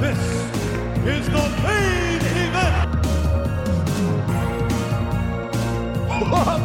This 0.00 0.18
is 1.06 1.26
the 1.30 1.48
main 1.62 2.20
event. 2.20 2.96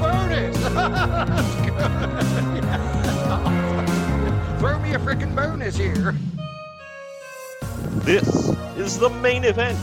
bonus! 0.02 0.58
Throw 4.60 4.80
me 4.80 4.94
a 4.94 5.00
freaking 5.00 5.36
bonus 5.36 5.78
here. 5.78 6.16
This 8.04 8.50
is 8.78 9.00
the 9.00 9.10
main 9.22 9.44
event. 9.44 9.80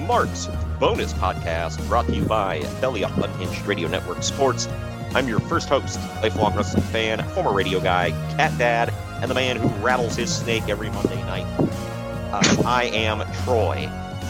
Mark's 0.00 0.48
bonus 0.78 1.12
podcast 1.12 1.86
brought 1.88 2.06
to 2.06 2.16
you 2.16 2.24
by 2.24 2.60
Belly 2.80 3.04
Up 3.04 3.16
Unhinged 3.18 3.66
Radio 3.66 3.88
Network 3.88 4.22
Sports. 4.22 4.66
I'm 5.14 5.26
your 5.28 5.40
first 5.40 5.68
host, 5.68 5.98
lifelong 6.22 6.54
wrestling 6.54 6.84
fan, 6.84 7.22
former 7.30 7.52
radio 7.52 7.80
guy, 7.80 8.10
cat 8.36 8.56
dad, 8.58 8.92
and 9.20 9.28
the 9.30 9.34
man 9.34 9.56
who 9.56 9.66
rattles 9.84 10.14
his 10.14 10.34
snake 10.34 10.68
every 10.68 10.88
Monday 10.90 11.20
night. 11.24 11.46
Uh, 12.32 12.62
I 12.64 12.84
am 12.94 13.24
Troy. 13.42 13.88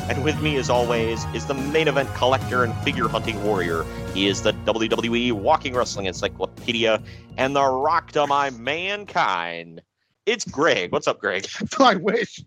And 0.08 0.24
with 0.24 0.40
me, 0.40 0.56
as 0.56 0.70
always, 0.70 1.24
is 1.34 1.46
the 1.46 1.54
main 1.54 1.86
event 1.86 2.12
collector 2.14 2.64
and 2.64 2.74
figure 2.82 3.08
hunting 3.08 3.42
warrior. 3.44 3.84
He 4.14 4.26
is 4.26 4.42
the 4.42 4.52
WWE 4.52 5.32
Walking 5.32 5.74
Wrestling 5.74 6.06
Encyclopedia 6.06 7.00
and 7.36 7.54
the 7.54 7.62
rock 7.62 8.10
to 8.12 8.26
my 8.26 8.48
mankind. 8.50 9.82
It's 10.24 10.44
Greg. 10.46 10.92
What's 10.92 11.06
up, 11.06 11.20
Greg? 11.20 11.46
I 11.78 11.96
wish. 11.96 12.42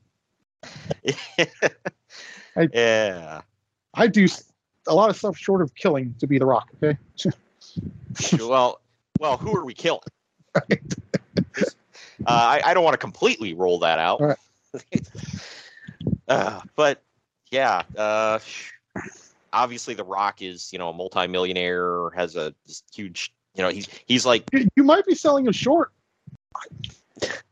I- 2.58 2.68
yeah. 2.74 3.42
I 3.94 4.08
do 4.08 4.28
a 4.88 4.96
lot 4.96 5.12
of 5.12 5.16
stuff 5.18 5.38
short 5.38 5.62
of 5.62 5.74
killing 5.76 6.16
to 6.20 6.26
be 6.26 6.40
the 6.40 6.46
Rock. 6.48 6.70
Okay. 6.82 6.98
well, 8.40 8.82
well, 9.20 9.38
who 9.38 9.56
are 9.56 9.66
we 9.66 9.74
killing? 9.74 10.02
Uh, 10.56 10.62
I, 12.26 12.62
I 12.64 12.74
don't 12.74 12.84
want 12.84 12.94
to 12.94 13.00
completely 13.00 13.54
roll 13.54 13.80
that 13.80 14.00
out. 14.00 14.22
Right. 14.22 14.38
uh, 16.28 16.62
but 16.76 17.02
yeah, 17.52 17.84
uh, 17.98 18.40
obviously 19.52 19.94
the 19.94 20.04
Rock 20.04 20.42
is 20.42 20.72
you 20.72 20.80
know 20.80 20.90
a 20.90 20.94
multimillionaire, 20.94 22.10
has 22.16 22.36
a 22.36 22.54
huge 22.94 23.34
you 23.56 23.62
know 23.64 23.70
he's 23.70 23.88
he's 24.06 24.26
like 24.26 24.46
You- 24.52 24.84
might 24.84 25.06
be 25.06 25.16
selling 25.16 25.46
him 25.46 25.52
short. 25.54 25.92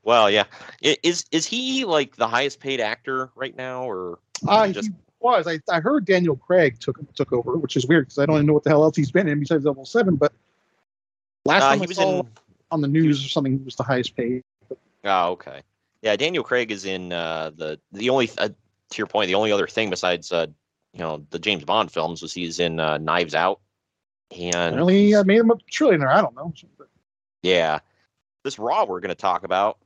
well 0.04 0.30
yeah 0.32 0.46
is 0.82 1.26
is 1.32 1.46
he 1.46 1.86
like 1.86 2.16
the 2.16 2.28
highest 2.28 2.60
paid 2.60 2.80
actor 2.82 3.30
right 3.36 3.56
now 3.56 3.84
or 3.84 4.20
Uh, 4.48 4.68
just 4.70 4.90
was. 5.22 5.48
I, 5.48 5.60
I 5.70 5.80
heard 5.80 6.06
Daniel 6.06 6.36
Craig 6.36 6.80
took 6.80 7.00
took 7.16 7.32
over, 7.34 7.58
which 7.58 7.76
is 7.76 7.88
weird 7.88 8.06
because 8.06 8.20
I 8.20 8.26
don't 8.26 8.36
even 8.36 8.48
know 8.48 8.54
what 8.54 8.64
the 8.64 8.70
hell 8.70 8.84
else 8.84 8.96
he's 8.96 9.12
been 9.12 9.28
in 9.28 9.40
besides 9.40 9.66
Level 9.66 9.86
Seven. 9.86 10.16
But 10.16 10.34
last 11.46 11.64
uh, 11.64 11.70
time 11.70 11.80
he 11.80 11.86
I 11.86 11.88
was 11.88 11.98
saw 11.98 12.20
in 12.22 12.28
on 12.72 12.82
the 12.82 12.88
news 12.88 13.24
or 13.26 13.30
something, 13.30 13.60
he 13.60 13.64
was 13.64 13.76
the 13.76 13.84
highest 13.84 14.16
paid. 14.16 14.44
Oh, 15.04 15.32
okay. 15.32 15.62
Yeah, 16.02 16.16
Daniel 16.16 16.44
Craig 16.44 16.72
is 16.72 16.86
in 16.86 17.12
uh, 17.12 17.52
the 17.56 17.80
the 17.92 18.10
only 18.10 18.30
uh, 18.38 18.50
to 18.50 18.98
your 18.98 19.08
point, 19.08 19.28
the 19.28 19.36
only 19.36 19.52
other 19.52 19.68
thing 19.68 19.90
besides 19.90 20.32
uh, 20.32 20.48
you 20.94 21.00
know 21.00 21.26
the 21.30 21.40
James 21.40 21.64
Bond 21.64 21.92
films 21.92 22.22
was 22.22 22.34
he's 22.34 22.60
in 22.60 22.80
uh, 22.80 22.98
Knives 22.98 23.36
Out, 23.36 23.60
and 24.38 24.76
really, 24.76 25.16
I 25.16 25.24
made 25.24 25.40
him 25.40 25.52
a 25.52 25.56
trillionaire. 25.56 26.10
I 26.10 26.22
don't 26.22 26.36
know. 26.36 26.54
yeah, 27.44 27.80
this 28.44 28.58
Raw 28.58 28.86
we're 28.86 29.00
going 29.00 29.10
to 29.10 29.16
talk 29.16 29.44
about. 29.44 29.78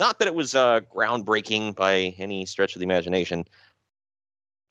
Not 0.00 0.18
that 0.18 0.26
it 0.26 0.34
was 0.34 0.54
uh, 0.54 0.80
groundbreaking 0.92 1.76
by 1.76 2.14
any 2.18 2.46
stretch 2.46 2.74
of 2.74 2.80
the 2.80 2.84
imagination, 2.84 3.44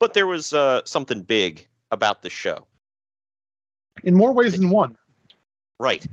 but 0.02 0.14
there 0.14 0.26
was 0.26 0.52
uh, 0.52 0.80
something 0.84 1.22
big 1.22 1.64
about 1.92 2.22
the 2.22 2.28
show. 2.28 2.66
In 4.02 4.16
more 4.16 4.32
ways 4.32 4.58
than 4.58 4.68
one. 4.68 4.96
Right. 5.78 6.04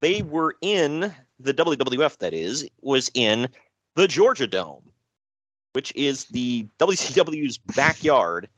They 0.00 0.22
were 0.22 0.56
in 0.60 1.14
the 1.38 1.54
WWF, 1.54 2.18
that 2.18 2.34
is, 2.34 2.68
was 2.82 3.12
in 3.14 3.46
the 3.94 4.08
Georgia 4.08 4.48
Dome, 4.48 4.82
which 5.72 5.92
is 5.94 6.24
the 6.24 6.66
WCW's 6.80 7.58
backyard. 7.76 8.48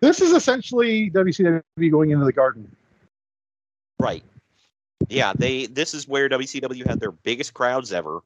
This 0.00 0.22
is 0.22 0.32
essentially 0.32 1.10
WCW 1.10 1.90
going 1.90 2.12
into 2.12 2.24
the 2.24 2.32
garden. 2.32 2.74
Right. 3.98 4.24
Yeah, 5.10 5.34
they 5.36 5.66
this 5.66 5.92
is 5.92 6.08
where 6.08 6.30
WCW 6.30 6.86
had 6.86 6.98
their 6.98 7.12
biggest 7.12 7.52
crowds 7.52 7.92
ever. 7.92 8.20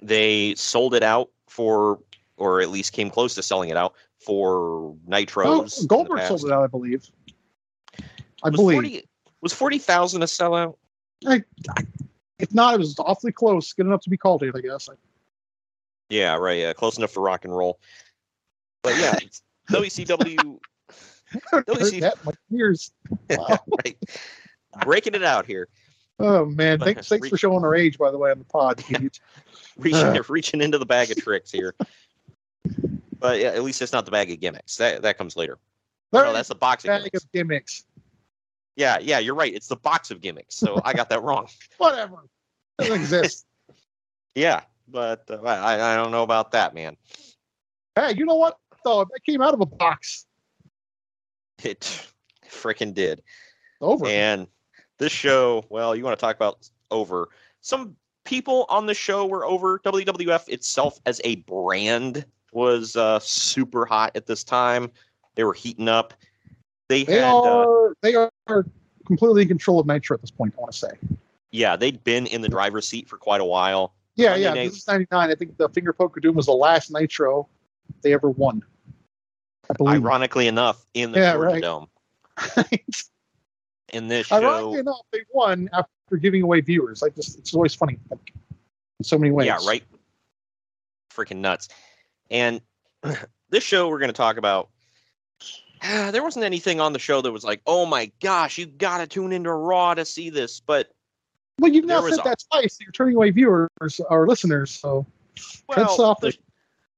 They 0.00 0.54
sold 0.54 0.94
it 0.94 1.02
out 1.02 1.28
for 1.48 1.98
or 2.38 2.60
at 2.62 2.70
least 2.70 2.92
came 2.92 3.10
close 3.10 3.34
to 3.34 3.42
selling 3.42 3.68
it 3.68 3.76
out 3.76 3.94
for 4.20 4.56
Oh, 4.58 4.98
nitros. 5.08 5.80
in 5.80 5.86
Goldberg 5.86 6.20
sold 6.22 6.44
it 6.44 6.52
out, 6.52 6.64
I 6.64 6.66
believe. 6.66 7.08
I 8.42 8.50
was 8.50 8.56
believe. 8.56 8.74
40, 8.76 9.08
was 9.40 9.52
40,000 9.52 10.22
a 10.22 10.26
sellout? 10.26 10.76
I, 11.26 11.42
I, 11.76 11.84
if 12.38 12.52
not, 12.54 12.74
it 12.74 12.78
was 12.78 12.98
awfully 12.98 13.32
close. 13.32 13.72
Good 13.72 13.86
enough 13.86 14.02
to 14.02 14.10
be 14.10 14.16
called 14.16 14.42
it, 14.42 14.54
I 14.54 14.60
guess. 14.60 14.88
Yeah, 16.08 16.36
right. 16.36 16.58
Yeah, 16.58 16.72
close 16.72 16.98
enough 16.98 17.10
for 17.12 17.22
rock 17.22 17.44
and 17.44 17.56
roll. 17.56 17.78
But 18.82 18.96
yeah, 18.98 19.18
WCW 19.70 20.58
heard 21.50 21.66
that 21.66 22.14
my 22.24 22.32
years. 22.50 22.92
Wow. 23.30 23.58
right. 23.84 23.96
Breaking 24.84 25.14
it 25.14 25.24
out 25.24 25.46
here. 25.46 25.68
Oh 26.18 26.44
man, 26.46 26.78
thanks, 26.78 27.08
thanks 27.08 27.28
for 27.28 27.36
showing 27.36 27.64
our 27.64 27.74
age, 27.74 27.98
by 27.98 28.10
the 28.10 28.18
way, 28.18 28.30
on 28.30 28.38
the 28.38 28.44
pod. 28.44 28.82
Reaching 29.76 30.00
Uh. 30.00 30.22
reaching 30.28 30.62
into 30.62 30.78
the 30.78 30.86
bag 30.86 31.10
of 31.10 31.16
tricks 31.18 31.50
here. 31.50 31.74
But 33.18 33.40
yeah, 33.40 33.48
at 33.48 33.62
least 33.62 33.80
it's 33.82 33.92
not 33.92 34.04
the 34.04 34.10
bag 34.10 34.30
of 34.30 34.40
gimmicks. 34.40 34.76
That 34.76 35.02
that 35.02 35.18
comes 35.18 35.36
later. 35.36 35.58
No, 36.12 36.32
that's 36.32 36.48
the 36.48 36.54
box 36.54 36.84
of 36.84 36.88
bag 36.88 37.00
gimmicks. 37.00 37.24
of 37.24 37.32
gimmicks. 37.32 37.84
Yeah, 38.76 38.98
yeah, 39.00 39.18
you're 39.18 39.34
right. 39.34 39.54
It's 39.54 39.68
the 39.68 39.76
box 39.76 40.10
of 40.10 40.20
gimmicks. 40.20 40.54
So 40.54 40.80
I 40.84 40.92
got 40.92 41.08
that 41.10 41.22
wrong. 41.22 41.48
Whatever. 41.78 42.28
Doesn't 42.78 42.94
exist. 42.94 43.46
Yeah, 44.34 44.60
but 44.86 45.24
uh, 45.30 45.40
I 45.42 45.94
I 45.94 45.96
don't 45.96 46.10
know 46.10 46.22
about 46.22 46.52
that, 46.52 46.74
man. 46.74 46.98
hey, 47.94 48.12
you 48.14 48.26
know 48.26 48.34
what? 48.34 48.58
Though 48.84 49.00
it 49.00 49.24
came 49.24 49.40
out 49.40 49.54
of 49.54 49.62
a 49.62 49.66
box. 49.66 50.26
It 51.64 52.06
freaking 52.46 52.92
did. 52.92 53.22
Over. 53.80 54.04
And 54.06 54.46
this 54.98 55.10
show, 55.10 55.64
well, 55.70 55.96
you 55.96 56.04
want 56.04 56.18
to 56.18 56.20
talk 56.20 56.36
about 56.36 56.68
over. 56.90 57.30
Some 57.62 57.96
people 58.24 58.66
on 58.68 58.84
the 58.84 58.92
show 58.92 59.24
were 59.24 59.46
over. 59.46 59.78
WWF 59.78 60.48
itself 60.50 61.00
as 61.06 61.18
a 61.24 61.36
brand 61.36 62.26
was 62.52 62.96
uh, 62.96 63.18
super 63.18 63.84
hot 63.86 64.12
at 64.16 64.26
this 64.26 64.44
time. 64.44 64.90
They 65.34 65.44
were 65.44 65.52
heating 65.52 65.88
up. 65.88 66.14
They 66.88 67.04
They 67.04 67.14
had 67.20 67.32
uh, 67.32 67.66
are 67.66 67.96
they 68.02 68.14
are 68.14 68.30
completely 69.06 69.42
in 69.42 69.48
control 69.48 69.80
of 69.80 69.86
Nitro 69.86 70.14
at 70.14 70.20
this 70.20 70.30
point. 70.30 70.54
I 70.56 70.60
want 70.60 70.72
to 70.72 70.78
say. 70.78 70.90
Yeah, 71.50 71.76
they'd 71.76 72.02
been 72.04 72.26
in 72.26 72.42
the 72.42 72.48
driver's 72.48 72.86
seat 72.86 73.08
for 73.08 73.16
quite 73.18 73.40
a 73.40 73.44
while. 73.44 73.94
Yeah, 74.14 74.30
Monday 74.30 74.42
yeah. 74.42 74.54
night- 74.54 74.64
This 74.68 74.78
is 74.78 74.86
'99. 74.86 75.30
I 75.30 75.34
think 75.34 75.56
the 75.56 75.68
Finger 75.68 75.92
Poke 75.92 76.16
of 76.16 76.22
Doom 76.22 76.36
was 76.36 76.46
the 76.46 76.52
last 76.52 76.90
Nitro 76.90 77.48
they 78.02 78.12
ever 78.14 78.30
won. 78.30 78.62
I 79.68 79.74
believe. 79.74 80.02
Ironically 80.04 80.46
enough, 80.46 80.86
in 80.94 81.12
the 81.12 81.18
Yeah, 81.18 81.32
Georgia 81.34 81.46
right. 81.54 81.62
Dome. 81.62 81.86
In 83.92 84.08
this 84.08 84.26
show, 84.26 84.36
Ironically 84.36 84.80
enough, 84.80 85.00
they 85.12 85.20
won 85.32 85.68
after 85.72 86.16
giving 86.20 86.42
away 86.42 86.60
viewers. 86.60 87.02
Like 87.02 87.14
just, 87.14 87.38
it's 87.38 87.54
always 87.54 87.72
funny, 87.72 87.98
like, 88.10 88.32
in 88.98 89.04
so 89.04 89.16
many 89.16 89.30
ways. 89.30 89.46
Yeah, 89.46 89.58
right. 89.64 89.84
Freaking 91.14 91.36
nuts. 91.36 91.68
And 92.30 92.60
this 93.50 93.64
show 93.64 93.88
we're 93.88 93.98
going 93.98 94.08
to 94.08 94.14
talk 94.14 94.36
about. 94.36 94.68
There 96.10 96.22
wasn't 96.22 96.44
anything 96.46 96.80
on 96.80 96.92
the 96.94 96.98
show 96.98 97.20
that 97.20 97.30
was 97.30 97.44
like, 97.44 97.60
"Oh 97.66 97.84
my 97.84 98.10
gosh, 98.22 98.56
you 98.58 98.66
got 98.66 98.98
to 98.98 99.06
tune 99.06 99.30
into 99.32 99.52
Raw 99.52 99.94
to 99.94 100.04
see 100.04 100.30
this." 100.30 100.58
But 100.58 100.90
Well, 101.60 101.70
you've 101.70 101.84
now 101.84 102.00
said 102.00 102.18
a- 102.18 102.22
that 102.24 102.42
twice. 102.50 102.78
You're 102.80 102.92
turning 102.92 103.14
away 103.14 103.30
viewers 103.30 103.68
or 104.08 104.26
listeners. 104.26 104.70
So 104.70 105.06
well, 105.68 106.16
the, 106.20 106.36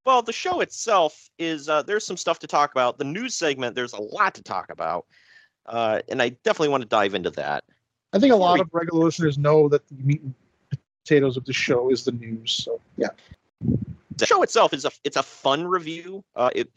well, 0.06 0.22
the 0.22 0.32
show 0.32 0.60
itself 0.60 1.28
is 1.38 1.68
uh, 1.68 1.82
there's 1.82 2.04
some 2.04 2.16
stuff 2.16 2.38
to 2.38 2.46
talk 2.46 2.70
about. 2.70 2.98
The 2.98 3.04
news 3.04 3.34
segment, 3.34 3.74
there's 3.74 3.92
a 3.92 4.00
lot 4.00 4.34
to 4.36 4.42
talk 4.42 4.70
about, 4.70 5.06
uh, 5.66 6.00
and 6.08 6.22
I 6.22 6.30
definitely 6.30 6.68
want 6.68 6.82
to 6.82 6.88
dive 6.88 7.14
into 7.14 7.30
that. 7.32 7.64
I 8.12 8.20
think 8.20 8.32
a 8.32 8.36
lot 8.36 8.54
we- 8.54 8.60
of 8.60 8.68
regular 8.72 9.04
listeners 9.04 9.36
know 9.38 9.68
that 9.68 9.86
the 9.88 9.94
meat 9.96 10.22
and 10.22 10.34
potatoes 11.04 11.36
of 11.36 11.44
the 11.44 11.52
show 11.52 11.90
is 11.90 12.04
the 12.04 12.12
news. 12.12 12.52
So 12.52 12.80
yeah, 12.96 13.08
the 14.18 14.26
show 14.26 14.42
itself 14.42 14.72
is 14.72 14.84
a 14.84 14.90
it's 15.04 15.16
a 15.16 15.22
fun 15.22 15.66
review. 15.66 16.24
Uh, 16.36 16.50
it, 16.54 16.70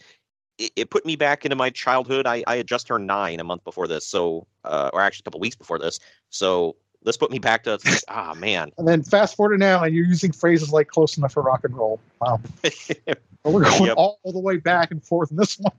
it 0.58 0.72
it 0.76 0.90
put 0.90 1.06
me 1.06 1.16
back 1.16 1.46
into 1.46 1.56
my 1.56 1.70
childhood. 1.70 2.26
I 2.28 2.44
I 2.48 2.58
had 2.58 2.68
just 2.68 2.88
turned 2.88 3.08
nine 3.08 3.40
a 3.40 3.44
month 3.44 3.64
before 3.64 3.88
this, 3.88 4.06
so 4.08 4.48
uh, 4.64 4.90
or 4.94 5.02
actually 5.02 5.24
a 5.24 5.26
couple 5.26 5.40
weeks 5.40 5.56
before 5.56 5.80
this. 5.80 6.00
So 6.30 6.76
this 7.04 7.18
put 7.18 7.32
me 7.32 7.40
back 7.40 7.64
to 7.64 7.80
ah 8.10 8.34
man. 8.36 8.72
and 8.78 8.88
then 8.88 9.04
fast 9.04 9.36
forward 9.36 9.54
to 9.54 9.58
now, 9.58 9.84
and 9.84 9.94
you're 9.96 10.06
using 10.06 10.32
phrases 10.32 10.72
like 10.72 10.88
"close 10.88 11.18
enough 11.18 11.34
for 11.34 11.42
rock 11.44 11.64
and 11.64 11.76
roll." 11.76 12.00
Wow, 12.22 12.40
we're 13.44 13.64
going 13.64 13.86
Yep. 13.86 13.96
all 13.98 14.20
the 14.24 14.40
way 14.40 14.58
back 14.58 14.92
and 14.92 15.04
forth 15.04 15.32
in 15.32 15.38
this 15.38 15.58
one. 15.60 15.74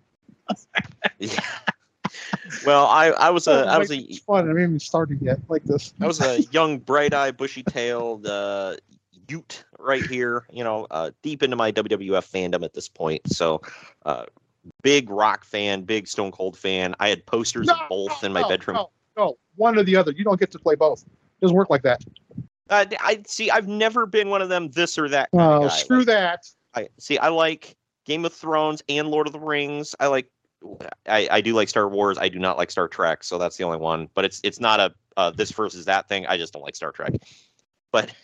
Yeah. 1.19 1.41
well, 2.67 2.87
I 2.87 3.09
I 3.11 3.31
was 3.31 3.47
a 3.47 3.53
I 3.67 3.79
was 3.79 3.91
a 3.91 3.97
It's 3.97 4.19
fun. 4.19 4.45
I 4.45 4.49
haven't 4.49 4.63
even 4.63 4.81
started 4.81 5.23
yet 5.23 5.39
like 5.49 5.63
this. 5.65 5.95
I 6.01 6.07
was 6.07 6.21
a 6.21 6.43
young, 6.51 6.79
bright-eyed, 6.79 7.37
bushy-tailed 7.37 8.27
uh, 8.27 8.77
Ute 9.33 9.65
right 9.79 10.05
here. 10.05 10.47
You 10.51 10.65
know, 10.65 10.87
uh, 10.91 11.11
deep 11.23 11.43
into 11.43 11.57
my 11.57 11.73
WWF 11.73 12.31
fandom 12.31 12.65
at 12.65 12.75
this 12.75 12.89
point. 12.89 13.23
So, 13.27 13.63
uh, 14.05 14.27
big 14.83 15.11
Rock 15.11 15.45
fan, 15.45 15.83
big 15.83 16.07
Stone 16.07 16.33
Cold 16.33 16.57
fan. 16.57 16.95
I 17.01 17.09
had 17.09 17.25
posters 17.27 17.69
of 17.69 17.77
both 17.89 18.23
in 18.23 18.33
my 18.33 18.43
no, 18.43 18.49
bedroom. 18.49 18.77
No, 18.77 18.91
no, 19.17 19.39
one 19.57 19.79
or 19.79 19.83
the 19.83 19.97
other. 19.97 20.13
You 20.13 20.25
don't 20.25 20.39
get 20.39 20.51
to 20.53 20.59
play 20.59 20.75
both. 20.75 21.03
It 21.03 21.41
doesn't 21.41 21.57
work 21.57 21.71
like 21.71 21.83
that. 21.83 22.03
Uh, 22.69 22.87
I 23.01 23.23
see. 23.27 23.51
I've 23.51 23.69
never 23.69 24.07
been 24.07 24.29
one 24.29 24.43
of 24.43 24.49
them. 24.49 24.71
This 24.71 24.99
or 24.99 25.09
that. 25.09 25.29
Oh, 25.33 25.69
screw 25.69 25.99
Like, 25.99 26.07
that. 26.07 26.47
I 26.75 26.89
see. 26.99 27.19
I 27.19 27.29
like 27.29 27.77
Game 28.07 28.25
of 28.25 28.33
Thrones 28.33 28.83
and 28.89 29.09
Lord 29.09 29.27
of 29.27 29.33
the 29.33 29.41
Rings. 29.41 29.95
I 29.99 30.09
like. 30.09 30.29
I, 31.09 31.29
I 31.29 31.41
do 31.41 31.55
like 31.55 31.69
Star 31.69 31.89
Wars. 31.89 32.19
I 32.19 32.29
do 32.29 32.39
not 32.39 32.57
like 32.57 32.71
Star 32.71 32.87
Trek. 32.87 33.25
So 33.25 33.37
that's 33.37 33.57
the 33.57 33.65
only 33.65 33.79
one. 33.79 34.09
But 34.15 34.25
it's 34.25 34.41
it's 34.45 34.61
not 34.61 34.79
a 34.79 34.95
uh, 35.17 35.31
this 35.31 35.51
versus 35.51 35.87
that 35.87 36.09
thing. 36.09 36.27
I 36.27 36.37
just 36.37 36.53
don't 36.53 36.63
like 36.63 36.77
Star 36.77 36.93
Trek. 36.93 37.15
But 37.91 38.15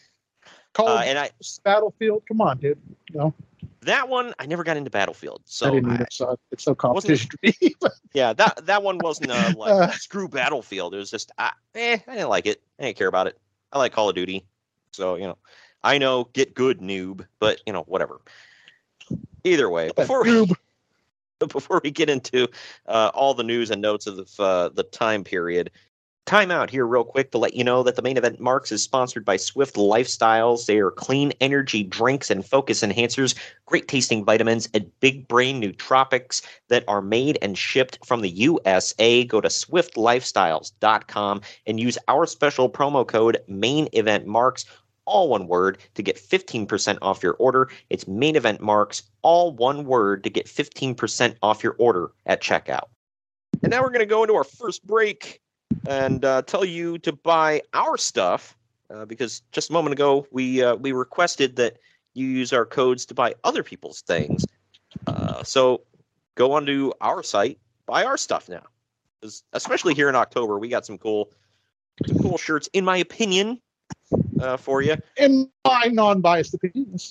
Call 0.74 0.88
uh, 0.88 1.02
and 1.02 1.18
I 1.18 1.30
Battlefield. 1.64 2.22
Come 2.28 2.40
on, 2.40 2.58
dude. 2.58 2.78
No. 3.12 3.34
that 3.82 4.08
one 4.08 4.34
I 4.38 4.46
never 4.46 4.62
got 4.64 4.76
into 4.76 4.90
Battlefield. 4.90 5.40
I 5.40 5.46
So 5.46 5.70
didn't 5.70 5.90
I- 5.90 5.94
either, 5.94 6.06
so 6.10 6.38
it's 6.52 6.66
no 6.66 6.74
competition 6.74 7.30
yeah, 8.14 8.32
that 8.34 8.66
that 8.66 8.82
one 8.82 8.98
wasn't 8.98 9.30
uh, 9.30 9.52
like 9.56 9.72
Uh. 9.72 9.90
screw 9.92 10.28
Battlefield. 10.28 10.94
It 10.94 10.98
was 10.98 11.10
just 11.10 11.32
I, 11.38 11.52
eh, 11.74 11.98
I 12.06 12.12
didn't 12.14 12.28
like 12.28 12.46
it. 12.46 12.60
I 12.78 12.84
didn't 12.84 12.96
care 12.98 13.08
about 13.08 13.26
it. 13.26 13.38
I 13.72 13.78
like 13.78 13.92
Call 13.92 14.08
of 14.08 14.14
Duty. 14.14 14.44
So 14.92 15.16
you 15.16 15.24
know, 15.26 15.38
I 15.82 15.98
know 15.98 16.28
get 16.32 16.54
good 16.54 16.80
noob, 16.80 17.26
but 17.38 17.60
you 17.66 17.72
know 17.72 17.82
whatever. 17.82 18.20
Either 19.44 19.70
way, 19.70 19.90
before 19.96 20.22
we, 20.22 20.30
Noob. 20.30 20.54
before 21.38 21.80
we 21.82 21.90
get 21.90 22.10
into 22.10 22.48
uh, 22.86 23.10
all 23.14 23.32
the 23.32 23.42
news 23.44 23.70
and 23.70 23.80
notes 23.80 24.06
of 24.06 24.16
the, 24.16 24.42
uh, 24.42 24.68
the 24.70 24.82
time 24.82 25.24
period, 25.24 25.70
time 26.28 26.50
out 26.50 26.68
here 26.68 26.86
real 26.86 27.04
quick 27.04 27.30
to 27.30 27.38
let 27.38 27.54
you 27.54 27.64
know 27.64 27.82
that 27.82 27.96
the 27.96 28.02
main 28.02 28.18
event 28.18 28.38
marks 28.38 28.70
is 28.70 28.82
sponsored 28.82 29.24
by 29.24 29.38
Swift 29.38 29.76
Lifestyles. 29.76 30.66
They 30.66 30.78
are 30.78 30.90
clean 30.90 31.32
energy 31.40 31.82
drinks 31.82 32.30
and 32.30 32.44
focus 32.44 32.82
enhancers, 32.82 33.34
great 33.64 33.88
tasting 33.88 34.26
vitamins, 34.26 34.68
and 34.74 34.92
big 35.00 35.26
brain 35.26 35.62
nootropics 35.62 36.42
that 36.68 36.84
are 36.86 37.00
made 37.00 37.38
and 37.40 37.56
shipped 37.56 38.04
from 38.04 38.20
the 38.20 38.28
USA. 38.28 39.24
Go 39.24 39.40
to 39.40 39.48
swiftlifestyles.com 39.48 41.40
and 41.66 41.80
use 41.80 41.96
our 42.08 42.26
special 42.26 42.68
promo 42.68 43.08
code 43.08 43.38
main 43.48 43.88
event 43.94 44.26
marks 44.26 44.66
all 45.06 45.30
one 45.30 45.46
word 45.46 45.78
to 45.94 46.02
get 46.02 46.16
15% 46.16 46.98
off 47.00 47.22
your 47.22 47.36
order. 47.38 47.70
It's 47.88 48.06
main 48.06 48.36
event 48.36 48.60
marks, 48.60 49.02
all 49.22 49.52
one 49.52 49.86
word 49.86 50.24
to 50.24 50.28
get 50.28 50.44
15% 50.44 51.36
off 51.42 51.64
your 51.64 51.74
order 51.78 52.10
at 52.26 52.42
checkout. 52.42 52.88
And 53.62 53.70
now 53.70 53.80
we're 53.80 53.88
going 53.88 54.00
to 54.00 54.06
go 54.06 54.22
into 54.22 54.34
our 54.34 54.44
first 54.44 54.86
break 54.86 55.40
and 55.88 56.24
uh, 56.24 56.42
tell 56.42 56.64
you 56.64 56.98
to 56.98 57.12
buy 57.12 57.62
our 57.74 57.96
stuff 57.96 58.56
uh, 58.90 59.04
because 59.04 59.42
just 59.52 59.70
a 59.70 59.72
moment 59.72 59.92
ago 59.92 60.26
we 60.30 60.62
uh, 60.62 60.74
we 60.76 60.92
requested 60.92 61.56
that 61.56 61.78
you 62.14 62.26
use 62.26 62.52
our 62.52 62.64
codes 62.64 63.06
to 63.06 63.14
buy 63.14 63.34
other 63.44 63.62
people's 63.62 64.02
things. 64.02 64.44
Uh, 65.06 65.42
so 65.42 65.82
go 66.34 66.52
onto 66.52 66.92
our 67.00 67.22
site, 67.22 67.58
buy 67.86 68.04
our 68.04 68.16
stuff 68.16 68.48
now. 68.48 68.62
Especially 69.52 69.94
here 69.94 70.08
in 70.08 70.14
October, 70.14 70.58
we 70.58 70.68
got 70.68 70.86
some 70.86 70.96
cool 70.96 71.30
some 72.06 72.18
cool 72.18 72.38
shirts, 72.38 72.68
in 72.72 72.84
my 72.84 72.96
opinion, 72.98 73.60
uh, 74.40 74.56
for 74.56 74.80
you. 74.80 74.96
In 75.16 75.50
my 75.64 75.90
non-biased 75.92 76.54
opinions, 76.54 77.10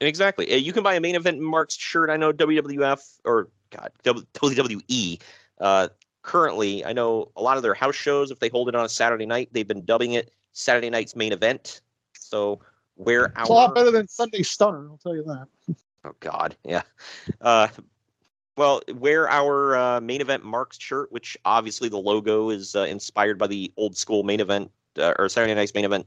Exactly. 0.00 0.50
Uh, 0.52 0.56
You 0.56 0.72
can 0.72 0.82
buy 0.82 0.94
a 0.94 1.00
main 1.00 1.14
event 1.14 1.40
Marks 1.40 1.76
shirt. 1.76 2.10
I 2.10 2.16
know 2.16 2.32
WWF 2.32 3.00
or 3.24 3.48
God 3.70 3.92
WWE. 4.04 5.20
Uh, 5.60 5.88
currently, 6.22 6.84
I 6.84 6.92
know 6.92 7.30
a 7.36 7.42
lot 7.42 7.56
of 7.56 7.62
their 7.62 7.74
house 7.74 7.94
shows. 7.94 8.30
If 8.30 8.38
they 8.38 8.48
hold 8.48 8.68
it 8.68 8.74
on 8.74 8.84
a 8.84 8.88
Saturday 8.88 9.26
night, 9.26 9.48
they've 9.52 9.66
been 9.66 9.84
dubbing 9.84 10.12
it 10.12 10.32
Saturday 10.52 10.90
night's 10.90 11.16
main 11.16 11.32
event. 11.32 11.80
So 12.14 12.60
wear 12.96 13.32
it's 13.36 13.48
a 13.48 13.52
lot 13.52 13.74
better 13.74 13.90
than 13.90 14.08
Sunday 14.08 14.42
Stunner. 14.42 14.88
I'll 14.88 14.98
tell 14.98 15.14
you 15.14 15.24
that. 15.24 15.76
oh 16.04 16.14
God, 16.20 16.56
yeah. 16.64 16.82
Uh, 17.40 17.68
well, 18.56 18.82
wear 18.94 19.28
our 19.28 19.76
uh, 19.76 20.00
main 20.00 20.20
event 20.20 20.44
Marks 20.44 20.78
shirt, 20.78 21.10
which 21.12 21.36
obviously 21.44 21.88
the 21.88 21.98
logo 21.98 22.50
is 22.50 22.76
uh, 22.76 22.80
inspired 22.80 23.38
by 23.38 23.46
the 23.46 23.72
old 23.76 23.96
school 23.96 24.22
main 24.22 24.40
event 24.40 24.70
uh, 24.98 25.14
or 25.18 25.28
Saturday 25.28 25.54
night's 25.54 25.74
main 25.74 25.84
event 25.84 26.06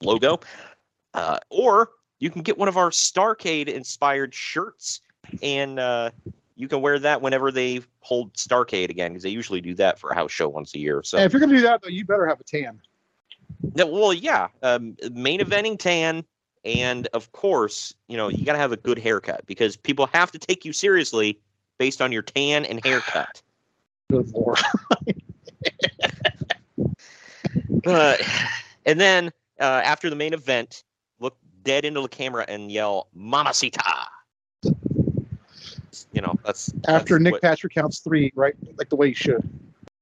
logo. 0.00 0.40
Uh, 1.14 1.38
or 1.50 1.90
you 2.18 2.30
can 2.30 2.42
get 2.42 2.56
one 2.56 2.68
of 2.68 2.76
our 2.76 2.90
Starcade 2.90 3.68
inspired 3.68 4.32
shirts, 4.32 5.00
and 5.42 5.78
uh, 5.78 6.10
you 6.56 6.68
can 6.68 6.80
wear 6.80 6.98
that 6.98 7.20
whenever 7.20 7.52
they 7.52 7.80
hold 8.02 8.34
Starcade 8.34 8.90
again, 8.90 9.12
because 9.12 9.22
they 9.22 9.30
usually 9.30 9.60
do 9.60 9.74
that 9.74 9.98
for 9.98 10.10
a 10.10 10.14
house 10.14 10.30
show 10.30 10.48
once 10.48 10.74
a 10.74 10.78
year. 10.78 11.02
So, 11.02 11.18
if 11.18 11.32
you're 11.32 11.40
gonna 11.40 11.54
do 11.54 11.62
that, 11.62 11.82
though, 11.82 11.88
you 11.88 12.04
better 12.04 12.26
have 12.26 12.40
a 12.40 12.44
tan. 12.44 12.80
yeah, 13.74 13.84
well, 13.84 14.12
yeah, 14.12 14.48
um, 14.62 14.96
main 15.12 15.40
eventing 15.40 15.78
tan, 15.78 16.24
and 16.64 17.06
of 17.08 17.32
course, 17.32 17.94
you 18.08 18.16
know, 18.16 18.28
you 18.28 18.44
got 18.44 18.52
to 18.52 18.58
have 18.58 18.72
a 18.72 18.76
good 18.76 18.98
haircut 18.98 19.46
because 19.46 19.76
people 19.76 20.06
have 20.12 20.30
to 20.32 20.38
take 20.38 20.64
you 20.64 20.72
seriously 20.72 21.38
based 21.78 22.00
on 22.02 22.12
your 22.12 22.22
tan 22.22 22.64
and 22.64 22.84
haircut. 22.84 23.42
Good 24.10 24.28
lord. 24.32 24.58
Uh, 27.84 28.16
and 28.86 29.00
then 29.00 29.32
uh, 29.60 29.82
after 29.84 30.08
the 30.08 30.16
main 30.16 30.32
event, 30.34 30.84
look 31.18 31.36
dead 31.62 31.84
into 31.84 32.00
the 32.00 32.08
camera 32.08 32.44
and 32.48 32.70
yell 32.70 33.08
"Mamacita." 33.14 34.06
You 36.12 36.20
know, 36.22 36.34
that's 36.44 36.72
After 36.88 37.14
that's 37.14 37.22
Nick 37.22 37.32
what- 37.32 37.42
Patrick 37.42 37.74
counts 37.74 38.00
three, 38.00 38.32
right? 38.34 38.54
Like 38.76 38.88
the 38.90 38.96
way 38.96 39.08
he 39.08 39.14
should. 39.14 39.48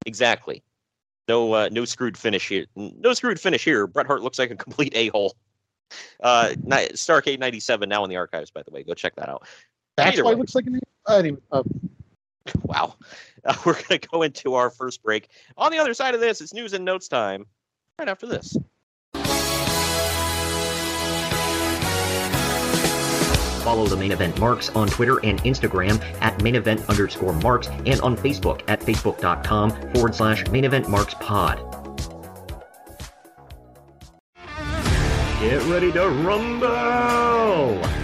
exactly. 0.06 0.62
No, 1.28 1.52
uh, 1.52 1.68
no 1.70 1.84
screwed 1.84 2.16
finish 2.18 2.48
here. 2.48 2.66
No 2.74 3.12
screwed 3.14 3.38
finish 3.38 3.62
here. 3.64 3.86
Bret 3.86 4.06
Hart 4.06 4.22
looks 4.22 4.38
like 4.38 4.50
a 4.50 4.56
complete 4.56 4.92
a 4.96 5.08
hole. 5.08 5.36
Uh, 6.22 6.54
Starcade 6.64 7.38
'97 7.38 7.88
now 7.88 8.02
in 8.04 8.10
the 8.10 8.16
archives, 8.16 8.50
by 8.50 8.62
the 8.62 8.70
way. 8.72 8.82
Go 8.82 8.94
check 8.94 9.14
that 9.16 9.28
out. 9.28 9.46
That's 9.96 10.14
Either 10.14 10.24
why 10.24 10.30
way. 10.30 10.34
it 10.34 10.38
looks 10.38 10.54
like 10.56 10.66
an. 10.66 10.80
Anyway, 11.08 11.38
uh, 11.52 11.62
Wow. 12.64 12.94
Uh, 13.44 13.54
we're 13.64 13.74
going 13.74 14.00
to 14.00 14.08
go 14.08 14.22
into 14.22 14.54
our 14.54 14.70
first 14.70 15.02
break. 15.02 15.28
On 15.56 15.70
the 15.70 15.78
other 15.78 15.94
side 15.94 16.14
of 16.14 16.20
this, 16.20 16.40
it's 16.40 16.52
news 16.52 16.72
and 16.72 16.84
notes 16.84 17.06
time. 17.08 17.46
Right 17.98 18.08
after 18.08 18.26
this. 18.26 18.56
Follow 23.60 23.86
the 23.86 23.96
main 23.96 24.12
event 24.12 24.38
marks 24.40 24.70
on 24.70 24.88
Twitter 24.88 25.18
and 25.24 25.38
Instagram 25.42 26.02
at 26.20 26.42
main 26.42 26.54
event 26.54 26.88
underscore 26.88 27.34
marks 27.34 27.68
and 27.68 28.00
on 28.00 28.16
Facebook 28.16 28.62
at 28.68 28.80
facebook.com 28.80 29.70
forward 29.92 30.14
slash 30.14 30.48
main 30.48 30.64
event 30.64 30.88
marks 30.88 31.14
pod. 31.14 31.58
Get 35.40 35.62
ready 35.68 35.92
to 35.92 36.08
rumble! 36.08 37.99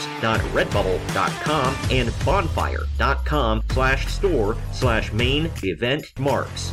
maineventmarks.redbubble.com 0.00 1.76
and 1.90 2.24
bonfire.com 2.24 3.62
slash 3.70 4.06
store 4.06 4.56
slash 4.72 5.12
main 5.12 5.50
event 5.62 6.12
marks. 6.18 6.72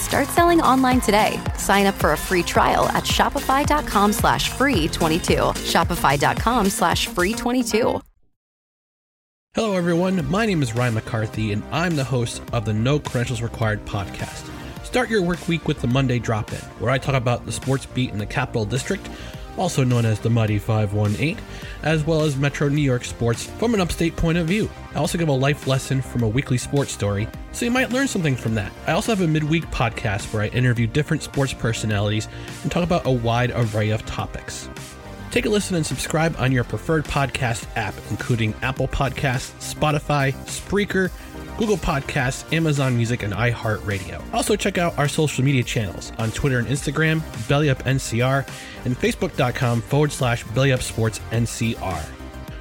Start 0.00 0.28
selling 0.28 0.60
online 0.60 1.00
today. 1.00 1.40
Sign 1.56 1.86
up 1.86 1.94
for 1.94 2.12
a 2.12 2.16
free 2.16 2.42
trial 2.42 2.88
at 2.88 3.04
shopify.com 3.04 4.12
slash 4.12 4.48
free 4.50 4.88
22. 4.88 5.34
Shopify.com 5.34 6.68
slash 6.70 7.06
free 7.06 7.34
22. 7.34 8.00
Hello, 9.54 9.72
everyone. 9.72 10.30
My 10.30 10.46
name 10.46 10.62
is 10.62 10.74
Ryan 10.74 10.94
McCarthy, 10.94 11.52
and 11.52 11.64
I'm 11.72 11.96
the 11.96 12.04
host 12.04 12.42
of 12.52 12.64
the 12.64 12.72
No 12.72 12.98
Credentials 12.98 13.42
Required 13.42 13.84
podcast. 13.86 14.48
Start 14.84 15.10
your 15.10 15.22
work 15.22 15.48
week 15.48 15.66
with 15.66 15.80
the 15.80 15.88
Monday 15.88 16.18
Drop 16.18 16.52
In, 16.52 16.58
where 16.78 16.90
I 16.90 16.98
talk 16.98 17.14
about 17.14 17.44
the 17.44 17.52
sports 17.52 17.84
beat 17.86 18.10
in 18.10 18.18
the 18.18 18.26
Capital 18.26 18.64
District, 18.64 19.06
also 19.58 19.84
known 19.84 20.04
as 20.04 20.20
the 20.20 20.30
Mighty 20.30 20.58
518, 20.58 21.38
as 21.82 22.04
well 22.04 22.22
as 22.22 22.36
Metro 22.36 22.68
New 22.68 22.82
York 22.82 23.04
sports 23.04 23.44
from 23.44 23.74
an 23.74 23.80
upstate 23.80 24.16
point 24.16 24.38
of 24.38 24.46
view. 24.46 24.70
I 24.94 24.98
also 24.98 25.18
give 25.18 25.28
a 25.28 25.32
life 25.32 25.66
lesson 25.66 26.00
from 26.02 26.22
a 26.22 26.28
weekly 26.28 26.58
sports 26.58 26.92
story, 26.92 27.28
so 27.52 27.64
you 27.64 27.70
might 27.70 27.90
learn 27.90 28.08
something 28.08 28.36
from 28.36 28.54
that. 28.54 28.72
I 28.86 28.92
also 28.92 29.12
have 29.12 29.20
a 29.20 29.28
midweek 29.28 29.64
podcast 29.66 30.32
where 30.32 30.42
I 30.42 30.48
interview 30.48 30.86
different 30.86 31.22
sports 31.22 31.52
personalities 31.52 32.28
and 32.62 32.72
talk 32.72 32.82
about 32.82 33.06
a 33.06 33.10
wide 33.10 33.52
array 33.54 33.90
of 33.90 34.04
topics. 34.06 34.68
Take 35.30 35.44
a 35.44 35.50
listen 35.50 35.76
and 35.76 35.84
subscribe 35.84 36.34
on 36.38 36.52
your 36.52 36.64
preferred 36.64 37.04
podcast 37.04 37.66
app, 37.76 37.94
including 38.10 38.54
Apple 38.62 38.88
Podcasts, 38.88 39.74
Spotify, 39.74 40.32
Spreaker, 40.46 41.10
Google 41.58 41.76
Podcasts, 41.76 42.50
Amazon 42.52 42.96
Music, 42.96 43.24
and 43.24 43.34
iHeartRadio. 43.34 44.22
Also, 44.32 44.54
check 44.56 44.78
out 44.78 44.96
our 44.96 45.08
social 45.08 45.44
media 45.44 45.64
channels 45.64 46.12
on 46.18 46.30
Twitter 46.30 46.58
and 46.58 46.68
Instagram, 46.68 47.20
BellyUpNCR, 47.48 48.48
and 48.84 48.96
Facebook.com 48.96 49.82
forward 49.82 50.12
slash 50.12 50.44
BellyUpSportsNCR. 50.44 52.08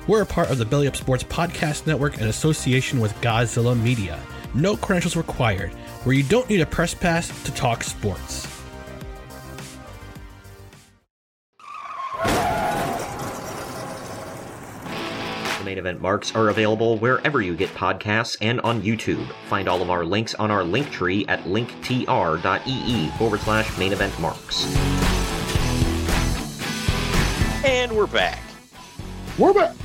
We're 0.07 0.23
a 0.23 0.25
part 0.25 0.49
of 0.49 0.57
the 0.57 0.65
Belly 0.65 0.87
Up 0.87 0.95
Sports 0.95 1.23
Podcast 1.23 1.85
Network 1.85 2.17
in 2.17 2.27
association 2.27 2.99
with 2.99 3.13
Godzilla 3.21 3.79
Media. 3.79 4.19
No 4.53 4.75
credentials 4.75 5.15
required, 5.15 5.71
where 6.03 6.15
you 6.15 6.23
don't 6.23 6.49
need 6.49 6.61
a 6.61 6.65
press 6.65 6.93
pass 6.93 7.27
to 7.43 7.51
talk 7.51 7.83
sports. 7.83 8.56
Main 15.67 15.77
event 15.77 15.99
marks 15.99 16.33
are 16.33 16.47
available 16.47 16.97
wherever 16.99 17.41
you 17.41 17.53
get 17.53 17.69
podcasts 17.71 18.37
and 18.39 18.61
on 18.61 18.81
YouTube. 18.81 19.29
Find 19.49 19.67
all 19.67 19.81
of 19.81 19.89
our 19.89 20.05
links 20.05 20.33
on 20.35 20.49
our 20.49 20.63
link 20.63 20.89
tree 20.91 21.25
at 21.27 21.43
linktr.ee 21.43 23.09
forward 23.17 23.39
slash 23.41 23.77
main 23.77 23.91
event 23.91 24.17
marks. 24.17 24.65
And 27.65 27.91
we're 27.91 28.07
back. 28.07 28.41
We're 29.37 29.53
back. 29.53 29.75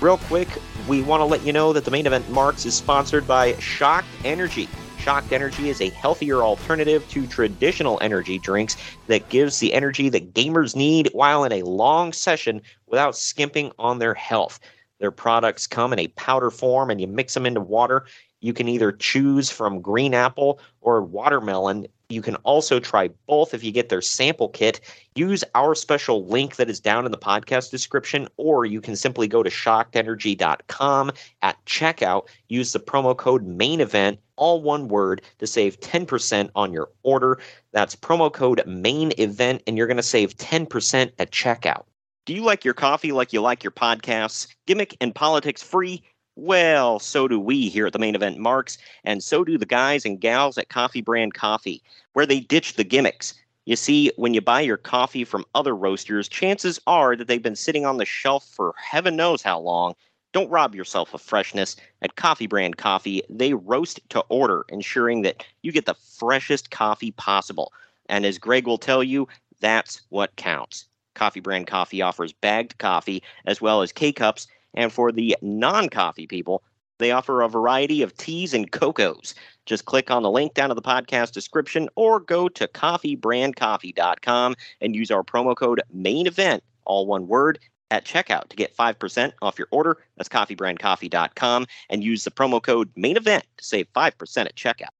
Real 0.00 0.18
quick, 0.18 0.48
we 0.88 1.00
want 1.00 1.20
to 1.20 1.26
let 1.26 1.42
you 1.42 1.52
know 1.52 1.72
that 1.72 1.84
the 1.84 1.92
main 1.92 2.08
event 2.08 2.28
marks 2.28 2.66
is 2.66 2.74
sponsored 2.74 3.28
by 3.28 3.54
Shocked 3.60 4.08
Energy. 4.24 4.68
Shocked 5.00 5.32
Energy 5.32 5.70
is 5.70 5.80
a 5.80 5.88
healthier 5.88 6.44
alternative 6.44 7.08
to 7.08 7.26
traditional 7.26 7.98
energy 8.02 8.38
drinks 8.38 8.76
that 9.06 9.30
gives 9.30 9.58
the 9.58 9.72
energy 9.72 10.10
that 10.10 10.34
gamers 10.34 10.76
need 10.76 11.08
while 11.14 11.42
in 11.42 11.52
a 11.52 11.62
long 11.62 12.12
session 12.12 12.60
without 12.86 13.16
skimping 13.16 13.72
on 13.78 13.98
their 13.98 14.12
health. 14.12 14.60
Their 14.98 15.10
products 15.10 15.66
come 15.66 15.94
in 15.94 15.98
a 15.98 16.08
powder 16.08 16.50
form 16.50 16.90
and 16.90 17.00
you 17.00 17.06
mix 17.06 17.32
them 17.32 17.46
into 17.46 17.62
water. 17.62 18.04
You 18.42 18.52
can 18.52 18.68
either 18.68 18.92
choose 18.92 19.48
from 19.48 19.80
green 19.80 20.12
apple 20.12 20.60
or 20.82 21.00
watermelon. 21.02 21.86
You 22.10 22.22
can 22.22 22.36
also 22.36 22.80
try 22.80 23.08
both 23.26 23.54
if 23.54 23.62
you 23.62 23.72
get 23.72 23.88
their 23.88 24.02
sample 24.02 24.48
kit. 24.48 24.80
Use 25.14 25.44
our 25.54 25.74
special 25.74 26.26
link 26.26 26.56
that 26.56 26.68
is 26.68 26.80
down 26.80 27.06
in 27.06 27.12
the 27.12 27.18
podcast 27.18 27.70
description, 27.70 28.28
or 28.36 28.66
you 28.66 28.80
can 28.80 28.96
simply 28.96 29.28
go 29.28 29.42
to 29.42 29.50
shockedenergy.com 29.50 31.12
at 31.42 31.64
checkout. 31.64 32.28
Use 32.48 32.72
the 32.72 32.80
promo 32.80 33.16
code 33.16 33.46
main 33.46 33.80
event, 33.80 34.18
all 34.36 34.60
one 34.60 34.88
word, 34.88 35.22
to 35.38 35.46
save 35.46 35.78
10% 35.80 36.50
on 36.54 36.72
your 36.72 36.90
order. 37.04 37.38
That's 37.72 37.94
promo 37.94 38.32
code 38.32 38.62
main 38.66 39.12
event, 39.18 39.62
and 39.66 39.78
you're 39.78 39.86
going 39.86 39.96
to 39.96 40.02
save 40.02 40.36
10% 40.36 41.12
at 41.18 41.30
checkout. 41.30 41.84
Do 42.26 42.34
you 42.34 42.42
like 42.42 42.64
your 42.64 42.74
coffee 42.74 43.12
like 43.12 43.32
you 43.32 43.40
like 43.40 43.64
your 43.64 43.70
podcasts? 43.70 44.48
Gimmick 44.66 44.96
and 45.00 45.14
politics 45.14 45.62
free? 45.62 46.02
Well, 46.42 46.98
so 47.00 47.28
do 47.28 47.38
we 47.38 47.68
here 47.68 47.86
at 47.86 47.92
the 47.92 47.98
main 47.98 48.14
event 48.14 48.38
marks, 48.38 48.78
and 49.04 49.22
so 49.22 49.44
do 49.44 49.58
the 49.58 49.66
guys 49.66 50.06
and 50.06 50.18
gals 50.18 50.56
at 50.56 50.70
Coffee 50.70 51.02
Brand 51.02 51.34
Coffee, 51.34 51.82
where 52.14 52.24
they 52.24 52.40
ditch 52.40 52.76
the 52.76 52.82
gimmicks. 52.82 53.34
You 53.66 53.76
see, 53.76 54.10
when 54.16 54.32
you 54.32 54.40
buy 54.40 54.62
your 54.62 54.78
coffee 54.78 55.24
from 55.24 55.44
other 55.54 55.76
roasters, 55.76 56.30
chances 56.30 56.80
are 56.86 57.14
that 57.14 57.28
they've 57.28 57.42
been 57.42 57.56
sitting 57.56 57.84
on 57.84 57.98
the 57.98 58.06
shelf 58.06 58.48
for 58.48 58.72
heaven 58.78 59.16
knows 59.16 59.42
how 59.42 59.60
long. 59.60 59.94
Don't 60.32 60.48
rob 60.48 60.74
yourself 60.74 61.12
of 61.12 61.20
freshness. 61.20 61.76
At 62.00 62.16
Coffee 62.16 62.46
Brand 62.46 62.78
Coffee, 62.78 63.22
they 63.28 63.52
roast 63.52 64.00
to 64.08 64.20
order, 64.30 64.64
ensuring 64.70 65.20
that 65.20 65.44
you 65.60 65.72
get 65.72 65.84
the 65.84 65.92
freshest 65.92 66.70
coffee 66.70 67.10
possible. 67.10 67.70
And 68.08 68.24
as 68.24 68.38
Greg 68.38 68.66
will 68.66 68.78
tell 68.78 69.04
you, 69.04 69.28
that's 69.60 70.00
what 70.08 70.36
counts. 70.36 70.86
Coffee 71.14 71.40
Brand 71.40 71.66
Coffee 71.66 72.00
offers 72.00 72.32
bagged 72.32 72.78
coffee 72.78 73.22
as 73.44 73.60
well 73.60 73.82
as 73.82 73.92
K 73.92 74.10
cups. 74.10 74.46
And 74.74 74.92
for 74.92 75.12
the 75.12 75.36
non 75.42 75.88
coffee 75.88 76.26
people, 76.26 76.62
they 76.98 77.10
offer 77.10 77.42
a 77.42 77.48
variety 77.48 78.02
of 78.02 78.16
teas 78.16 78.54
and 78.54 78.70
cocos. 78.70 79.34
Just 79.66 79.86
click 79.86 80.10
on 80.10 80.22
the 80.22 80.30
link 80.30 80.54
down 80.54 80.70
in 80.70 80.74
the 80.74 80.82
podcast 80.82 81.32
description 81.32 81.88
or 81.96 82.20
go 82.20 82.48
to 82.50 82.68
coffeebrandcoffee.com 82.68 84.54
and 84.80 84.94
use 84.94 85.10
our 85.10 85.24
promo 85.24 85.56
code 85.56 85.80
main 85.92 86.26
event, 86.26 86.62
all 86.84 87.06
one 87.06 87.26
word, 87.26 87.58
at 87.90 88.04
checkout 88.04 88.48
to 88.48 88.56
get 88.56 88.76
5% 88.76 89.32
off 89.42 89.58
your 89.58 89.68
order. 89.70 89.98
That's 90.16 90.28
coffeebrandcoffee.com 90.28 91.66
and 91.88 92.04
use 92.04 92.24
the 92.24 92.30
promo 92.30 92.62
code 92.62 92.90
main 92.96 93.16
event 93.16 93.44
to 93.56 93.64
save 93.64 93.92
5% 93.94 94.38
at 94.38 94.54
checkout. 94.54 94.90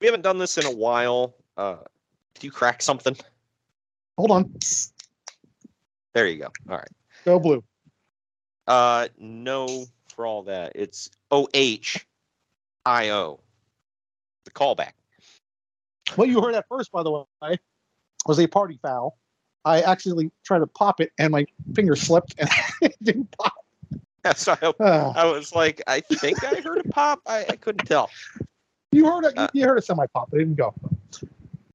We 0.00 0.06
haven't 0.06 0.22
done 0.22 0.38
this 0.38 0.58
in 0.58 0.66
a 0.66 0.72
while. 0.72 1.36
Uh, 1.56 1.76
did 2.34 2.44
you 2.44 2.50
crack 2.50 2.82
something? 2.82 3.16
Hold 4.16 4.30
on. 4.30 4.54
There 6.14 6.26
you 6.26 6.38
go. 6.38 6.48
All 6.68 6.78
right. 6.78 6.88
Go 7.24 7.38
blue. 7.38 7.62
Uh, 8.72 9.08
no, 9.18 9.84
for 10.14 10.24
all 10.24 10.44
that. 10.44 10.72
It's 10.74 11.10
O 11.30 11.46
H 11.52 12.06
I 12.86 13.10
O. 13.10 13.38
The 14.46 14.50
callback. 14.50 14.92
Well, 16.16 16.26
you 16.26 16.40
heard 16.40 16.54
that 16.54 16.64
first, 16.70 16.90
by 16.90 17.02
the 17.02 17.10
way, 17.10 17.58
was 18.24 18.40
a 18.40 18.46
party 18.46 18.78
foul. 18.80 19.18
I 19.66 19.82
actually 19.82 20.30
tried 20.42 20.60
to 20.60 20.66
pop 20.66 21.02
it, 21.02 21.12
and 21.18 21.32
my 21.32 21.44
finger 21.74 21.94
slipped, 21.94 22.34
and 22.38 22.48
it 22.80 22.96
didn't 23.02 23.30
pop. 23.38 23.52
Yeah, 24.24 24.32
so 24.32 24.56
I. 24.80 25.12
I 25.16 25.26
was 25.26 25.52
like, 25.54 25.82
I 25.86 26.00
think 26.00 26.42
I 26.42 26.62
heard 26.62 26.78
it 26.78 26.90
pop. 26.90 27.20
I, 27.26 27.44
I 27.50 27.56
couldn't 27.56 27.84
tell. 27.84 28.08
You 28.90 29.04
heard 29.04 29.26
a, 29.26 29.38
Uh, 29.38 29.48
you 29.52 29.66
heard 29.66 29.76
a 29.76 29.82
semi 29.82 30.06
pop. 30.06 30.32
It 30.32 30.38
didn't 30.38 30.54
go. 30.54 30.72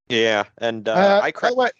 Yeah, 0.09 0.45
and 0.57 0.89
uh, 0.89 0.93
Uh, 0.93 1.19
I 1.21 1.29
cracked. 1.29 1.75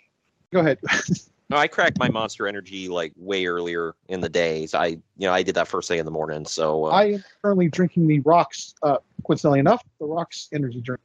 Go 0.54 0.60
ahead. 0.60 0.78
No, 1.50 1.56
I 1.58 1.68
cracked 1.68 1.98
my 1.98 2.10
Monster 2.10 2.48
Energy 2.48 2.90
like 2.90 3.14
way 3.16 3.46
earlier 3.46 3.96
in 4.10 4.20
the 4.20 4.28
days. 4.28 4.74
I, 4.74 4.88
you 4.88 5.02
know, 5.20 5.32
I 5.32 5.44
did 5.44 5.56
that 5.56 5.68
first 5.68 5.88
thing 5.88 6.00
in 6.00 6.06
the 6.06 6.12
morning. 6.12 6.46
So 6.46 6.86
uh, 6.86 6.90
I 6.90 7.04
am 7.06 7.24
currently 7.42 7.70
drinking 7.70 8.08
the 8.08 8.20
Rocks. 8.22 8.74
Uh, 8.84 8.98
coincidentally 9.26 9.60
enough, 9.60 9.84
the 10.00 10.06
Rocks 10.06 10.50
energy 10.52 10.82
drink. 10.82 11.02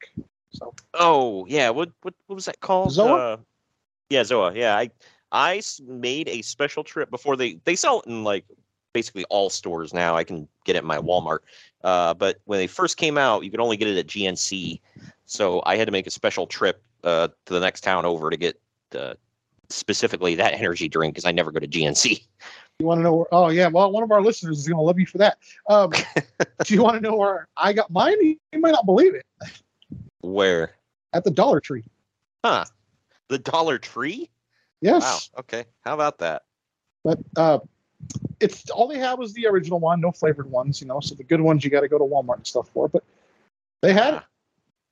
So 0.51 0.75
Oh 0.95 1.47
yeah, 1.49 1.71
what 1.71 1.91
what 2.03 2.15
what 2.27 2.35
was 2.35 2.47
that 2.47 2.61
called? 2.61 2.93
Zoa? 2.93 3.35
Uh, 3.35 3.37
yeah, 4.11 4.23
Zoa. 4.23 4.55
Yeah, 4.57 4.77
I 4.77 4.91
I 5.31 5.63
made 5.87 6.29
a 6.29 6.43
special 6.43 6.83
trip 6.83 7.11
before 7.11 7.37
they 7.37 7.61
they 7.65 7.77
sell 7.77 8.01
it 8.01 8.07
in 8.07 8.25
like 8.25 8.45
basically 8.93 9.25
all 9.31 9.49
stores 9.49 9.95
now. 9.95 10.17
I 10.17 10.25
can 10.25 10.49
get 10.65 10.77
it 10.77 10.81
in 10.81 10.87
my 10.87 10.99
Walmart. 10.99 11.41
Uh, 11.83 12.15
but 12.15 12.41
when 12.45 12.59
they 12.59 12.67
first 12.67 12.97
came 12.97 13.17
out, 13.17 13.45
you 13.45 13.51
could 13.51 13.61
only 13.61 13.77
get 13.77 13.89
it 13.89 13.97
at 13.97 14.07
GNC. 14.07 14.81
So 15.25 15.63
I 15.65 15.77
had 15.77 15.87
to 15.87 15.93
make 15.93 16.07
a 16.07 16.11
special 16.11 16.47
trip 16.47 16.83
uh, 17.05 17.29
to 17.47 17.55
the 17.55 17.61
next 17.61 17.83
town 17.83 18.05
over 18.05 18.29
to 18.29 18.37
get 18.37 18.61
uh, 18.95 19.15
specifically 19.75 20.35
that 20.37 20.55
energy 20.55 20.89
drink 20.89 21.15
because 21.15 21.25
I 21.25 21.33
never 21.33 21.51
go 21.51 21.61
to 21.61 21.69
GNC. 21.69 22.25
you 22.79 22.87
want 22.87 22.99
to 22.99 23.03
know? 23.03 23.15
Where, 23.15 23.27
oh 23.33 23.49
yeah. 23.49 23.69
Well, 23.69 23.91
one 23.93 24.03
of 24.03 24.11
our 24.11 24.23
listeners 24.23 24.59
is 24.59 24.69
going 24.69 24.79
to 24.79 24.83
love 24.83 24.99
you 24.99 25.07
for 25.07 25.19
that. 25.19 25.39
Um, 25.69 25.91
do 26.65 26.75
you 26.75 26.83
want 26.83 26.97
to 26.97 27.01
know 27.01 27.17
where 27.17 27.49
I 27.57 27.73
got 27.73 27.91
mine? 27.91 28.17
You 28.23 28.39
might 28.55 28.73
not 28.73 28.87
believe 28.87 29.15
it. 29.15 29.25
Where? 30.21 30.73
At 31.13 31.25
the 31.25 31.31
Dollar 31.31 31.61
Tree. 31.61 31.85
Huh? 32.45 32.65
The 33.29 33.39
Dollar 33.39 33.79
Tree? 33.79 34.31
Yes. 34.81 35.03
Wow. 35.03 35.41
Okay. 35.41 35.65
How 35.85 35.95
about 35.95 36.19
that? 36.19 36.43
But 37.05 37.19
uh, 37.37 37.59
it's 38.41 38.69
all 38.71 38.89
they 38.89 38.99
have 38.99 39.19
was 39.19 39.33
the 39.35 39.47
original 39.47 39.81
one, 39.81 40.01
no 40.01 40.13
flavored 40.13 40.51
ones, 40.51 40.81
you 40.81 40.87
know. 40.87 41.01
So 41.01 41.15
the 41.15 41.25
good 41.25 41.41
ones 41.41 41.65
you 41.65 41.71
got 41.71 41.81
to 41.81 41.89
go 41.89 41.99
to 41.99 42.05
Walmart 42.05 42.37
and 42.37 42.47
stuff 42.47 42.69
for. 42.73 42.89
But 42.89 43.05
they 43.81 43.93
had 43.93 44.15
it. 44.15 44.23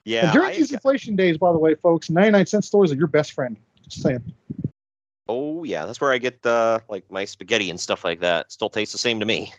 Yeah. 0.04 0.24
and 0.24 0.32
during 0.32 0.50
I- 0.50 0.56
these 0.56 0.72
inflation 0.72 1.16
days, 1.16 1.38
by 1.38 1.52
the 1.52 1.58
way, 1.58 1.74
folks, 1.74 2.10
99 2.10 2.46
cent 2.46 2.64
stores 2.64 2.92
are 2.92 2.96
your 2.96 3.06
best 3.06 3.32
friend. 3.32 3.56
Just 3.90 4.02
saying. 4.02 4.22
Oh 5.28 5.64
yeah, 5.64 5.86
that's 5.86 6.00
where 6.00 6.12
I 6.12 6.18
get 6.18 6.44
uh, 6.44 6.80
like 6.88 7.10
my 7.10 7.24
spaghetti 7.24 7.70
and 7.70 7.78
stuff 7.78 8.04
like 8.04 8.20
that. 8.20 8.50
Still 8.50 8.70
tastes 8.70 8.92
the 8.92 8.98
same 8.98 9.20
to 9.20 9.26
me. 9.26 9.52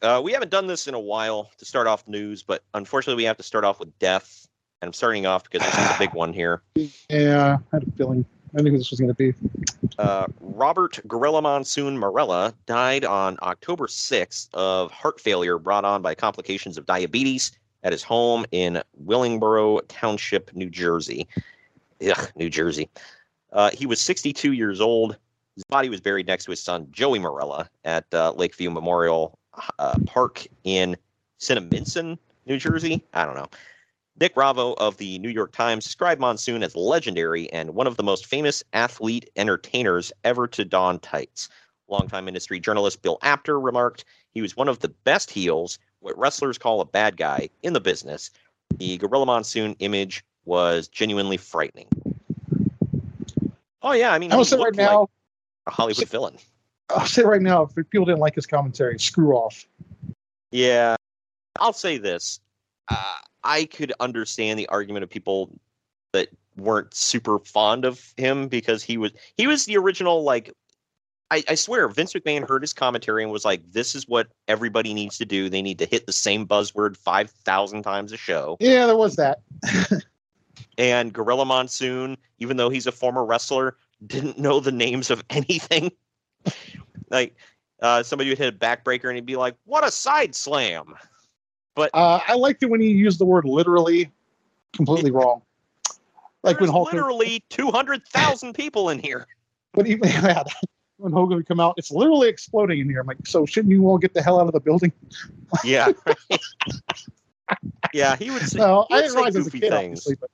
Uh, 0.00 0.20
we 0.22 0.32
haven't 0.32 0.50
done 0.50 0.66
this 0.66 0.86
in 0.86 0.94
a 0.94 1.00
while 1.00 1.50
to 1.58 1.64
start 1.64 1.86
off 1.86 2.06
news, 2.06 2.42
but 2.42 2.62
unfortunately 2.74 3.20
we 3.20 3.26
have 3.26 3.36
to 3.36 3.42
start 3.42 3.64
off 3.64 3.80
with 3.80 3.96
death. 3.98 4.46
And 4.80 4.88
I'm 4.88 4.92
starting 4.92 5.26
off 5.26 5.42
because 5.42 5.66
this 5.66 5.76
is 5.76 5.96
a 5.96 5.98
big 5.98 6.14
one 6.14 6.32
here. 6.32 6.62
Yeah, 7.10 7.58
I 7.72 7.76
had 7.76 7.88
a 7.88 7.90
feeling. 7.92 8.24
I 8.56 8.62
knew 8.62 8.70
who 8.70 8.78
this 8.78 8.90
was 8.90 9.00
going 9.00 9.12
to 9.12 9.14
be. 9.14 9.34
Uh, 9.98 10.26
Robert 10.40 11.00
Gorilla 11.08 11.42
Monsoon 11.42 11.98
Marella 11.98 12.54
died 12.66 13.04
on 13.04 13.38
October 13.42 13.86
6th 13.86 14.48
of 14.54 14.90
heart 14.90 15.20
failure 15.20 15.58
brought 15.58 15.84
on 15.84 16.00
by 16.00 16.14
complications 16.14 16.78
of 16.78 16.86
diabetes 16.86 17.52
at 17.82 17.92
his 17.92 18.02
home 18.02 18.46
in 18.52 18.82
Willingboro 19.04 19.80
Township, 19.88 20.54
New 20.54 20.70
Jersey. 20.70 21.26
Ugh, 22.08 22.30
New 22.36 22.48
Jersey. 22.48 22.88
Uh, 23.52 23.70
he 23.72 23.86
was 23.86 24.00
62 24.00 24.52
years 24.52 24.80
old. 24.80 25.16
His 25.54 25.64
body 25.64 25.88
was 25.88 26.00
buried 26.00 26.26
next 26.26 26.44
to 26.44 26.50
his 26.50 26.62
son, 26.62 26.86
Joey 26.90 27.18
Marella, 27.18 27.68
at 27.84 28.04
uh, 28.12 28.32
Lakeview 28.32 28.70
Memorial 28.70 29.38
uh, 29.78 29.98
Park 30.06 30.46
in 30.64 30.96
Cinnaminson, 31.40 32.18
New 32.46 32.58
Jersey. 32.58 33.02
I 33.14 33.24
don't 33.24 33.34
know. 33.34 33.48
Nick 34.20 34.36
Ravo 34.36 34.74
of 34.74 34.96
the 34.96 35.18
New 35.20 35.28
York 35.28 35.52
Times 35.52 35.84
described 35.84 36.20
Monsoon 36.20 36.62
as 36.62 36.74
legendary 36.74 37.50
and 37.52 37.74
one 37.74 37.86
of 37.86 37.96
the 37.96 38.02
most 38.02 38.26
famous 38.26 38.64
athlete 38.72 39.30
entertainers 39.36 40.12
ever 40.24 40.48
to 40.48 40.64
don 40.64 40.98
tights. 40.98 41.48
Longtime 41.88 42.26
industry 42.26 42.58
journalist 42.58 43.00
Bill 43.02 43.18
Apter 43.22 43.60
remarked 43.60 44.04
he 44.32 44.42
was 44.42 44.56
one 44.56 44.68
of 44.68 44.80
the 44.80 44.88
best 44.88 45.30
heels, 45.30 45.78
what 46.00 46.18
wrestlers 46.18 46.58
call 46.58 46.80
a 46.80 46.84
bad 46.84 47.16
guy, 47.16 47.48
in 47.62 47.72
the 47.72 47.80
business. 47.80 48.30
The 48.76 48.98
Gorilla 48.98 49.26
Monsoon 49.26 49.74
image 49.78 50.24
was 50.44 50.88
genuinely 50.88 51.36
frightening. 51.36 51.88
Oh 53.88 53.92
yeah, 53.92 54.12
I 54.12 54.18
mean, 54.18 54.30
I 54.30 54.36
will 54.36 54.44
say 54.44 54.56
right 54.56 54.64
looked 54.64 54.76
like 54.76 54.86
now, 54.86 55.08
a 55.66 55.70
Hollywood 55.70 56.08
villain. 56.10 56.36
I'll 56.90 57.06
say 57.06 57.22
right 57.22 57.40
now, 57.40 57.62
if 57.62 57.74
people 57.88 58.04
didn't 58.04 58.20
like 58.20 58.34
his 58.34 58.46
commentary, 58.46 58.98
screw 59.00 59.32
off. 59.32 59.66
Yeah, 60.50 60.96
I'll 61.58 61.72
say 61.72 61.96
this. 61.96 62.38
Uh, 62.88 63.14
I 63.44 63.64
could 63.64 63.94
understand 63.98 64.58
the 64.58 64.66
argument 64.68 65.04
of 65.04 65.10
people 65.10 65.58
that 66.12 66.28
weren't 66.58 66.92
super 66.92 67.38
fond 67.38 67.86
of 67.86 68.12
him 68.18 68.48
because 68.48 68.82
he 68.82 68.98
was 68.98 69.12
he 69.38 69.46
was 69.46 69.64
the 69.64 69.78
original 69.78 70.22
like 70.22 70.52
I, 71.30 71.42
I 71.48 71.54
swear 71.54 71.88
Vince 71.88 72.12
McMahon 72.12 72.46
heard 72.46 72.62
his 72.62 72.74
commentary 72.74 73.22
and 73.22 73.32
was 73.32 73.46
like, 73.46 73.62
"This 73.72 73.94
is 73.94 74.06
what 74.06 74.28
everybody 74.48 74.92
needs 74.92 75.16
to 75.16 75.24
do. 75.24 75.48
They 75.48 75.62
need 75.62 75.78
to 75.78 75.86
hit 75.86 76.04
the 76.04 76.12
same 76.12 76.46
buzzword 76.46 76.98
five 76.98 77.30
thousand 77.30 77.84
times 77.84 78.12
a 78.12 78.18
show." 78.18 78.58
Yeah, 78.60 78.84
there 78.84 78.98
was 78.98 79.16
that. 79.16 79.40
And 80.76 81.12
Gorilla 81.12 81.44
Monsoon, 81.44 82.16
even 82.38 82.56
though 82.56 82.70
he's 82.70 82.86
a 82.86 82.92
former 82.92 83.24
wrestler, 83.24 83.76
didn't 84.06 84.38
know 84.38 84.60
the 84.60 84.72
names 84.72 85.10
of 85.10 85.24
anything. 85.30 85.90
like 87.10 87.36
uh, 87.80 88.02
somebody 88.02 88.30
would 88.30 88.38
hit 88.38 88.54
a 88.54 88.56
backbreaker 88.56 89.04
and 89.04 89.14
he'd 89.16 89.26
be 89.26 89.36
like, 89.36 89.54
"What 89.64 89.84
a 89.84 89.90
side 89.90 90.34
slam!" 90.34 90.94
But 91.74 91.90
Uh, 91.94 92.20
I 92.26 92.34
liked 92.34 92.62
it 92.62 92.66
when 92.66 92.80
he 92.80 92.88
used 92.88 93.20
the 93.20 93.24
word 93.24 93.44
literally 93.44 94.10
completely 94.72 95.10
wrong. 95.10 95.42
Like 96.42 96.60
when 96.60 96.70
Hulk, 96.70 96.92
literally 96.92 97.44
two 97.50 97.70
hundred 97.70 98.06
thousand 98.06 98.54
people 98.54 98.90
in 98.90 98.98
here. 98.98 99.26
when, 99.74 99.86
he, 99.86 99.96
yeah, 100.04 100.42
when 100.96 101.12
Hogan 101.12 101.36
would 101.36 101.46
come 101.46 101.60
out, 101.60 101.74
it's 101.76 101.90
literally 101.90 102.28
exploding 102.28 102.80
in 102.80 102.88
here. 102.88 103.00
I'm 103.00 103.06
like, 103.06 103.26
so 103.26 103.46
shouldn't 103.46 103.72
you 103.72 103.86
all 103.88 103.98
get 103.98 104.14
the 104.14 104.22
hell 104.22 104.40
out 104.40 104.46
of 104.46 104.52
the 104.52 104.60
building? 104.60 104.92
Yeah. 105.64 105.92
yeah, 107.92 108.16
he 108.16 108.30
would 108.30 108.42
say, 108.42 108.58
No, 108.58 108.86
I 108.90 109.02
didn't 109.02 109.14
realize 109.14 109.36
as 109.36 109.46
a 109.46 109.50
kid, 109.50 109.70
things. 109.70 110.04
but 110.04 110.30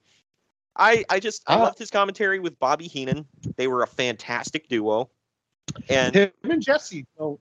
I, 0.77 1.05
I 1.09 1.21
just 1.21 1.43
I 1.47 1.55
Ah. 1.57 1.63
loved 1.63 1.79
his 1.79 1.91
commentary 1.91 2.41
with 2.41 2.59
Bobby 2.59 2.87
Heenan. 2.89 3.27
They 3.57 3.67
were 3.69 3.83
a 3.83 3.87
fantastic 3.87 4.69
duo. 4.69 5.09
And 5.89 6.15
him 6.15 6.31
and 6.43 6.63
Jesse, 6.63 7.07
oh, 7.19 7.39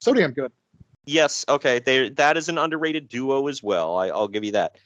so 0.00 0.12
damn 0.12 0.32
good. 0.32 0.52
yes, 1.06 1.44
okay, 1.48 1.78
they 1.80 2.08
that 2.10 2.36
is 2.36 2.48
an 2.48 2.58
underrated 2.58 3.08
duo 3.08 3.48
as 3.48 3.62
well. 3.62 3.96
I, 3.96 4.08
I'll 4.08 4.28
give 4.28 4.44
you 4.44 4.52
that. 4.52 4.76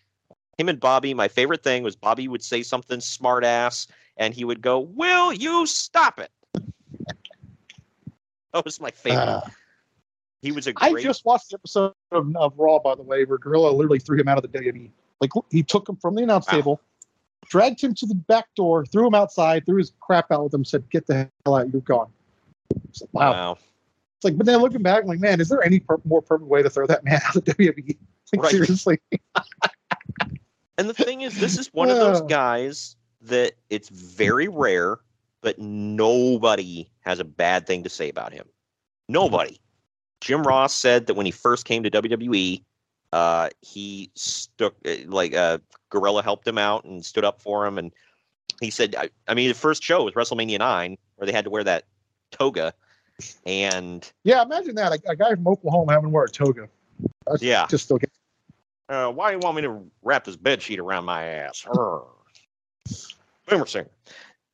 Him 0.58 0.68
and 0.70 0.80
Bobby, 0.80 1.12
my 1.12 1.28
favorite 1.28 1.62
thing 1.62 1.82
was 1.82 1.96
Bobby 1.96 2.28
would 2.28 2.42
say 2.42 2.62
something 2.62 3.00
smart 3.00 3.44
ass 3.44 3.86
and 4.16 4.32
he 4.32 4.44
would 4.44 4.62
go, 4.62 4.78
Will 4.80 5.32
you 5.32 5.66
stop 5.66 6.18
it? 6.18 6.30
That 8.52 8.64
was 8.64 8.80
my 8.80 8.90
favorite. 8.90 9.22
Ah. 9.26 9.50
he 10.40 10.52
was 10.52 10.66
a 10.66 10.72
I 10.76 10.92
great 10.92 11.04
just 11.04 11.24
watched 11.24 11.50
the 11.50 11.56
episode 11.56 11.92
of, 12.12 12.34
of 12.36 12.54
Raw, 12.58 12.78
by 12.78 12.94
the 12.94 13.02
way, 13.02 13.24
where 13.24 13.38
Gorilla 13.38 13.70
literally 13.70 13.98
threw 13.98 14.18
him 14.18 14.28
out 14.28 14.42
of 14.42 14.50
the 14.50 14.58
WWE. 14.58 14.90
Like 15.20 15.30
he 15.50 15.62
took 15.62 15.88
him 15.88 15.96
from 15.96 16.14
the 16.14 16.22
announce 16.22 16.46
Wow. 16.48 16.52
table, 16.54 16.80
dragged 17.48 17.80
him 17.80 17.94
to 17.94 18.06
the 18.06 18.14
back 18.14 18.46
door, 18.54 18.84
threw 18.86 19.06
him 19.06 19.14
outside, 19.14 19.66
threw 19.66 19.78
his 19.78 19.92
crap 20.00 20.30
out 20.30 20.44
with 20.44 20.54
him, 20.54 20.64
said, 20.64 20.88
"Get 20.90 21.06
the 21.06 21.30
hell 21.44 21.56
out! 21.56 21.72
You're 21.72 21.82
gone." 21.82 22.10
It's 22.88 23.00
like, 23.02 23.14
wow. 23.14 23.32
wow. 23.32 23.58
It's 24.16 24.24
like, 24.24 24.36
but 24.36 24.46
then 24.46 24.60
looking 24.60 24.82
back, 24.82 25.02
I'm 25.02 25.08
like, 25.08 25.20
man, 25.20 25.40
is 25.40 25.48
there 25.48 25.62
any 25.62 25.80
per- 25.80 26.00
more 26.04 26.22
perfect 26.22 26.48
way 26.48 26.62
to 26.62 26.70
throw 26.70 26.86
that 26.86 27.04
man 27.04 27.20
out 27.28 27.36
of 27.36 27.44
WWE? 27.44 27.96
Like 28.34 28.42
Right. 28.42 28.50
seriously, 28.50 28.98
And 30.78 30.90
the 30.90 30.94
thing 30.94 31.22
is, 31.22 31.38
this 31.38 31.58
is 31.58 31.72
one 31.72 31.90
of 31.90 31.96
those 31.96 32.20
guys 32.28 32.96
that 33.22 33.52
it's 33.70 33.88
very 33.88 34.48
rare, 34.48 34.98
but 35.42 35.58
nobody 35.58 36.88
has 37.00 37.18
a 37.18 37.24
bad 37.24 37.66
thing 37.66 37.82
to 37.84 37.88
say 37.88 38.08
about 38.08 38.32
him. 38.32 38.46
Nobody. 39.08 39.58
Jim 40.20 40.42
Ross 40.42 40.74
said 40.74 41.06
that 41.06 41.14
when 41.14 41.26
he 41.26 41.32
first 41.32 41.64
came 41.64 41.82
to 41.82 41.90
WWE, 41.90 42.62
uh, 43.16 43.48
he 43.62 44.10
stuck 44.14 44.74
like 45.06 45.34
uh, 45.34 45.56
Gorilla 45.88 46.22
helped 46.22 46.46
him 46.46 46.58
out 46.58 46.84
and 46.84 47.02
stood 47.02 47.24
up 47.24 47.40
for 47.40 47.66
him, 47.66 47.78
and 47.78 47.90
he 48.60 48.68
said, 48.68 48.94
I, 48.94 49.08
I 49.26 49.32
mean, 49.32 49.48
the 49.48 49.54
first 49.54 49.82
show 49.82 50.04
was 50.04 50.12
WrestleMania 50.12 50.58
nine, 50.58 50.98
where 51.14 51.24
they 51.24 51.32
had 51.32 51.44
to 51.44 51.50
wear 51.50 51.64
that 51.64 51.84
toga, 52.30 52.74
and 53.46 54.12
Yeah, 54.24 54.42
imagine 54.42 54.74
that. 54.74 54.92
A, 54.92 55.10
a 55.10 55.16
guy 55.16 55.30
from 55.30 55.48
Oklahoma 55.48 55.92
having 55.92 56.10
to 56.10 56.14
wear 56.14 56.24
a 56.24 56.28
toga. 56.28 56.68
That's 57.26 57.42
Yeah. 57.42 57.66
Just 57.70 57.90
okay. 57.90 58.06
uh, 58.90 59.10
why 59.12 59.30
do 59.30 59.36
you 59.36 59.40
want 59.40 59.56
me 59.56 59.62
to 59.62 59.90
wrap 60.02 60.24
this 60.24 60.36
bed 60.36 60.60
sheet 60.60 60.78
around 60.78 61.06
my 61.06 61.24
ass? 61.24 61.64
Boomer 63.48 63.64
Sooner. 63.66 63.88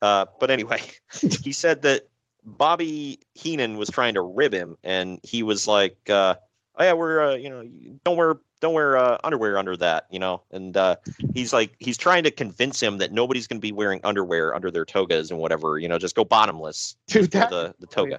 Uh, 0.01 0.27
but 0.39 0.53
anyway, 0.53 0.83
he 1.43 1.53
said 1.53 1.83
that 1.83 2.07
Bobby 2.45 3.19
Heenan 3.35 3.77
was 3.77 3.91
trying 3.91 4.15
to 4.15 4.23
rib 4.23 4.53
him, 4.53 4.77
and 4.85 5.19
he 5.25 5.43
was 5.43 5.67
like, 5.67 5.97
uh, 6.09 6.37
"Oh 6.77 6.85
yeah, 6.85 6.93
we're 6.93 7.33
uh, 7.33 7.35
you 7.35 7.51
know, 7.51 7.69
don't 8.05 8.17
wear 8.17 8.39
don't 8.63 8.73
wear 8.73 8.97
uh, 8.97 9.19
underwear 9.23 9.59
under 9.59 9.77
that, 9.77 10.07
you 10.11 10.19
know." 10.19 10.41
And 10.51 10.75
uh, 10.77 10.97
he's 11.35 11.53
like, 11.53 11.75
he's 11.79 11.99
trying 11.99 12.23
to 12.25 12.31
convince 12.31 12.81
him 12.83 12.97
that 12.99 13.13
nobody's 13.13 13.47
going 13.47 13.59
to 13.59 13.63
be 13.63 13.73
wearing 13.73 14.01
underwear 14.05 14.55
under 14.55 14.71
their 14.71 14.87
togas 14.87 15.31
and 15.31 15.39
whatever, 15.39 15.79
you 15.79 15.89
know, 15.89 15.99
just 15.99 16.15
go 16.17 16.25
bottomless 16.25 16.97
Dude, 17.09 17.31
that- 17.33 17.51
the 17.51 17.75
the 17.79 17.87
toga. 17.89 18.19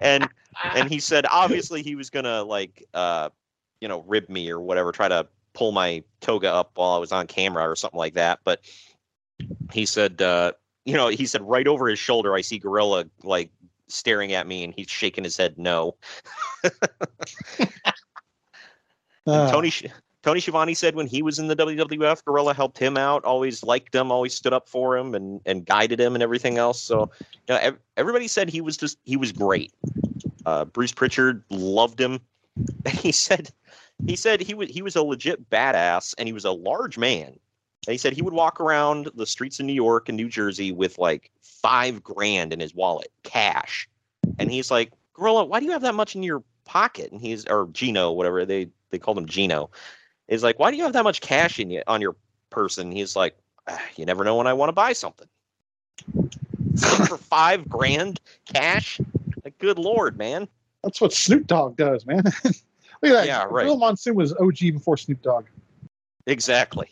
and 0.00 0.26
and 0.74 0.88
he 0.90 0.98
said 0.98 1.26
obviously 1.30 1.82
he 1.82 1.94
was 1.94 2.08
gonna 2.08 2.42
like 2.42 2.82
uh 2.94 3.28
you 3.82 3.88
know 3.88 4.02
rib 4.06 4.28
me 4.30 4.48
or 4.50 4.58
whatever 4.60 4.90
try 4.92 5.06
to 5.08 5.26
pull 5.52 5.72
my 5.72 6.02
toga 6.22 6.50
up 6.50 6.70
while 6.76 6.92
i 6.92 6.98
was 6.98 7.12
on 7.12 7.26
camera 7.26 7.68
or 7.68 7.76
something 7.76 7.98
like 7.98 8.14
that 8.14 8.38
but 8.44 8.60
he 9.72 9.84
said 9.84 10.22
uh 10.22 10.52
you 10.86 10.94
know 10.94 11.08
he 11.08 11.26
said 11.26 11.42
right 11.42 11.66
over 11.68 11.88
his 11.88 11.98
shoulder 11.98 12.34
i 12.34 12.40
see 12.40 12.58
gorilla 12.58 13.04
like 13.22 13.50
staring 13.88 14.32
at 14.32 14.46
me 14.46 14.64
and 14.64 14.72
he's 14.74 14.88
shaking 14.88 15.24
his 15.24 15.36
head 15.36 15.58
no 15.58 15.94
Uh, 19.26 19.50
tony 19.50 19.72
tony 20.22 20.40
Schiavone 20.40 20.74
said 20.74 20.94
when 20.94 21.06
he 21.06 21.22
was 21.22 21.38
in 21.38 21.48
the 21.48 21.56
wwf 21.56 22.24
gorilla 22.24 22.54
helped 22.54 22.78
him 22.78 22.96
out 22.96 23.24
always 23.24 23.62
liked 23.64 23.94
him 23.94 24.12
always 24.12 24.34
stood 24.34 24.52
up 24.52 24.68
for 24.68 24.96
him 24.96 25.14
and 25.14 25.40
and 25.46 25.66
guided 25.66 26.00
him 26.00 26.14
and 26.14 26.22
everything 26.22 26.58
else 26.58 26.80
so 26.80 27.10
you 27.32 27.54
know 27.54 27.56
ev- 27.56 27.78
everybody 27.96 28.28
said 28.28 28.48
he 28.48 28.60
was 28.60 28.76
just 28.76 28.98
he 29.04 29.16
was 29.16 29.32
great 29.32 29.72
uh, 30.46 30.64
Bruce 30.64 30.92
Pritchard 30.92 31.42
loved 31.50 32.00
him. 32.00 32.20
And 32.86 32.94
he 32.94 33.12
said 33.12 33.50
he 34.06 34.16
said 34.16 34.40
he 34.40 34.54
was 34.54 34.70
he 34.70 34.80
was 34.80 34.96
a 34.96 35.02
legit 35.02 35.50
badass 35.50 36.14
and 36.16 36.26
he 36.26 36.32
was 36.32 36.44
a 36.44 36.52
large 36.52 36.96
man. 36.96 37.38
And 37.86 37.92
he 37.92 37.98
said 37.98 38.14
he 38.14 38.22
would 38.22 38.32
walk 38.32 38.60
around 38.60 39.10
the 39.14 39.26
streets 39.26 39.60
of 39.60 39.66
New 39.66 39.72
York 39.72 40.08
and 40.08 40.16
New 40.16 40.28
Jersey 40.28 40.72
with 40.72 40.98
like 40.98 41.30
five 41.42 42.02
grand 42.02 42.52
in 42.52 42.60
his 42.60 42.74
wallet, 42.74 43.12
cash. 43.22 43.88
And 44.38 44.50
he's 44.50 44.70
like, 44.70 44.92
Gorilla, 45.14 45.44
why 45.44 45.60
do 45.60 45.66
you 45.66 45.72
have 45.72 45.82
that 45.82 45.94
much 45.94 46.16
in 46.16 46.22
your 46.22 46.42
pocket? 46.64 47.12
And 47.12 47.20
he's 47.20 47.46
or 47.46 47.68
Gino, 47.72 48.10
whatever 48.12 48.44
they 48.44 48.68
they 48.90 48.98
called 48.98 49.18
him 49.18 49.26
Gino. 49.26 49.70
Is 50.28 50.42
like, 50.42 50.58
why 50.58 50.70
do 50.70 50.76
you 50.76 50.82
have 50.82 50.92
that 50.94 51.04
much 51.04 51.20
cash 51.20 51.58
in 51.60 51.70
you 51.70 51.82
on 51.86 52.00
your 52.00 52.16
person? 52.50 52.90
He's 52.90 53.14
like, 53.14 53.36
"Ah, 53.68 53.82
you 53.96 54.04
never 54.04 54.24
know 54.24 54.36
when 54.36 54.46
I 54.46 54.52
want 54.52 54.68
to 54.68 54.72
buy 54.72 54.92
something. 54.92 55.28
For 56.76 57.16
five 57.16 57.68
grand 57.68 58.20
cash? 58.52 59.00
Like, 59.44 59.58
good 59.58 59.78
lord, 59.78 60.18
man. 60.18 60.48
That's 60.82 61.00
what 61.00 61.12
Snoop 61.12 61.46
Dogg 61.46 61.76
does, 61.76 62.06
man. 62.06 62.22
Look 62.44 62.44
at 62.44 63.12
that. 63.12 63.26
Yeah, 63.26 63.44
right. 63.44 63.64
Bill 63.64 63.76
Monsoon 63.76 64.14
was 64.14 64.32
OG 64.34 64.58
before 64.58 64.96
Snoop 64.96 65.22
Dogg. 65.22 65.46
Exactly. 66.26 66.88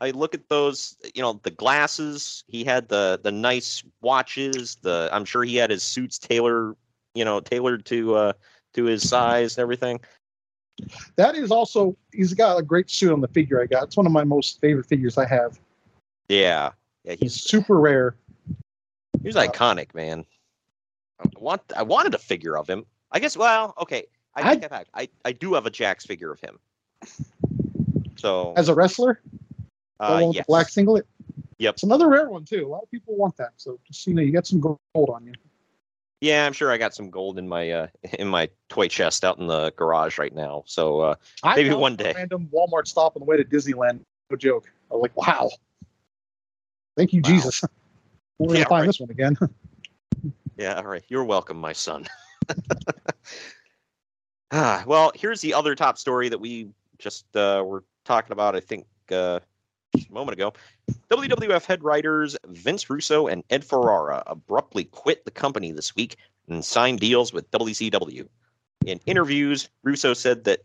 I 0.00 0.10
look 0.10 0.34
at 0.34 0.48
those, 0.48 0.96
you 1.14 1.22
know, 1.22 1.40
the 1.42 1.50
glasses. 1.50 2.44
He 2.46 2.64
had 2.64 2.88
the 2.88 3.20
the 3.22 3.32
nice 3.32 3.82
watches. 4.02 4.76
The 4.82 5.08
I'm 5.12 5.24
sure 5.24 5.44
he 5.44 5.56
had 5.56 5.70
his 5.70 5.82
suits 5.82 6.18
tailored, 6.18 6.76
you 7.14 7.24
know, 7.24 7.40
tailored 7.40 7.84
to 7.86 8.14
uh 8.14 8.32
to 8.74 8.84
his 8.84 9.08
size 9.08 9.56
and 9.56 9.62
everything. 9.62 10.00
That 11.16 11.36
is 11.36 11.50
also 11.50 11.96
he's 12.12 12.34
got 12.34 12.58
a 12.58 12.62
great 12.62 12.90
suit 12.90 13.12
on 13.12 13.20
the 13.20 13.28
figure 13.28 13.62
I 13.62 13.66
got. 13.66 13.84
It's 13.84 13.96
one 13.96 14.06
of 14.06 14.12
my 14.12 14.24
most 14.24 14.60
favorite 14.60 14.86
figures 14.86 15.16
I 15.16 15.26
have. 15.26 15.58
Yeah, 16.28 16.70
yeah, 17.04 17.14
He's 17.20 17.34
super 17.34 17.78
rare. 17.78 18.16
he's 19.22 19.36
iconic, 19.36 19.94
man. 19.94 20.24
I 21.20 21.28
want 21.38 21.62
I 21.76 21.82
wanted 21.82 22.14
a 22.14 22.18
figure 22.18 22.56
of 22.58 22.68
him. 22.68 22.84
I 23.12 23.20
guess. 23.20 23.36
Well, 23.36 23.74
okay. 23.80 24.04
I 24.34 24.50
I- 24.50 24.56
back. 24.56 24.88
I 24.94 25.08
I 25.24 25.32
do 25.32 25.54
have 25.54 25.66
a 25.66 25.70
Jakks 25.70 26.06
figure 26.06 26.32
of 26.32 26.40
him. 26.40 26.58
So 28.16 28.54
As 28.56 28.68
a 28.68 28.74
wrestler, 28.74 29.20
uh, 30.00 30.30
yes. 30.32 30.46
black 30.46 30.68
singlet. 30.68 31.06
Yep. 31.58 31.74
It's 31.74 31.82
another 31.82 32.08
rare 32.08 32.28
one 32.28 32.44
too. 32.44 32.66
A 32.66 32.68
lot 32.68 32.82
of 32.82 32.90
people 32.90 33.16
want 33.16 33.36
that. 33.36 33.50
So 33.56 33.78
just 33.86 34.06
you 34.06 34.14
know, 34.14 34.22
you 34.22 34.32
got 34.32 34.46
some 34.46 34.60
gold 34.60 34.78
on 34.96 35.24
you. 35.26 35.32
Yeah, 36.24 36.46
I'm 36.46 36.54
sure 36.54 36.72
I 36.72 36.78
got 36.78 36.94
some 36.94 37.10
gold 37.10 37.38
in 37.38 37.46
my 37.46 37.70
uh 37.70 37.86
in 38.18 38.28
my 38.28 38.48
toy 38.70 38.88
chest 38.88 39.24
out 39.24 39.38
in 39.38 39.46
the 39.46 39.72
garage 39.76 40.18
right 40.18 40.34
now. 40.34 40.62
So 40.66 41.00
uh 41.00 41.14
Maybe 41.44 41.68
one 41.74 41.92
a 41.94 41.96
day. 41.96 42.12
Random 42.16 42.48
Walmart 42.52 42.86
stop 42.86 43.14
on 43.14 43.20
the 43.20 43.26
way 43.26 43.36
to 43.36 43.44
Disneyland. 43.44 44.00
No 44.30 44.36
joke. 44.38 44.72
I 44.90 44.94
was 44.94 45.02
like, 45.02 45.16
wow. 45.16 45.50
Thank 46.96 47.12
you, 47.12 47.20
Wow. 47.20 47.28
Jesus. 47.28 47.62
We're 48.38 48.46
gonna 48.48 48.60
Yeah, 48.60 48.64
find 48.68 48.80
right. 48.82 48.86
this 48.86 49.00
one 49.00 49.10
again. 49.10 49.36
Yeah, 50.56 50.76
all 50.76 50.84
right. 50.84 51.02
You're 51.08 51.24
welcome, 51.24 51.56
my 51.60 51.72
son. 51.72 52.06
ah, 54.52 54.84
well, 54.86 55.10
here's 55.16 55.40
the 55.40 55.52
other 55.52 55.74
top 55.74 55.98
story 55.98 56.28
that 56.28 56.38
we 56.38 56.68
just 56.98 57.26
uh, 57.36 57.64
were 57.66 57.82
talking 58.04 58.30
about, 58.30 58.54
I 58.54 58.60
think, 58.60 58.86
uh, 59.10 59.40
a 59.94 60.12
moment 60.12 60.34
ago. 60.34 60.52
WWF 61.10 61.64
head 61.64 61.82
writers 61.82 62.36
Vince 62.48 62.88
Russo 62.90 63.26
and 63.26 63.44
Ed 63.50 63.64
Ferrara 63.64 64.22
abruptly 64.26 64.84
quit 64.84 65.24
the 65.24 65.30
company 65.30 65.72
this 65.72 65.94
week 65.94 66.16
and 66.48 66.64
signed 66.64 67.00
deals 67.00 67.32
with 67.32 67.50
WCW. 67.50 68.26
In 68.86 69.00
interviews, 69.06 69.68
Russo 69.82 70.12
said 70.14 70.44
that 70.44 70.60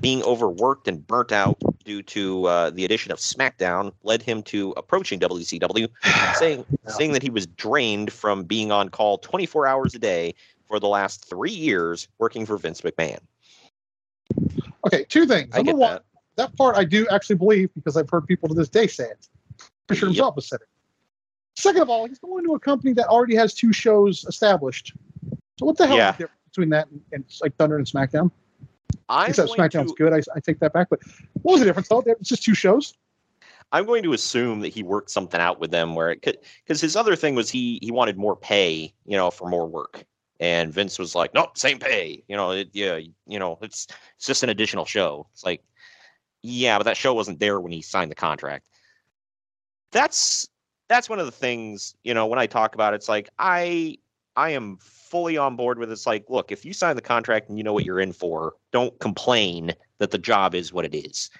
being 0.00 0.22
overworked 0.22 0.88
and 0.88 1.06
burnt 1.06 1.32
out 1.32 1.58
due 1.84 2.02
to 2.02 2.46
uh, 2.46 2.70
the 2.70 2.84
addition 2.84 3.12
of 3.12 3.18
SmackDown 3.18 3.92
led 4.02 4.22
him 4.22 4.42
to 4.44 4.72
approaching 4.76 5.20
WCW, 5.20 5.88
saying 6.36 6.64
saying 6.86 7.12
that 7.12 7.22
he 7.22 7.30
was 7.30 7.46
drained 7.46 8.12
from 8.12 8.44
being 8.44 8.72
on 8.72 8.88
call 8.88 9.18
24 9.18 9.66
hours 9.66 9.94
a 9.94 9.98
day 9.98 10.34
for 10.66 10.80
the 10.80 10.88
last 10.88 11.24
three 11.24 11.50
years 11.50 12.08
working 12.18 12.46
for 12.46 12.56
Vince 12.56 12.80
McMahon. 12.80 13.18
Okay, 14.86 15.04
two 15.04 15.26
things. 15.26 15.50
I 15.52 15.58
Number 15.58 15.72
get 15.72 15.78
one, 15.78 15.92
that. 15.92 16.04
That 16.36 16.56
part 16.56 16.76
I 16.76 16.84
do 16.84 17.06
actually 17.08 17.36
believe 17.36 17.70
because 17.74 17.96
I've 17.96 18.10
heard 18.10 18.26
people 18.26 18.48
to 18.48 18.54
this 18.54 18.68
day 18.68 18.86
say 18.86 19.04
it. 19.04 19.28
Fisher 19.88 20.06
himself 20.06 20.34
has 20.36 20.48
said 20.48 20.60
it. 20.60 20.68
Second 21.56 21.82
of 21.82 21.90
all, 21.90 22.06
he's 22.06 22.18
going 22.18 22.44
to 22.44 22.54
a 22.54 22.58
company 22.58 22.92
that 22.94 23.06
already 23.06 23.34
has 23.34 23.52
two 23.54 23.72
shows 23.72 24.24
established. 24.24 24.94
So 25.58 25.66
what 25.66 25.76
the 25.76 25.86
hell 25.86 25.98
Yeah. 25.98 26.10
is 26.10 26.16
the 26.16 26.22
difference 26.24 26.40
between 26.48 26.68
that 26.70 26.88
and, 26.90 27.00
and 27.12 27.24
like 27.42 27.54
Thunder 27.56 27.76
and 27.76 27.86
SmackDown? 27.86 28.30
I'm 29.08 29.30
Except 29.30 29.50
SmackDown's 29.50 29.92
to, 29.92 29.96
good. 29.96 30.12
I, 30.12 30.22
I 30.34 30.40
take 30.40 30.58
that 30.60 30.72
back. 30.72 30.88
But 30.88 31.00
what 31.42 31.52
was 31.52 31.60
the 31.60 31.66
difference 31.66 31.88
though? 31.88 32.02
It's 32.06 32.28
just 32.28 32.42
two 32.42 32.54
shows. 32.54 32.94
I'm 33.70 33.86
going 33.86 34.02
to 34.02 34.12
assume 34.12 34.60
that 34.60 34.68
he 34.68 34.82
worked 34.82 35.10
something 35.10 35.40
out 35.40 35.58
with 35.58 35.70
them 35.70 35.94
where 35.94 36.10
it 36.10 36.20
could, 36.22 36.38
because 36.62 36.80
his 36.80 36.94
other 36.94 37.16
thing 37.16 37.34
was 37.34 37.50
he 37.50 37.78
he 37.82 37.90
wanted 37.90 38.18
more 38.18 38.36
pay, 38.36 38.92
you 39.06 39.16
know, 39.16 39.30
for 39.30 39.48
more 39.48 39.66
work, 39.66 40.04
and 40.40 40.72
Vince 40.72 40.98
was 40.98 41.14
like, 41.14 41.32
nope, 41.32 41.56
same 41.56 41.78
pay, 41.78 42.22
you 42.28 42.36
know, 42.36 42.50
it, 42.50 42.68
yeah, 42.72 42.96
you 43.26 43.38
know, 43.38 43.58
it's 43.62 43.86
it's 44.16 44.26
just 44.26 44.42
an 44.42 44.50
additional 44.50 44.84
show. 44.84 45.26
It's 45.32 45.42
like, 45.42 45.62
yeah, 46.42 46.78
but 46.78 46.84
that 46.84 46.96
show 46.96 47.14
wasn't 47.14 47.38
there 47.38 47.60
when 47.60 47.72
he 47.72 47.82
signed 47.82 48.10
the 48.10 48.16
contract. 48.16 48.68
That's 49.92 50.48
that's 50.88 51.08
one 51.08 51.18
of 51.18 51.26
the 51.26 51.32
things, 51.32 51.94
you 52.02 52.12
know, 52.12 52.26
when 52.26 52.38
I 52.38 52.46
talk 52.46 52.74
about 52.74 52.92
it, 52.92 52.96
it's 52.96 53.08
like 53.08 53.30
I 53.38 53.98
I 54.36 54.50
am 54.50 54.78
fully 54.80 55.36
on 55.36 55.56
board 55.56 55.78
with 55.78 55.90
it. 55.90 55.92
it's 55.92 56.06
like, 56.06 56.24
look, 56.28 56.52
if 56.52 56.64
you 56.64 56.72
sign 56.72 56.96
the 56.96 57.02
contract 57.02 57.48
and 57.48 57.58
you 57.58 57.64
know 57.64 57.72
what 57.72 57.84
you're 57.84 58.00
in 58.00 58.12
for, 58.12 58.54
don't 58.72 58.98
complain 58.98 59.72
that 59.98 60.10
the 60.10 60.18
job 60.18 60.54
is 60.54 60.72
what 60.72 60.84
it 60.84 60.94
is. 60.94 61.30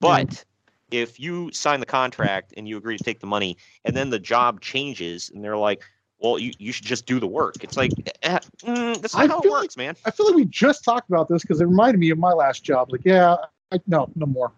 But 0.00 0.44
if 0.90 1.18
you 1.18 1.50
sign 1.52 1.80
the 1.80 1.86
contract 1.86 2.52
and 2.56 2.68
you 2.68 2.76
agree 2.76 2.96
to 2.98 3.04
take 3.04 3.20
the 3.20 3.26
money 3.26 3.56
and 3.84 3.96
then 3.96 4.10
the 4.10 4.18
job 4.18 4.60
changes 4.60 5.30
and 5.34 5.42
they're 5.42 5.56
like, 5.56 5.82
well, 6.18 6.38
you, 6.38 6.52
you 6.58 6.72
should 6.72 6.86
just 6.86 7.06
do 7.06 7.18
the 7.18 7.26
work. 7.26 7.56
It's 7.62 7.76
like, 7.76 7.92
eh, 8.22 8.38
mm, 8.62 9.00
that's 9.00 9.14
not 9.14 9.24
I 9.24 9.26
how 9.26 9.40
it 9.40 9.50
works, 9.50 9.76
man. 9.76 9.96
I 10.04 10.10
feel 10.10 10.26
like 10.26 10.36
we 10.36 10.44
just 10.44 10.84
talked 10.84 11.08
about 11.08 11.28
this 11.28 11.42
because 11.42 11.60
it 11.60 11.66
reminded 11.66 11.98
me 11.98 12.10
of 12.10 12.18
my 12.18 12.32
last 12.32 12.64
job. 12.64 12.92
Like, 12.92 13.04
yeah, 13.04 13.36
I, 13.74 13.80
no, 13.86 14.08
no 14.14 14.26
more. 14.26 14.52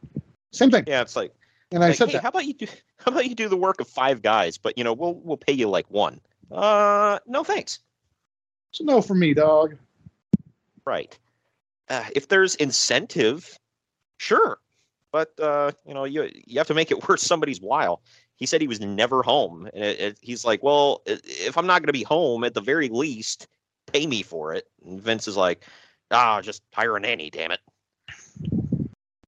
Same 0.52 0.70
thing. 0.70 0.84
Yeah, 0.86 1.00
it's 1.00 1.16
like, 1.16 1.32
And 1.72 1.82
I 1.82 1.88
like, 1.88 1.96
said 1.96 2.08
hey, 2.08 2.14
that. 2.14 2.22
how 2.22 2.28
about 2.28 2.44
you 2.46 2.54
do 2.54 2.66
how 2.98 3.12
about 3.12 3.26
you 3.26 3.34
do 3.34 3.48
the 3.48 3.56
work 3.56 3.80
of 3.80 3.88
five 3.88 4.22
guys, 4.22 4.58
but 4.58 4.76
you 4.76 4.84
know, 4.84 4.92
we'll 4.92 5.14
we'll 5.14 5.36
pay 5.36 5.52
you 5.52 5.68
like 5.68 5.90
one. 5.90 6.20
Uh 6.50 7.18
no 7.26 7.42
thanks. 7.42 7.80
So 8.72 8.84
no 8.84 9.00
for 9.00 9.14
me, 9.14 9.34
dog. 9.34 9.76
Right. 10.84 11.18
Uh, 11.88 12.04
if 12.14 12.28
there's 12.28 12.54
incentive, 12.56 13.58
sure. 14.18 14.58
But 15.12 15.38
uh, 15.40 15.72
you 15.86 15.94
know, 15.94 16.04
you 16.04 16.30
you 16.46 16.58
have 16.58 16.66
to 16.68 16.74
make 16.74 16.90
it 16.90 17.08
worth 17.08 17.20
somebody's 17.20 17.60
while. 17.60 18.02
He 18.36 18.44
said 18.44 18.60
he 18.60 18.68
was 18.68 18.80
never 18.80 19.22
home, 19.22 19.66
and 19.72 19.82
it, 19.82 20.00
it, 20.00 20.18
he's 20.20 20.44
like, 20.44 20.62
"Well, 20.62 21.02
if 21.06 21.56
I'm 21.56 21.66
not 21.66 21.80
going 21.80 21.86
to 21.86 21.92
be 21.92 22.02
home, 22.02 22.44
at 22.44 22.52
the 22.52 22.60
very 22.60 22.88
least, 22.90 23.46
pay 23.90 24.06
me 24.06 24.22
for 24.22 24.52
it." 24.52 24.66
And 24.84 25.00
Vince 25.00 25.26
is 25.26 25.36
like, 25.36 25.64
"Ah, 26.10 26.42
just 26.42 26.62
hire 26.74 26.96
a 26.96 27.00
nanny, 27.00 27.30
damn 27.30 27.50
it." 27.50 27.60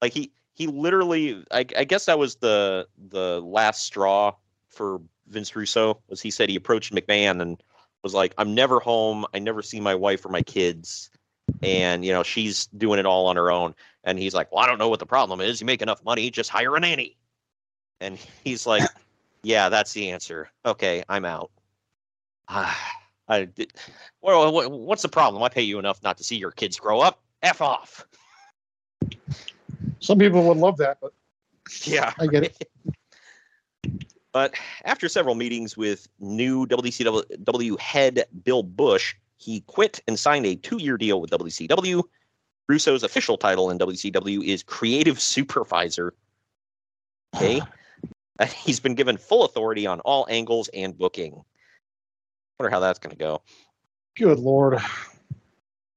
Like 0.01 0.13
he 0.13 0.33
he 0.55 0.67
literally, 0.67 1.45
I, 1.51 1.65
I 1.77 1.85
guess 1.85 2.07
that 2.07 2.19
was 2.19 2.37
the 2.37 2.87
the 3.09 3.41
last 3.41 3.85
straw 3.85 4.35
for 4.69 5.01
Vince 5.29 5.55
Russo 5.55 6.01
was 6.09 6.21
he 6.21 6.31
said 6.31 6.49
he 6.49 6.57
approached 6.57 6.93
McMahon 6.93 7.41
and 7.41 7.63
was 8.03 8.15
like, 8.15 8.35
I'm 8.39 8.55
never 8.55 8.81
home. 8.81 9.27
I 9.35 9.39
never 9.39 9.63
see 9.63 9.81
my 9.81 9.95
wife 9.95 10.25
or 10.25 10.31
my 10.31 10.43
kids. 10.43 11.11
And, 11.63 12.05
you 12.05 12.13
know, 12.13 12.23
she's 12.23 12.67
doing 12.67 12.99
it 12.99 13.07
all 13.07 13.27
on 13.27 13.37
her 13.37 13.51
own. 13.51 13.75
And 14.05 14.19
he's 14.19 14.35
like, 14.35 14.53
Well, 14.53 14.63
I 14.63 14.67
don't 14.67 14.79
know 14.79 14.89
what 14.89 15.01
the 15.01 15.07
problem 15.07 15.41
is. 15.41 15.61
You 15.61 15.67
make 15.67 15.83
enough 15.83 16.05
money, 16.05 16.31
just 16.31 16.51
hire 16.51 16.77
a 16.77 16.81
nanny. 16.81 17.17
And 18.01 18.19
he's 18.45 18.67
like, 18.67 18.89
Yeah, 19.43 19.69
that's 19.69 19.93
the 19.93 20.11
answer. 20.11 20.51
Okay, 20.67 21.03
I'm 21.09 21.25
out. 21.25 21.51
I 22.49 23.45
did. 23.45 23.73
Well, 24.23 24.71
what's 24.71 25.03
the 25.03 25.09
problem? 25.09 25.43
I 25.43 25.49
pay 25.49 25.63
you 25.63 25.79
enough 25.79 26.03
not 26.03 26.17
to 26.19 26.25
see 26.25 26.37
your 26.37 26.51
kids 26.51 26.79
grow 26.79 27.01
up. 27.01 27.21
F 27.43 27.61
off. 27.61 28.07
Some 30.01 30.19
people 30.19 30.47
would 30.49 30.59
love 30.59 30.77
that, 30.79 30.99
but 31.01 31.13
yeah, 31.85 32.13
I 32.19 32.27
get 32.27 32.45
it. 32.45 32.71
But 34.33 34.55
after 34.85 35.09
several 35.09 35.35
meetings 35.35 35.77
with 35.77 36.07
new 36.21 36.67
WCW 36.67 37.81
head 37.81 38.25
Bill 38.45 38.63
Busch, 38.63 39.15
he 39.37 39.63
quit 39.63 40.01
and 40.07 40.19
signed 40.19 40.47
a 40.47 40.55
two 40.55 40.79
year 40.79 40.97
deal 40.97 41.21
with 41.21 41.31
WCW. 41.31 42.03
Russo's 42.69 43.03
official 43.03 43.39
title 43.39 43.71
in 43.71 43.79
WCW 43.79 44.45
is 44.45 44.63
creative 44.63 45.21
supervisor. 45.21 46.15
Okay. 47.35 47.61
He's 48.55 48.79
been 48.79 48.95
given 48.95 49.17
full 49.17 49.45
authority 49.45 49.87
on 49.87 50.01
all 50.01 50.27
angles 50.31 50.69
and 50.75 50.97
booking. 50.97 51.43
Wonder 52.61 52.71
how 52.71 52.81
that's 52.81 52.99
going 52.99 53.11
to 53.11 53.19
go. 53.19 53.43
Good 54.17 54.39
lord. 54.39 54.79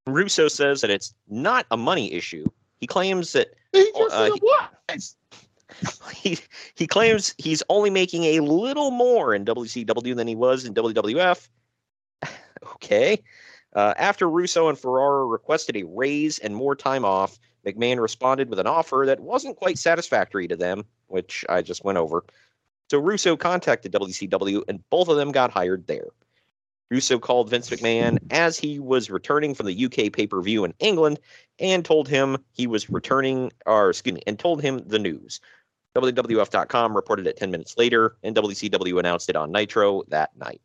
Russo 0.07 0.47
says 0.47 0.81
that 0.81 0.89
it's 0.89 1.13
not 1.27 1.65
a 1.69 1.77
money 1.77 2.11
issue. 2.13 2.47
He 2.81 2.87
claims 2.87 3.33
that 3.33 3.53
he, 3.71 3.91
just 3.95 4.13
uh, 4.13 4.31
he, 4.33 6.11
he, 6.29 6.37
he 6.75 6.87
claims 6.87 7.33
he's 7.37 7.63
only 7.69 7.89
making 7.89 8.23
a 8.23 8.39
little 8.41 8.91
more 8.91 9.33
in 9.33 9.45
WCW 9.45 10.15
than 10.15 10.27
he 10.27 10.35
was 10.35 10.65
in 10.65 10.73
WWF. 10.73 11.47
okay. 12.73 13.21
Uh, 13.73 13.93
after 13.97 14.29
Russo 14.29 14.67
and 14.67 14.77
Ferrara 14.77 15.25
requested 15.25 15.77
a 15.77 15.83
raise 15.83 16.39
and 16.39 16.55
more 16.55 16.75
time 16.75 17.05
off, 17.05 17.39
McMahon 17.65 18.01
responded 18.01 18.49
with 18.49 18.59
an 18.59 18.67
offer 18.67 19.03
that 19.05 19.19
wasn't 19.19 19.55
quite 19.55 19.77
satisfactory 19.77 20.47
to 20.47 20.55
them, 20.55 20.83
which 21.07 21.45
I 21.47 21.61
just 21.61 21.83
went 21.85 21.99
over. 21.99 22.25
So 22.89 22.99
Russo 22.99 23.37
contacted 23.37 23.93
WCW, 23.93 24.63
and 24.67 24.83
both 24.89 25.07
of 25.07 25.15
them 25.15 25.31
got 25.31 25.51
hired 25.51 25.87
there. 25.87 26.07
Russo 26.91 27.17
called 27.17 27.49
Vince 27.49 27.69
McMahon 27.69 28.19
as 28.31 28.59
he 28.59 28.77
was 28.77 29.09
returning 29.09 29.55
from 29.55 29.65
the 29.65 29.85
UK 29.85 30.11
pay 30.11 30.27
per 30.27 30.41
view 30.41 30.65
in 30.65 30.73
England 30.79 31.19
and 31.57 31.85
told 31.85 32.09
him 32.09 32.37
he 32.51 32.67
was 32.67 32.89
returning, 32.89 33.51
or 33.65 33.89
excuse 33.89 34.15
me, 34.15 34.21
and 34.27 34.37
told 34.37 34.61
him 34.61 34.83
the 34.85 34.99
news. 34.99 35.39
WWF.com 35.95 36.95
reported 36.95 37.27
it 37.27 37.37
10 37.37 37.49
minutes 37.49 37.77
later, 37.77 38.15
and 38.23 38.35
WCW 38.35 38.99
announced 38.99 39.29
it 39.29 39.35
on 39.35 39.51
Nitro 39.51 40.03
that 40.09 40.35
night. 40.37 40.61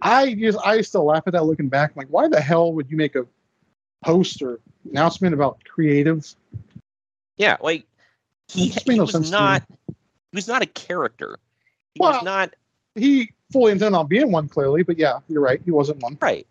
I 0.00 0.34
just 0.34 0.58
I 0.64 0.80
still 0.82 1.04
laugh 1.04 1.24
at 1.26 1.32
that 1.32 1.44
looking 1.44 1.68
back. 1.68 1.96
Like, 1.96 2.08
why 2.08 2.28
the 2.28 2.40
hell 2.40 2.72
would 2.72 2.90
you 2.90 2.96
make 2.96 3.16
a 3.16 3.26
post 4.04 4.42
or 4.42 4.60
announcement 4.90 5.34
about 5.34 5.60
creatives? 5.64 6.36
Yeah, 7.36 7.56
like 7.60 7.86
he, 8.48 8.68
he 8.68 8.96
no 8.96 9.04
was 9.04 9.30
not 9.30 9.64
he 9.86 9.94
was 10.34 10.48
not 10.48 10.62
a 10.62 10.66
character. 10.66 11.38
He 11.94 12.00
well, 12.00 12.12
was 12.12 12.22
not 12.22 12.54
he 12.94 13.32
fully 13.52 13.72
intended 13.72 13.96
on 13.96 14.06
being 14.06 14.32
one 14.32 14.48
clearly, 14.48 14.82
but 14.82 14.98
yeah, 14.98 15.20
you're 15.28 15.42
right. 15.42 15.60
He 15.64 15.70
wasn't 15.70 16.02
one. 16.02 16.18
Right. 16.20 16.46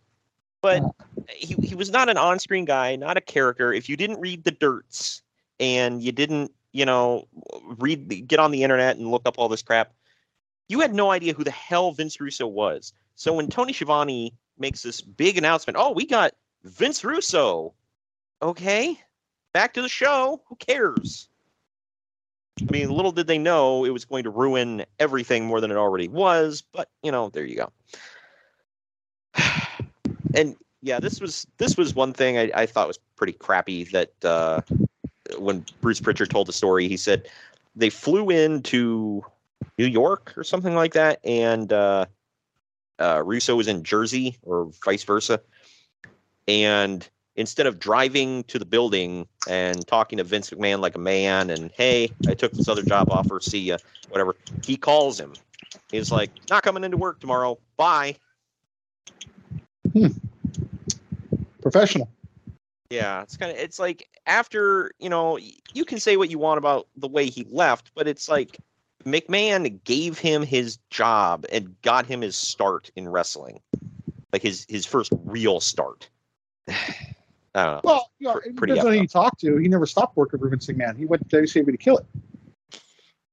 But 0.62 0.84
he 1.30 1.54
he 1.56 1.76
was 1.76 1.92
not 1.92 2.10
an 2.10 2.18
on-screen 2.18 2.66
guy, 2.66 2.96
not 2.96 3.18
a 3.18 3.22
character. 3.22 3.72
If 3.72 3.90
you 3.90 3.96
didn't 3.96 4.20
read 4.20 4.44
the 4.44 4.52
dirts 4.52 5.22
and 5.60 6.02
you 6.02 6.12
didn't 6.12 6.52
you 6.78 6.86
know, 6.86 7.28
read, 7.80 8.28
get 8.28 8.40
on 8.40 8.52
the 8.52 8.62
internet 8.62 8.98
and 8.98 9.10
look 9.10 9.24
up 9.26 9.40
all 9.40 9.50
this 9.50 9.64
crap. 9.64 9.94
You 10.70 10.80
had 10.80 10.94
no 10.94 11.10
idea 11.10 11.34
who 11.34 11.44
the 11.44 11.50
hell 11.50 11.92
Vince 11.92 12.22
Russo 12.22 12.46
was. 12.46 12.94
So 13.16 13.34
when 13.34 13.48
Tony 13.48 13.74
Schiavone 13.74 14.32
makes 14.60 14.84
this 14.84 15.02
big 15.02 15.40
announcement, 15.40 15.78
oh, 15.80 15.92
we 15.92 16.06
got 16.06 16.34
Vince 16.64 17.04
Russo. 17.04 17.74
Okay, 18.44 19.00
back 19.54 19.74
to 19.74 19.82
the 19.82 19.90
show. 19.90 20.40
Who 20.46 20.56
cares? 20.58 21.30
I 22.62 22.72
mean, 22.72 22.90
little 22.90 23.12
did 23.12 23.28
they 23.28 23.38
know 23.38 23.86
it 23.86 23.92
was 23.92 24.06
going 24.06 24.24
to 24.24 24.30
ruin 24.30 24.86
everything 25.00 25.46
more 25.46 25.62
than 25.62 25.72
it 25.72 25.78
already 25.78 26.08
was. 26.08 26.64
But 26.72 26.90
you 27.04 27.12
know, 27.12 27.30
there 27.30 27.46
you 27.46 27.56
go. 27.56 27.72
And 30.36 30.58
yeah, 30.82 31.00
this 31.00 31.20
was 31.20 31.48
this 31.58 31.78
was 31.78 31.96
one 31.96 32.14
thing 32.14 32.38
I, 32.38 32.52
I 32.54 32.66
thought 32.66 32.88
was 32.88 33.00
pretty 33.16 33.34
crappy 33.34 33.86
that 33.86 34.12
uh, 34.24 34.62
when 35.38 35.66
Bruce 35.82 36.00
Pritchard 36.00 36.30
told 36.30 36.48
the 36.48 36.54
story, 36.54 36.88
he 36.88 36.98
said 36.98 37.28
they 37.76 37.90
flew 37.90 38.30
into 38.30 39.24
New 39.78 39.86
York 39.86 40.34
or 40.38 40.44
something 40.44 40.76
like 40.76 40.94
that, 40.94 41.20
and 41.24 41.72
uh, 41.72 42.06
uh, 43.00 43.24
Russo 43.26 43.56
was 43.56 43.68
in 43.68 43.84
Jersey 43.84 44.38
or 44.44 44.70
vice 44.84 45.04
versa. 45.04 45.42
And 46.48 47.08
instead 47.38 47.68
of 47.68 47.80
driving 47.80 48.44
to 48.46 48.60
the 48.60 48.66
building 48.66 49.28
and 49.48 49.88
talking 49.88 50.18
to 50.18 50.24
Vince 50.24 50.50
McMahon 50.50 50.80
like 50.80 50.96
a 50.96 51.00
man 51.00 51.50
and 51.52 51.72
hey, 51.78 52.12
I 52.28 52.34
took 52.34 52.52
this 52.52 52.68
other 52.68 52.82
job 52.84 53.10
offer, 53.12 53.40
see 53.40 53.60
ya, 53.60 53.78
whatever, 54.10 54.36
he 54.66 54.76
calls 54.76 55.20
him. 55.20 55.34
He's 55.92 56.12
like, 56.12 56.32
not 56.50 56.64
coming 56.64 56.84
into 56.84 56.98
work 56.98 57.20
tomorrow. 57.20 57.58
Bye. 57.78 58.16
Hmm. 59.94 60.08
Professional. 61.62 62.10
Yeah, 62.90 63.22
it's 63.22 63.36
kind 63.36 63.52
of 63.52 63.58
it's 63.58 63.80
like 63.80 64.08
after 64.26 64.92
you 64.98 65.10
know 65.10 65.38
you 65.74 65.84
can 65.84 66.00
say 66.00 66.16
what 66.16 66.30
you 66.30 66.40
want 66.40 66.58
about 66.58 66.88
the 66.96 67.08
way 67.08 67.26
he 67.26 67.46
left, 67.50 67.92
but 67.96 68.08
it's 68.08 68.30
like 68.30 68.58
McMahon 69.04 69.84
gave 69.84 70.18
him 70.18 70.42
his 70.42 70.78
job 70.90 71.46
and 71.52 71.76
got 71.82 72.06
him 72.06 72.22
his 72.22 72.38
start 72.38 72.90
in 72.96 73.10
wrestling, 73.10 73.60
like 74.32 74.42
his 74.42 74.66
his 74.70 74.86
first 74.86 75.12
real 75.26 75.60
start. 75.60 76.10
I 77.58 77.66
don't 77.66 77.76
know. 77.76 77.82
Well, 77.84 78.12
you 78.20 78.28
know, 78.28 78.40
pretty 78.56 78.74
depends 78.74 78.86
on 78.86 78.94
who 78.94 79.02
you 79.02 79.08
talk 79.08 79.38
to. 79.40 79.58
He 79.58 79.68
never 79.68 79.86
stopped 79.86 80.16
working 80.16 80.40
for 80.40 80.48
Vince 80.50 80.68
McMahon. 80.68 80.98
He 80.98 81.06
went 81.06 81.28
to 81.30 81.38
WCW 81.38 81.66
to 81.72 81.78
kill 81.78 81.98
it. 81.98 82.06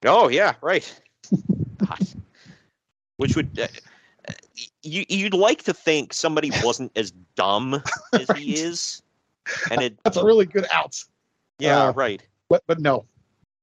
Oh 0.04 0.28
yeah, 0.28 0.54
right. 0.60 1.00
Which 3.16 3.36
would 3.36 3.58
uh, 3.58 3.68
you 4.82 5.04
you'd 5.08 5.34
like 5.34 5.62
to 5.64 5.74
think 5.74 6.12
somebody 6.12 6.50
wasn't 6.62 6.92
as 6.96 7.12
dumb 7.36 7.74
as 8.12 8.28
right. 8.28 8.38
he 8.38 8.54
is 8.54 9.02
and 9.70 9.82
it 9.82 9.98
that's 10.04 10.16
a 10.16 10.24
really 10.24 10.46
good 10.46 10.66
out. 10.72 11.02
Yeah, 11.58 11.88
uh, 11.88 11.92
right. 11.92 12.22
But 12.48 12.62
but 12.66 12.80
no, 12.80 13.06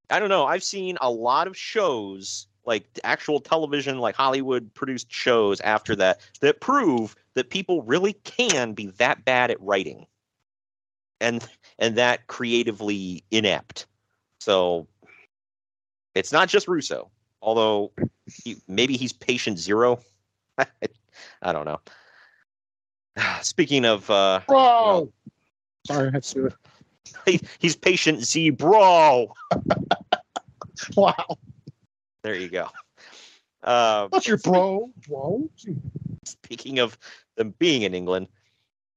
I 0.09 0.19
don't 0.19 0.29
know. 0.29 0.45
I've 0.45 0.63
seen 0.63 0.97
a 1.01 1.09
lot 1.09 1.47
of 1.47 1.57
shows 1.57 2.47
like 2.65 2.85
actual 3.03 3.39
television, 3.39 3.99
like 3.99 4.15
Hollywood 4.15 4.73
produced 4.73 5.11
shows 5.11 5.59
after 5.61 5.95
that 5.95 6.19
that 6.41 6.61
prove 6.61 7.15
that 7.33 7.49
people 7.49 7.81
really 7.83 8.13
can 8.23 8.73
be 8.73 8.87
that 8.97 9.25
bad 9.25 9.51
at 9.51 9.61
writing, 9.61 10.05
and 11.21 11.47
and 11.79 11.95
that 11.95 12.27
creatively 12.27 13.23
inept. 13.31 13.85
So 14.41 14.87
it's 16.15 16.33
not 16.33 16.49
just 16.49 16.67
Russo, 16.67 17.09
although 17.41 17.91
he, 18.25 18.57
maybe 18.67 18.97
he's 18.97 19.13
patient 19.13 19.57
zero. 19.57 19.99
I 20.57 21.53
don't 21.53 21.65
know. 21.65 21.79
Speaking 23.41 23.85
of, 23.85 24.09
uh, 24.09 24.41
bro, 24.47 24.57
you 24.57 24.65
know, 24.65 25.13
Sorry, 25.87 26.09
I 26.09 26.11
had 26.11 26.23
to. 26.23 26.51
He, 27.25 27.41
he's 27.59 27.75
patient 27.75 28.23
Z, 28.23 28.51
bro. 28.51 29.33
wow. 30.95 31.37
There 32.23 32.35
you 32.35 32.47
go. 32.47 32.67
Uh, 33.63 34.07
What's 34.09 34.27
your 34.27 34.37
bro? 34.37 34.91
Bro. 35.07 35.49
Speaking 36.25 36.79
of 36.79 36.97
them 37.35 37.53
being 37.59 37.81
in 37.81 37.93
England, 37.93 38.27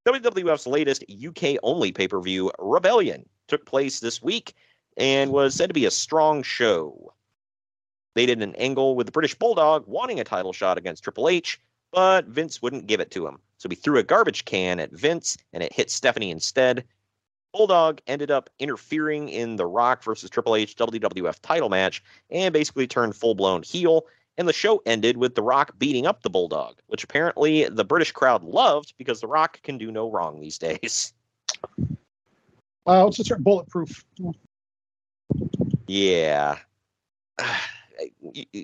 WWF's 0.06 0.66
latest 0.66 1.02
UK 1.10 1.56
only 1.62 1.90
pay 1.90 2.06
per 2.06 2.20
view, 2.20 2.50
Rebellion, 2.58 3.26
took 3.48 3.64
place 3.64 4.00
this 4.00 4.22
week 4.22 4.54
and 4.98 5.32
was 5.32 5.54
said 5.54 5.68
to 5.68 5.74
be 5.74 5.86
a 5.86 5.90
strong 5.90 6.42
show. 6.42 7.14
They 8.14 8.26
did 8.26 8.42
an 8.42 8.54
angle 8.56 8.96
with 8.96 9.06
the 9.06 9.12
British 9.12 9.34
Bulldog 9.34 9.84
wanting 9.86 10.20
a 10.20 10.24
title 10.24 10.52
shot 10.52 10.76
against 10.76 11.02
Triple 11.02 11.28
H, 11.28 11.58
but 11.90 12.26
Vince 12.26 12.60
wouldn't 12.60 12.86
give 12.86 13.00
it 13.00 13.10
to 13.12 13.26
him. 13.26 13.38
So 13.56 13.68
he 13.68 13.74
threw 13.74 13.98
a 13.98 14.02
garbage 14.02 14.44
can 14.44 14.78
at 14.78 14.92
Vince 14.92 15.38
and 15.54 15.62
it 15.62 15.72
hit 15.72 15.90
Stephanie 15.90 16.30
instead. 16.30 16.84
Bulldog 17.54 18.00
ended 18.06 18.30
up 18.30 18.50
interfering 18.58 19.30
in 19.30 19.56
the 19.56 19.66
Rock 19.66 20.04
versus 20.04 20.28
Triple 20.28 20.56
H 20.56 20.76
WWF 20.76 21.38
title 21.40 21.70
match 21.70 22.02
and 22.30 22.52
basically 22.52 22.86
turned 22.86 23.16
full 23.16 23.34
blown 23.34 23.62
heel. 23.62 24.04
And 24.36 24.48
the 24.48 24.52
show 24.52 24.82
ended 24.84 25.16
with 25.16 25.36
The 25.36 25.42
Rock 25.42 25.78
beating 25.78 26.06
up 26.06 26.22
the 26.22 26.30
Bulldog, 26.30 26.76
which 26.88 27.04
apparently 27.04 27.68
the 27.68 27.84
British 27.84 28.10
crowd 28.10 28.42
loved 28.42 28.94
because 28.98 29.20
The 29.20 29.28
Rock 29.28 29.62
can 29.62 29.78
do 29.78 29.92
no 29.92 30.10
wrong 30.10 30.40
these 30.40 30.58
days. 30.58 31.12
Uh, 32.86 33.06
it's 33.06 33.16
just 33.16 33.42
bulletproof. 33.42 34.04
Yeah. 35.86 36.58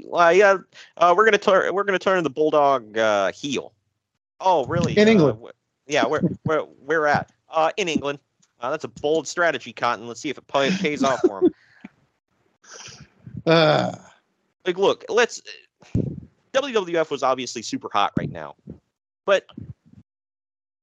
well, 0.04 0.33
yeah, 0.33 0.59
uh, 0.96 1.14
we're 1.16 1.24
gonna 1.24 1.38
turn 1.38 1.74
we're 1.74 1.85
gonna 1.85 1.98
turn 1.98 2.22
the 2.22 2.30
bulldog 2.30 2.98
uh, 2.98 3.33
heel. 3.33 3.72
Oh, 4.40 4.64
really? 4.66 4.96
In 4.98 5.09
England? 5.09 5.38
Uh, 5.42 5.50
yeah, 5.87 6.06
where 6.06 6.20
where 6.42 6.61
where 6.61 7.06
at? 7.06 7.30
Uh, 7.48 7.70
in 7.76 7.88
England. 7.88 8.18
Uh, 8.61 8.70
that's 8.70 8.85
a 8.85 8.88
bold 8.88 9.26
strategy, 9.26 9.72
Cotton. 9.72 10.06
Let's 10.06 10.20
see 10.20 10.28
if 10.28 10.37
it 10.37 10.46
pays 10.46 11.02
off 11.02 11.20
for 11.20 11.44
him. 11.44 11.54
Uh. 13.46 13.90
Like, 14.70 14.78
look, 14.78 15.04
let's. 15.09 15.42
WWF 16.52 17.11
was 17.11 17.24
obviously 17.24 17.61
super 17.61 17.88
hot 17.92 18.12
right 18.16 18.30
now, 18.30 18.54
But 19.26 19.46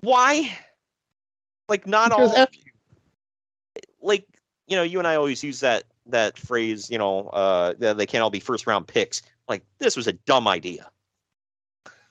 why? 0.02 0.58
Like 1.70 1.88
not 1.88 2.10
Because 2.10 2.32
all 2.32 2.38
F 2.38 2.50
like 4.02 4.28
you 4.68 4.76
know, 4.76 4.84
you 4.84 5.00
and 5.00 5.08
I 5.08 5.16
always 5.16 5.42
use 5.42 5.62
that 5.62 5.86
that 6.08 6.38
phrase, 6.38 6.90
you 6.92 6.98
know, 6.98 7.30
uh 7.30 7.76
they 7.80 8.06
can't 8.06 8.22
all 8.22 8.30
be 8.30 8.42
first 8.42 8.68
round 8.68 8.88
picks. 8.88 9.22
Like 9.48 9.64
this 9.80 9.96
was 9.96 10.06
a 10.08 10.14
dumb 10.14 10.50
idea. 10.50 10.90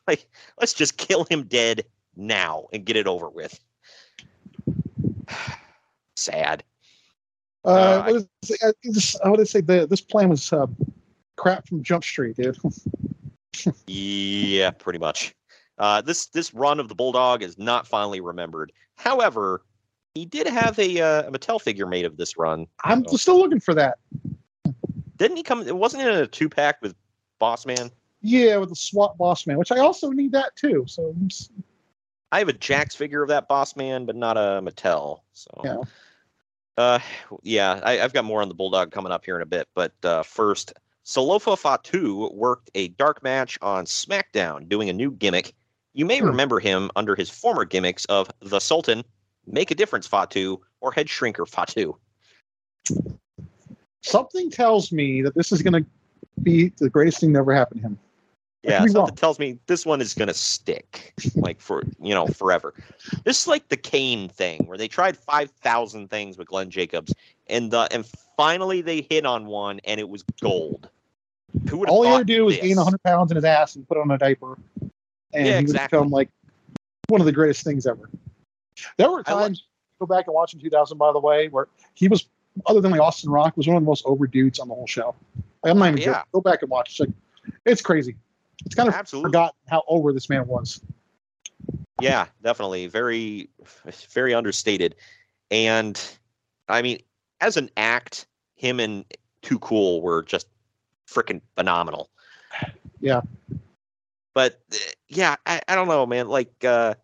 Like 0.06 0.26
let's 0.58 0.72
just 0.72 0.96
kill 0.96 1.24
him 1.24 1.42
dead 1.42 1.84
now 2.16 2.68
and 2.72 2.86
get 2.86 2.96
it 2.96 3.06
over 3.06 3.28
with. 3.28 3.60
Sad. 6.16 6.64
Uh, 7.66 7.68
Uh, 7.68 8.02
what 8.04 8.16
is, 8.16 8.28
I, 8.62 8.72
this, 8.82 9.20
I 9.20 9.28
would 9.28 9.46
say 9.46 9.60
the, 9.60 9.86
this 9.86 10.00
plan 10.00 10.30
was 10.30 10.52
uh, 10.52 10.66
crap 11.36 11.66
from 11.68 11.82
Jump 11.82 12.04
Street, 12.04 12.36
dude. 12.36 12.58
Yeah, 13.86 14.70
pretty 14.70 14.98
much. 14.98 15.34
Uh, 15.78 16.02
this 16.02 16.26
this 16.26 16.52
run 16.52 16.78
of 16.78 16.88
the 16.88 16.94
bulldog 16.94 17.42
is 17.42 17.56
not 17.58 17.86
fondly 17.86 18.20
remembered. 18.20 18.70
However, 18.96 19.62
he 20.14 20.26
did 20.26 20.46
have 20.46 20.78
a, 20.78 21.00
uh, 21.00 21.22
a 21.28 21.30
Mattel 21.30 21.60
figure 21.60 21.86
made 21.86 22.04
of 22.04 22.16
this 22.18 22.36
run. 22.36 22.66
I'm 22.84 23.06
So- 23.08 23.16
still 23.16 23.38
looking 23.38 23.60
for 23.60 23.72
that. 23.74 23.98
Didn't 25.16 25.38
he 25.38 25.42
come? 25.42 25.62
It 25.66 25.74
wasn't 25.76 26.02
in 26.02 26.08
a 26.08 26.26
two 26.26 26.48
pack 26.50 26.82
with 26.82 26.94
Boss 27.38 27.64
Man. 27.64 27.90
Yeah, 28.20 28.56
with 28.58 28.68
the 28.70 28.76
SWAT 28.76 29.16
boss 29.16 29.46
man, 29.46 29.56
which 29.56 29.72
I 29.72 29.78
also 29.78 30.10
need 30.10 30.32
that 30.32 30.54
too. 30.56 30.84
So 30.88 31.14
I 32.32 32.38
have 32.40 32.48
a 32.48 32.52
Jakks 32.54 32.94
figure 32.96 33.22
of 33.22 33.28
that 33.30 33.48
Boss 33.48 33.74
Man, 33.76 34.04
but 34.04 34.16
not 34.16 34.36
a 34.36 34.60
Mattel. 34.62 35.20
So 35.32 35.50
yeah, 35.64 35.76
Uh, 36.76 36.98
yeah, 37.42 37.80
I, 37.82 38.00
I've 38.00 38.12
got 38.12 38.24
more 38.26 38.42
on 38.42 38.48
the 38.48 38.54
Bulldog 38.54 38.90
coming 38.90 39.12
up 39.12 39.24
here 39.24 39.36
in 39.36 39.42
a 39.42 39.46
bit, 39.46 39.68
but 39.74 39.92
uh, 40.02 40.22
first, 40.22 40.74
Solofa 41.06 41.56
Fatu 41.56 42.28
worked 42.34 42.68
a 42.74 42.88
dark 42.88 43.22
match 43.22 43.56
on 43.62 43.84
SmackDown, 43.84 44.68
doing 44.68 44.90
a 44.90 44.92
new 44.92 45.12
gimmick. 45.12 45.54
You 45.94 46.04
may 46.04 46.18
Hmm. 46.18 46.26
remember 46.26 46.58
him 46.58 46.90
under 46.96 47.14
his 47.14 47.30
former 47.30 47.64
gimmicks 47.64 48.04
of 48.06 48.28
the 48.40 48.58
Sultan, 48.58 49.04
Make 49.46 49.70
a 49.70 49.76
Difference 49.76 50.08
Fatu, 50.08 50.60
or 50.80 50.90
Head 50.90 51.06
Shrinker 51.06 51.48
Fatu. 51.48 51.96
something 54.02 54.50
tells 54.50 54.92
me 54.92 55.22
that 55.22 55.34
this 55.34 55.52
is 55.52 55.62
going 55.62 55.84
to 55.84 55.88
be 56.42 56.72
the 56.78 56.88
greatest 56.90 57.20
thing 57.20 57.32
that 57.32 57.40
ever 57.40 57.54
happened 57.54 57.82
to 57.82 57.88
him. 57.88 57.98
I 58.66 58.70
Yeah, 58.70 58.80
something 58.86 59.00
wrong. 59.02 59.16
tells 59.16 59.38
me 59.38 59.58
this 59.66 59.86
one 59.86 60.00
is 60.00 60.12
gonna 60.14 60.34
stick, 60.34 61.14
like 61.36 61.60
for 61.60 61.84
you 62.02 62.14
know 62.14 62.26
forever. 62.26 62.74
This 63.24 63.42
is 63.42 63.46
like 63.46 63.68
the 63.68 63.76
Kane 63.76 64.28
thing, 64.28 64.66
where 64.66 64.76
they 64.78 64.88
tried 64.88 65.16
five 65.16 65.50
thousand 65.50 66.08
things 66.08 66.36
with 66.36 66.48
Glenn 66.48 66.70
Jacobs, 66.70 67.14
and 67.46 67.72
uh, 67.72 67.86
and 67.92 68.04
finally 68.36 68.80
they 68.80 69.06
hit 69.08 69.24
on 69.24 69.46
one, 69.46 69.80
and 69.84 70.00
it 70.00 70.08
was 70.08 70.24
gold. 70.40 70.88
Who 71.68 71.78
would 71.78 71.88
All 71.88 72.02
he 72.02 72.08
had 72.08 72.14
to 72.14 72.18
thought 72.20 72.26
do 72.26 72.44
was 72.44 72.56
gain 72.56 72.76
100 72.76 73.02
pounds 73.02 73.30
in 73.30 73.36
his 73.36 73.44
ass 73.44 73.76
and 73.76 73.86
put 73.88 73.98
on 73.98 74.10
a 74.10 74.18
diaper, 74.18 74.58
and 74.80 74.90
Yeah, 75.32 75.42
he 75.42 75.50
would 75.50 75.60
exactly. 75.60 75.98
become 75.98 76.10
like 76.10 76.30
one 77.08 77.20
of 77.20 77.24
the 77.24 77.32
greatest 77.32 77.64
things 77.64 77.86
ever. 77.86 78.10
There 78.98 79.10
were 79.10 79.22
times 79.22 79.64
go 79.98 80.06
back 80.06 80.26
and 80.26 80.34
watch 80.34 80.54
in 80.54 80.60
2000, 80.60 80.98
by 80.98 81.12
the 81.12 81.20
way, 81.20 81.48
where 81.48 81.68
he 81.94 82.08
was 82.08 82.28
other 82.66 82.80
than 82.80 82.90
like 82.90 83.00
Austin 83.00 83.30
Rock 83.30 83.56
was 83.56 83.66
one 83.66 83.76
of 83.76 83.82
the 83.82 83.86
most 83.86 84.04
over 84.06 84.26
dudes 84.26 84.58
on 84.58 84.68
the 84.68 84.74
whole 84.74 84.86
show. 84.86 85.14
Like, 85.62 85.72
I'm 85.72 85.78
not 85.78 85.86
oh, 85.86 85.88
even 85.88 85.98
Yeah. 85.98 86.04
joking. 86.04 86.22
Go 86.32 86.40
back 86.40 86.62
and 86.62 86.70
watch. 86.70 86.90
It's, 86.90 87.00
like, 87.00 87.10
it's 87.64 87.82
crazy. 87.82 88.16
It's 88.64 88.74
kind 88.74 88.88
of 88.88 88.94
Absolutely. 88.94 89.28
forgotten 89.28 89.56
how 89.68 89.82
over 89.88 90.12
this 90.12 90.28
man 90.28 90.46
was. 90.46 90.80
Yeah, 92.00 92.26
definitely. 92.42 92.86
Very, 92.86 93.50
very 94.10 94.34
understated. 94.34 94.96
And 95.50 96.00
I 96.68 96.82
mean, 96.82 97.00
as 97.40 97.56
an 97.56 97.70
act, 97.76 98.26
him 98.56 98.80
and 98.80 99.04
Too 99.42 99.58
Cool 99.58 100.02
were 100.02 100.22
just 100.22 100.48
freaking 101.08 101.40
phenomenal. 101.56 102.10
Yeah. 103.00 103.20
But 104.34 104.60
uh, 104.72 104.76
yeah, 105.08 105.36
I, 105.46 105.60
I 105.68 105.74
don't 105.74 105.88
know, 105.88 106.06
man. 106.06 106.28
Like, 106.28 106.52
uh, 106.64 106.94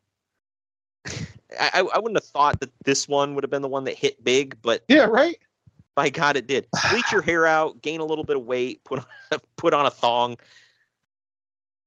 I, 1.61 1.81
I 1.81 1.99
wouldn't 1.99 2.17
have 2.17 2.25
thought 2.25 2.61
that 2.61 2.71
this 2.85 3.09
one 3.09 3.35
would 3.35 3.45
have 3.45 3.51
been 3.51 3.63
the 3.63 3.69
one 3.69 3.85
that 3.85 3.95
hit 3.95 4.23
big, 4.23 4.57
but 4.63 4.85
Yeah, 4.89 5.05
right. 5.05 5.39
by 5.95 6.11
God, 6.11 6.37
it 6.37 6.47
did. 6.47 6.67
Bleach 6.91 7.11
your 7.13 7.23
hair 7.23 7.47
out, 7.47 7.83
gain 7.83 8.01
a 8.01 8.05
little 8.05 8.25
bit 8.25 8.37
of 8.37 8.45
weight, 8.45 8.85
put 8.85 9.01
on, 9.01 9.07
put 9.57 9.75
on 9.75 9.87
a 9.87 9.91
thong. 9.91 10.37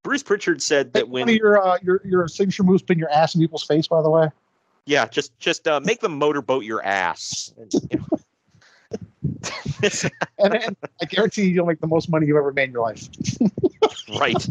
Bruce 0.03 0.23
Pritchard 0.23 0.61
said 0.61 0.93
that 0.93 1.09
when 1.09 1.27
your 1.29 1.59
uh, 1.59 1.79
your 1.81 1.99
your 2.05 2.27
signature 2.27 2.61
moves 2.61 2.83
pin 2.83 2.99
your 2.99 3.09
ass 3.09 3.33
in 3.33 3.41
people's 3.41 3.63
face, 3.63 3.87
by 3.87 4.03
the 4.03 4.09
way. 4.09 4.29
Yeah, 4.85 5.07
just 5.07 5.37
just 5.39 5.67
uh, 5.67 5.79
make 5.79 5.99
them 6.01 6.19
motorboat 6.19 6.63
your 6.63 6.85
ass. 6.85 7.51
And, 7.57 7.73
you 7.89 7.97
know. 7.97 8.05
And, 10.39 10.53
and 10.55 10.77
I 11.01 11.05
guarantee 11.05 11.45
you'll 11.45 11.65
make 11.65 11.79
the 11.79 11.87
most 11.87 12.09
money 12.09 12.27
you've 12.27 12.37
ever 12.37 12.51
made 12.51 12.65
in 12.65 12.71
your 12.71 12.81
life. 12.81 13.07
right. 14.19 14.47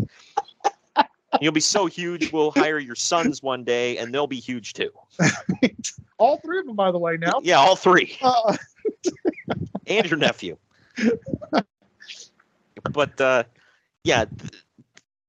You'll 1.41 1.53
be 1.53 1.61
so 1.61 1.87
huge, 1.87 2.33
we'll 2.33 2.53
hire 2.53 2.79
your 2.79 2.95
sons 2.95 3.43
one 3.43 3.65
day, 3.65 3.99
and 3.99 4.15
they'll 4.15 4.27
be 4.27 4.41
huge 4.41 4.73
too. 4.73 4.91
All 6.19 6.39
three 6.39 6.61
of 6.61 6.67
them, 6.67 6.77
by 6.77 6.93
the 6.93 6.99
way. 6.99 7.17
Now, 7.17 7.41
Yeah, 7.43 7.59
all 7.59 7.75
three, 7.75 8.17
uh, 8.23 8.57
and 9.89 10.09
your 10.09 10.19
nephew. 10.19 10.57
But 12.93 13.21
uh, 13.21 13.45
yeah, 14.05 14.27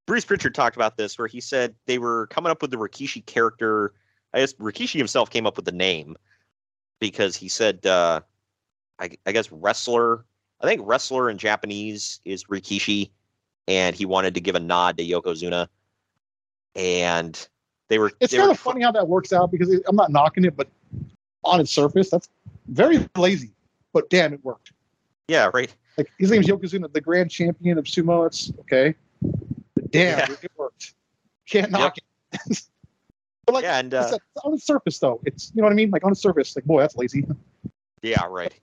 Bruce 0.06 0.26
Pritchard 0.26 0.54
talked 0.54 0.76
about 0.76 0.96
this, 0.96 1.18
where 1.18 1.28
he 1.28 1.42
said 1.42 1.74
they 1.88 1.98
were 1.98 2.28
coming 2.28 2.52
up 2.52 2.62
with 2.62 2.72
the 2.72 2.78
Rikishi 2.78 3.26
character. 3.26 3.94
I 4.34 4.40
guess 4.40 4.54
Rikishi 4.54 4.98
himself 4.98 5.30
came 5.30 5.48
up 5.48 5.56
with 5.56 5.66
the 5.66 5.72
name 5.72 6.16
because 7.00 7.36
he 7.36 7.50
said, 7.50 7.86
uh, 7.86 8.22
I, 9.00 9.10
I 9.26 9.32
guess 9.32 9.52
wrestler. 9.52 10.26
I 10.62 10.68
think 10.68 10.82
wrestler 10.86 11.30
in 11.30 11.38
Japanese 11.38 12.20
is 12.26 12.46
Rikishi, 12.46 13.10
and 13.68 13.96
he 13.96 14.06
wanted 14.06 14.34
to 14.36 14.42
give 14.42 14.56
a 14.56 14.60
nod 14.60 14.98
to 14.98 15.06
Yokozuna. 15.06 15.68
And 16.76 17.48
they 17.90 18.00
were 18.00 18.12
it's 18.20 18.32
they 18.32 18.38
kind 18.38 18.50
were 18.50 18.54
of 18.54 18.60
funny 18.60 18.82
how 18.82 18.92
that 18.92 19.08
works 19.08 19.32
out 19.34 19.52
because 19.52 19.70
I'm 19.88 19.96
not 19.96 20.12
knocking 20.12 20.46
it, 20.46 20.56
but 20.56 20.68
on 21.44 21.60
its 21.60 21.72
surface, 21.72 22.10
that's 22.10 22.30
very 22.68 23.08
lazy. 23.18 23.52
But 23.94 24.10
damn, 24.10 24.34
it 24.34 24.44
worked. 24.44 24.72
yeah 25.28 25.50
right 25.54 25.74
Like 25.98 26.12
his 26.18 26.32
name's 26.32 26.48
Yokozuna, 26.48 26.92
the 26.92 27.02
grand 27.02 27.32
champion 27.32 27.78
of 27.78 27.86
sumo. 27.86 28.26
It's 28.26 28.52
okay. 28.62 28.96
But 29.22 29.92
damn, 29.92 30.20
Yeah. 30.20 30.36
it, 30.42 30.52
worked. 30.58 30.96
Can't 31.48 31.72
knock 31.72 31.98
it. 31.98 32.04
but 33.46 33.54
like 33.54 33.64
yeah 33.64 33.80
and 33.80 33.94
uh, 33.94 34.18
on 34.44 34.52
the 34.52 34.60
surface, 34.60 35.00
though, 35.00 35.22
it's 35.26 35.52
you 35.54 35.62
know 35.62 35.68
what 35.68 35.72
I 35.74 35.76
mean. 35.76 35.92
Like 35.92 36.04
on 36.04 36.12
the 36.12 36.16
surface, 36.16 36.56
like 36.56 36.66
boy, 36.66 36.82
that's 36.82 36.96
lazy. 36.96 37.26
Yeah, 38.02 38.26
right. 38.30 38.54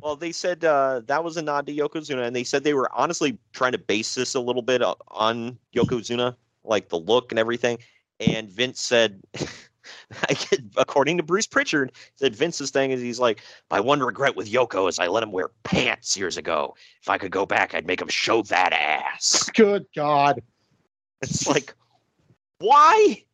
Well, 0.00 0.16
they 0.16 0.32
said 0.32 0.64
uh, 0.64 1.02
that 1.06 1.22
was 1.22 1.36
a 1.36 1.42
nod 1.42 1.66
to 1.66 1.74
Yokozuna, 1.74 2.26
and 2.26 2.34
they 2.34 2.44
said 2.44 2.64
they 2.64 2.74
were 2.74 2.90
honestly 2.92 3.38
trying 3.52 3.72
to 3.72 3.78
base 3.78 4.14
this 4.14 4.34
a 4.34 4.40
little 4.40 4.62
bit 4.62 4.82
on 5.08 5.58
Yokozuna, 5.74 6.36
like 6.64 6.88
the 6.88 6.98
look 6.98 7.32
and 7.32 7.38
everything. 7.38 7.78
And 8.20 8.48
Vince 8.48 8.80
said, 8.80 9.20
I 10.28 10.34
get, 10.34 10.60
according 10.76 11.16
to 11.16 11.22
Bruce 11.22 11.46
Pritchard, 11.46 11.92
said 12.16 12.34
Vince's 12.34 12.70
thing 12.70 12.90
is 12.90 13.00
he's 13.00 13.20
like, 13.20 13.40
my 13.70 13.80
one 13.80 14.00
regret 14.00 14.36
with 14.36 14.50
Yoko 14.50 14.88
is 14.88 14.98
I 14.98 15.08
let 15.08 15.22
him 15.22 15.32
wear 15.32 15.50
pants 15.64 16.16
years 16.16 16.36
ago. 16.36 16.74
If 17.00 17.08
I 17.08 17.18
could 17.18 17.32
go 17.32 17.46
back, 17.46 17.74
I'd 17.74 17.86
make 17.86 18.00
him 18.00 18.08
show 18.08 18.42
that 18.42 18.72
ass. 18.72 19.50
Good 19.54 19.86
God. 19.94 20.42
It's 21.20 21.46
like, 21.46 21.74
why? 22.58 23.24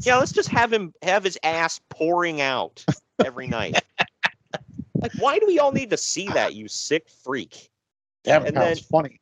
Yeah, 0.00 0.16
let's 0.16 0.32
just 0.32 0.48
have 0.48 0.72
him 0.72 0.94
have 1.02 1.24
his 1.24 1.38
ass 1.42 1.80
pouring 1.88 2.40
out 2.40 2.84
every 3.24 3.46
night. 3.46 3.82
Like, 5.00 5.12
why 5.18 5.38
do 5.38 5.46
we 5.46 5.58
all 5.58 5.72
need 5.72 5.90
to 5.90 5.96
see 5.96 6.30
that, 6.30 6.54
you 6.54 6.68
sick 6.68 7.08
freak? 7.08 7.70
Damn, 8.24 8.44
And 8.46 8.56
that 8.56 8.68
was 8.70 8.80
funny. 8.80 9.20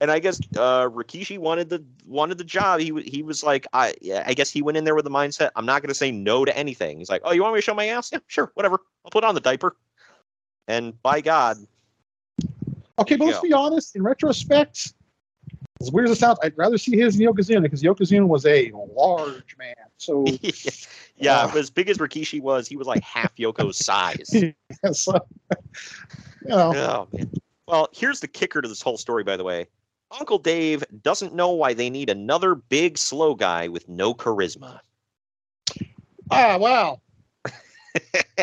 And 0.00 0.10
I 0.12 0.18
guess 0.20 0.38
uh, 0.56 0.88
Rikishi 0.88 1.38
wanted 1.38 1.68
the 1.68 1.84
wanted 2.06 2.38
the 2.38 2.44
job. 2.44 2.78
He 2.80 2.92
he 3.02 3.22
was 3.22 3.42
like, 3.42 3.66
I 3.72 3.94
yeah, 4.00 4.22
I 4.26 4.34
guess 4.34 4.48
he 4.48 4.62
went 4.62 4.78
in 4.78 4.84
there 4.84 4.94
with 4.94 5.04
the 5.04 5.10
mindset, 5.10 5.50
I'm 5.56 5.66
not 5.66 5.82
going 5.82 5.88
to 5.88 5.94
say 5.94 6.12
no 6.12 6.44
to 6.44 6.56
anything. 6.56 6.98
He's 6.98 7.10
like, 7.10 7.22
Oh, 7.24 7.32
you 7.32 7.42
want 7.42 7.54
me 7.54 7.58
to 7.58 7.64
show 7.64 7.74
my 7.74 7.86
ass? 7.86 8.10
Yeah, 8.12 8.20
sure, 8.28 8.52
whatever. 8.54 8.78
I'll 9.04 9.10
put 9.10 9.24
on 9.24 9.34
the 9.34 9.40
diaper. 9.40 9.76
And 10.68 11.00
by 11.02 11.20
God, 11.20 11.56
Okay, 13.00 13.16
but 13.16 13.26
let's 13.26 13.38
Yeah. 13.38 13.48
be 13.48 13.52
honest. 13.52 13.96
In 13.96 14.02
retrospect, 14.02 14.92
as 15.80 15.90
weird 15.92 16.08
as 16.08 16.16
it 16.16 16.20
sounds, 16.20 16.38
I'd 16.42 16.56
rather 16.56 16.78
see 16.78 16.96
his 16.96 17.16
than 17.16 17.26
Yokozuna 17.26 17.62
because 17.62 17.82
Yokozuna 17.82 18.26
was 18.26 18.44
a 18.46 18.70
large 18.94 19.56
man. 19.58 19.74
So 19.98 20.24
yeah, 21.16 21.40
Uh. 21.42 21.46
but 21.48 21.56
as 21.58 21.70
big 21.70 21.88
as 21.88 21.98
Rikishi 21.98 22.40
was, 22.40 22.66
he 22.68 22.76
was 22.76 22.86
like 22.86 23.02
half 23.02 23.34
Yoko's 23.36 23.76
size. 23.84 24.28
so, 24.92 25.18
you 26.42 26.48
know, 26.48 26.72
Oh 26.74 27.08
man. 27.12 27.30
Well, 27.66 27.88
here's 27.92 28.20
the 28.20 28.28
kicker 28.28 28.62
to 28.62 28.68
this 28.68 28.80
whole 28.82 28.96
story, 28.96 29.24
by 29.24 29.36
the 29.36 29.44
way. 29.44 29.66
Uncle 30.18 30.38
Dave 30.38 30.82
doesn't 31.02 31.34
know 31.34 31.50
why 31.50 31.74
they 31.74 31.90
need 31.90 32.08
another 32.08 32.54
big, 32.54 32.96
slow 32.96 33.34
guy 33.34 33.68
with 33.68 33.86
no 33.90 34.14
charisma. 34.14 34.80
ah, 36.30 36.56
wow. 36.56 37.00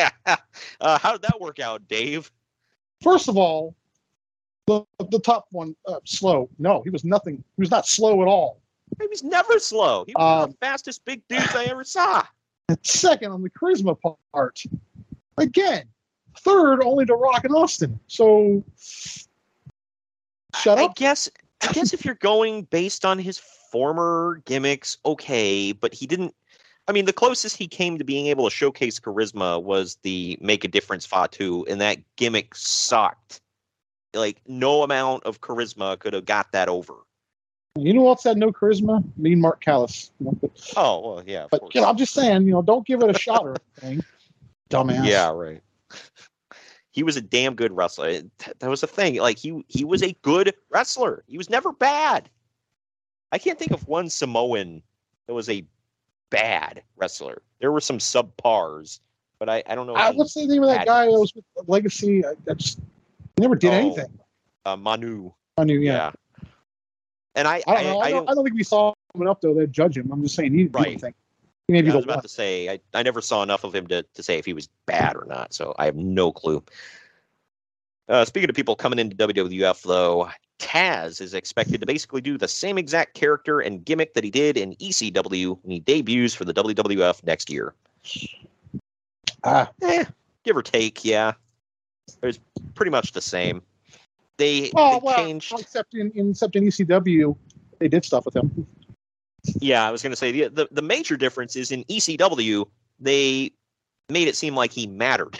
uh, 0.80 0.98
how 0.98 1.12
did 1.12 1.22
that 1.22 1.40
work 1.40 1.58
out, 1.58 1.88
Dave? 1.88 2.30
First 3.02 3.28
of 3.28 3.36
all, 3.36 3.74
the 4.66 4.84
the 5.10 5.20
top 5.20 5.46
one, 5.50 5.74
uh, 5.86 6.00
slow. 6.04 6.48
No, 6.58 6.82
he 6.82 6.90
was 6.90 7.04
nothing. 7.04 7.36
He 7.56 7.60
was 7.60 7.70
not 7.70 7.86
slow 7.86 8.22
at 8.22 8.28
all. 8.28 8.60
He 9.00 9.06
was 9.06 9.22
never 9.22 9.58
slow. 9.58 10.04
He 10.06 10.12
was 10.14 10.22
one 10.22 10.38
of 10.38 10.44
Um, 10.44 10.50
the 10.50 10.56
fastest 10.66 11.04
big 11.04 11.22
dudes 11.28 11.54
I 11.54 11.64
ever 11.64 11.84
saw. 11.84 12.24
Second, 12.82 13.32
on 13.32 13.42
the 13.42 13.50
charisma 13.50 13.96
part, 14.32 14.62
again, 15.38 15.84
third 16.40 16.82
only 16.82 17.06
to 17.06 17.14
Rock 17.14 17.44
and 17.44 17.54
Austin. 17.54 17.98
So, 18.08 18.64
shut 20.54 20.78
I 20.78 20.84
up. 20.84 20.96
guess 20.96 21.28
I 21.62 21.72
guess 21.72 21.92
if 21.92 22.04
you're 22.04 22.14
going 22.16 22.62
based 22.64 23.04
on 23.04 23.18
his 23.18 23.38
former 23.70 24.42
gimmicks 24.44 24.98
okay, 25.04 25.72
but 25.72 25.94
he 25.94 26.06
didn't. 26.06 26.34
I 26.88 26.92
mean, 26.92 27.04
the 27.04 27.12
closest 27.12 27.56
he 27.56 27.66
came 27.66 27.98
to 27.98 28.04
being 28.04 28.28
able 28.28 28.44
to 28.48 28.54
showcase 28.54 29.00
charisma 29.00 29.60
was 29.60 29.96
the 30.02 30.38
Make 30.40 30.64
a 30.64 30.68
Difference 30.68 31.04
Fatu, 31.04 31.64
and 31.68 31.80
that 31.80 31.98
gimmick 32.16 32.54
sucked. 32.54 33.40
Like, 34.14 34.40
no 34.46 34.82
amount 34.82 35.24
of 35.24 35.40
charisma 35.40 35.98
could 35.98 36.14
have 36.14 36.24
got 36.24 36.52
that 36.52 36.68
over. 36.68 36.94
You 37.78 37.92
know 37.92 38.02
what's 38.02 38.24
had 38.24 38.38
no 38.38 38.50
charisma? 38.50 39.04
Mean 39.18 39.40
Mark 39.40 39.62
Callous. 39.62 40.10
You 40.18 40.26
know, 40.26 40.38
but, 40.40 40.72
Oh, 40.76 41.00
well, 41.00 41.22
yeah. 41.26 41.46
but 41.50 41.74
you 41.74 41.80
know, 41.80 41.88
I'm 41.88 41.96
just 41.96 42.14
saying, 42.14 42.46
you 42.46 42.52
know, 42.52 42.62
don't 42.62 42.86
give 42.86 43.02
it 43.02 43.14
a 43.14 43.18
shot 43.18 43.44
or 43.44 43.56
anything. 43.82 44.04
Dumbass. 44.70 45.06
Yeah, 45.06 45.30
right. 45.30 45.62
he 46.90 47.02
was 47.02 47.16
a 47.16 47.20
damn 47.20 47.54
good 47.54 47.72
wrestler. 47.76 48.22
That 48.58 48.68
was 48.70 48.80
the 48.80 48.86
thing. 48.86 49.16
Like 49.16 49.38
he 49.38 49.64
he 49.68 49.84
was 49.84 50.02
a 50.02 50.12
good 50.22 50.54
wrestler. 50.70 51.22
He 51.26 51.38
was 51.38 51.50
never 51.50 51.72
bad. 51.72 52.28
I 53.30 53.38
can't 53.38 53.58
think 53.58 53.70
of 53.70 53.86
one 53.86 54.08
Samoan 54.08 54.82
that 55.26 55.34
was 55.34 55.48
a 55.48 55.64
bad 56.30 56.82
wrestler. 56.96 57.42
There 57.60 57.70
were 57.70 57.80
some 57.80 57.98
subpars, 57.98 59.00
but 59.38 59.48
I, 59.48 59.62
I 59.66 59.74
don't 59.74 59.86
know. 59.86 59.94
he 59.94 60.16
what's 60.16 60.34
the 60.34 60.46
name 60.46 60.62
of 60.62 60.70
that 60.70 60.86
guy 60.86 61.04
that 61.04 61.12
was 61.12 61.34
with 61.34 61.44
Legacy? 61.68 62.24
I, 62.24 62.30
I 62.50 62.54
just 62.54 62.80
he 63.36 63.42
never 63.42 63.54
did 63.54 63.70
Oh, 63.72 63.76
anything. 63.76 64.18
Uh, 64.64 64.76
Manu. 64.76 65.30
I 65.58 65.64
knew, 65.64 65.78
yeah. 65.78 66.12
And 67.34 67.46
I 67.46 67.62
I 67.66 67.82
know. 67.82 67.98
I, 68.00 68.06
I, 68.06 68.10
don't, 68.10 68.30
I 68.30 68.34
don't 68.34 68.44
think 68.44 68.56
we 68.56 68.62
saw 68.64 68.92
him 69.14 69.22
enough 69.22 69.40
though 69.40 69.54
to 69.54 69.66
judge 69.66 69.96
him. 69.96 70.10
I'm 70.10 70.22
just 70.22 70.34
saying 70.34 70.52
he 70.52 70.58
didn't 70.58 70.72
do 70.72 70.78
Right. 70.78 70.88
anything. 70.88 71.14
He 71.68 71.72
may 71.74 71.82
be 71.82 71.88
Yeah, 71.88 71.94
I 71.94 71.96
was 71.96 72.04
about 72.04 72.16
one. 72.16 72.22
to 72.22 72.28
say 72.28 72.68
I, 72.70 72.80
I 72.94 73.02
never 73.02 73.20
saw 73.20 73.42
enough 73.42 73.62
of 73.64 73.74
him 73.74 73.86
to, 73.88 74.02
to 74.02 74.22
say 74.22 74.38
if 74.38 74.46
he 74.46 74.52
was 74.54 74.68
bad 74.86 75.16
or 75.16 75.26
not, 75.26 75.52
so 75.52 75.74
I 75.78 75.84
have 75.84 75.96
no 75.96 76.32
clue. 76.32 76.62
Uh, 78.08 78.24
speaking 78.24 78.48
of 78.48 78.54
people 78.56 78.76
coming 78.76 78.98
into 79.00 79.16
WWF, 79.16 79.82
though, 79.82 80.30
Taz 80.60 81.20
is 81.20 81.34
expected 81.34 81.80
to 81.80 81.86
basically 81.86 82.20
do 82.20 82.38
the 82.38 82.46
same 82.48 82.78
exact 82.78 83.14
character 83.14 83.58
and 83.60 83.84
gimmick 83.84 84.14
that 84.14 84.22
he 84.22 84.30
did 84.30 84.56
in 84.56 84.74
ECW 84.76 85.58
when 85.62 85.70
he 85.72 85.80
debuts 85.80 86.32
for 86.34 86.44
the 86.44 86.54
WWF 86.54 87.24
next 87.24 87.50
year. 87.50 87.74
Ah, 89.44 89.68
Eh, 89.82 90.04
give 90.44 90.56
or 90.56 90.62
take, 90.62 91.04
yeah. 91.04 91.32
It 92.22 92.26
was 92.26 92.40
pretty 92.74 92.90
much 92.90 93.12
the 93.12 93.20
same. 93.20 93.62
They, 94.38 94.70
well, 94.74 95.00
they 95.00 95.06
well, 95.06 95.16
changed. 95.16 95.52
except 95.58 95.94
in, 95.94 96.10
in 96.12 96.30
except 96.30 96.56
in 96.56 96.64
ECW, 96.64 97.36
they 97.78 97.88
did 97.88 98.04
stuff 98.04 98.24
with 98.24 98.36
him. 98.36 98.66
Yeah, 99.60 99.86
I 99.86 99.90
was 99.90 100.02
going 100.02 100.10
to 100.12 100.16
say 100.16 100.32
the, 100.32 100.48
the 100.48 100.68
the 100.72 100.82
major 100.82 101.16
difference 101.16 101.56
is 101.56 101.70
in 101.70 101.84
ECW 101.84 102.66
they 102.98 103.52
made 104.08 104.28
it 104.28 104.36
seem 104.36 104.54
like 104.54 104.72
he 104.72 104.86
mattered, 104.86 105.38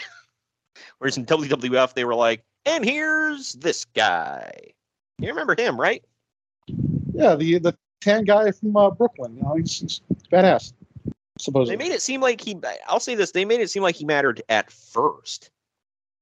whereas 0.97 1.17
in 1.17 1.25
WWF 1.25 1.93
they 1.93 2.05
were 2.05 2.15
like, 2.15 2.43
and 2.65 2.83
here's 2.83 3.53
this 3.53 3.85
guy. 3.85 4.51
You 5.19 5.29
remember 5.29 5.55
him, 5.57 5.79
right? 5.79 6.03
Yeah, 7.13 7.35
the 7.35 7.59
the 7.59 7.77
tan 8.01 8.23
guy 8.23 8.51
from 8.51 8.75
uh, 8.75 8.91
Brooklyn. 8.91 9.35
You 9.35 9.43
know, 9.43 9.55
he's, 9.55 9.79
he's 9.79 10.01
badass. 10.31 10.73
Supposedly. 11.39 11.75
They 11.75 11.83
made 11.83 11.93
it 11.93 12.01
seem 12.01 12.21
like 12.21 12.41
he. 12.41 12.59
I'll 12.87 12.99
say 12.99 13.15
this: 13.15 13.31
they 13.31 13.45
made 13.45 13.61
it 13.61 13.69
seem 13.69 13.83
like 13.83 13.95
he 13.95 14.05
mattered 14.05 14.41
at 14.49 14.71
first. 14.71 15.49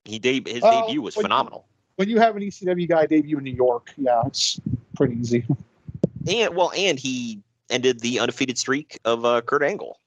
He 0.06 0.20
de- 0.20 0.44
his 0.46 0.62
Oh, 0.64 0.82
debut 0.88 1.02
was 1.02 1.16
when 1.16 1.24
you- 1.24 1.26
phenomenal, 1.26 1.66
when 1.98 2.10
you 2.10 2.20
have 2.20 2.36
an 2.36 2.44
ECW 2.44 2.88
guy 2.88 3.06
debut 3.08 3.38
in 3.38 3.44
New 3.44 3.54
York, 3.54 3.92
yeah, 3.98 4.22
it's 4.26 4.60
pretty 4.96 5.16
easy. 5.16 5.46
and 6.28 6.56
well, 6.56 6.72
and 6.76 7.00
he 7.00 7.42
ended 7.70 8.00
the 8.00 8.20
undefeated 8.20 8.58
streak 8.58 9.00
of 9.06 9.26
uh, 9.26 9.42
Kurt 9.42 9.64
Angle. 9.64 10.00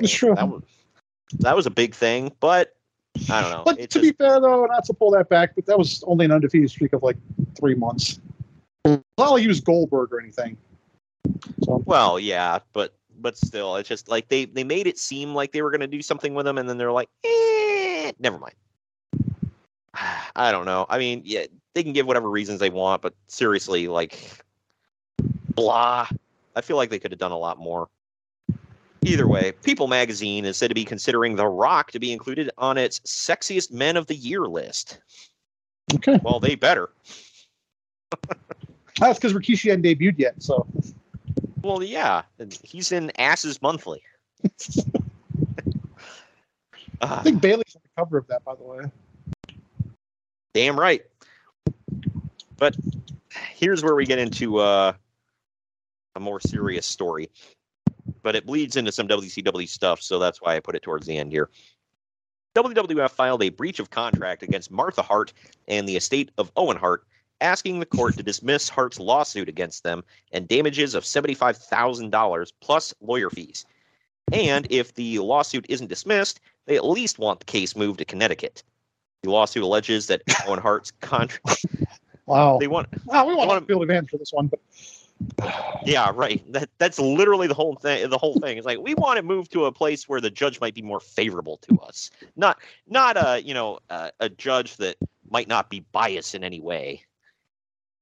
It's 0.00 0.12
true. 0.12 0.34
That 0.34 0.48
was 0.48 0.62
that 1.40 1.54
was 1.56 1.66
a 1.66 1.70
big 1.70 1.94
thing, 1.94 2.32
but 2.40 2.74
I 3.30 3.40
don't 3.42 3.50
know. 3.50 3.62
But 3.64 3.78
It 3.78 3.90
to 3.90 4.00
just- 4.00 4.18
be 4.18 4.24
fair, 4.24 4.40
though, 4.40 4.66
not 4.66 4.84
to 4.86 4.94
pull 4.94 5.10
that 5.12 5.28
back, 5.28 5.54
but 5.54 5.66
that 5.66 5.78
was 5.78 6.02
only 6.06 6.24
an 6.24 6.32
undefeated 6.32 6.70
streak 6.70 6.92
of 6.92 7.02
like 7.02 7.16
three 7.58 7.74
months. 7.74 8.20
Not 8.84 9.02
like 9.18 9.42
he 9.42 9.48
was 9.48 9.60
Goldberg 9.60 10.12
or 10.12 10.20
anything. 10.20 10.56
So 11.64 11.82
Well, 11.84 12.18
yeah, 12.18 12.58
but 12.72 12.94
but 13.20 13.36
still, 13.36 13.76
it's 13.76 13.88
just 13.88 14.08
like 14.08 14.28
they 14.28 14.46
they 14.46 14.64
made 14.64 14.86
it 14.86 14.98
seem 14.98 15.34
like 15.34 15.52
they 15.52 15.62
were 15.62 15.70
going 15.70 15.80
to 15.80 15.86
do 15.86 16.02
something 16.02 16.34
with 16.34 16.46
him, 16.46 16.58
and 16.58 16.68
then 16.68 16.78
they're 16.78 16.92
like, 16.92 17.08
eh, 17.24 18.12
never 18.18 18.38
mind. 18.38 18.54
I 20.36 20.52
don't 20.52 20.66
know. 20.66 20.86
I 20.88 20.98
mean, 20.98 21.22
yeah, 21.24 21.46
they 21.74 21.82
can 21.82 21.92
give 21.92 22.06
whatever 22.06 22.30
reasons 22.30 22.60
they 22.60 22.70
want, 22.70 23.02
but 23.02 23.14
seriously, 23.26 23.88
like, 23.88 24.18
blah. 25.54 26.08
I 26.56 26.60
feel 26.60 26.76
like 26.76 26.90
they 26.90 26.98
could 26.98 27.12
have 27.12 27.20
done 27.20 27.32
a 27.32 27.38
lot 27.38 27.58
more. 27.58 27.88
Either 29.02 29.28
way, 29.28 29.52
People 29.62 29.86
Magazine 29.86 30.44
is 30.44 30.56
said 30.56 30.68
to 30.68 30.74
be 30.74 30.84
considering 30.84 31.36
The 31.36 31.46
Rock 31.46 31.92
to 31.92 32.00
be 32.00 32.12
included 32.12 32.50
on 32.58 32.76
its 32.76 32.98
sexiest 33.00 33.70
men 33.70 33.96
of 33.96 34.06
the 34.06 34.16
year 34.16 34.46
list. 34.46 34.98
Okay. 35.94 36.18
Well, 36.22 36.40
they 36.40 36.56
better. 36.56 36.90
that's 38.98 39.18
because 39.18 39.32
Rikishi 39.32 39.70
hadn't 39.70 39.84
debuted 39.84 40.18
yet. 40.18 40.42
So 40.42 40.66
Well, 41.62 41.82
yeah, 41.82 42.22
he's 42.62 42.92
in 42.92 43.12
Asses 43.18 43.62
Monthly. 43.62 44.02
Ah. 47.00 47.20
I 47.20 47.22
think 47.22 47.40
Bailey's 47.40 47.76
on 47.76 47.82
the 47.84 47.90
cover 47.96 48.18
of 48.18 48.26
that, 48.26 48.44
by 48.44 48.56
the 48.56 48.64
way. 48.64 48.80
Damn 50.58 50.76
right. 50.76 51.04
But 52.56 52.74
here's 53.54 53.84
where 53.84 53.94
we 53.94 54.04
get 54.04 54.18
into 54.18 54.58
uh, 54.58 54.92
a 56.16 56.20
more 56.20 56.40
serious 56.40 56.84
story. 56.84 57.30
But 58.24 58.34
it 58.34 58.44
bleeds 58.44 58.74
into 58.74 58.90
some 58.90 59.06
WCW 59.06 59.68
stuff, 59.68 60.02
so 60.02 60.18
that's 60.18 60.42
why 60.42 60.56
I 60.56 60.60
put 60.60 60.74
it 60.74 60.82
towards 60.82 61.06
the 61.06 61.16
end 61.16 61.30
here. 61.30 61.48
WWF 62.56 63.10
filed 63.12 63.44
a 63.44 63.50
breach 63.50 63.78
of 63.78 63.90
contract 63.90 64.42
against 64.42 64.72
Martha 64.72 65.00
Hart 65.00 65.32
and 65.68 65.88
the 65.88 65.94
estate 65.94 66.32
of 66.38 66.50
Owen 66.56 66.76
Hart, 66.76 67.04
asking 67.40 67.78
the 67.78 67.86
court 67.86 68.16
to 68.16 68.24
dismiss 68.24 68.68
Hart's 68.68 68.98
lawsuit 68.98 69.48
against 69.48 69.84
them 69.84 70.02
and 70.32 70.48
damages 70.48 70.96
of 70.96 71.04
$75,000 71.04 72.52
plus 72.60 72.92
lawyer 73.00 73.30
fees. 73.30 73.64
And 74.32 74.66
if 74.70 74.92
the 74.94 75.20
lawsuit 75.20 75.66
isn't 75.68 75.86
dismissed, 75.86 76.40
they 76.66 76.74
at 76.74 76.84
least 76.84 77.20
want 77.20 77.38
the 77.38 77.46
case 77.46 77.76
moved 77.76 78.00
to 78.00 78.04
Connecticut. 78.04 78.64
The 79.22 79.30
lawsuit 79.30 79.62
alleges 79.62 80.06
that 80.08 80.22
Owen 80.46 80.60
Hart's 80.60 80.92
contract. 81.00 81.66
Wow. 82.26 82.58
They 82.58 82.68
want. 82.68 82.88
Wow, 83.06 83.26
we 83.26 83.34
want 83.34 83.48
want 83.48 83.62
to 83.62 83.66
field 83.66 83.82
advantage 83.82 84.10
for 84.10 84.18
this 84.18 84.32
one, 84.32 84.48
but 84.48 84.60
Yeah, 85.84 86.12
right. 86.14 86.42
That 86.52 86.70
that's 86.78 86.98
literally 86.98 87.46
the 87.46 87.54
whole 87.54 87.76
thing. 87.76 88.08
The 88.08 88.18
whole 88.18 88.38
thing 88.40 88.58
is 88.58 88.64
like 88.64 88.78
we 88.78 88.94
want 88.94 89.16
to 89.16 89.22
move 89.22 89.48
to 89.50 89.64
a 89.64 89.72
place 89.72 90.08
where 90.08 90.20
the 90.20 90.30
judge 90.30 90.60
might 90.60 90.74
be 90.74 90.82
more 90.82 91.00
favorable 91.00 91.56
to 91.68 91.78
us, 91.80 92.10
not 92.36 92.58
not 92.86 93.16
a 93.16 93.42
you 93.42 93.54
know 93.54 93.78
a, 93.90 94.12
a 94.20 94.28
judge 94.28 94.76
that 94.76 94.96
might 95.30 95.48
not 95.48 95.70
be 95.70 95.80
biased 95.92 96.34
in 96.34 96.44
any 96.44 96.60
way. 96.60 97.04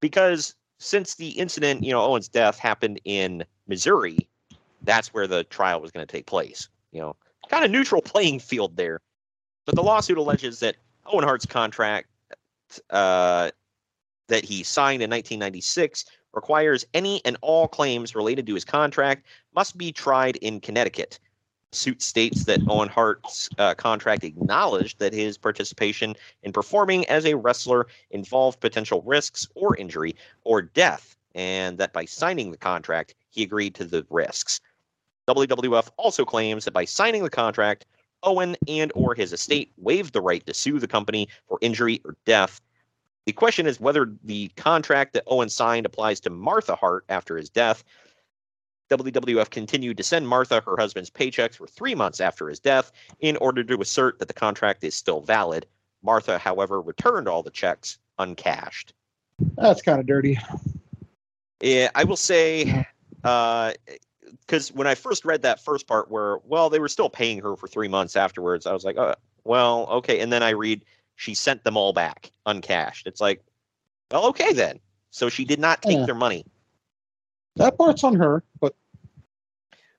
Because 0.01 0.55
since 0.79 1.15
the 1.15 1.31
incident, 1.31 1.83
you 1.83 1.93
know, 1.93 2.03
Owen's 2.03 2.29
death 2.29 2.59
happened 2.59 3.01
in 3.05 3.45
Missouri, 3.67 4.29
that's 4.83 5.15
where 5.15 5.27
the 5.27 5.45
trial 5.45 5.81
was 5.81 5.91
going 5.91 6.07
to 6.07 6.11
take 6.11 6.27
place. 6.27 6.69
You 6.93 7.01
know, 7.01 7.17
kind 7.49 7.65
of 7.65 7.71
neutral 7.71 8.03
playing 8.03 8.41
field 8.41 8.77
there. 8.77 9.01
But 9.65 9.75
the 9.75 9.83
lawsuit 9.83 10.19
alleges 10.19 10.61
that 10.61 10.77
Owen 11.13 11.25
Hart's 11.25 11.47
contract 11.47 12.09
uh, 12.91 13.51
that 14.29 14.45
he 14.45 14.63
signed 14.63 15.03
in 15.03 15.11
1996 15.11 16.05
requires 16.35 16.85
any 16.95 17.25
and 17.25 17.37
all 17.41 17.67
claims 17.67 18.15
related 18.15 18.47
to 18.47 18.55
his 18.55 18.65
contract 18.65 19.27
must 19.55 19.77
be 19.79 19.93
tried 19.93 20.37
in 20.37 20.61
Connecticut. 20.61 21.19
Suit 21.73 22.01
states 22.03 22.45
that 22.45 22.61
Owen 22.69 22.89
Hart's 22.89 23.49
uh, 23.59 23.75
contract 23.75 24.25
acknowledged 24.25 24.99
that 24.99 25.13
his 25.13 25.37
participation 25.37 26.15
in 26.43 26.53
performing 26.53 27.05
as 27.07 27.27
a 27.27 27.35
wrestler 27.35 27.87
involved 28.11 28.61
potential 28.61 29.03
risks 29.03 29.49
or 29.55 29.77
injury 29.77 30.15
or 30.45 30.63
death, 30.63 31.17
and 31.35 31.77
that 31.79 31.93
by 31.93 32.05
signing 32.05 32.51
the 32.51 32.57
contract, 32.57 33.15
he 33.31 33.43
agreed 33.43 33.75
to 33.75 33.85
the 33.85 34.07
risks. 34.11 34.61
WWF 35.29 35.91
also 35.97 36.25
claims 36.25 36.65
that 36.65 36.71
by 36.71 36.85
signing 36.85 37.25
the 37.25 37.31
contract, 37.31 37.85
Owen 38.27 38.57
and 38.69 38.93
or 38.95 39.15
his 39.15 39.33
estate 39.33 39.73
waived 39.79 40.13
the 40.13 40.21
right 40.21 40.45
to 40.47 40.53
sue 40.53 40.79
the 40.79 40.89
company 40.89 41.29
for 41.49 41.59
injury 41.63 42.03
or 42.05 42.17
death. 42.27 42.61
The 43.25 43.33
question 43.33 43.67
is 43.67 43.81
whether 43.81 44.13
the 44.25 44.49
contract 44.57 45.15
that 45.15 45.25
Owen 45.27 45.49
signed 45.49 45.87
applies 45.87 46.21
to 46.21 46.31
Martha 46.31 46.77
Hart 46.77 47.05
after 47.09 47.37
his 47.37 47.49
death. 47.49 47.83
WWF 48.91 49.51
continued 49.51 49.97
to 49.97 50.05
send 50.05 50.29
Martha 50.29 50.63
her 50.65 50.77
husband's 50.77 51.11
paychecks 51.11 51.57
for 51.57 51.67
three 51.67 51.95
months 51.95 52.21
after 52.21 52.49
his 52.49 52.61
death 52.61 52.93
in 53.21 53.37
order 53.39 53.65
to 53.65 53.81
assert 53.81 54.19
that 54.19 54.29
the 54.29 54.35
contract 54.35 54.85
is 54.85 54.95
still 54.95 55.21
valid. 55.21 55.67
Martha, 56.03 56.39
however, 56.39 56.81
returned 56.81 57.27
all 57.27 57.43
the 57.43 57.51
checks 57.51 57.99
uncashed. 58.19 58.95
that's 59.57 59.83
kind 59.83 59.99
of 59.99 60.07
dirty. 60.07 60.39
Yeah, 61.61 61.91
I 61.95 62.05
will 62.05 62.17
say, 62.17 62.65
mm-hmm. 62.67 62.81
uh, 63.25 63.73
because 64.41 64.73
when 64.73 64.87
I 64.87 64.95
first 64.95 65.25
read 65.25 65.43
that 65.43 65.61
first 65.61 65.87
part, 65.87 66.11
where 66.11 66.39
well 66.45 66.71
they 66.71 66.79
were 66.81 66.89
still 66.89 67.09
paying 67.11 67.41
her 67.43 67.57
for 67.57 67.69
three 67.69 67.89
months 67.89 68.17
afterwards, 68.17 68.67
I 68.67 68.73
was 68.73 68.85
like, 68.85 68.97
oh, 68.97 69.15
well, 69.45 69.87
okay. 69.91 70.21
And 70.21 70.33
then 70.33 70.43
I 70.43 70.51
read 70.51 70.85
she 71.17 71.35
sent 71.35 71.65
them 71.65 71.77
all 71.77 71.93
back 71.93 72.31
uncashed. 72.47 73.07
It's 73.07 73.21
like, 73.21 73.43
well, 74.11 74.27
okay 74.27 74.53
then. 74.53 74.81
So 75.11 75.29
she 75.29 75.45
did 75.45 75.59
not 75.61 75.81
take 75.83 75.97
Yeah. 75.99 76.07
their 76.07 76.15
money. 76.15 76.45
That 77.57 77.79
part's 77.79 78.05
on 78.05 78.15
her, 78.17 78.43
but 78.61 78.75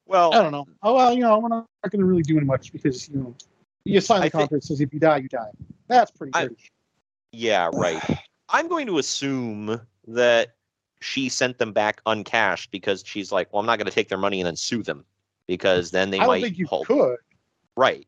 Well, 0.05 0.34
I 0.34 0.43
don't 0.43 0.51
know. 0.51 0.67
Oh 0.84 0.93
well, 0.95 1.13
you 1.13 1.21
know, 1.21 1.39
we're 1.39 1.49
not 1.49 1.67
going 1.89 1.99
to 1.99 2.05
really 2.05 2.21
do 2.21 2.39
much 2.41 2.71
because 2.71 3.09
you 3.09 3.17
know, 3.17 3.36
you 3.84 3.99
sign 4.01 4.21
the 4.21 4.30
contract 4.30 4.63
says 4.65 4.80
if 4.82 4.93
you 4.93 4.99
die, 4.99 5.17
you 5.17 5.30
die. 5.30 5.49
That's 5.88 6.11
pretty 6.11 6.34
I- 6.36 6.49
Yeah, 7.32 7.69
right. 7.73 8.01
I'm 8.49 8.67
going 8.67 8.88
to 8.88 8.99
assume 8.99 9.82
that 10.07 10.55
she 11.02 11.30
sent 11.30 11.58
them 11.58 11.74
back 11.74 12.02
uncashed 12.06 12.72
because 12.72 13.04
she's 13.06 13.32
like, 13.32 13.52
well, 13.52 13.60
I'm 13.60 13.66
not 13.66 13.78
going 13.78 13.88
to 13.88 13.93
take 13.93 14.10
their 14.10 14.18
money 14.18 14.39
and 14.39 14.48
then 14.48 14.56
sue 14.56 14.84
them 14.84 15.06
because 15.48 15.91
then 15.91 16.10
they 16.10 16.20
I 16.20 16.26
might 16.26 16.41
think 16.41 16.58
you 16.58 16.68
hold 16.68 16.88
could. 16.88 17.18
right. 17.76 18.08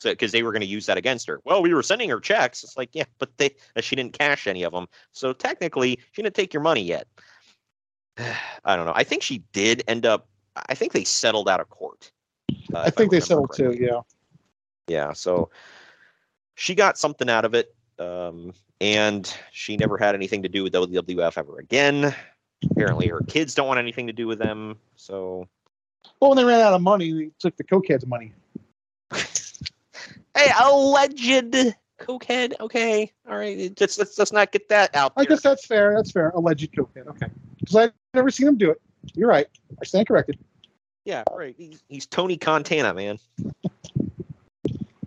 So 0.00 0.10
because 0.10 0.32
they 0.32 0.42
were 0.42 0.52
going 0.52 0.62
to 0.62 0.66
use 0.66 0.86
that 0.86 0.96
against 0.96 1.26
her. 1.26 1.40
Well, 1.44 1.62
we 1.62 1.74
were 1.74 1.82
sending 1.82 2.08
her 2.08 2.20
checks. 2.20 2.64
It's 2.64 2.76
like, 2.76 2.90
yeah, 2.92 3.04
but 3.18 3.36
they 3.36 3.54
she 3.80 3.96
didn't 3.96 4.18
cash 4.18 4.46
any 4.46 4.62
of 4.62 4.72
them. 4.72 4.86
So 5.12 5.32
technically, 5.32 5.98
she 6.12 6.22
didn't 6.22 6.34
take 6.34 6.54
your 6.54 6.62
money 6.62 6.82
yet. 6.82 7.06
I 8.64 8.76
don't 8.76 8.86
know. 8.86 8.94
I 8.94 9.04
think 9.04 9.22
she 9.22 9.38
did 9.52 9.82
end 9.88 10.06
up. 10.06 10.28
I 10.68 10.74
think 10.74 10.92
they 10.92 11.04
settled 11.04 11.48
out 11.48 11.60
of 11.60 11.68
court. 11.70 12.10
uh, 12.74 12.78
I 12.78 12.90
think 12.90 13.10
they 13.10 13.20
remember 13.20 13.20
settled 13.20 13.52
too. 13.54 13.76
Yeah. 13.78 14.00
Yeah, 14.88 15.12
so 15.12 15.50
she 16.56 16.74
got 16.74 16.98
something 16.98 17.30
out 17.30 17.44
of 17.44 17.54
it, 17.54 17.74
um, 18.00 18.52
and 18.80 19.32
she 19.52 19.76
never 19.76 19.98
had 19.98 20.14
anything 20.14 20.42
to 20.42 20.48
do 20.48 20.62
with 20.62 20.72
WWF 20.72 21.36
ever 21.36 21.58
again. 21.58 22.14
Apparently, 22.70 23.08
her 23.08 23.20
kids 23.26 23.54
don't 23.54 23.68
want 23.68 23.78
anything 23.78 24.06
to 24.06 24.12
do 24.12 24.26
with 24.26 24.38
them. 24.38 24.76
So, 24.96 25.46
Well, 26.20 26.30
when 26.30 26.36
they 26.36 26.44
ran 26.44 26.60
out 26.60 26.72
of 26.74 26.82
money, 26.82 27.12
they 27.12 27.30
took 27.38 27.56
the 27.56 27.64
cokeheads' 27.64 28.06
money. 28.06 28.32
hey, 29.12 30.50
alleged 30.62 31.74
cokehead. 31.98 32.52
Okay, 32.60 33.12
all 33.28 33.36
right. 33.36 33.72
Let's 33.78 33.98
let's, 33.98 34.18
let's 34.18 34.32
not 34.32 34.52
get 34.52 34.68
that 34.68 34.94
out 34.94 35.12
I 35.16 35.22
there. 35.22 35.30
guess 35.30 35.42
that's 35.42 35.66
fair. 35.66 35.94
That's 35.94 36.10
fair. 36.10 36.30
Alleged 36.30 36.72
cokehead. 36.72 37.06
Okay. 37.08 37.26
Because 37.58 37.76
I've 37.76 37.92
never 38.14 38.30
seen 38.30 38.48
him 38.48 38.56
do 38.56 38.70
it. 38.70 38.80
You're 39.14 39.28
right. 39.28 39.46
I 39.80 39.84
stand 39.84 40.06
corrected. 40.06 40.38
Yeah, 41.04 41.24
right. 41.34 41.54
He's, 41.56 41.82
he's 41.88 42.06
Tony 42.06 42.36
Contana, 42.36 42.92
man. 42.94 43.18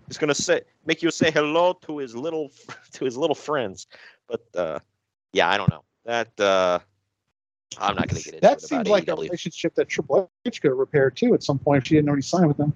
He's 0.08 0.18
gonna 0.18 0.34
say 0.34 0.62
make 0.86 1.02
you 1.02 1.10
say 1.10 1.30
hello 1.30 1.72
to 1.86 1.98
his 1.98 2.14
little 2.16 2.50
to 2.92 3.04
his 3.04 3.16
little 3.16 3.34
friends. 3.34 3.86
But 4.28 4.42
uh, 4.56 4.78
yeah, 5.32 5.48
I 5.48 5.56
don't 5.56 5.70
know 5.70 5.84
that. 6.04 6.38
Uh, 6.40 6.78
I'm 7.78 7.96
not 7.96 8.08
gonna 8.08 8.20
get 8.20 8.34
into 8.34 8.40
That 8.40 8.60
seems 8.60 8.86
like 8.88 9.08
a 9.08 9.14
relationship 9.14 9.74
that 9.74 9.88
Triple 9.88 10.30
H 10.44 10.62
could 10.62 10.68
have 10.70 10.78
repaired 10.78 11.16
too 11.16 11.34
at 11.34 11.42
some 11.42 11.58
point 11.58 11.82
if 11.82 11.88
she 11.88 11.94
didn't 11.96 12.08
already 12.08 12.22
sign 12.22 12.46
with 12.46 12.56
them. 12.56 12.72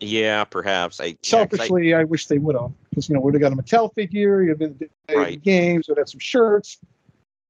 Yeah, 0.00 0.44
perhaps. 0.44 1.00
I 1.00 1.04
yeah, 1.04 1.12
'cause 1.12 1.20
I- 1.24 1.28
Selfishly, 1.66 1.94
I, 1.94 2.04
wish 2.04 2.26
they 2.26 2.38
would 2.38 2.56
have 2.56 2.72
because 2.90 3.08
you 3.08 3.14
know 3.14 3.20
we'd 3.20 3.34
have 3.34 3.40
got 3.40 3.52
a 3.52 3.56
Mattel 3.56 3.92
figure. 3.94 4.42
You'd 4.42 4.50
have 4.50 4.58
been 4.58 4.78
to 4.78 4.88
Right. 5.16 5.40
games. 5.42 5.88
Would 5.88 5.98
have 5.98 6.08
some 6.08 6.18
shirts. 6.20 6.78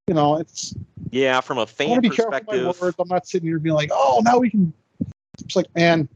You 0.08 0.14
know, 0.14 0.38
it's. 0.38 0.74
yeah, 1.10 1.40
from 1.40 1.58
a 1.58 1.66
fan 1.66 1.90
want 1.90 2.02
to 2.02 2.10
be 2.10 2.14
careful 2.14 2.32
perspective. 2.32 2.64
my 2.64 2.72
words. 2.80 2.96
I'm 2.98 3.08
not 3.08 3.26
sitting 3.26 3.48
here 3.48 3.58
being 3.58 3.74
like, 3.74 3.90
oh, 3.92 4.20
now 4.24 4.38
we 4.38 4.50
can. 4.50 4.72
It's 5.42 5.56
like, 5.56 5.66
man, 5.74 6.08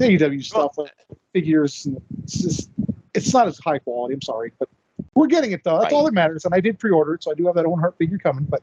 AEW 0.00 0.44
stuff, 0.44 0.78
like 0.78 0.92
figures, 1.32 1.86
and 1.86 2.00
it's 2.22 2.40
just, 2.40 2.70
it's 3.14 3.32
not 3.32 3.46
as 3.46 3.58
high 3.58 3.78
quality. 3.78 4.14
I'm 4.14 4.22
sorry, 4.22 4.52
but 4.58 4.68
we're 5.14 5.26
getting 5.26 5.52
it 5.52 5.62
though. 5.64 5.80
That's 5.80 5.92
all 5.92 6.04
that 6.04 6.14
matters. 6.14 6.44
And 6.44 6.54
I 6.54 6.60
did 6.60 6.78
pre-order 6.78 7.14
it, 7.14 7.22
so 7.24 7.30
I 7.30 7.34
do 7.34 7.46
have 7.46 7.54
that 7.56 7.66
Owen 7.66 7.80
Hart 7.80 7.96
figure 7.98 8.18
coming. 8.18 8.44
But 8.44 8.62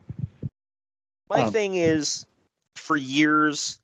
My 1.30 1.42
Um, 1.44 1.52
thing 1.52 1.76
is, 1.76 2.26
for 2.76 2.96
years, 2.96 3.80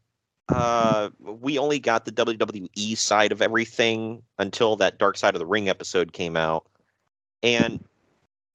uh, 0.50 1.10
we 1.20 1.58
only 1.58 1.80
got 1.80 2.06
the 2.06 2.12
WWE 2.12 2.98
side 2.98 3.32
of 3.32 3.42
everything 3.42 4.22
until 4.40 4.76
that 4.78 4.98
Dark 4.98 5.18
Side 5.18 5.36
of 5.36 5.40
the 5.40 5.46
Ring 5.46 5.70
episode 5.70 6.14
came 6.14 6.38
out. 6.38 6.66
And 7.42 7.84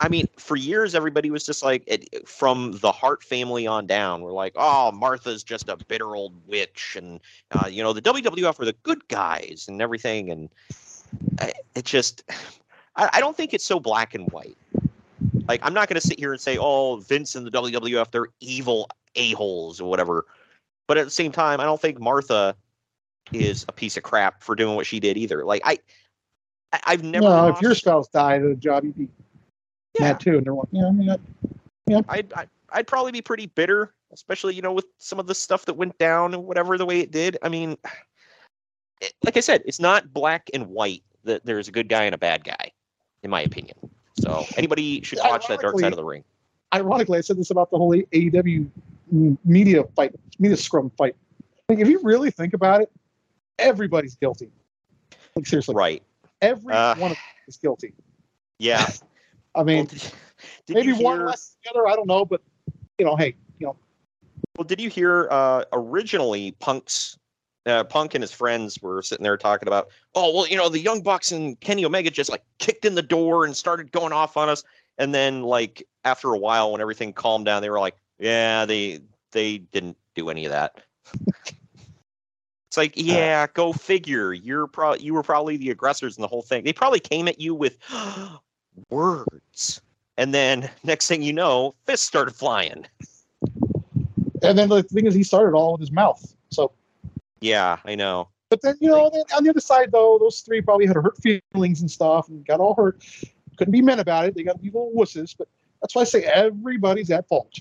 I 0.00 0.08
mean, 0.08 0.28
for 0.36 0.56
years, 0.56 0.94
everybody 0.94 1.30
was 1.30 1.44
just 1.44 1.62
like, 1.62 1.82
it, 1.86 2.28
from 2.28 2.72
the 2.80 2.92
Hart 2.92 3.24
family 3.24 3.66
on 3.66 3.86
down, 3.86 4.22
we're 4.22 4.32
like, 4.32 4.52
oh, 4.54 4.92
Martha's 4.92 5.42
just 5.42 5.68
a 5.68 5.76
bitter 5.76 6.14
old 6.14 6.34
witch. 6.46 6.96
And, 6.96 7.20
uh, 7.50 7.66
you 7.66 7.82
know, 7.82 7.92
the 7.92 8.02
WWF 8.02 8.60
are 8.60 8.64
the 8.64 8.76
good 8.84 9.06
guys 9.08 9.66
and 9.68 9.82
everything. 9.82 10.30
And 10.30 10.48
it 11.74 11.84
just, 11.84 12.22
I, 12.96 13.10
I 13.14 13.20
don't 13.20 13.36
think 13.36 13.54
it's 13.54 13.64
so 13.64 13.80
black 13.80 14.14
and 14.14 14.30
white. 14.30 14.56
Like, 15.48 15.60
I'm 15.64 15.74
not 15.74 15.88
going 15.88 16.00
to 16.00 16.06
sit 16.06 16.18
here 16.18 16.32
and 16.32 16.40
say, 16.40 16.58
oh, 16.60 16.96
Vince 16.96 17.34
and 17.34 17.44
the 17.44 17.50
WWF, 17.50 18.12
they're 18.12 18.28
evil 18.40 18.88
a-holes 19.16 19.80
or 19.80 19.90
whatever. 19.90 20.26
But 20.86 20.98
at 20.98 21.04
the 21.04 21.10
same 21.10 21.32
time, 21.32 21.60
I 21.60 21.64
don't 21.64 21.80
think 21.80 22.00
Martha 22.00 22.54
is 23.32 23.64
a 23.68 23.72
piece 23.72 23.96
of 23.96 24.04
crap 24.04 24.42
for 24.42 24.54
doing 24.54 24.76
what 24.76 24.86
she 24.86 25.00
did 25.00 25.16
either. 25.16 25.44
Like, 25.44 25.62
I, 25.64 25.78
I 26.72 26.80
I've 26.86 27.02
never. 27.02 27.24
no, 27.24 27.48
if 27.48 27.60
your 27.60 27.74
spouse 27.74 28.08
died 28.08 28.42
at 28.42 28.50
a 28.50 28.54
job, 28.54 28.84
you'd 28.84 28.96
be 28.96 29.08
mad 30.00 30.20
too. 30.20 30.38
And 30.38 30.46
they're 30.46 30.54
like, 30.54 30.68
yeah, 30.72 30.90
yeah, 30.94 31.16
yeah. 31.86 32.00
I'd, 32.08 32.32
I'd 32.34 32.48
I'd 32.70 32.86
probably 32.86 33.12
be 33.12 33.22
pretty 33.22 33.46
bitter, 33.46 33.94
especially 34.12 34.54
you 34.54 34.62
know 34.62 34.72
with 34.72 34.86
some 34.98 35.18
of 35.18 35.26
the 35.26 35.34
stuff 35.34 35.64
that 35.66 35.74
went 35.74 35.96
down 35.98 36.34
and 36.34 36.44
whatever 36.44 36.76
the 36.78 36.86
way 36.86 37.00
it 37.00 37.10
did. 37.10 37.38
I 37.42 37.48
mean, 37.48 37.76
it, 39.00 39.12
like 39.22 39.36
I 39.36 39.40
said, 39.40 39.62
it's 39.66 39.80
not 39.80 40.12
black 40.12 40.50
and 40.54 40.68
white 40.68 41.02
that 41.24 41.44
there's 41.44 41.68
a 41.68 41.72
good 41.72 41.88
guy 41.88 42.04
and 42.04 42.14
a 42.14 42.18
bad 42.18 42.44
guy, 42.44 42.72
in 43.22 43.30
my 43.30 43.42
opinion. 43.42 43.76
So 44.20 44.44
anybody 44.56 45.02
should 45.02 45.20
watch 45.22 45.46
that 45.48 45.60
Dark 45.60 45.78
Side 45.78 45.92
of 45.92 45.96
the 45.96 46.04
Ring. 46.04 46.24
Ironically, 46.74 47.18
I 47.18 47.20
said 47.20 47.38
this 47.38 47.50
about 47.50 47.70
the 47.70 47.78
whole 47.78 47.94
AEW 47.94 48.68
media 49.44 49.84
fight, 49.96 50.14
media 50.38 50.56
scrum 50.56 50.90
fight. 50.98 51.16
Like, 51.68 51.78
if 51.78 51.88
you 51.88 52.00
really 52.02 52.30
think 52.30 52.52
about 52.52 52.82
it, 52.82 52.90
everybody's 53.58 54.16
guilty. 54.16 54.50
Like 55.36 55.46
seriously, 55.46 55.74
right? 55.74 56.02
Every 56.42 56.74
Uh, 56.74 56.96
one 56.96 57.12
of 57.12 57.16
them 57.16 57.24
is 57.46 57.56
guilty. 57.56 57.94
Yeah. 58.58 58.86
I 59.58 59.64
mean, 59.64 59.86
did 60.66 60.74
maybe 60.74 60.88
you 60.88 60.96
one 60.96 61.18
hear- 61.18 61.26
less 61.26 61.56
than 61.64 61.72
the 61.74 61.80
other. 61.80 61.88
I 61.88 61.96
don't 61.96 62.06
know, 62.06 62.24
but 62.24 62.40
you 62.98 63.04
know, 63.04 63.16
hey, 63.16 63.34
you 63.58 63.66
know, 63.66 63.76
Well, 64.56 64.64
did 64.64 64.80
you 64.80 64.88
hear 64.88 65.28
uh, 65.30 65.64
originally 65.72 66.52
Punk's 66.60 67.18
uh, 67.66 67.84
Punk 67.84 68.14
and 68.14 68.22
his 68.22 68.32
friends 68.32 68.80
were 68.80 69.02
sitting 69.02 69.24
there 69.24 69.36
talking 69.36 69.68
about, 69.68 69.88
oh 70.14 70.32
well, 70.32 70.46
you 70.46 70.56
know, 70.56 70.68
the 70.68 70.80
Young 70.80 71.02
Bucks 71.02 71.32
and 71.32 71.58
Kenny 71.60 71.84
Omega 71.84 72.10
just 72.10 72.30
like 72.30 72.42
kicked 72.58 72.84
in 72.84 72.94
the 72.94 73.02
door 73.02 73.44
and 73.44 73.56
started 73.56 73.92
going 73.92 74.12
off 74.12 74.36
on 74.36 74.48
us, 74.48 74.62
and 74.96 75.12
then 75.12 75.42
like 75.42 75.82
after 76.04 76.32
a 76.32 76.38
while, 76.38 76.72
when 76.72 76.80
everything 76.80 77.12
calmed 77.12 77.44
down, 77.46 77.60
they 77.60 77.70
were 77.70 77.80
like, 77.80 77.96
yeah, 78.18 78.64
they 78.64 79.00
they 79.32 79.58
didn't 79.58 79.96
do 80.14 80.30
any 80.30 80.44
of 80.44 80.52
that. 80.52 80.80
it's 82.68 82.76
like, 82.76 82.92
yeah, 82.96 83.46
go 83.52 83.72
figure. 83.72 84.32
You're 84.32 84.68
pro 84.68 84.94
you 84.94 85.14
were 85.14 85.22
probably 85.22 85.56
the 85.56 85.70
aggressors 85.70 86.16
in 86.16 86.22
the 86.22 86.28
whole 86.28 86.42
thing. 86.42 86.64
They 86.64 86.72
probably 86.72 87.00
came 87.00 87.26
at 87.28 87.40
you 87.40 87.54
with 87.54 87.76
words, 88.90 89.80
and 90.16 90.32
then 90.34 90.70
next 90.84 91.08
thing 91.08 91.22
you 91.22 91.32
know, 91.32 91.74
fists 91.86 92.06
started 92.06 92.34
flying. 92.34 92.86
and 94.42 94.58
then 94.58 94.68
the 94.68 94.82
thing 94.82 95.06
is, 95.06 95.14
he 95.14 95.22
started 95.22 95.56
all 95.56 95.72
with 95.72 95.80
his 95.80 95.92
mouth. 95.92 96.34
So, 96.50 96.72
Yeah, 97.40 97.78
I 97.84 97.94
know. 97.94 98.28
but 98.50 98.62
then 98.62 98.76
you 98.80 98.88
know, 98.88 99.10
then 99.12 99.22
on 99.36 99.44
the 99.44 99.50
other 99.50 99.60
side 99.60 99.90
though, 99.92 100.18
those 100.18 100.40
three 100.40 100.60
probably 100.60 100.86
had 100.86 100.96
hurt 100.96 101.16
feelings 101.18 101.80
and 101.80 101.90
stuff, 101.90 102.28
and 102.28 102.46
got 102.46 102.60
all 102.60 102.74
hurt. 102.74 103.02
Couldn't 103.56 103.72
be 103.72 103.82
men 103.82 103.98
about 103.98 104.24
it. 104.26 104.34
They 104.34 104.42
got 104.44 104.52
to 104.52 104.62
be 104.62 104.68
little 104.70 104.92
wusses. 104.96 105.34
But 105.36 105.48
that's 105.82 105.94
why 105.94 106.02
I 106.02 106.04
say 106.04 106.22
everybody's 106.24 107.10
at 107.10 107.26
fault. 107.28 107.58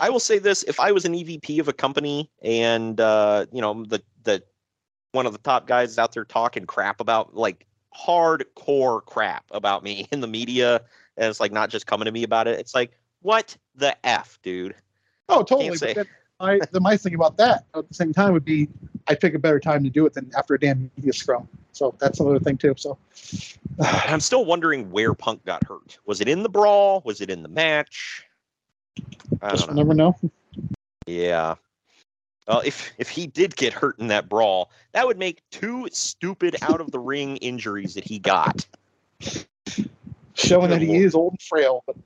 I 0.00 0.08
will 0.10 0.20
say 0.20 0.38
this: 0.38 0.62
if 0.64 0.80
I 0.80 0.92
was 0.92 1.04
an 1.04 1.12
EVP 1.12 1.60
of 1.60 1.68
a 1.68 1.72
company 1.72 2.30
and 2.42 3.00
uh, 3.00 3.46
you 3.52 3.60
know 3.60 3.84
the 3.84 4.02
the 4.24 4.42
one 5.12 5.26
of 5.26 5.32
the 5.32 5.38
top 5.38 5.66
guys 5.66 5.98
out 5.98 6.12
there 6.12 6.24
talking 6.24 6.64
crap 6.66 7.00
about 7.00 7.34
like 7.34 7.66
hardcore 7.98 9.04
crap 9.04 9.44
about 9.50 9.82
me 9.82 10.06
in 10.12 10.20
the 10.20 10.26
media, 10.26 10.82
and 11.16 11.28
it's 11.28 11.40
like 11.40 11.52
not 11.52 11.70
just 11.70 11.86
coming 11.86 12.06
to 12.06 12.12
me 12.12 12.22
about 12.22 12.46
it. 12.48 12.58
It's 12.58 12.74
like 12.74 12.92
what 13.22 13.56
the 13.74 13.96
f, 14.06 14.38
dude? 14.42 14.74
Oh, 15.28 15.42
totally. 15.42 15.96
I, 16.40 16.60
the 16.70 16.78
nice 16.78 17.02
thing 17.02 17.14
about 17.14 17.36
that 17.38 17.64
at 17.74 17.88
the 17.88 17.94
same 17.94 18.12
time 18.12 18.32
would 18.32 18.44
be 18.44 18.68
I 19.08 19.14
pick 19.16 19.34
a 19.34 19.38
better 19.40 19.58
time 19.58 19.82
to 19.82 19.90
do 19.90 20.06
it 20.06 20.14
than 20.14 20.30
after 20.36 20.54
a 20.54 20.60
damn 20.60 20.90
media 20.96 21.12
scrum. 21.12 21.48
So 21.72 21.94
that's 21.98 22.20
another 22.20 22.38
thing 22.38 22.56
too. 22.56 22.74
So 22.76 22.96
I'm 23.80 24.20
still 24.20 24.44
wondering 24.44 24.90
where 24.90 25.14
Punk 25.14 25.44
got 25.44 25.64
hurt. 25.66 25.98
Was 26.06 26.20
it 26.20 26.28
in 26.28 26.42
the 26.42 26.48
brawl? 26.48 27.02
Was 27.04 27.20
it 27.20 27.30
in 27.30 27.42
the 27.42 27.48
match? 27.48 28.24
I 29.42 29.50
just 29.50 29.66
don't 29.66 29.74
know. 29.74 29.82
never 29.82 29.94
know. 29.94 30.16
Yeah. 31.06 31.56
Well, 32.48 32.62
if 32.64 32.90
if 32.96 33.10
he 33.10 33.26
did 33.26 33.56
get 33.56 33.74
hurt 33.74 33.98
in 33.98 34.08
that 34.08 34.28
brawl, 34.28 34.70
that 34.92 35.06
would 35.06 35.18
make 35.18 35.42
two 35.50 35.86
stupid 35.92 36.56
out 36.62 36.80
of 36.80 36.90
the 36.90 36.98
ring 36.98 37.36
injuries 37.36 37.92
that 37.94 38.04
he 38.04 38.18
got. 38.18 38.66
Showing 40.32 40.70
that 40.70 40.80
he 40.80 40.96
is 40.96 41.14
old 41.14 41.34
and 41.34 41.42
frail, 41.42 41.84
but 41.86 41.96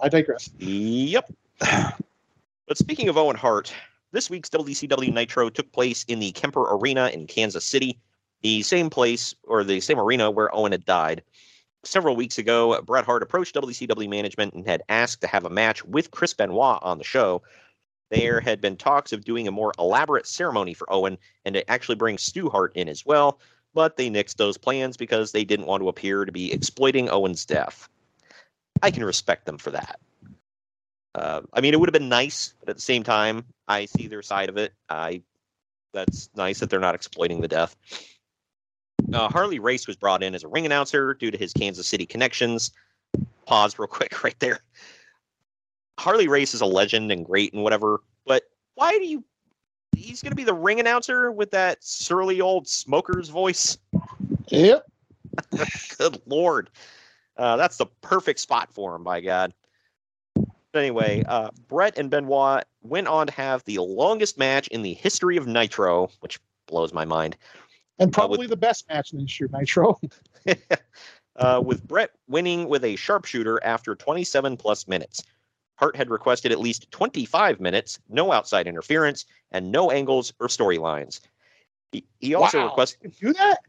I 0.00 0.10
digress. 0.10 0.50
Yep. 0.58 1.32
But 1.60 2.76
speaking 2.76 3.08
of 3.08 3.16
Owen 3.16 3.36
Hart, 3.36 3.72
this 4.12 4.28
week's 4.28 4.50
WCW 4.50 5.10
Nitro 5.10 5.48
took 5.48 5.72
place 5.72 6.04
in 6.04 6.18
the 6.18 6.32
Kemper 6.32 6.66
Arena 6.74 7.08
in 7.08 7.26
Kansas 7.26 7.64
City, 7.64 7.98
the 8.42 8.62
same 8.62 8.90
place 8.90 9.34
or 9.44 9.64
the 9.64 9.80
same 9.80 9.98
arena 9.98 10.30
where 10.30 10.54
Owen 10.54 10.72
had 10.72 10.84
died. 10.84 11.22
Several 11.82 12.14
weeks 12.14 12.36
ago, 12.36 12.78
Bret 12.82 13.06
Hart 13.06 13.22
approached 13.22 13.54
WCW 13.54 14.10
management 14.10 14.52
and 14.52 14.66
had 14.66 14.82
asked 14.90 15.22
to 15.22 15.26
have 15.28 15.46
a 15.46 15.50
match 15.50 15.82
with 15.84 16.10
Chris 16.10 16.34
Benoit 16.34 16.78
on 16.82 16.98
the 16.98 17.04
show. 17.04 17.40
There 18.10 18.40
had 18.40 18.60
been 18.60 18.76
talks 18.76 19.12
of 19.12 19.24
doing 19.24 19.46
a 19.46 19.52
more 19.52 19.72
elaborate 19.78 20.26
ceremony 20.26 20.74
for 20.74 20.90
Owen 20.92 21.18
and 21.44 21.54
to 21.54 21.70
actually 21.70 21.96
bring 21.96 22.18
Stu 22.18 22.48
Hart 22.48 22.72
in 22.74 22.88
as 22.88 23.04
well, 23.04 23.40
but 23.74 23.96
they 23.96 24.08
nixed 24.08 24.36
those 24.36 24.56
plans 24.56 24.96
because 24.96 25.32
they 25.32 25.44
didn't 25.44 25.66
want 25.66 25.82
to 25.82 25.88
appear 25.88 26.24
to 26.24 26.32
be 26.32 26.52
exploiting 26.52 27.10
Owen's 27.10 27.44
death. 27.44 27.88
I 28.82 28.90
can 28.90 29.04
respect 29.04 29.44
them 29.44 29.58
for 29.58 29.70
that. 29.72 29.98
Uh, 31.14 31.42
I 31.52 31.60
mean, 31.60 31.74
it 31.74 31.80
would 31.80 31.88
have 31.88 32.00
been 32.00 32.08
nice, 32.08 32.54
but 32.60 32.70
at 32.70 32.76
the 32.76 32.82
same 32.82 33.02
time, 33.02 33.44
I 33.66 33.86
see 33.86 34.06
their 34.06 34.22
side 34.22 34.48
of 34.48 34.56
it. 34.56 34.72
I 34.88 35.22
that's 35.92 36.30
nice 36.36 36.60
that 36.60 36.70
they're 36.70 36.80
not 36.80 36.94
exploiting 36.94 37.40
the 37.40 37.48
death. 37.48 37.76
Uh, 39.12 39.28
Harley 39.28 39.58
Race 39.58 39.86
was 39.86 39.96
brought 39.96 40.22
in 40.22 40.34
as 40.34 40.44
a 40.44 40.48
ring 40.48 40.66
announcer 40.66 41.14
due 41.14 41.30
to 41.30 41.38
his 41.38 41.52
Kansas 41.52 41.86
City 41.86 42.06
connections. 42.06 42.72
Pause 43.46 43.78
real 43.78 43.88
quick 43.88 44.22
right 44.24 44.38
there. 44.38 44.60
Harley 45.98 46.28
Race 46.28 46.54
is 46.54 46.60
a 46.60 46.66
legend 46.66 47.10
and 47.10 47.26
great 47.26 47.52
and 47.52 47.62
whatever, 47.62 48.00
but 48.24 48.44
why 48.74 48.92
do 48.98 49.04
you? 49.04 49.24
He's 49.96 50.22
going 50.22 50.30
to 50.30 50.36
be 50.36 50.44
the 50.44 50.54
ring 50.54 50.78
announcer 50.78 51.32
with 51.32 51.50
that 51.50 51.82
surly 51.82 52.40
old 52.40 52.68
smoker's 52.68 53.28
voice. 53.28 53.76
Yep. 54.46 54.86
Good 55.98 56.22
lord, 56.26 56.70
uh, 57.36 57.56
that's 57.56 57.76
the 57.76 57.86
perfect 58.00 58.40
spot 58.40 58.72
for 58.72 58.94
him. 58.94 59.02
By 59.02 59.20
God. 59.20 59.52
But 60.72 60.80
anyway, 60.80 61.24
uh, 61.26 61.50
Bret 61.66 61.98
and 61.98 62.10
Benoit 62.10 62.64
went 62.82 63.08
on 63.08 63.26
to 63.26 63.32
have 63.32 63.64
the 63.64 63.78
longest 63.78 64.38
match 64.38 64.68
in 64.68 64.82
the 64.82 64.92
history 64.94 65.36
of 65.36 65.46
Nitro, 65.46 66.10
which 66.20 66.38
blows 66.66 66.92
my 66.92 67.04
mind. 67.04 67.36
And 67.98 68.12
probably 68.12 68.38
uh, 68.38 68.40
with, 68.40 68.50
the 68.50 68.56
best 68.56 68.88
match 68.88 69.12
in 69.12 69.18
the 69.18 69.24
history 69.24 69.46
of 69.46 69.52
Nitro. 69.52 70.00
uh, 71.36 71.62
with 71.64 71.86
Bret 71.88 72.10
winning 72.28 72.68
with 72.68 72.84
a 72.84 72.96
sharpshooter 72.96 73.62
after 73.64 73.94
27 73.94 74.56
plus 74.56 74.86
minutes. 74.86 75.22
Hart 75.78 75.96
had 75.96 76.10
requested 76.10 76.50
at 76.50 76.58
least 76.58 76.90
25 76.90 77.60
minutes, 77.60 78.00
no 78.08 78.32
outside 78.32 78.66
interference, 78.66 79.24
and 79.52 79.70
no 79.70 79.90
angles 79.90 80.32
or 80.40 80.48
storylines. 80.48 81.20
He, 81.92 82.04
he 82.18 82.34
also 82.34 82.58
wow. 82.58 82.66
requested. 82.66 83.14
Do 83.20 83.32
that? 83.32 83.60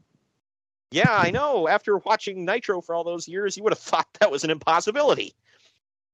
Yeah, 0.91 1.11
I 1.15 1.29
know. 1.29 1.67
After 1.67 1.97
watching 1.99 2.45
Nitro 2.45 2.81
for 2.81 2.95
all 2.95 3.03
those 3.03 3.27
years, 3.27 3.55
you 3.55 3.63
would 3.63 3.73
have 3.73 3.79
thought 3.79 4.07
that 4.19 4.31
was 4.31 4.43
an 4.43 4.49
impossibility. 4.49 5.35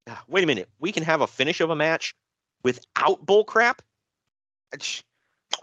Uh, 0.06 0.16
wait 0.28 0.44
a 0.44 0.48
minute. 0.48 0.70
We 0.80 0.92
can 0.92 1.04
have 1.04 1.22
a 1.22 1.28
finish 1.28 1.62
of 1.62 1.70
a 1.70 1.76
match 1.76 2.14
without 2.64 3.26
bullcrap? 3.26 3.80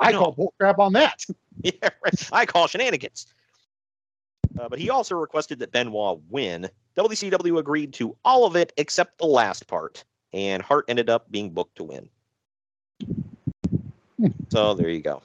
I 0.01 0.13
call 0.13 0.35
bullcrap 0.35 0.79
on 0.79 0.95
that. 0.95 1.25
yeah, 1.63 1.91
right. 2.03 2.29
I 2.33 2.47
call 2.47 2.67
shenanigans. 2.67 3.27
Uh, 4.59 4.69
but 4.69 4.79
he 4.79 4.89
also 4.89 5.15
requested 5.15 5.59
that 5.59 5.73
Benoit 5.73 6.21
win. 6.31 6.71
WCW 6.97 7.59
agreed 7.59 7.93
to 7.95 8.17
all 8.25 8.47
of 8.47 8.57
it 8.57 8.73
except 8.79 9.19
the 9.19 9.27
last 9.27 9.67
part, 9.67 10.05
and 10.33 10.63
Hart 10.63 10.87
ended 10.89 11.11
up 11.11 11.31
being 11.31 11.51
booked 11.51 11.77
to 11.77 11.85
win. 11.85 12.09
so 14.49 14.75
there 14.75 14.89
you 14.89 15.01
go. 15.01 15.23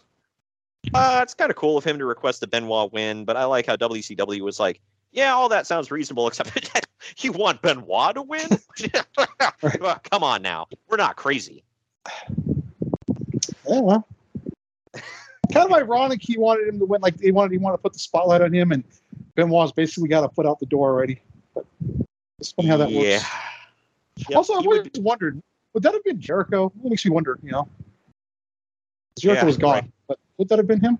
Uh, 0.93 1.19
it's 1.21 1.33
kind 1.33 1.49
of 1.49 1.57
cool 1.57 1.77
of 1.77 1.83
him 1.83 1.97
to 1.99 2.05
request 2.05 2.41
that 2.41 2.49
Benoit 2.49 2.91
win, 2.93 3.25
but 3.25 3.37
I 3.37 3.45
like 3.45 3.65
how 3.65 3.75
WCW 3.75 4.41
was 4.41 4.59
like, 4.59 4.81
yeah, 5.11 5.33
all 5.33 5.49
that 5.49 5.67
sounds 5.67 5.91
reasonable, 5.91 6.27
except 6.27 6.69
you 7.19 7.31
want 7.31 7.61
Benoit 7.61 8.15
to 8.15 8.21
win? 8.21 8.47
Come 10.11 10.23
on 10.23 10.41
now. 10.41 10.67
We're 10.87 10.97
not 10.97 11.15
crazy. 11.15 11.63
Oh, 13.65 13.81
well. 13.81 14.07
kind 15.51 15.65
of 15.65 15.73
ironic 15.73 16.21
he 16.21 16.37
wanted 16.37 16.67
him 16.67 16.79
to 16.79 16.85
win. 16.85 17.01
Like, 17.01 17.19
he 17.19 17.31
wanted, 17.31 17.51
he 17.51 17.57
wanted 17.57 17.77
to 17.77 17.83
put 17.83 17.93
the 17.93 17.99
spotlight 17.99 18.41
on 18.41 18.53
him, 18.53 18.71
and 18.71 18.83
Benoit's 19.35 19.71
basically 19.71 20.09
got 20.09 20.23
a 20.23 20.29
foot 20.29 20.45
out 20.45 20.59
the 20.59 20.65
door 20.65 20.89
already. 20.89 21.21
But 21.53 21.65
it's 22.39 22.51
funny 22.51 22.69
how 22.69 22.77
that 22.77 22.91
yeah. 22.91 23.17
works. 23.17 23.25
Yep, 24.29 24.37
also, 24.37 24.53
I've 24.53 24.65
always 24.65 24.83
would... 24.83 25.03
wondered, 25.03 25.41
would 25.73 25.83
that 25.83 25.93
have 25.93 26.03
been 26.03 26.19
Jericho? 26.19 26.71
It 26.83 26.89
makes 26.89 27.05
me 27.05 27.11
wonder, 27.11 27.39
you 27.43 27.51
know. 27.51 27.67
Jericho 29.19 29.41
yeah, 29.41 29.45
was 29.45 29.57
gone, 29.57 29.73
right. 29.73 29.91
but 30.07 30.19
would 30.37 30.49
that 30.49 30.59
have 30.59 30.67
been 30.67 30.79
him? 30.79 30.99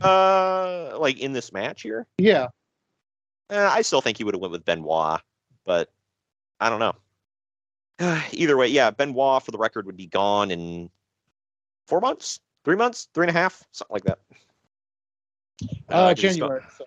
Uh, 0.00 0.96
like 0.98 1.18
in 1.18 1.32
this 1.32 1.52
match 1.52 1.82
here? 1.82 2.06
Yeah. 2.18 2.48
Uh, 3.50 3.68
I 3.70 3.82
still 3.82 4.00
think 4.00 4.16
he 4.16 4.24
would 4.24 4.34
have 4.34 4.40
went 4.40 4.52
with 4.52 4.64
Benoit, 4.64 5.20
but 5.64 5.90
I 6.60 6.70
don't 6.70 6.80
know. 6.80 6.94
Uh, 7.98 8.22
either 8.32 8.56
way, 8.56 8.68
yeah, 8.68 8.90
Benoit 8.90 9.42
for 9.42 9.50
the 9.50 9.58
record 9.58 9.86
would 9.86 9.96
be 9.96 10.06
gone 10.06 10.50
in 10.50 10.90
four 11.86 12.00
months, 12.00 12.40
three 12.64 12.76
months, 12.76 13.08
three 13.14 13.26
and 13.26 13.36
a 13.36 13.38
half, 13.38 13.62
something 13.72 13.94
like 13.94 14.04
that. 14.04 14.18
Uh, 15.90 15.94
uh 15.94 16.14
January. 16.14 16.62
So. 16.76 16.84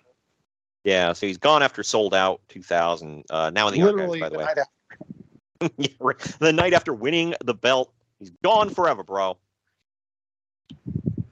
Yeah, 0.84 1.14
so 1.14 1.26
he's 1.26 1.38
gone 1.38 1.62
after 1.62 1.82
Souled 1.82 2.14
Out 2.14 2.42
2000. 2.48 3.24
Uh, 3.30 3.50
now 3.50 3.68
in 3.68 3.74
the 3.74 3.82
Literally 3.82 4.22
archives, 4.22 4.46
by 4.46 4.54
the, 4.54 4.66
the 5.58 5.66
way. 5.66 5.70
yeah, 5.78 5.88
right. 5.98 6.18
The 6.18 6.52
night 6.52 6.74
after 6.74 6.92
winning 6.92 7.34
the 7.42 7.54
belt, 7.54 7.92
he's 8.18 8.30
gone 8.42 8.68
forever, 8.68 9.02
bro. 9.02 9.38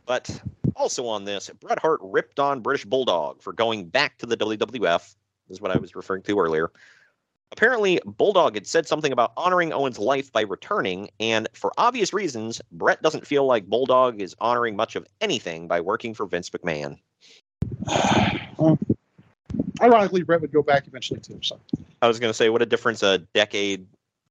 But 0.07 0.42
also 0.74 1.07
on 1.07 1.24
this, 1.24 1.50
Bret 1.61 1.78
Hart 1.78 2.00
ripped 2.03 2.40
on 2.40 2.61
British 2.61 2.86
Bulldog 2.86 3.42
for 3.42 3.53
going 3.53 3.86
back 3.86 4.18
to 4.18 4.26
the 4.26 4.36
WWF. 4.36 5.14
This 5.48 5.57
is 5.57 5.61
what 5.61 5.70
I 5.70 5.78
was 5.78 5.94
referring 5.94 6.22
to 6.22 6.40
earlier. 6.40 6.72
Apparently, 7.53 8.00
Bulldog 8.07 8.55
had 8.55 8.66
said 8.66 8.86
something 8.86 9.12
about 9.12 9.34
honoring 9.36 9.74
Owen's 9.74 9.98
life 9.98 10.32
by 10.32 10.40
returning, 10.40 11.11
and 11.20 11.46
for 11.53 11.70
obvious 11.76 12.14
reasons, 12.14 12.62
Bret 12.72 13.03
doesn't 13.03 13.26
feel 13.26 13.44
like 13.44 13.66
Bulldog 13.66 14.22
is 14.22 14.34
honoring 14.40 14.74
much 14.74 14.96
of 14.96 15.07
anything 15.20 15.68
by 15.68 15.82
working 15.82 16.14
for 16.14 16.24
Vince 16.24 16.48
McMahon. 16.48 16.96
well, 18.57 18.78
ironically, 19.81 20.23
Bret 20.23 20.41
would 20.41 20.53
go 20.53 20.62
back 20.62 20.87
eventually 20.87 21.20
too. 21.20 21.39
So 21.43 21.59
I 22.01 22.09
was 22.09 22.18
going 22.18 22.31
to 22.31 22.35
say, 22.35 22.49
what 22.51 22.62
a 22.62 22.66
difference 22.66 23.03
a 23.03 23.18
decade 23.18 23.87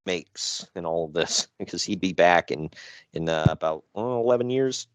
makes 0.05 0.67
in 0.75 0.85
all 0.85 1.05
of 1.05 1.13
this, 1.13 1.47
because 1.59 1.83
he'd 1.83 2.01
be 2.01 2.13
back 2.13 2.51
in 2.51 2.69
in 3.13 3.29
uh, 3.29 3.45
about 3.49 3.83
oh, 3.95 4.19
eleven 4.19 4.49
years, 4.49 4.87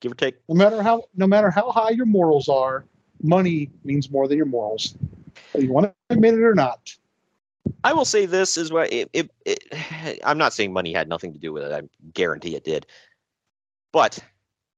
give 0.00 0.12
or 0.12 0.16
take. 0.16 0.36
No 0.48 0.54
matter 0.54 0.82
how 0.82 1.04
no 1.16 1.26
matter 1.26 1.50
how 1.50 1.70
high 1.70 1.90
your 1.90 2.06
morals 2.06 2.48
are, 2.48 2.84
money 3.22 3.70
means 3.84 4.10
more 4.10 4.28
than 4.28 4.36
your 4.36 4.46
morals. 4.46 4.94
Whether 5.52 5.66
you 5.66 5.72
want 5.72 5.86
to 5.86 5.94
admit 6.14 6.34
it 6.34 6.42
or 6.42 6.54
not. 6.54 6.94
I 7.84 7.92
will 7.92 8.04
say 8.04 8.26
this 8.26 8.56
is 8.56 8.72
what 8.72 8.92
it, 8.92 9.08
it, 9.12 9.30
it, 9.46 10.20
I'm 10.24 10.38
not 10.38 10.52
saying 10.52 10.72
money 10.72 10.92
had 10.92 11.08
nothing 11.08 11.32
to 11.32 11.38
do 11.38 11.52
with 11.52 11.64
it. 11.64 11.72
I 11.72 11.82
guarantee 12.12 12.56
it 12.56 12.64
did. 12.64 12.86
But 13.92 14.18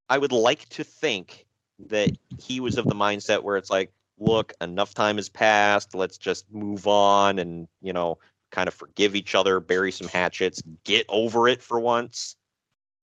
I 0.09 0.18
would 0.18 0.33
like 0.33 0.68
to 0.71 0.85
think 0.85 1.47
that 1.89 2.11
he 2.39 2.61
was 2.61 2.77
of 2.77 2.87
the 2.87 2.95
mindset 2.95 3.43
where 3.43 3.57
it's 3.57 3.71
like, 3.71 3.93
look, 4.21 4.53
enough 4.61 4.95
time 4.95 5.16
has 5.16 5.29
passed. 5.29 5.95
Let's 5.95 6.18
just 6.18 6.45
move 6.53 6.87
on 6.87 7.39
and, 7.39 7.66
you 7.81 7.93
know, 7.93 8.18
kind 8.51 8.68
of 8.68 8.75
forgive 8.75 9.16
each 9.16 9.35
other, 9.35 9.59
bury 9.59 9.91
some 9.91 10.09
hatchets, 10.09 10.62
get 10.85 11.07
over 11.09 11.49
it 11.49 11.62
for 11.62 11.81
once. 11.81 12.37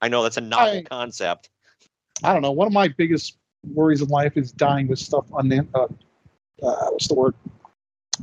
I 0.01 0.07
know 0.07 0.24
that's 0.24 0.38
a 0.38 0.41
novel 0.41 0.78
I, 0.78 0.84
concept. 0.84 1.49
I 2.24 2.34
don't 2.34 2.41
know. 2.41 2.51
One 2.51 2.68
of 2.68 2.74
my 2.74 2.88
biggest 2.88 3.38
worries 3.74 4.01
in 4.01 4.09
life 4.09 4.38
is 4.38 4.51
dying 4.51 4.88
with 4.88 4.99
stuff 4.99 5.26
on 5.34 5.49
the, 5.49 5.68
uh, 5.74 5.84
uh, 6.63 6.89
what's 6.91 7.07
the 7.07 7.15
word? 7.15 7.34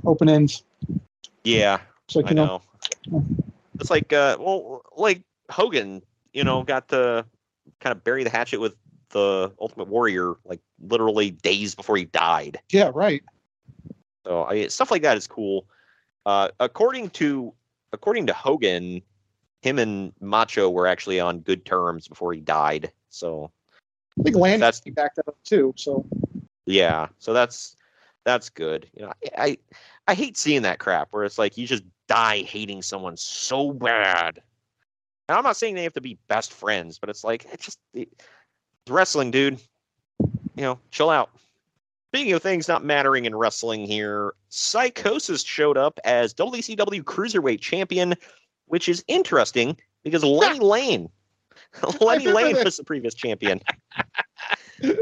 Open 0.07 0.29
ends. 0.29 0.63
Yeah, 1.43 1.81
it's 2.07 2.17
like, 2.17 2.31
I 2.31 2.35
know. 2.35 2.63
know. 3.09 3.25
It's 3.81 3.91
like, 3.91 4.13
uh, 4.13 4.37
well, 4.39 4.83
like 4.97 5.23
Hogan, 5.51 6.03
you 6.33 6.45
know, 6.45 6.63
got 6.63 6.89
to 6.89 7.27
kind 7.81 7.97
of 7.97 8.05
bury 8.05 8.25
the 8.25 8.31
hatchet 8.31 8.61
with 8.61 8.77
the 9.15 9.53
Ultimate 9.61 9.89
Warrior, 9.89 10.35
like 10.45 10.61
literally 10.87 11.31
days 11.31 11.75
before 11.75 11.97
he 11.97 12.05
died. 12.05 12.61
Yeah, 12.71 12.91
right. 12.95 13.23
So 14.27 14.45
I, 14.45 14.67
stuff 14.67 14.91
like 14.91 15.03
that 15.03 15.17
is 15.17 15.27
cool. 15.27 15.67
Uh, 16.27 16.49
according 16.61 17.11
to 17.11 17.55
according 17.93 18.27
to 18.27 18.35
Hogan, 18.35 19.01
him 19.63 19.79
and 19.79 20.13
Macho 20.21 20.69
were 20.69 20.87
actually 20.87 21.21
on 21.21 21.39
good 21.39 21.65
terms 21.65 22.09
before 22.09 22.33
he 22.35 22.41
died. 22.41 22.93
So 23.09 23.51
I 24.19 24.25
think 24.25 24.37
Lanny 24.37 24.59
that's 24.59 24.81
backed 24.81 25.17
that 25.17 25.29
up 25.29 25.39
too. 25.45 25.73
So 25.77 26.05
yeah, 26.67 27.09
so 27.19 27.33
that's 27.33 27.77
that's 28.25 28.51
good. 28.51 28.89
You 28.95 29.03
know, 29.07 29.13
I, 29.39 29.45
I 29.45 29.59
I 30.09 30.15
hate 30.15 30.37
seeing 30.37 30.63
that 30.63 30.81
crap 30.81 31.09
where 31.13 31.25
it's 31.25 31.39
like 31.39 31.57
you 31.57 31.67
just 31.67 31.85
die 32.09 32.43
hating 32.43 32.83
someone 32.83 33.17
so 33.17 33.73
bad. 33.73 34.43
And 35.29 35.39
I'm 35.39 35.45
not 35.45 35.57
saying 35.57 35.75
they 35.75 35.85
have 35.85 35.95
to 35.95 36.03
be 36.03 36.19
best 36.29 36.53
friends, 36.53 36.99
but 36.99 37.09
it's 37.09 37.23
like 37.23 37.47
it's 37.53 37.65
just 37.65 37.79
it's 37.95 38.25
wrestling, 38.89 39.31
dude. 39.31 39.61
You 40.21 40.63
know, 40.63 40.79
chill 40.91 41.11
out. 41.11 41.31
Speaking 42.13 42.33
of 42.33 42.43
things 42.43 42.69
not 42.69 42.85
mattering 42.85 43.25
in 43.25 43.35
wrestling 43.35 43.87
here, 43.87 44.35
Psicosis 44.51 45.45
showed 45.45 45.77
up 45.77 45.99
as 46.05 46.33
WCW 46.35 47.03
Cruiserweight 47.03 47.61
Champion, 47.61 48.15
which 48.67 48.89
is 48.89 49.05
interesting 49.09 49.77
because 50.05 50.23
Lenny 50.25 50.61
Lane, 50.61 51.09
Lenny 52.01 52.29
Lane 52.29 52.57
was 52.63 52.77
the 52.77 52.85
previous 52.85 53.15
champion. 53.15 53.61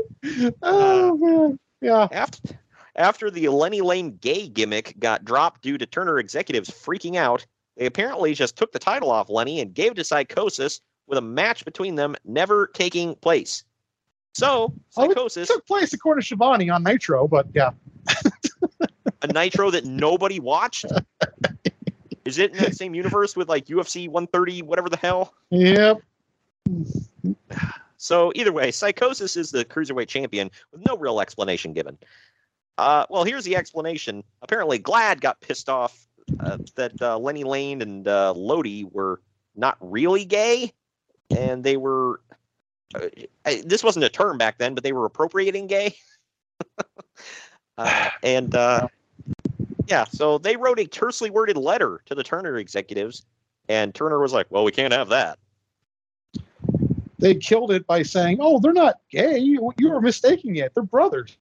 oh 0.63 1.13
uh, 1.13 1.15
man, 1.15 1.59
yeah. 1.83 2.09
After 2.13 2.59
after 2.97 3.31
the 3.31 3.49
Lenny 3.49 3.81
Lane 3.81 4.17
gay 4.21 4.49
gimmick 4.49 4.99
got 4.99 5.25
dropped 5.25 5.63
due 5.63 5.79
to 5.79 5.87
Turner 5.87 6.19
executives 6.19 6.71
freaking 6.71 7.17
out, 7.17 7.45
they 7.77 7.87
apparently 7.87 8.35
just 8.35 8.57
took 8.57 8.73
the 8.73 8.79
title 8.79 9.11
off 9.11 9.29
Lenny 9.29 9.61
and 9.61 9.75
gave 9.75 9.93
it 9.93 9.95
to 9.97 10.03
Psicosis 10.03 10.81
with 11.07 11.19
a 11.19 11.23
match 11.23 11.65
between 11.65 11.97
them 11.97 12.17
never 12.25 12.69
taking 12.69 13.15
place. 13.17 13.65
So, 14.35 14.73
Psicosis. 14.97 15.47
took 15.47 15.67
place 15.67 15.93
according 15.93 16.23
to 16.23 16.27
Schiavone 16.27 16.71
on 16.71 16.83
Nitro, 16.83 17.29
but 17.29 17.47
yeah. 17.55 17.71
a 19.23 19.27
Nitro 19.33 19.71
that 19.71 19.85
nobody 19.85 20.41
watched? 20.41 20.87
Is 22.25 22.39
it 22.39 22.53
in 22.53 22.59
that 22.59 22.77
same 22.77 22.95
universe 22.95 23.37
with 23.37 23.49
like 23.49 23.67
UFC 23.67 24.09
130, 24.09 24.63
whatever 24.63 24.89
the 24.89 24.97
hell? 24.97 25.35
Yep. 25.51 26.01
So, 27.97 28.33
either 28.35 28.53
way, 28.53 28.71
Psicosis 28.71 29.37
is 29.37 29.51
the 29.51 29.65
cruiserweight 29.65 30.09
champion 30.09 30.51
with 30.73 30.85
no 30.87 30.97
real 30.97 31.21
explanation 31.21 31.73
given. 31.73 31.99
Uh, 32.79 33.07
well, 33.11 33.25
here's 33.25 33.45
the 33.45 33.57
explanation. 33.57 34.25
Apparently, 34.41 34.79
GLAAD 34.79 35.21
got 35.21 35.41
pissed 35.41 35.69
off 35.69 36.07
uh, 36.41 36.59
that 36.77 37.01
uh, 37.01 37.19
Lenny 37.19 37.45
Lane 37.45 37.83
and 37.83 38.09
uh, 38.09 38.33
Lodi 38.33 38.85
were 38.85 39.21
not 39.55 39.77
really 39.81 40.25
gay, 40.25 40.73
and 41.31 41.63
they 41.63 41.77
were. 41.77 42.21
Uh, 42.95 43.55
this 43.65 43.83
wasn't 43.83 44.05
a 44.05 44.09
term 44.09 44.39
back 44.39 44.59
then, 44.59 44.75
but 44.75 44.85
they 44.85 44.93
were 44.93 45.07
appropriating 45.07 45.67
gay. 45.67 45.97
Uh, 47.79 48.11
and 48.23 48.55
uh, 48.55 48.87
yeah, 49.87 50.05
so 50.05 50.37
they 50.37 50.57
wrote 50.57 50.79
a 50.79 50.85
tersely 50.87 51.31
worded 51.31 51.57
letter 51.57 52.03
to 52.05 52.15
the 52.15 52.23
Turner 52.23 52.59
executives 52.59 53.25
And 53.69 53.95
Turner 53.95 54.21
was 54.21 54.33
like, 54.35 54.47
"Well, 54.51 54.63
we 54.63 54.73
can't 54.73 54.93
have 54.93 55.09
that." 55.09 55.39
They 57.19 57.35
killed 57.35 57.73
it 57.73 57.87
by 57.87 58.03
saying, 58.03 58.39
"Oh, 58.41 58.59
they're 58.61 58.73
not 58.75 59.01
gay. 59.11 59.39
You, 59.39 59.73
you 59.79 59.91
were 59.91 60.01
mistaking 60.01 60.57
it. 60.57 60.75
They're 60.75 60.83
brothers." 60.83 61.37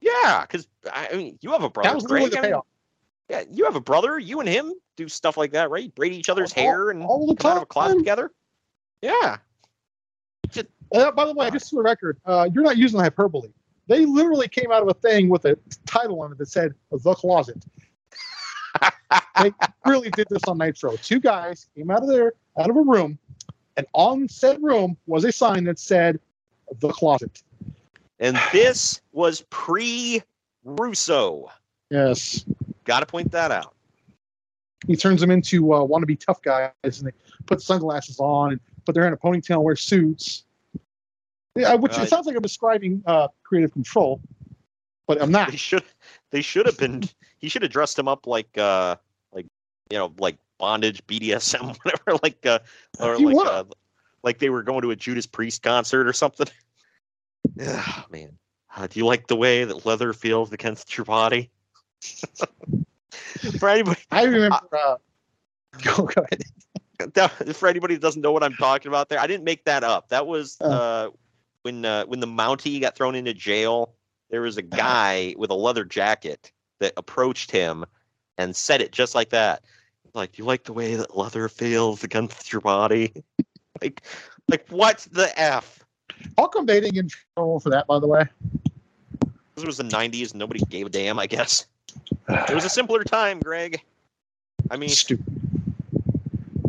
Yeah, 0.00 0.42
because 0.42 0.66
I 0.92 1.14
mean, 1.14 1.38
you 1.42 1.52
have 1.52 1.62
a 1.62 1.70
brother. 1.70 1.90
That 1.90 1.94
was 1.94 2.04
Greg. 2.04 2.30
the 2.30 2.38
I 2.38 2.40
mean, 2.42 2.50
payoff. 2.50 2.66
yeah, 3.28 3.44
you 3.50 3.64
have 3.66 3.76
a 3.76 3.80
brother. 3.80 4.18
You 4.18 4.40
and 4.40 4.48
him 4.48 4.72
do 4.96 5.08
stuff 5.08 5.36
like 5.36 5.52
that, 5.52 5.70
right? 5.70 5.94
Braid 5.94 6.12
each 6.12 6.28
other's 6.28 6.52
All- 6.54 6.62
hair 6.62 6.90
and 6.90 7.02
all 7.04 7.26
the 7.26 7.36
come 7.36 7.52
out 7.52 7.56
of 7.58 7.62
a 7.62 7.66
closet 7.66 7.98
together. 7.98 8.32
Yeah. 9.00 9.38
Uh, 10.94 11.12
by 11.12 11.26
the 11.26 11.34
way, 11.34 11.50
just 11.50 11.70
for 11.70 11.76
the 11.76 11.82
record, 11.82 12.18
uh, 12.24 12.48
you're 12.52 12.64
not 12.64 12.78
using 12.78 12.98
hyperbole. 12.98 13.50
They 13.88 14.06
literally 14.06 14.48
came 14.48 14.70
out 14.72 14.82
of 14.82 14.88
a 14.88 14.94
thing 14.94 15.28
with 15.28 15.44
a 15.44 15.58
title 15.86 16.22
on 16.22 16.32
it 16.32 16.38
that 16.38 16.48
said 16.48 16.74
"The 16.90 17.14
Closet." 17.14 17.64
they 19.42 19.52
really 19.84 20.10
did 20.10 20.26
this 20.30 20.44
on 20.46 20.58
Nitro. 20.58 20.96
Two 20.96 21.20
guys 21.20 21.68
came 21.76 21.90
out 21.90 22.02
of 22.02 22.08
there, 22.08 22.34
out 22.58 22.70
of 22.70 22.76
a 22.76 22.82
room, 22.82 23.18
and 23.76 23.86
on 23.92 24.28
said 24.28 24.62
room 24.62 24.96
was 25.06 25.24
a 25.24 25.32
sign 25.32 25.64
that 25.64 25.78
said 25.78 26.20
"The 26.80 26.88
Closet." 26.88 27.42
And 28.20 28.38
this 28.52 29.00
was 29.12 29.44
pre 29.50 30.22
Russo. 30.64 31.50
Yes, 31.90 32.44
Got 32.84 33.00
to 33.00 33.06
point 33.06 33.30
that 33.32 33.50
out. 33.50 33.74
he 34.86 34.96
turns 34.96 35.20
them 35.20 35.30
into 35.30 35.72
uh, 35.72 35.80
wannabe 35.80 36.18
tough 36.18 36.40
guys, 36.40 36.72
and 36.82 37.06
they 37.06 37.12
put 37.46 37.60
sunglasses 37.60 38.18
on 38.18 38.52
and 38.52 38.60
put 38.88 38.94
they're 38.94 39.06
in 39.06 39.12
a 39.12 39.18
ponytail, 39.18 39.56
and 39.56 39.64
wear 39.64 39.76
suits. 39.76 40.44
Yeah, 41.54 41.74
which 41.74 41.98
Uh, 41.98 42.02
it 42.02 42.08
sounds 42.08 42.26
like 42.26 42.34
I'm 42.34 42.42
describing 42.42 43.02
uh, 43.04 43.28
creative 43.42 43.70
control, 43.70 44.18
but 45.06 45.20
I'm 45.20 45.30
not. 45.30 45.50
They 45.50 45.58
should 45.58 45.84
they 46.30 46.40
should 46.40 46.64
have 46.64 46.78
been 46.78 47.02
he 47.36 47.50
should 47.50 47.60
have 47.60 47.70
dressed 47.70 47.98
him 47.98 48.08
up 48.08 48.26
like 48.26 48.56
uh 48.56 48.96
like 49.32 49.44
you 49.90 49.98
know 49.98 50.14
like 50.18 50.38
bondage 50.56 51.06
BDSM 51.06 51.76
whatever 51.84 52.18
like 52.22 52.46
uh 52.46 52.60
or 52.98 53.16
He 53.16 53.26
like 53.26 53.46
uh, 53.46 53.64
like 54.22 54.38
they 54.38 54.48
were 54.48 54.62
going 54.62 54.80
to 54.82 54.90
a 54.90 54.96
Judas 54.96 55.26
Priest 55.26 55.62
concert 55.62 56.08
or 56.08 56.12
something. 56.12 56.48
Yeah, 57.56 58.02
man. 58.10 58.36
Uh, 58.76 58.86
do 58.88 59.00
you 59.00 59.06
like 59.06 59.26
the 59.26 59.36
way 59.36 59.64
that 59.64 59.86
leather 59.86 60.12
feels 60.12 60.52
against 60.52 60.96
your 60.98 61.04
body? 61.04 61.50
For 63.58 63.68
anybody 63.68 64.00
I 64.10 64.24
remember. 64.24 64.58
Uh, 64.72 64.96
go, 65.82 66.04
go 66.04 66.22
ahead. 66.22 66.42
that, 67.14 67.56
for 67.56 67.68
anybody 67.68 67.94
that 67.94 68.00
doesn't 68.02 68.22
know 68.22 68.32
what 68.32 68.42
I'm 68.42 68.54
talking 68.54 68.88
about 68.88 69.08
there, 69.08 69.20
I 69.20 69.26
didn't 69.26 69.44
make 69.44 69.64
that 69.64 69.84
up. 69.84 70.08
That 70.08 70.26
was 70.26 70.56
Oh. 70.60 70.70
uh, 70.70 71.10
when 71.62 71.84
uh, 71.84 72.04
when 72.06 72.20
the 72.20 72.26
Mountie 72.26 72.80
got 72.80 72.96
thrown 72.96 73.14
into 73.14 73.34
jail. 73.34 73.94
There 74.30 74.42
was 74.42 74.58
a 74.58 74.62
guy 74.62 75.34
with 75.38 75.48
a 75.50 75.54
leather 75.54 75.86
jacket 75.86 76.52
that 76.80 76.92
approached 76.98 77.50
him 77.50 77.86
and 78.36 78.54
said 78.54 78.82
it 78.82 78.92
just 78.92 79.14
like 79.14 79.30
that. 79.30 79.62
Like, 80.12 80.32
do 80.32 80.42
you 80.42 80.46
like 80.46 80.64
the 80.64 80.74
way 80.74 80.96
that 80.96 81.16
leather 81.16 81.48
feels 81.48 82.04
against 82.04 82.52
your 82.52 82.60
body? 82.60 83.10
like, 83.82 84.02
like 84.48 84.68
what 84.68 85.06
the 85.12 85.30
f? 85.40 85.82
How 86.36 86.46
come 86.46 86.66
they 86.66 86.78
didn't 86.80 86.92
get 86.94 87.04
in 87.04 87.10
trouble 87.34 87.58
for 87.60 87.70
that? 87.70 87.86
By 87.86 87.98
the 88.00 88.06
way, 88.06 88.24
This 89.54 89.64
was 89.64 89.78
the 89.78 89.84
'90s. 89.84 90.32
and 90.32 90.38
Nobody 90.38 90.60
gave 90.68 90.86
a 90.86 90.90
damn. 90.90 91.18
I 91.18 91.26
guess 91.26 91.66
it 92.28 92.54
was 92.54 92.66
a 92.66 92.70
simpler 92.70 93.04
time, 93.04 93.40
Greg. 93.40 93.80
I 94.70 94.76
mean, 94.76 94.90
stupid. 94.90 95.37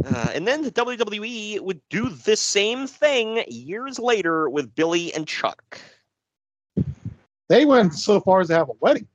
Uh, 0.06 0.32
and 0.34 0.47
then 0.47 0.62
the 0.64 0.72
WWE 0.72 1.60
would 1.62 1.82
do 1.89 2.10
the 2.10 2.36
same 2.36 2.88
thing 2.88 3.43
years 3.47 4.00
later 4.00 4.50
with 4.50 4.74
Billy 4.76 5.14
and 5.14 5.28
Chuck. 5.28 5.80
They 7.47 7.66
went 7.66 7.93
so 7.95 8.20
far 8.20 8.41
as 8.41 8.47
to 8.47 8.54
have 8.56 8.70
a 8.70 8.74
wedding, 8.80 9.08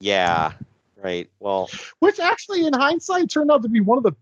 Yeah, 0.00 0.52
right. 1.02 1.28
Well, 1.40 1.68
which 1.98 2.20
actually, 2.20 2.64
in 2.64 2.72
hindsight, 2.72 3.28
turned 3.30 3.50
out 3.50 3.62
to 3.62 3.68
be 3.68 3.80
one 3.80 3.98
of 3.98 4.04
the 4.04 4.12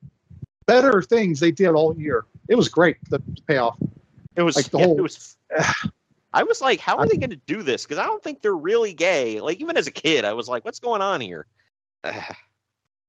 better 0.67 1.03
things 1.03 1.41
they 1.41 1.51
did 1.51 1.69
all 1.71 1.95
year. 1.97 2.25
It 2.49 2.55
was 2.55 2.69
great. 2.69 2.97
The 3.11 3.21
payoff. 3.47 3.77
it 4.37 4.43
was. 4.43 4.57
Like 4.57 4.71
the 4.71 4.79
yeah, 4.79 4.85
whole- 4.87 4.99
it 4.99 5.03
was. 5.03 5.37
I 6.33 6.45
was 6.45 6.61
like, 6.61 6.79
how 6.79 6.97
are 6.97 7.09
they 7.09 7.17
going 7.17 7.31
to 7.31 7.37
do 7.37 7.63
this? 7.65 7.83
Because 7.83 7.99
I 7.99 8.05
don't 8.05 8.23
think 8.23 8.41
they're 8.41 8.55
really 8.55 8.93
gay. 8.95 9.41
Like 9.41 9.61
even 9.61 9.77
as 9.77 9.89
a 9.89 9.91
kid, 9.91 10.25
I 10.25 10.33
was 10.33 10.49
like, 10.49 10.65
what's 10.65 10.79
going 10.79 11.03
on 11.03 11.21
here? 11.21 11.47
I 12.05 12.15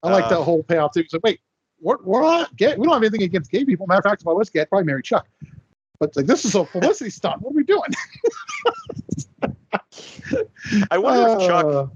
like 0.03 0.25
Uh, 0.25 0.29
that 0.29 0.43
whole 0.43 0.63
payoff 0.63 0.93
too. 0.93 1.05
So 1.07 1.19
wait, 1.23 1.39
we're, 1.81 1.97
we're 2.03 2.21
not 2.21 2.55
gay. 2.55 2.75
We 2.77 2.85
don't 2.85 2.93
have 2.93 3.03
anything 3.03 3.23
against 3.23 3.51
gay 3.51 3.65
people. 3.65 3.87
Matter 3.87 3.99
of 3.99 4.03
fact, 4.05 4.21
if 4.21 4.27
I 4.27 4.31
was 4.31 4.49
gay, 4.49 4.61
I'd 4.61 4.69
probably 4.69 4.85
marry 4.85 5.01
Chuck. 5.01 5.27
But 5.99 6.15
like, 6.15 6.25
this 6.25 6.45
is 6.45 6.55
a 6.55 6.63
publicity 6.63 7.09
stunt. 7.19 7.41
What 7.41 7.51
are 7.51 7.55
we 7.55 7.63
doing? 7.63 7.91
I 10.89 10.97
wonder 10.97 11.33
if 11.41 11.47
Chuck. 11.47 11.65
Uh, 11.65 11.87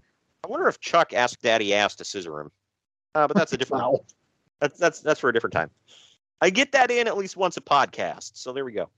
I 0.44 0.48
wonder 0.48 0.68
if 0.68 0.80
Chuck 0.80 1.14
asked 1.14 1.42
Daddy 1.42 1.74
Ass 1.74 1.96
to 1.96 2.06
scissor 2.06 2.40
him. 2.42 2.52
Uh, 3.16 3.28
but 3.28 3.36
that's 3.38 3.54
a 3.54 3.58
different. 3.58 3.84
wow. 3.84 4.00
That's 4.62 4.78
that's 4.78 5.00
that's 5.02 5.20
for 5.20 5.30
a 5.30 5.34
different 5.34 5.54
time. 5.54 5.70
I 6.42 6.50
get 6.50 6.72
that 6.74 6.92
in 6.92 7.08
at 7.08 7.18
least 7.18 7.38
once 7.38 7.58
a 7.58 7.62
podcast. 7.62 8.32
So 8.36 8.54
there 8.54 8.66
we 8.66 8.74
go. 8.74 8.90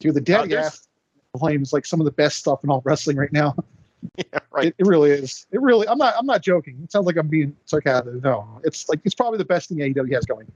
Dude, 0.00 0.14
the 0.14 0.20
daddy 0.20 0.48
there's- 0.50 0.66
ass 0.66 0.88
claims 1.38 1.72
like 1.72 1.84
some 1.86 2.00
of 2.00 2.04
the 2.06 2.12
best 2.12 2.38
stuff 2.38 2.64
in 2.64 2.70
all 2.70 2.82
wrestling 2.84 3.16
right 3.16 3.32
now. 3.32 3.54
Yeah, 4.16 4.38
right. 4.50 4.68
It, 4.68 4.76
it 4.78 4.86
really 4.86 5.10
is. 5.10 5.46
It 5.50 5.60
really. 5.60 5.86
I'm 5.88 5.98
not. 5.98 6.14
I'm 6.16 6.26
not 6.26 6.42
joking. 6.42 6.78
It 6.82 6.92
sounds 6.92 7.06
like 7.06 7.16
I'm 7.16 7.28
being 7.28 7.54
sarcastic. 7.64 8.22
No, 8.22 8.60
it's 8.64 8.88
like 8.88 9.00
it's 9.04 9.14
probably 9.14 9.38
the 9.38 9.44
best 9.44 9.68
thing 9.68 9.78
AEW 9.78 10.12
has 10.14 10.24
going. 10.24 10.50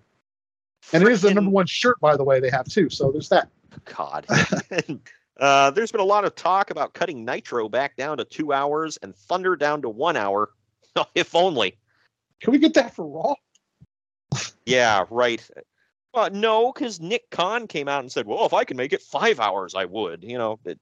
And 0.93 1.03
it 1.03 1.11
is 1.11 1.23
the 1.23 1.33
number 1.33 1.51
one 1.51 1.67
shirt, 1.67 2.01
by 2.01 2.17
the 2.17 2.25
way, 2.25 2.41
they 2.41 2.51
have 2.51 2.67
too. 2.67 2.89
So 2.91 3.11
there's 3.11 3.29
that. 3.29 3.49
God. 3.85 4.27
uh, 5.41 5.71
there's 5.71 5.93
been 5.93 6.01
a 6.01 6.05
lot 6.05 6.25
of 6.25 6.35
talk 6.35 6.71
about 6.71 6.95
cutting 6.95 7.25
Nitro 7.25 7.69
back 7.69 7.97
down 7.97 8.19
to 8.19 8.25
two 8.25 8.53
hours 8.53 8.99
and 9.03 9.15
Thunder 9.15 9.57
down 9.57 9.83
to 9.83 9.89
one 9.89 10.17
hour. 10.17 10.51
if 11.15 11.35
only. 11.35 11.79
Can 12.41 12.53
we 12.53 12.59
get 12.59 12.75
that 12.75 12.95
for 12.95 13.07
Raw? 13.07 13.35
Yeah, 14.65 15.05
right. 15.11 15.47
Well, 16.15 16.31
no, 16.31 16.73
because 16.73 17.01
Nick 17.01 17.31
Khan 17.31 17.67
came 17.67 17.89
out 17.89 18.01
and 18.01 18.11
said, 18.11 18.27
"Well, 18.27 18.47
if 18.47 18.55
I 18.55 18.65
can 18.65 18.77
make 18.77 18.93
it 18.93 19.03
five 19.03 19.39
hours, 19.39 19.75
I 19.75 19.85
would." 19.85 20.25
You 20.25 20.39
know, 20.39 20.59
but 20.65 20.79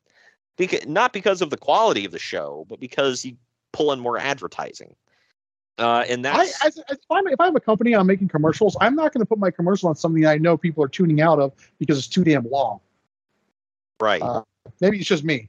because, 0.58 0.86
not 0.86 1.12
because 1.12 1.40
of 1.40 1.50
the 1.50 1.56
quality 1.56 2.04
of 2.04 2.12
the 2.12 2.18
show, 2.18 2.66
but 2.68 2.80
because 2.80 3.24
you 3.24 3.36
pull 3.72 3.92
in 3.92 4.00
more 4.00 4.18
advertising. 4.18 4.94
Uh, 5.78 6.04
and 6.08 6.26
I, 6.26 6.42
as, 6.42 6.58
as 6.66 6.78
if, 6.78 6.98
I'm, 7.08 7.26
if 7.28 7.40
I'm 7.40 7.54
a 7.54 7.60
company, 7.60 7.94
I'm 7.94 8.06
making 8.06 8.28
commercials. 8.28 8.76
I'm 8.80 8.96
not 8.96 9.14
going 9.14 9.20
to 9.20 9.26
put 9.26 9.38
my 9.38 9.50
commercial 9.50 9.88
on 9.88 9.94
something 9.94 10.26
I 10.26 10.36
know 10.36 10.56
people 10.56 10.82
are 10.82 10.88
tuning 10.88 11.20
out 11.20 11.38
of 11.38 11.52
because 11.78 11.98
it's 11.98 12.08
too 12.08 12.24
damn 12.24 12.50
long. 12.50 12.80
right. 14.00 14.20
Uh, 14.20 14.42
maybe 14.80 14.98
it's 14.98 15.06
just 15.06 15.24
me. 15.24 15.48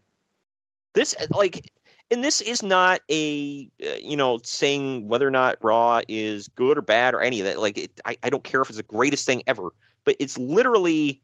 this 0.93 1.16
like 1.32 1.72
and 2.12 2.24
this 2.24 2.41
is 2.41 2.64
not 2.64 3.01
a 3.10 3.70
uh, 3.84 3.95
you 4.01 4.16
know 4.16 4.39
saying 4.43 5.07
whether 5.07 5.28
or 5.28 5.32
not 5.32 5.57
raw 5.62 6.01
is 6.07 6.47
good 6.49 6.78
or 6.78 6.82
bad 6.82 7.14
or 7.14 7.22
any 7.22 7.39
of 7.39 7.45
that 7.45 7.60
like 7.60 7.78
it, 7.78 7.99
I, 8.05 8.18
I 8.24 8.30
don't 8.30 8.43
care 8.43 8.62
if 8.62 8.70
it's 8.70 8.78
the 8.78 8.84
greatest 8.84 9.26
thing 9.26 9.43
ever 9.47 9.70
but 10.05 10.16
it's 10.20 10.38
literally 10.38 11.22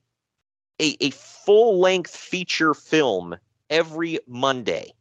a, 0.82 0.96
a 1.00 1.10
full 1.12 1.80
length 1.80 2.16
feature 2.16 2.74
film 2.74 3.36
every 3.70 4.20
monday 4.28 4.91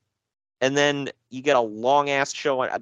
and 0.60 0.76
then 0.76 1.08
you 1.30 1.42
get 1.42 1.56
a 1.56 1.60
long 1.60 2.08
ass 2.10 2.32
show 2.32 2.62
I, 2.62 2.78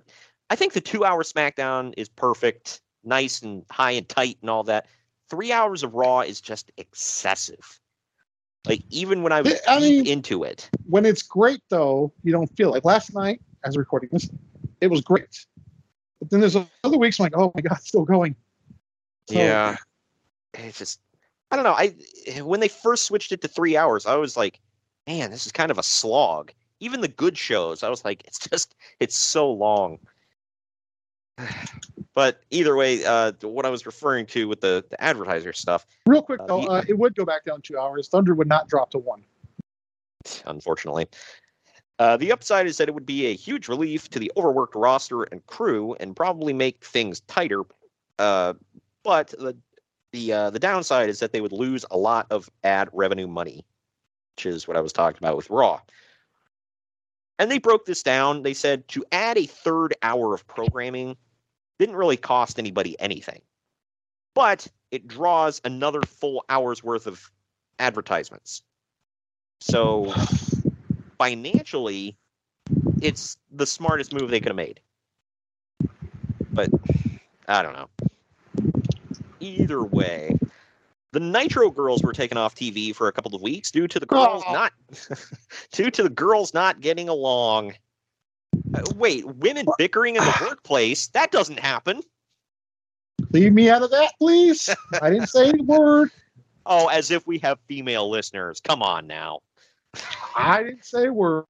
I 0.51 0.57
think 0.57 0.73
the 0.73 0.81
two 0.81 1.05
hour 1.05 1.23
smackdown 1.23 1.95
is 1.97 2.09
perfect 2.09 2.81
nice 3.05 3.43
and 3.43 3.65
high 3.71 3.93
and 3.93 4.09
tight 4.09 4.39
and 4.41 4.51
all 4.51 4.63
that 4.65 4.87
three 5.29 5.51
hours 5.53 5.83
of 5.83 5.95
raw 5.95 6.21
is 6.21 6.41
just 6.41 6.71
excessive 6.77 7.81
like 8.67 8.83
even 8.91 9.23
when 9.23 9.33
i 9.33 9.41
was 9.41 9.55
I 9.67 9.81
mean- 9.81 10.07
into 10.07 10.45
it 10.45 10.71
When 10.87 11.05
it's 11.07 11.23
great, 11.23 11.61
though, 11.69 12.13
you 12.23 12.33
don't 12.33 12.55
feel 12.57 12.71
like 12.71 12.85
last 12.85 13.15
night 13.15 13.41
as 13.65 13.77
recording 13.77 14.11
this. 14.13 14.29
It 14.81 14.89
was 14.89 15.01
great, 15.01 15.47
but 16.19 16.29
then 16.31 16.41
there's 16.41 16.57
other 16.57 16.99
weeks 16.99 17.19
I'm 17.19 17.25
like, 17.25 17.37
oh 17.37 17.51
my 17.55 17.61
god, 17.63 17.79
it's 17.79 17.89
still 17.89 18.05
going. 18.05 18.35
So, 19.31 19.39
Yeah. 19.39 19.77
It's 20.55 20.79
just 20.79 21.01
I 21.51 21.57
don't 21.57 21.65
know. 21.65 21.73
I 21.73 21.95
when 22.43 22.61
they 22.61 22.69
first 22.69 23.07
switched 23.07 23.33
it 23.33 23.41
to 23.43 23.49
three 23.49 23.77
hours, 23.77 24.07
I 24.07 24.17
was 24.17 24.37
like, 24.37 24.61
man, 25.07 25.31
this 25.31 25.47
is 25.47 25.53
kind 25.53 25.71
of 25.71 25.79
a 25.79 25.83
slog. 25.83 26.53
Even 26.81 27.01
the 27.01 27.09
good 27.09 27.39
shows, 27.39 27.83
I 27.83 27.89
was 27.89 28.05
like, 28.05 28.23
it's 28.27 28.39
just 28.39 28.75
it's 29.01 29.17
so 29.17 29.51
long. 29.51 29.99
But 32.15 32.43
either 32.51 32.77
way, 32.77 33.03
uh, 33.07 33.33
what 33.41 33.65
I 33.65 33.71
was 33.71 33.87
referring 33.87 34.27
to 34.27 34.47
with 34.47 34.61
the, 34.61 34.85
the 34.91 35.03
advertiser 35.03 35.55
stuff, 35.55 35.87
Real 36.05 36.21
quick 36.21 36.43
Uh, 36.43 36.47
though, 36.47 36.61
uh, 36.65 36.83
it 36.87 36.99
would 36.99 37.15
go 37.15 37.25
back 37.25 37.47
down 37.47 37.63
two 37.63 37.79
hours. 37.79 38.09
Thunder 38.09 38.35
would 38.35 38.49
not 38.49 38.69
drop 38.69 38.91
to 38.91 38.99
one. 38.99 39.25
unfortunately. 40.47 41.09
Uh, 41.99 42.17
the 42.17 42.33
upside 42.33 42.67
is 42.67 42.79
that 42.79 42.89
it 42.89 42.95
would 42.95 43.07
be 43.07 43.27
a 43.27 43.35
huge 43.35 43.69
relief 43.69 44.09
to 44.11 44.19
the 44.19 44.31
overworked 44.37 44.75
roster 44.75 45.23
and 45.25 45.45
crew, 45.47 45.95
and 46.01 46.17
probably 46.17 46.53
make 46.53 46.85
things 46.85 47.21
tighter. 47.21 47.63
Uh, 48.19 48.55
but 49.03 49.29
the 49.39 49.57
the 50.13 50.33
uh, 50.33 50.51
the 50.51 50.59
downside 50.59 51.09
is 51.09 51.21
that 51.21 51.33
they 51.33 51.41
would 51.41 51.53
lose 51.53 51.85
a 51.91 51.97
lot 51.97 52.27
of 52.31 52.51
ad 52.65 52.89
revenue 52.93 53.29
money, 53.29 53.65
which 54.37 54.47
is 54.47 54.67
what 54.69 54.77
I 54.77 54.81
was 54.81 54.93
talking 54.93 55.19
about 55.19 55.37
with 55.37 55.51
Raw. 55.51 55.81
And 57.39 57.51
they 57.51 57.59
broke 57.59 57.87
this 57.87 58.03
down. 58.03 58.43
They 58.43 58.55
said 58.55 58.87
to 58.89 59.05
add 59.13 59.39
a 59.39 59.47
third 59.47 59.95
hour 60.03 60.35
of 60.35 60.47
programming 60.47 61.17
didn't 61.79 61.97
really 61.97 62.17
cost 62.17 62.59
anybody 62.59 62.99
anything, 63.01 63.43
but 64.35 64.69
it 64.91 65.09
draws 65.09 65.61
another 65.65 66.03
full 66.03 66.45
hour's 66.49 66.85
worth 66.85 67.07
of 67.07 67.31
advertisements. 67.79 68.63
So 69.61 70.13
financially, 71.19 72.17
it's 73.01 73.37
the 73.51 73.67
smartest 73.67 74.13
move 74.13 74.31
they 74.31 74.39
could 74.39 74.49
have 74.49 74.57
made. 74.57 74.81
But 76.53 76.71
I 77.49 77.63
don't 77.63 77.73
know. 77.73 77.89
either 79.41 79.83
way, 79.83 80.39
the 81.13 81.21
Nitro 81.21 81.71
girls 81.71 82.03
were 82.03 82.13
taken 82.13 82.37
off 82.39 82.55
TV 82.55 82.95
for 82.95 83.09
a 83.09 83.13
couple 83.13 83.35
of 83.35 83.43
weeks 83.43 83.71
due 83.71 83.87
to 83.89 84.01
the 84.01 84.07
girls 84.07 84.43
Oh. 84.47 84.53
not 84.53 84.73
due 85.73 85.91
to 85.91 86.03
the 86.03 86.09
girls 86.11 86.55
not 86.55 86.81
getting 86.81 87.09
along. 87.09 87.75
Uh, 88.75 88.83
wait, 88.97 89.25
women 89.27 89.67
bickering 89.79 90.17
in 90.17 90.25
the 90.25 90.39
workplace? 90.49 91.09
That 91.09 91.31
doesn't 91.31 91.59
happen. 91.59 92.03
Leave 93.31 93.53
me 93.53 93.71
out 93.71 93.83
of 93.83 93.91
that, 93.91 94.13
please. 94.19 94.69
I 95.01 95.11
didn't 95.11 95.29
say 95.29 95.51
a 95.51 95.63
word. 95.63 96.11
Oh, 96.65 96.87
as 96.87 97.11
if 97.11 97.27
we 97.27 97.39
have 97.41 97.59
female 97.67 98.09
listeners. 98.09 98.61
Come 98.61 98.85
on 98.85 99.09
now. 99.09 99.41
I 100.37 100.63
didn't 100.63 100.85
say 100.85 101.07
a 101.07 101.13
word. 101.13 101.45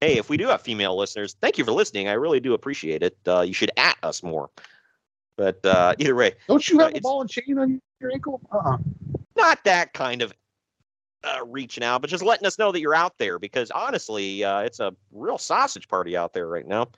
Hey, 0.00 0.16
if 0.16 0.30
we 0.30 0.38
do 0.38 0.46
have 0.46 0.62
female 0.62 0.96
listeners, 0.96 1.36
thank 1.42 1.58
you 1.58 1.66
for 1.66 1.72
listening. 1.72 2.08
I 2.08 2.12
really 2.12 2.40
do 2.40 2.54
appreciate 2.54 3.02
it. 3.02 3.14
Uh, 3.26 3.42
you 3.42 3.52
should 3.52 3.70
at 3.76 3.98
us 4.02 4.22
more. 4.22 4.48
But 5.36 5.64
uh, 5.66 5.94
either 5.98 6.14
way, 6.14 6.34
Don't 6.48 6.66
you 6.68 6.80
Uh, 6.80 6.84
have 6.84 6.96
a 6.96 7.00
ball 7.00 7.20
and 7.20 7.30
chain 7.30 7.58
on 7.58 7.80
your 8.00 8.12
ankle? 8.12 8.40
Uh-uh. 8.50 8.78
not 9.36 9.62
that 9.64 9.92
kind 9.92 10.22
of 10.22 10.32
uh, 11.24 11.40
reaching 11.46 11.84
out, 11.84 12.00
but 12.00 12.08
just 12.08 12.22
letting 12.24 12.46
us 12.46 12.58
know 12.58 12.72
that 12.72 12.80
you're 12.80 12.94
out 12.94 13.18
there 13.18 13.38
because 13.38 13.70
honestly, 13.70 14.42
uh, 14.44 14.60
it's 14.60 14.80
a 14.80 14.94
real 15.12 15.38
sausage 15.38 15.88
party 15.88 16.16
out 16.16 16.32
there 16.32 16.46
right 16.48 16.66
now. 16.66 16.88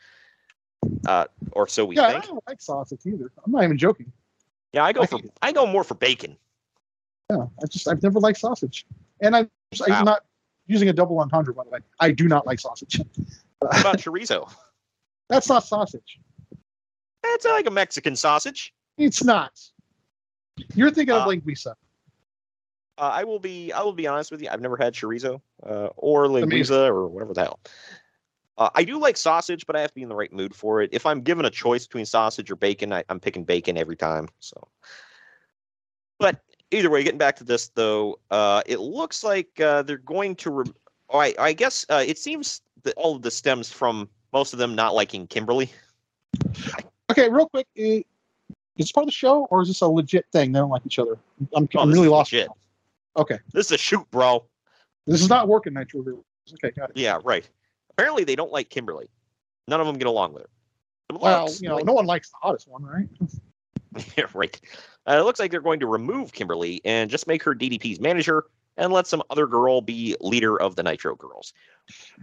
Uh, 1.07 1.25
or 1.53 1.67
so 1.67 1.85
we 1.85 1.97
Yeah, 1.97 2.07
I 2.09 2.21
don't 2.21 2.43
like 2.47 2.61
sausage 2.61 3.01
either. 3.07 3.33
I'm 3.45 3.51
not 3.53 3.65
even 3.65 3.77
joking. 3.79 4.13
Yeah, 4.73 4.85
I 4.85 4.93
go 4.93 5.03
I 5.03 5.07
for 5.07 5.19
I 5.43 5.53
go 5.53 5.67
more 5.67 5.83
for 5.83 5.95
bacon. 5.95 6.37
Yeah, 7.31 7.47
I 7.63 7.67
just 7.67 7.89
I've 7.89 8.03
never 8.03 8.21
liked 8.21 8.39
sausage, 8.39 8.87
and 9.21 9.35
I'm, 9.35 9.51
I'm 9.85 9.91
Wow. 9.91 10.03
not 10.03 10.25
using 10.67 10.89
a 10.89 10.93
double 10.93 11.19
entendre 11.19 11.53
by 11.55 11.65
the 11.65 11.71
way. 11.71 11.79
I 12.01 12.11
do 12.13 12.29
not 12.29 12.47
like 12.47 12.61
sausage. 12.61 13.01
What 13.59 13.81
about 13.81 13.97
chorizo? 13.99 14.51
That's 15.29 15.49
not 15.49 15.65
sausage. 15.65 16.21
That's 17.23 17.45
like 17.45 17.67
a 17.67 17.71
Mexican 17.71 18.17
sausage. 18.17 18.75
It's 18.97 19.23
not. 19.23 19.61
You're 20.75 20.91
thinking 20.91 21.15
of 21.15 21.23
Uh, 21.23 21.29
linguiça. 21.29 21.75
Uh, 22.99 23.11
I 23.15 23.25
will 23.25 23.39
be 23.39 23.73
I 23.73 23.83
will 23.83 23.93
be 23.93 24.09
honest 24.09 24.31
with 24.31 24.43
you. 24.43 24.49
I've 24.51 24.61
never 24.61 24.77
had 24.77 24.93
chorizo 24.93 25.41
uh, 25.65 25.89
or 25.97 26.27
linguiça 26.27 26.89
or 26.89 27.07
whatever 27.07 27.33
the 27.33 27.43
hell. 27.43 27.61
Uh, 28.57 28.71
I 28.75 28.83
do 28.83 28.99
like 28.99 29.17
sausage, 29.17 29.67
but 29.67 29.77
I 29.77 29.81
have 29.81 29.91
to 29.91 29.95
be 29.95 30.03
in 30.03 30.09
the 30.09 30.17
right 30.17 30.33
mood 30.33 30.53
for 30.53 30.83
it. 30.83 30.91
If 30.93 31.07
I'm 31.07 31.21
given 31.21 31.45
a 31.45 31.51
choice 31.51 31.87
between 31.87 32.07
sausage 32.07 32.51
or 32.51 32.57
bacon, 32.57 32.93
I, 32.93 33.05
I'm 33.09 33.21
picking 33.21 33.45
bacon 33.45 33.79
every 33.79 33.95
time. 33.95 34.29
So, 34.41 34.67
but 36.19 36.43
either 36.73 36.91
way, 36.91 37.05
getting 37.05 37.19
back 37.19 37.37
to 37.37 37.45
this 37.45 37.69
though, 37.69 38.19
uh, 38.33 38.63
it 38.67 38.81
looks 38.81 39.23
like 39.23 39.61
uh, 39.61 39.83
they're 39.83 39.99
going 39.99 40.35
to. 40.37 40.51
Re- 40.51 40.73
oh, 41.11 41.19
I, 41.21 41.35
I 41.39 41.53
guess 41.53 41.87
uh, 41.89 42.03
it 42.05 42.19
seems 42.19 42.63
that 42.83 42.95
all 42.97 43.15
of 43.15 43.23
this 43.23 43.37
stems 43.37 43.71
from 43.71 44.09
most 44.33 44.53
of 44.53 44.59
them 44.59 44.75
not 44.75 44.93
liking 44.93 45.29
Kimberly. 45.29 45.71
Okay, 47.11 47.29
real 47.29 47.49
quick. 47.49 47.67
Is 47.75 48.05
this 48.77 48.93
part 48.93 49.05
of 49.05 49.09
the 49.09 49.13
show, 49.13 49.45
or 49.47 49.63
is 49.63 49.69
this 49.69 49.81
a 49.81 49.87
legit 49.89 50.27
thing? 50.33 50.53
They 50.53 50.59
don't 50.59 50.71
like 50.71 50.83
each 50.87 50.99
other. 50.99 51.19
I'm, 51.55 51.69
Oh, 51.75 51.81
I'm 51.81 51.91
really 51.91 52.09
lost. 52.09 52.33
legit. 52.33 52.49
Okay, 53.17 53.39
This 53.53 53.67
is 53.67 53.73
a 53.73 53.79
shoot, 53.79 54.09
bro. 54.13 54.45
this 55.07 55.21
is 55.21 55.29
not 55.29 55.49
working, 55.49 55.75
Nitro. 55.75 56.03
Girls. 56.03 56.25
Okay, 56.55 56.71
got 56.71 56.91
it. 56.91 56.97
Yeah, 56.97 57.19
right. 57.25 57.49
Apparently, 57.91 58.23
they 58.25 58.37
don't 58.37 58.53
like 58.53 58.71
Kimberly. 58.71 59.09
None 59.67 59.81
of 59.81 59.87
them 59.87 59.99
get 59.99 60.07
along 60.07 60.35
with 60.35 60.43
her. 60.43 60.49
Well, 61.19 61.49
you 61.59 61.69
know, 61.69 61.77
like- 61.77 61.85
no 61.87 61.95
one 61.95 62.07
likes 62.07 62.31
the 62.31 62.37
hottest 62.41 62.69
one, 62.69 62.83
right? 62.85 63.09
Yeah, 64.17 64.27
right. 64.35 64.61
Uh, 65.09 65.17
it 65.19 65.25
looks 65.25 65.41
like 65.41 65.51
they're 65.51 65.63
going 65.63 65.81
to 65.81 65.87
remove 65.87 66.33
Kimberly 66.33 66.81
and 66.85 67.11
just 67.11 67.27
make 67.27 67.43
her 67.43 67.55
DDP's 67.55 67.99
manager 67.99 68.45
and 68.77 68.93
let 68.93 69.07
some 69.09 69.23
other 69.31 69.47
girl 69.47 69.81
be 69.81 70.15
leader 70.21 70.61
of 70.61 70.77
the 70.77 70.83
Nitro 70.85 71.17
Girls. 71.17 71.53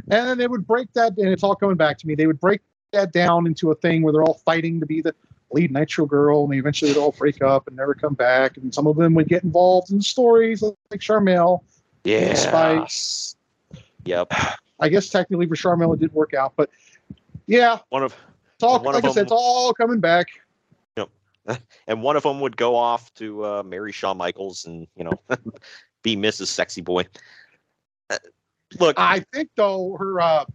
And 0.10 0.30
then 0.30 0.38
they 0.38 0.48
would 0.48 0.66
break 0.66 0.94
that, 0.94 1.18
and 1.18 1.28
it's 1.28 1.44
all 1.44 1.56
coming 1.56 1.76
back 1.76 1.98
to 1.98 2.08
me. 2.08 2.14
They 2.16 2.28
would 2.28 2.40
break 2.40 2.62
that 2.96 3.14
down 3.14 3.46
into 3.48 3.72
a 3.72 3.76
thing 3.76 4.02
where 4.02 4.12
they're 4.12 4.24
all 4.24 4.42
fighting 4.46 4.80
to 4.80 4.86
be 4.86 5.02
the 5.02 5.14
lead 5.52 5.72
Nitro 5.72 6.06
girl, 6.06 6.44
and 6.44 6.54
they 6.54 6.58
eventually 6.58 6.92
would 6.92 7.00
all 7.00 7.12
break 7.12 7.42
up 7.42 7.68
and 7.68 7.76
never 7.76 7.94
come 7.94 8.14
back. 8.14 8.58
And 8.58 8.74
some 8.74 8.88
of 8.88 8.96
them 8.96 9.14
would 9.14 9.28
get 9.28 9.44
involved 9.44 9.92
in 9.92 10.02
stories 10.02 10.62
like 10.62 11.00
Charmel. 11.00 11.62
Yeah. 12.04 12.34
Spice. 12.34 13.36
Yep. 14.06 14.34
I 14.80 14.90
guess 14.90 15.10
technically 15.10 15.48
for 15.48 15.56
Charmel 15.56 15.94
it 15.94 16.00
did 16.00 16.14
work 16.14 16.34
out, 16.34 16.54
but 16.56 16.70
yeah, 17.48 17.80
One 17.90 18.04
of 18.04 18.16
it's 18.56 18.64
all 18.64 18.80
like 18.80 19.04
I 19.04 19.12
said, 19.12 19.24
it's 19.24 19.32
all 19.32 19.74
coming 19.74 20.00
back. 20.00 20.28
Yep. 20.98 21.10
And 21.88 22.02
one 22.02 22.16
of 22.16 22.24
them 22.24 22.40
would 22.40 22.58
go 22.58 22.76
off 22.76 23.14
to 23.16 23.46
uh, 23.46 23.64
marry 23.64 23.92
Shawn 23.92 24.18
Michaels 24.18 24.66
and 24.66 24.88
you 24.96 25.04
know 25.04 25.20
be 26.04 26.16
Mrs. 26.16 26.48
Sexy 26.48 26.82
Boy. 26.82 27.06
Uh, 28.10 28.18
look, 28.80 28.96
I 29.00 29.24
think 29.32 29.50
though 29.56 29.96
her 30.00 30.20
uh, 30.20 30.46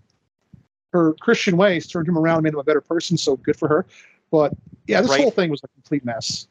her 0.92 1.14
Christian 1.14 1.56
ways 1.56 1.86
turned 1.86 2.08
him 2.08 2.18
around, 2.18 2.38
and 2.38 2.44
made 2.44 2.52
him 2.54 2.58
a 2.60 2.64
better 2.64 2.80
person. 2.80 3.16
So 3.16 3.36
good 3.36 3.56
for 3.56 3.68
her. 3.68 3.86
But 4.30 4.54
yeah, 4.86 5.00
this 5.02 5.10
Right. 5.10 5.22
whole 5.22 5.30
thing 5.30 5.50
was 5.50 5.62
a 5.64 5.68
complete 5.68 6.04
mess. 6.04 6.46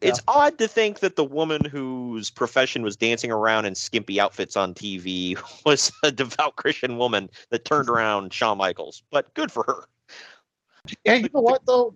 It's 0.00 0.20
odd 0.28 0.56
to 0.58 0.66
think 0.66 1.00
that 1.00 1.16
the 1.16 1.24
woman 1.24 1.62
whose 1.64 2.30
profession 2.30 2.82
was 2.82 2.96
dancing 2.96 3.30
around 3.30 3.66
in 3.66 3.74
skimpy 3.74 4.18
outfits 4.18 4.56
on 4.56 4.72
TV 4.72 5.36
was 5.66 5.92
a 6.02 6.10
devout 6.10 6.56
Christian 6.56 6.96
woman 6.96 7.28
that 7.50 7.64
turned 7.66 7.88
around 7.90 8.32
Shawn 8.32 8.56
Michaels. 8.58 9.02
But 9.10 9.32
good 9.34 9.52
for 9.52 9.62
her. 9.64 9.84
And 11.04 11.24
you 11.24 11.28
know 11.34 11.40
what 11.40 11.66
though, 11.66 11.92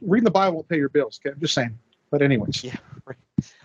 reading 0.00 0.24
the 0.24 0.30
Bible 0.30 0.56
will 0.56 0.64
pay 0.64 0.76
your 0.76 0.88
bills. 0.88 1.20
Okay, 1.24 1.32
I'm 1.32 1.40
just 1.40 1.54
saying. 1.54 1.78
But 2.10 2.20
anyways, 2.22 2.64
Yeah. 2.64 2.76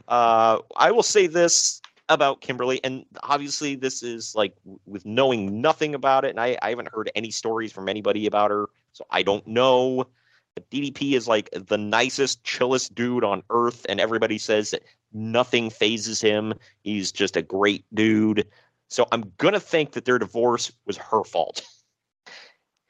Uh, 0.08 0.60
I 0.78 0.92
will 0.92 1.04
say 1.04 1.28
this 1.28 1.82
about 2.10 2.42
Kimberly, 2.42 2.84
and 2.84 3.06
obviously 3.24 3.76
this 3.76 4.04
is 4.04 4.36
like 4.36 4.56
with 4.86 5.06
knowing 5.06 5.62
nothing 5.62 5.94
about 5.94 6.26
it, 6.26 6.30
and 6.30 6.40
I, 6.40 6.58
I 6.62 6.70
haven't 6.70 6.94
heard 6.94 7.12
any 7.16 7.32
stories 7.32 7.72
from 7.72 7.90
anybody 7.90 8.26
about 8.26 8.52
her, 8.52 8.70
so 8.94 9.06
I 9.10 9.24
don't 9.24 9.46
know. 9.48 10.08
But 10.56 10.70
DDP 10.70 11.14
is 11.14 11.28
like 11.28 11.50
the 11.52 11.78
nicest, 11.78 12.44
chillest 12.44 12.96
dude 12.96 13.24
on 13.24 13.44
earth, 13.50 13.86
and 13.90 14.00
everybody 14.00 14.38
says 14.38 14.72
that 14.72 14.84
nothing 15.14 15.70
phases 15.70 16.22
him. 16.22 16.54
He's 16.82 17.12
just 17.12 17.36
a 17.38 17.42
great 17.42 17.86
dude. 17.94 18.48
So 18.88 19.08
I'm 19.12 19.32
gonna 19.38 19.60
think 19.60 19.92
that 19.92 20.06
their 20.06 20.18
divorce 20.18 20.72
was 20.86 20.98
her 20.98 21.24
fault. 21.24 21.62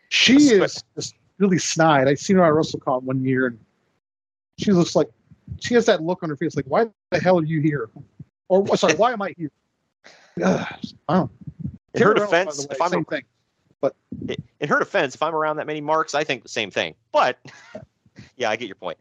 she 0.09 0.35
is 0.35 0.83
just 0.95 1.15
really 1.39 1.59
snide. 1.59 2.07
I 2.07 2.13
seen 2.15 2.37
her 2.37 2.45
at 2.45 2.53
WrestleCon 2.53 3.03
one 3.03 3.25
year, 3.25 3.47
and 3.47 3.59
she 4.59 4.71
looks 4.71 4.95
like 4.95 5.09
she 5.59 5.73
has 5.73 5.85
that 5.85 6.03
look 6.03 6.23
on 6.23 6.29
her 6.29 6.35
face, 6.35 6.55
like, 6.55 6.65
"Why 6.65 6.85
the 7.11 7.19
hell 7.19 7.39
are 7.39 7.45
you 7.45 7.61
here?" 7.61 7.89
Or 8.49 8.65
oh, 8.69 8.75
sorry, 8.75 8.95
why 8.95 9.11
am 9.11 9.21
I 9.21 9.33
here? 9.37 9.51
Ugh, 10.43 10.67
wow. 11.09 11.29
In 11.93 12.01
her 12.01 12.13
Terry 12.13 12.27
defense, 12.27 12.59
way, 12.59 12.67
if 12.71 12.81
I'm 12.81 12.89
same 12.91 13.05
a- 13.07 13.11
thing. 13.11 13.23
in 14.59 14.69
her 14.69 14.79
defense, 14.79 15.15
if 15.15 15.21
I'm 15.21 15.35
around 15.35 15.57
that 15.57 15.67
many 15.67 15.81
marks, 15.81 16.15
I 16.15 16.23
think 16.23 16.43
the 16.43 16.49
same 16.49 16.71
thing. 16.71 16.95
But 17.11 17.39
yeah, 18.37 18.49
I 18.49 18.55
get 18.55 18.67
your 18.67 18.75
point. 18.75 18.97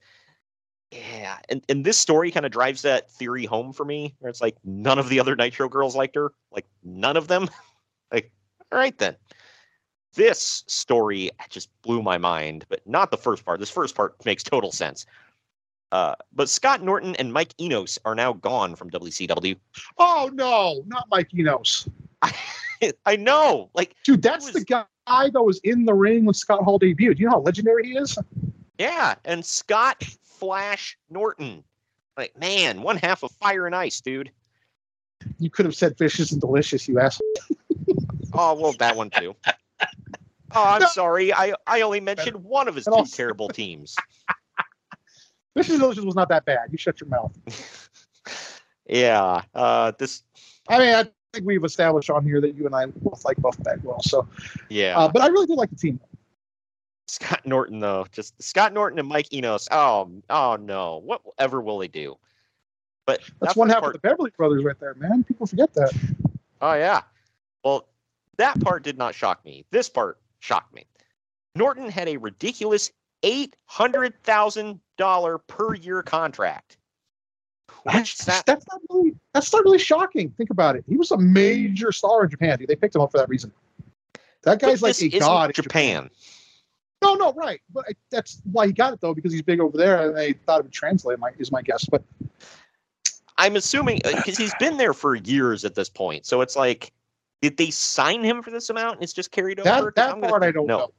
Yeah, 0.91 1.39
and, 1.49 1.63
and 1.69 1.85
this 1.85 1.99
story 1.99 2.31
kind 2.31 2.47
of 2.47 2.53
drives 2.53 2.83
that 2.83 3.11
theory 3.11 3.45
home 3.45 3.73
for 3.73 3.85
me, 3.85 4.15
where 4.21 4.31
it's 4.31 4.41
like 4.41 4.57
none 4.65 4.99
of 4.99 5.09
the 5.09 5.21
other 5.21 5.35
Nitro 5.37 5.69
girls 5.69 5.97
liked 5.97 6.15
her, 6.15 6.33
like 6.51 6.67
none 6.85 7.17
of 7.17 7.29
them. 7.29 7.49
like, 8.13 8.31
all 8.73 8.79
right 8.79 8.97
then. 8.99 9.17
This 10.15 10.65
story 10.67 11.31
just 11.51 11.69
blew 11.83 12.03
my 12.03 12.17
mind, 12.17 12.65
but 12.71 12.81
not 12.87 13.11
the 13.11 13.19
first 13.19 13.45
part. 13.45 13.61
This 13.61 13.69
first 13.69 13.95
part 13.95 14.25
makes 14.25 14.43
total 14.43 14.73
sense. 14.73 15.05
Uh, 15.93 16.15
but 16.33 16.49
Scott 16.49 16.83
Norton 16.83 17.15
and 17.17 17.33
Mike 17.33 17.55
Enos 17.61 17.99
are 18.05 18.15
now 18.15 18.33
gone 18.33 18.75
from 18.75 18.91
WCW. 18.91 19.57
Oh 19.99 20.31
no, 20.35 20.83
not 20.87 21.07
Mike 21.11 21.33
Enos. 21.35 21.89
I 23.07 23.17
know, 23.17 23.71
like, 23.75 23.95
Dude, 24.05 24.21
that's 24.21 24.53
the 24.53 24.65
guy 24.65 24.85
that 25.07 25.43
was 25.43 25.61
in 25.65 25.85
the 25.85 25.95
ring 25.95 26.25
when 26.25 26.35
Scott 26.35 26.63
Hall 26.63 26.79
debuted. 26.79 27.19
You 27.19 27.27
know 27.27 27.33
how 27.33 27.41
legendary 27.41 27.87
he 27.87 27.97
is? 27.97 28.19
Yeah, 28.79 29.15
and 29.25 29.45
Scott 29.45 30.03
Flash 30.23 30.99
Norton. 31.09 31.65
Like, 32.17 32.39
man, 32.39 32.83
one 32.83 32.97
half 32.97 33.23
of 33.23 33.31
fire 33.33 33.67
and 33.67 33.75
ice, 33.75 34.01
dude. 34.01 34.31
You 35.39 35.51
could 35.51 35.65
have 35.67 35.75
said 35.75 35.97
vicious 35.97 36.33
and 36.33 36.41
delicious, 36.41 36.89
you 36.89 36.99
asshole. 37.01 37.27
Oh, 38.39 38.53
well, 38.55 38.73
that 38.81 38.97
one 38.97 39.09
too. 39.09 39.35
Oh, 40.55 40.65
I'm 40.65 40.87
sorry. 40.89 41.35
I, 41.35 41.55
I 41.67 41.81
only 41.83 42.01
mentioned 42.01 42.37
one 42.45 42.69
of 42.69 42.77
his 42.77 42.85
two 42.85 43.05
terrible 43.11 43.49
teams. 43.49 43.97
And 45.57 45.67
delicious 45.81 46.05
was 46.05 46.15
not 46.15 46.29
that 46.29 46.45
bad. 46.45 46.69
You 46.71 46.79
shut 46.79 47.01
your 47.01 47.09
mouth. 47.09 47.33
Yeah. 48.89 49.43
Uh, 49.53 49.91
this. 49.99 50.23
I 50.69 50.79
mean, 50.79 50.95
I 50.95 51.03
think 51.33 51.45
we've 51.45 51.65
established 51.65 52.09
on 52.09 52.25
here 52.25 52.41
that 52.41 52.55
you 52.55 52.67
and 52.67 52.75
I 52.75 52.87
both 52.87 53.25
like 53.25 53.37
Buff 53.39 53.61
Bagwell. 53.61 54.01
So, 54.03 54.29
Yeah. 54.69 54.97
uh, 54.97 55.09
but 55.09 55.23
I 55.23 55.27
really 55.27 55.47
do 55.47 55.57
like 55.57 55.71
the 55.71 55.77
team. 55.77 55.99
Scott 57.09 57.41
Norton, 57.45 57.81
though, 57.81 58.07
just 58.13 58.41
Scott 58.41 58.73
Norton 58.73 59.01
and 59.01 59.09
Mike 59.09 59.33
Enos. 59.33 59.67
Oh, 59.73 60.11
oh 60.31 60.57
no. 60.61 60.99
Whatever 61.05 61.61
will 61.61 61.79
they 61.79 61.89
do? 61.89 62.17
But 63.07 63.23
That's 63.41 63.55
that 63.55 63.59
one 63.59 63.69
half 63.71 63.81
part- 63.81 63.97
of 63.97 64.03
the 64.03 64.09
Beverly 64.09 64.31
Brothers 64.37 64.63
right 64.65 64.79
there, 64.79 64.95
man. 64.95 65.25
People 65.25 65.49
forget 65.49 65.75
that. 65.75 65.93
Oh 66.61 66.75
yeah. 66.75 67.03
Well, 67.65 67.89
that 68.39 68.61
part 68.61 68.85
did 68.85 68.99
not 68.99 69.17
shock 69.17 69.45
me. 69.45 69.65
This 69.73 69.89
part 69.89 70.19
shocked 70.39 70.73
me. 70.75 70.85
Norton 71.57 71.89
had 71.91 72.07
a 72.09 72.17
ridiculous 72.19 72.93
eight 73.23 73.57
hundred 73.67 74.15
thousand 74.23 74.81
dollar 74.97 75.39
per 75.39 75.75
year 75.75 76.03
contract. 76.03 76.77
Which 77.85 77.95
That's, 77.95 78.25
that 78.25 78.47
that's 78.47 78.65
not 78.71 78.81
really 78.91 79.15
that's 79.33 79.53
not 79.53 79.65
really 79.65 79.79
shocking. 79.79 80.31
Think 80.31 80.51
about 80.51 80.77
it. 80.77 80.85
He 80.89 80.97
was 80.97 81.13
a 81.13 81.19
major 81.19 81.93
star 81.93 82.25
in 82.25 82.31
Japan. 82.31 82.59
They 82.67 82.75
picked 82.75 82.95
him 82.95 83.01
up 83.01 83.13
for 83.13 83.19
that 83.19 83.29
reason. 83.29 83.53
That 84.43 84.61
guy's 84.61 84.83
like 84.83 85.01
a 85.01 85.19
god. 85.19 85.51
in 85.51 85.63
Japan. 85.63 86.11
No, 87.03 87.15
no, 87.15 87.33
right. 87.35 87.61
But 87.73 87.85
I, 87.89 87.93
that's 88.11 88.41
why 88.51 88.67
he 88.67 88.73
got 88.73 88.93
it 88.93 89.01
though, 89.01 89.15
because 89.15 89.33
he's 89.33 89.43
big 89.43 89.61
over 89.61 89.77
there, 89.77 90.09
and 90.09 90.17
they 90.17 90.33
thought 90.33 90.61
it 90.61 90.65
would 90.65 90.73
translate. 90.73 91.19
My 91.19 91.31
is 91.39 91.53
my 91.53 91.63
guess, 91.63 91.85
but 91.85 92.03
I'm 93.39 93.57
assuming 93.57 94.01
uh, 94.05 94.17
because 94.17 94.37
he's 94.37 94.55
been 94.59 94.77
there 94.77 94.95
for 94.95 95.15
years 95.15 95.65
at 95.65 95.75
this 95.75 95.89
point, 95.89 96.27
so 96.27 96.41
it's 96.41 96.57
like, 96.57 96.93
did 97.43 97.57
they 97.57 97.71
sign 97.71 98.25
him 98.25 98.43
for 98.43 98.51
this 98.51 98.71
amount 98.71 98.95
and 98.95 99.03
it's 99.03 99.13
just 99.13 99.31
carried 99.31 99.61
over? 99.61 99.93
that 99.95 99.95
that 99.97 100.21
part 100.29 100.43
I 100.43 100.51
don't 100.51 100.67
no. 100.67 100.79
know. 100.79 100.93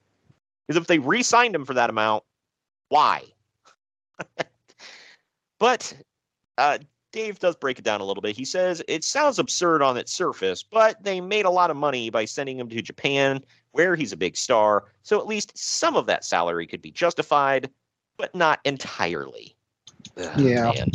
Because 0.67 0.81
if 0.81 0.87
they 0.87 0.99
re-signed 0.99 1.55
him 1.55 1.65
for 1.65 1.73
that 1.75 1.89
amount, 1.89 2.23
why? 2.89 3.23
but 5.59 5.93
uh, 6.57 6.77
Dave 7.11 7.39
does 7.39 7.55
break 7.55 7.79
it 7.79 7.85
down 7.85 8.01
a 8.01 8.05
little 8.05 8.21
bit. 8.21 8.35
He 8.35 8.45
says 8.45 8.83
it 8.87 9.03
sounds 9.03 9.39
absurd 9.39 9.81
on 9.81 9.97
its 9.97 10.11
surface, 10.13 10.63
but 10.63 11.01
they 11.03 11.21
made 11.21 11.45
a 11.45 11.49
lot 11.49 11.71
of 11.71 11.77
money 11.77 12.09
by 12.09 12.25
sending 12.25 12.59
him 12.59 12.67
to 12.69 12.81
Japan, 12.81 13.41
where 13.71 13.95
he's 13.95 14.11
a 14.11 14.17
big 14.17 14.35
star. 14.35 14.85
So 15.03 15.19
at 15.19 15.27
least 15.27 15.57
some 15.57 15.95
of 15.95 16.05
that 16.07 16.25
salary 16.25 16.67
could 16.67 16.81
be 16.81 16.91
justified, 16.91 17.69
but 18.17 18.33
not 18.35 18.59
entirely. 18.65 19.55
Ugh, 20.17 20.39
Yeah. 20.39 20.73
man. 20.73 20.91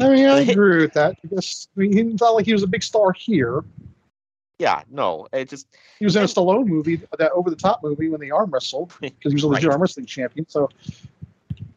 I 0.00 0.08
mean, 0.10 0.26
I 0.26 0.40
agree 0.48 0.80
with 0.82 0.92
that. 0.94 1.16
Because 1.22 1.68
I 1.76 1.80
mean, 1.80 2.10
he 2.10 2.16
felt 2.16 2.36
like 2.36 2.46
he 2.46 2.52
was 2.52 2.62
a 2.62 2.68
big 2.68 2.82
star 2.82 3.12
here. 3.12 3.64
Yeah. 4.58 4.82
No. 4.90 5.28
It 5.32 5.48
just 5.48 5.68
He 5.98 6.04
was 6.04 6.16
in 6.16 6.22
a 6.22 6.26
Stallone 6.26 6.66
movie, 6.66 7.00
that 7.18 7.32
over 7.32 7.50
the 7.50 7.56
top 7.56 7.82
movie, 7.82 8.08
when 8.08 8.20
they 8.20 8.30
arm 8.30 8.50
wrestled 8.50 8.92
because 9.00 9.32
he 9.32 9.34
was 9.34 9.44
a 9.44 9.48
legit 9.48 9.68
Right. 9.68 9.72
arm 9.74 9.82
wrestling 9.82 10.06
champion. 10.06 10.46
So 10.48 10.68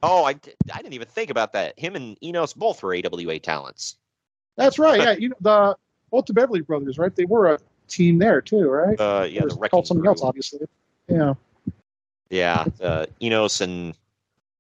Oh, 0.04 0.24
I, 0.26 0.30
I 0.74 0.78
didn't 0.82 0.94
even 0.94 1.08
think 1.08 1.30
about 1.30 1.54
that. 1.54 1.78
Him 1.78 1.96
and 1.96 2.18
Enos 2.24 2.54
both 2.54 2.82
were 2.82 2.96
AWA 2.96 3.38
talents. 3.40 3.98
that's 4.56 4.80
right. 4.80 5.00
Yeah, 5.00 5.12
you 5.12 5.30
know 5.30 5.36
the 5.42 5.78
both 6.10 6.26
the 6.26 6.34
Beverly 6.34 6.62
brothers, 6.62 6.98
right? 6.98 7.16
They 7.16 7.26
were 7.26 7.54
a 7.54 7.60
team 7.88 8.18
there 8.18 8.42
too, 8.42 8.68
right? 8.68 9.00
Uh, 9.00 9.28
yeah, 9.30 9.46
the 9.46 9.70
called 9.70 9.86
something 9.86 10.06
else, 10.08 10.22
obviously. 10.24 10.68
Yeah. 11.08 11.36
Yeah, 12.32 12.66
uh, 12.82 13.06
Enos 13.22 13.62
and 13.62 13.94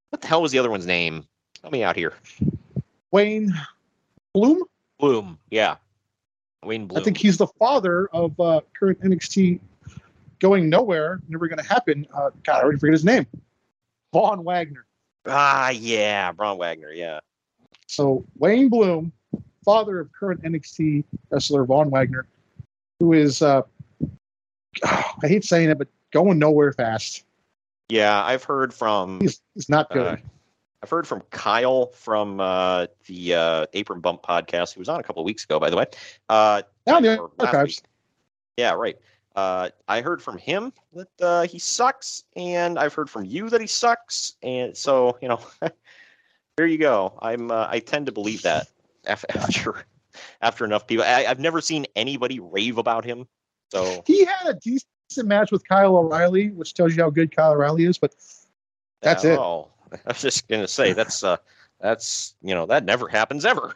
what 0.10 0.22
the 0.22 0.28
hell 0.28 0.42
was 0.42 0.52
the 0.52 0.60
other 0.60 0.70
one's 0.70 0.86
name? 0.86 1.26
Help 1.62 1.72
me 1.74 1.84
out 1.84 1.96
here. 1.96 2.14
Wayne 3.12 3.52
Bloom. 4.34 4.64
Bloom. 5.00 5.40
Yeah, 5.50 5.78
Wayne 6.64 6.86
Bloom. 6.88 7.02
I 7.02 7.04
think 7.04 7.18
he's 7.18 7.38
the 7.38 7.48
father 7.48 8.08
of 8.14 8.40
uh, 8.40 8.62
current 8.78 9.02
NXT 9.02 9.60
going 10.40 10.70
nowhere, 10.70 11.20
never 11.28 11.48
going 11.48 11.60
to 11.60 11.68
happen. 11.68 12.06
Uh, 12.14 12.30
God, 12.44 12.60
I 12.60 12.64
already 12.64 12.80
forget 12.80 12.94
his 12.94 13.06
name. 13.06 13.26
Von 14.14 14.44
Wagner. 14.44 14.86
ah, 15.28 15.70
yeah, 15.70 16.32
Braun 16.32 16.58
Wagner. 16.58 16.92
Yeah, 16.92 17.20
So 17.88 18.26
Wayne 18.38 18.70
Bloom, 18.70 19.12
father 19.64 20.00
of 20.00 20.12
current 20.12 20.44
NXT 20.44 21.06
wrestler 21.30 21.66
Von 21.66 21.90
Wagner, 21.90 22.28
who 23.00 23.14
is 23.14 23.42
uh, 23.42 23.62
I 24.84 25.28
hate 25.28 25.46
saying 25.46 25.70
it, 25.70 25.78
but 25.78 25.88
going 26.12 26.40
nowhere 26.40 26.74
fast. 26.74 27.24
yeah. 27.90 28.24
I've 28.24 28.44
heard 28.44 28.74
from 28.74 29.20
He's 29.22 29.42
he's 29.54 29.70
not 29.70 29.90
good. 29.92 30.22
I've 30.84 30.90
heard 30.90 31.08
from 31.08 31.22
Kyle 31.30 31.88
from 31.88 32.40
uh, 32.40 32.88
the 33.06 33.36
uh, 33.36 33.66
Apron 33.74 34.00
Bump 34.02 34.24
podcast, 34.24 34.74
who 34.74 34.80
was 34.80 34.90
on 34.90 35.00
a 35.00 35.04
couple 35.04 35.22
of 35.22 35.26
weeks 35.26 35.44
ago, 35.44 35.60
by 35.60 35.70
the 35.70 35.78
way. 35.78 35.86
Uh, 36.28 36.64
Down 36.88 37.04
the 37.04 37.30
archives. 37.40 37.84
Yeah, 38.58 38.74
right. 38.74 38.98
Uh, 39.36 39.70
I 39.88 40.02
heard 40.02 40.22
from 40.22 40.38
him 40.38 40.74
that 40.94 41.08
uh, 41.22 41.44
he 41.44 41.60
sucks, 41.60 42.24
and 42.36 42.78
I've 42.78 42.94
heard 42.94 43.10
from 43.10 43.26
you 43.26 43.50
that 43.50 43.62
he 43.62 43.68
sucks, 43.68 44.36
and 44.44 44.76
so 44.76 45.18
you 45.22 45.30
know, 45.30 45.40
there 46.58 46.66
you 46.66 46.78
go. 46.78 47.18
I'm 47.22 47.52
uh, 47.52 47.68
I 47.70 47.80
tend 47.80 48.08
to 48.08 48.12
believe 48.12 48.42
that 48.42 48.68
after 49.06 49.86
after 50.42 50.66
enough 50.66 50.88
people. 50.88 51.06
I, 51.06 51.26
I've 51.26 51.40
never 51.40 51.62
seen 51.62 51.86
anybody 51.96 52.40
rave 52.40 52.78
about 52.78 53.06
him, 53.06 53.28
so 53.72 54.04
He 54.06 54.26
had 54.26 54.48
a 54.48 54.54
decent 54.56 55.28
match 55.28 55.52
with 55.52 55.66
Kyle 55.68 55.96
O'Reilly, 55.96 56.50
which 56.50 56.74
tells 56.74 56.96
you 56.96 57.04
how 57.04 57.10
good 57.10 57.34
Kyle 57.34 57.54
O'Reilly 57.54 57.86
is. 57.86 57.98
But 57.98 58.16
that's 59.02 59.24
it. 59.24 59.40
I 60.06 60.10
was 60.10 60.22
just 60.22 60.48
gonna 60.48 60.68
say 60.68 60.94
that's 60.94 61.24
uh 61.24 61.38
that's 61.80 62.36
you 62.42 62.54
know 62.54 62.66
that 62.68 62.86
never 62.86 63.08
happens 63.08 63.46
ever. 63.46 63.74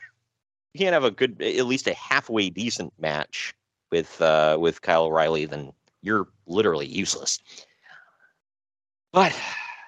You 0.74 0.80
can't 0.80 0.94
have 0.94 1.04
a 1.04 1.12
good 1.12 1.42
at 1.42 1.66
least 1.66 1.88
a 1.88 1.94
halfway 1.94 2.50
decent 2.50 2.94
match 3.00 3.54
with 3.92 4.22
uh 4.22 4.58
with 4.60 4.82
Kyle 4.82 5.06
O'Reilly, 5.06 5.46
then 5.46 5.74
you're 6.02 6.28
literally 6.48 6.88
useless. 6.88 7.40
But 9.12 9.36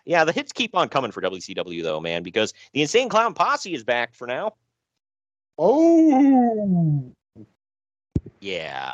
yeah, 0.06 0.24
the 0.24 0.32
hits 0.32 0.54
keep 0.54 0.76
on 0.76 0.90
coming 0.90 1.12
for 1.12 1.22
WCW 1.22 1.84
though, 1.84 2.00
man, 2.00 2.24
because 2.24 2.54
the 2.74 2.82
Insane 2.82 3.10
Clown 3.10 3.34
Posse 3.34 3.74
is 3.74 3.84
back 3.84 4.16
for 4.16 4.26
now. 4.26 4.54
Oh, 5.60 7.12
Yeah. 8.40 8.94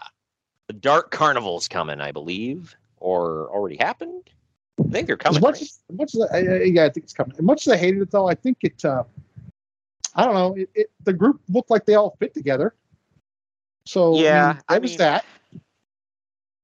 The 0.68 0.74
Dark 0.74 1.12
Carnival's 1.12 1.68
coming, 1.68 2.00
I 2.00 2.12
believe, 2.12 2.76
or 2.98 3.50
already 3.50 3.76
happened. 3.78 4.30
I 4.80 4.90
think 4.90 5.08
they're 5.08 5.18
coming. 5.18 5.38
as 5.38 5.42
much 5.42 5.54
right? 5.56 5.62
as, 5.62 5.80
much 5.92 6.16
as 6.16 6.22
I, 6.22 6.38
I- 6.38 6.64
yeah, 6.64 6.86
I 6.86 6.90
think 6.90 7.04
it's 7.06 7.14
coming. 7.14 7.34
As 7.38 7.42
much 7.42 7.68
as 7.68 7.74
I 7.74 7.78
hated 7.78 8.02
it, 8.02 8.12
though, 8.12 8.28
I 8.28 8.36
think 8.36 8.58
it. 8.62 8.84
Uh, 8.84 9.04
I 10.16 10.26
don't 10.26 10.34
know. 10.34 10.54
It, 10.56 10.70
it, 10.76 10.92
the 11.04 11.14
group 11.14 11.42
looked 11.50 11.70
like 11.70 11.86
they 11.86 11.96
all 11.96 12.16
fit 12.20 12.34
together. 12.34 12.76
So 13.86 14.16
Yeah, 14.20 14.50
I 14.50 14.54
mean, 14.54 14.62
I 14.70 14.78
was 14.80 14.92
mean, 14.92 14.98
that. 15.00 15.26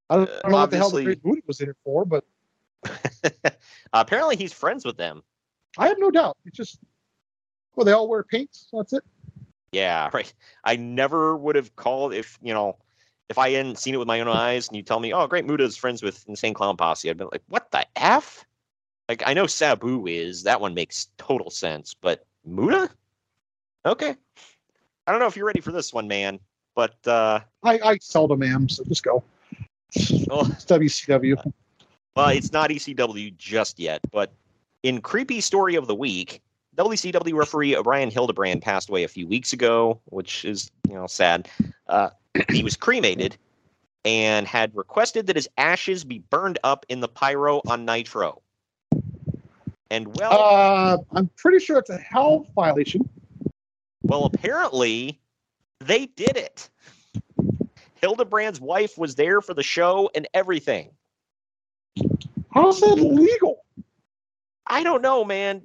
I 0.10 0.16
don't, 0.18 0.30
uh, 0.30 0.34
I 0.34 0.41
don't 0.41 0.51
know 0.51 0.57
what 0.57 0.72
the 0.72 0.78
hell 0.78 0.89
the 0.89 1.03
Great 1.03 1.24
Booty 1.24 1.43
was 1.47 1.62
in 1.62 1.70
it 1.70 1.76
for, 1.84 2.05
but 2.05 2.24
Apparently 3.93 4.36
he's 4.36 4.53
friends 4.53 4.86
with 4.86 4.97
them. 4.97 5.24
I 5.78 5.88
have 5.88 5.99
no 5.99 6.12
doubt. 6.12 6.38
It's 6.45 6.57
just 6.57 6.80
well, 7.76 7.86
they 7.86 7.91
all 7.91 8.07
wear 8.07 8.24
paint. 8.24 8.49
So 8.51 8.78
that's 8.78 8.93
it. 8.93 9.03
Yeah, 9.72 10.10
right. 10.14 10.32
I 10.64 10.76
never 10.76 11.36
would 11.36 11.55
have 11.55 11.76
called 11.76 12.14
if 12.14 12.38
you 12.41 12.53
know 12.53 12.78
if 13.30 13.38
I 13.38 13.51
hadn't 13.51 13.77
seen 13.77 13.93
it 13.93 13.97
with 13.97 14.07
my 14.07 14.19
own 14.19 14.27
eyes 14.27 14.67
and 14.67 14.75
you 14.75 14.84
tell 14.84 14.99
me, 14.99 15.13
oh, 15.13 15.27
great, 15.27 15.45
Muta's 15.45 15.77
friends 15.77 16.01
with 16.01 16.25
Insane 16.27 16.53
Clown 16.53 16.75
Posse. 16.75 17.09
I'd 17.09 17.17
been 17.17 17.30
like, 17.32 17.43
what 17.47 17.71
the 17.71 17.86
f? 17.95 18.45
Like 19.07 19.23
I 19.25 19.34
know 19.34 19.47
Sabu 19.47 20.07
is 20.07 20.43
that 20.43 20.61
one 20.61 20.73
makes 20.73 21.09
total 21.17 21.49
sense, 21.49 21.95
but 21.99 22.25
Muda? 22.45 22.89
Okay. 23.86 24.15
I 25.07 25.11
don't 25.11 25.19
know 25.19 25.27
if 25.27 25.36
you're 25.36 25.45
ready 25.45 25.61
for 25.61 25.71
this 25.71 25.93
one, 25.93 26.07
man, 26.07 26.39
but 26.75 26.95
uh, 27.07 27.39
I, 27.63 27.80
I 27.84 27.97
seldom 28.01 28.43
am, 28.43 28.69
so 28.69 28.84
just 28.84 29.03
go. 29.03 29.23
well, 30.27 30.45
It's 30.51 30.65
WCW. 30.65 31.51
Well, 32.15 32.30
it's 32.30 32.51
not 32.51 32.69
ECW 32.69 33.36
just 33.38 33.80
yet, 33.80 34.01
but 34.11 34.32
in 34.84 35.01
creepy 35.01 35.41
story 35.41 35.75
of 35.75 35.88
the 35.88 35.95
week, 35.95 36.41
WCW 36.80 37.34
referee 37.34 37.75
O'Brien 37.75 38.09
Hildebrand 38.09 38.61
passed 38.61 38.89
away 38.89 39.03
a 39.03 39.07
few 39.09 39.27
weeks 39.27 39.51
ago, 39.51 39.99
which 40.05 40.45
is 40.45 40.71
you 40.88 40.95
know 40.95 41.07
sad. 41.07 41.49
Uh, 41.88 42.09
he 42.49 42.63
was 42.63 42.77
cremated 42.77 43.36
and 44.05 44.47
had 44.47 44.73
requested 44.73 45.27
that 45.27 45.36
his 45.36 45.49
ashes 45.57 46.05
be 46.05 46.19
burned 46.30 46.57
up 46.63 46.86
in 46.88 47.01
the 47.01 47.09
pyro 47.09 47.61
on 47.67 47.84
Nitro. 47.86 48.41
And 49.91 50.15
well, 50.15 50.32
Uh, 50.32 50.97
I'm 51.11 51.30
pretty 51.36 51.59
sure 51.59 51.80
it's 51.80 51.89
a 51.89 51.97
health 51.97 52.47
violation. 52.55 53.09
well, 54.03 54.23
apparently 54.23 55.19
they 55.82 56.05
did 56.05 56.38
it. 56.38 56.69
Hildebrand's 57.95 58.61
wife 58.61 58.97
was 58.97 59.15
there 59.15 59.41
for 59.41 59.53
the 59.53 59.63
show 59.63 60.09
and 60.15 60.30
everything. 60.34 60.91
How's 62.53 62.80
that 62.80 62.95
legal? 62.95 63.65
I 64.67 64.84
don't 64.84 65.01
know, 65.01 65.25
man. 65.25 65.63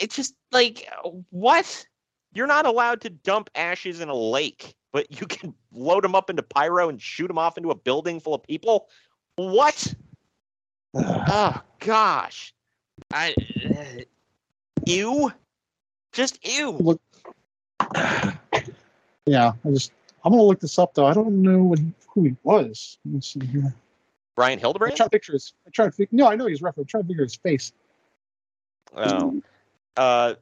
It's 0.00 0.16
just 0.16 0.34
like 0.52 0.88
what? 1.30 1.86
You're 2.32 2.46
not 2.46 2.66
allowed 2.66 3.00
to 3.02 3.10
dump 3.10 3.48
ashes 3.54 4.00
in 4.00 4.08
a 4.08 4.14
lake, 4.14 4.74
but 4.92 5.06
you 5.20 5.26
can 5.28 5.54
load 5.72 6.04
them 6.04 6.14
up 6.14 6.30
into 6.30 6.42
pyro 6.42 6.88
and 6.88 7.00
shoot 7.00 7.28
them 7.28 7.38
off 7.38 7.56
into 7.56 7.70
a 7.70 7.74
building 7.74 8.20
full 8.20 8.34
of 8.34 8.42
people. 8.42 8.88
What? 9.36 9.94
oh 10.94 11.60
gosh, 11.80 12.54
I 13.12 13.34
uh, 13.64 14.02
ew, 14.86 15.32
just 16.12 16.46
ew. 16.46 16.70
Look, 16.70 17.00
yeah, 19.26 19.52
I 19.64 19.70
just 19.70 19.92
I'm 20.24 20.32
gonna 20.32 20.42
look 20.42 20.60
this 20.60 20.78
up 20.78 20.94
though. 20.94 21.06
I 21.06 21.12
don't 21.12 21.42
know 21.42 21.62
what 21.64 21.80
who 22.08 22.24
he 22.24 22.36
was. 22.42 22.98
Let 23.04 23.14
me 23.14 23.20
see 23.20 23.44
here. 23.46 23.74
Brian 24.36 24.58
I 24.58 24.60
Hildebrand. 24.60 24.96
try 24.96 25.06
to 25.06 25.10
picture 25.10 25.32
his. 25.32 25.52
I 25.66 25.70
try 25.70 25.86
to 25.86 25.92
figure. 25.92 26.16
No, 26.16 26.28
I 26.28 26.36
know 26.36 26.46
he's 26.46 26.62
rough. 26.62 26.78
I 26.78 26.82
try 26.84 27.02
to 27.02 27.06
figure 27.06 27.24
his 27.24 27.36
face. 27.36 27.72
Oh, 28.96 29.42
uh, 29.96 30.34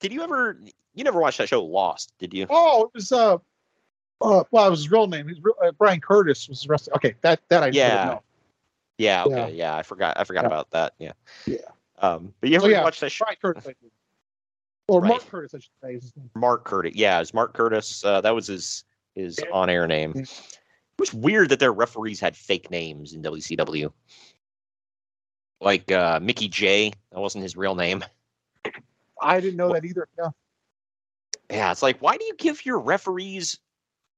did 0.00 0.12
you 0.12 0.22
ever? 0.22 0.58
You 0.94 1.04
never 1.04 1.20
watched 1.20 1.38
that 1.38 1.48
show 1.48 1.62
Lost, 1.64 2.12
did 2.18 2.34
you? 2.34 2.46
Oh, 2.50 2.84
it 2.84 2.90
was 2.94 3.12
uh, 3.12 3.34
uh 4.20 4.44
well, 4.50 4.66
it 4.66 4.70
was 4.70 4.80
his 4.80 4.90
real 4.90 5.06
name. 5.06 5.28
His 5.28 5.40
real, 5.42 5.54
uh, 5.64 5.72
Brian 5.72 6.00
Curtis 6.00 6.48
was 6.48 6.66
rest. 6.68 6.88
Okay, 6.96 7.14
that 7.22 7.40
that 7.48 7.62
I 7.62 7.66
Yeah. 7.68 7.88
didn't 7.88 8.06
know. 8.06 8.22
Yeah. 8.98 9.24
Yeah. 9.26 9.44
Okay. 9.44 9.54
Yeah. 9.54 9.76
I 9.76 9.82
forgot. 9.82 10.18
I 10.18 10.24
forgot 10.24 10.42
Yeah. 10.44 10.46
about 10.48 10.70
that. 10.72 10.94
Yeah. 10.98 11.12
Yeah. 11.46 11.56
Um, 11.98 12.34
but 12.40 12.50
you 12.50 12.56
ever 12.56 12.68
yeah, 12.70 12.82
watch 12.82 13.00
that 13.00 13.10
show? 13.10 13.24
Brian 13.24 13.36
Curtis. 13.40 13.64
I 13.66 13.68
did. 13.82 13.90
Or 14.88 15.00
Right. 15.00 15.08
Mark 15.10 15.28
Curtis, 15.28 15.54
I 15.54 15.58
should 15.58 15.70
say. 15.82 15.94
is 15.94 16.02
his 16.02 16.16
name. 16.16 16.30
Mark 16.34 16.64
Curtis. 16.64 16.92
Yeah, 16.94 17.20
it's 17.20 17.32
Mark 17.32 17.54
Curtis. 17.54 18.04
Uh, 18.04 18.20
that 18.20 18.34
was 18.34 18.48
his 18.48 18.84
his 19.14 19.40
on 19.52 19.70
air 19.70 19.86
name. 19.86 20.12
Yeah. 20.14 20.22
It 20.22 20.98
was 20.98 21.14
weird 21.14 21.48
that 21.48 21.58
their 21.58 21.72
referees 21.72 22.20
had 22.20 22.36
fake 22.36 22.70
names 22.70 23.14
in 23.14 23.22
WCW. 23.22 23.92
Like 25.60 25.90
uh, 25.90 26.20
Mickey 26.20 26.48
J. 26.48 26.92
That 27.12 27.20
wasn't 27.20 27.42
his 27.42 27.56
real 27.56 27.74
name. 27.74 28.04
I 29.22 29.40
didn't 29.40 29.56
know 29.56 29.72
that 29.72 29.84
either. 29.84 30.08
Yeah. 30.18 30.30
Yeah, 31.50 31.72
it's 31.72 31.82
like 31.82 31.98
why 31.98 32.16
do 32.16 32.24
you 32.24 32.34
give 32.36 32.64
your 32.64 32.78
referees 32.78 33.58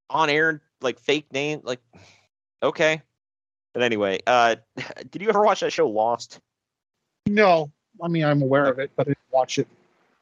on 0.09 0.29
air 0.29 0.61
like 0.81 0.99
fake 0.99 1.31
name? 1.31 1.61
Like, 1.63 1.81
okay, 2.63 3.01
But 3.73 3.83
anyway, 3.83 4.19
uh, 4.25 4.55
did 5.11 5.21
you 5.21 5.29
ever 5.29 5.41
watch 5.41 5.59
that 5.59 5.73
show 5.73 5.87
Lost? 5.89 6.39
No, 7.27 7.71
I 8.01 8.07
mean 8.07 8.23
I'm 8.23 8.41
aware 8.41 8.65
of 8.65 8.79
it, 8.79 8.91
but 8.95 9.07
I 9.07 9.09
didn't 9.09 9.19
watch 9.31 9.57
it. 9.59 9.67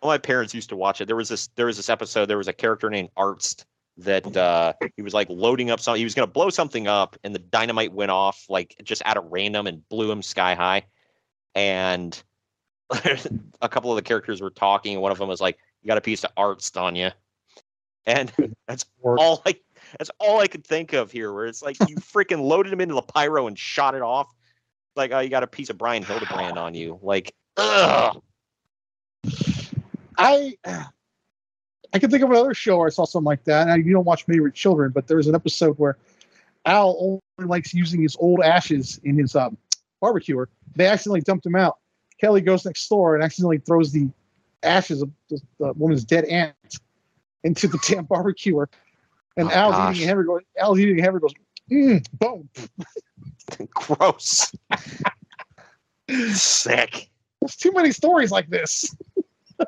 Well, 0.01 0.11
my 0.11 0.17
parents 0.17 0.53
used 0.53 0.69
to 0.69 0.75
watch 0.75 1.01
it. 1.01 1.05
There 1.05 1.15
was 1.15 1.29
this 1.29 1.47
there 1.55 1.67
was 1.67 1.77
this 1.77 1.89
episode. 1.89 2.25
There 2.25 2.38
was 2.38 2.47
a 2.47 2.53
character 2.53 2.89
named 2.89 3.09
Arzt 3.15 3.65
that 3.97 4.36
uh, 4.36 4.73
he 4.95 5.01
was 5.01 5.13
like 5.13 5.29
loading 5.29 5.69
up 5.69 5.79
something. 5.79 5.99
He 5.99 6.03
was 6.03 6.15
going 6.15 6.27
to 6.27 6.31
blow 6.31 6.49
something 6.49 6.88
up, 6.88 7.15
and 7.23 7.34
the 7.34 7.39
dynamite 7.39 7.93
went 7.93 8.11
off 8.11 8.45
like 8.49 8.75
just 8.84 9.01
out 9.05 9.17
of 9.17 9.25
random 9.29 9.67
and 9.67 9.88
blew 9.89 10.11
him 10.11 10.21
sky 10.21 10.55
high. 10.55 10.84
And 11.55 12.21
a 13.61 13.69
couple 13.69 13.91
of 13.91 13.95
the 13.95 14.01
characters 14.01 14.41
were 14.41 14.49
talking, 14.49 14.93
and 14.93 15.01
one 15.01 15.11
of 15.11 15.17
them 15.17 15.27
was 15.27 15.41
like, 15.41 15.57
"You 15.81 15.87
got 15.87 15.97
a 15.97 16.01
piece 16.01 16.23
of 16.23 16.31
on 16.75 16.95
you," 16.95 17.09
and 18.05 18.31
that's 18.67 18.85
all 19.03 19.41
I 19.45 19.55
that's 19.97 20.11
all 20.19 20.39
I 20.39 20.47
could 20.47 20.65
think 20.65 20.93
of 20.93 21.11
here. 21.11 21.33
Where 21.33 21.45
it's 21.45 21.61
like 21.61 21.77
you 21.87 21.95
freaking 21.97 22.41
loaded 22.41 22.73
him 22.73 22.81
into 22.81 22.95
the 22.95 23.01
pyro 23.01 23.47
and 23.47 23.57
shot 23.57 23.95
it 23.95 24.01
off. 24.01 24.33
Like, 24.95 25.11
oh, 25.11 25.19
you 25.19 25.29
got 25.29 25.43
a 25.43 25.47
piece 25.47 25.69
of 25.69 25.77
Brian 25.77 26.03
Hildebrand 26.03 26.57
on 26.57 26.75
you. 26.75 26.99
Like, 27.01 27.33
ugh. 27.57 28.21
I 30.17 30.55
I 31.93 31.99
can 31.99 32.09
think 32.09 32.23
of 32.23 32.31
another 32.31 32.53
show 32.53 32.77
where 32.77 32.87
I 32.87 32.89
saw 32.89 33.05
something 33.05 33.25
like 33.25 33.43
that. 33.45 33.67
And 33.67 33.85
you 33.85 33.93
don't 33.93 34.05
watch 34.05 34.25
Favorite 34.25 34.55
Children, 34.55 34.91
but 34.91 35.07
there 35.07 35.17
was 35.17 35.27
an 35.27 35.35
episode 35.35 35.77
where 35.77 35.97
Al 36.65 37.19
only 37.37 37.49
likes 37.49 37.73
using 37.73 38.01
his 38.01 38.15
old 38.19 38.41
ashes 38.41 38.99
in 39.03 39.17
his 39.17 39.35
um, 39.35 39.57
barbecuer. 40.01 40.49
They 40.75 40.87
accidentally 40.87 41.21
dumped 41.21 41.45
him 41.45 41.55
out. 41.55 41.77
Kelly 42.20 42.41
goes 42.41 42.66
next 42.66 42.88
door 42.88 43.16
and 43.16 43.24
accidentally 43.24 43.57
throws 43.59 43.91
the 43.91 44.09
ashes 44.64 45.01
of 45.01 45.09
the, 45.30 45.39
the 45.59 45.74
woman's 45.74 46.03
dead 46.05 46.26
aunt 46.26 46.55
into 47.43 47.68
the 47.68 47.78
damn 47.88 48.05
barbecuer. 48.05 48.70
And 49.36 49.47
Oh, 49.49 49.51
Al's 49.51 49.72
gosh. 49.74 49.95
eating 49.95 50.03
a 50.05 50.07
hamburger. 50.07 50.28
Goes, 50.28 50.41
Al's 50.57 50.80
eating 50.80 50.99
a 50.99 51.01
hamburger. 51.01 51.28
Goes, 51.28 51.34
mm, 51.72 52.05
boom. 52.20 52.49
Gross. 53.74 54.51
Sick. 56.34 57.09
There's 57.41 57.55
too 57.55 57.72
many 57.74 57.91
stories 57.91 58.32
like 58.32 58.49
this. 58.49 58.95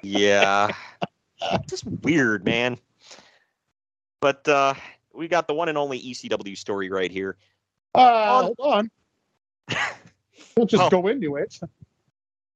Yeah. 0.03 0.71
Just 1.69 1.85
weird, 1.85 2.45
man. 2.45 2.77
But 4.21 4.47
uh 4.47 4.73
we 5.13 5.27
got 5.27 5.47
the 5.47 5.53
one 5.53 5.69
and 5.69 5.77
only 5.77 5.99
ECW 6.01 6.57
story 6.57 6.89
right 6.89 7.11
here. 7.11 7.37
Uh, 7.93 8.43
hold 8.43 8.59
on. 8.59 8.91
We'll 10.57 10.65
just 10.65 10.83
Oh. 10.83 10.89
go 10.89 11.07
into 11.07 11.35
it. 11.35 11.57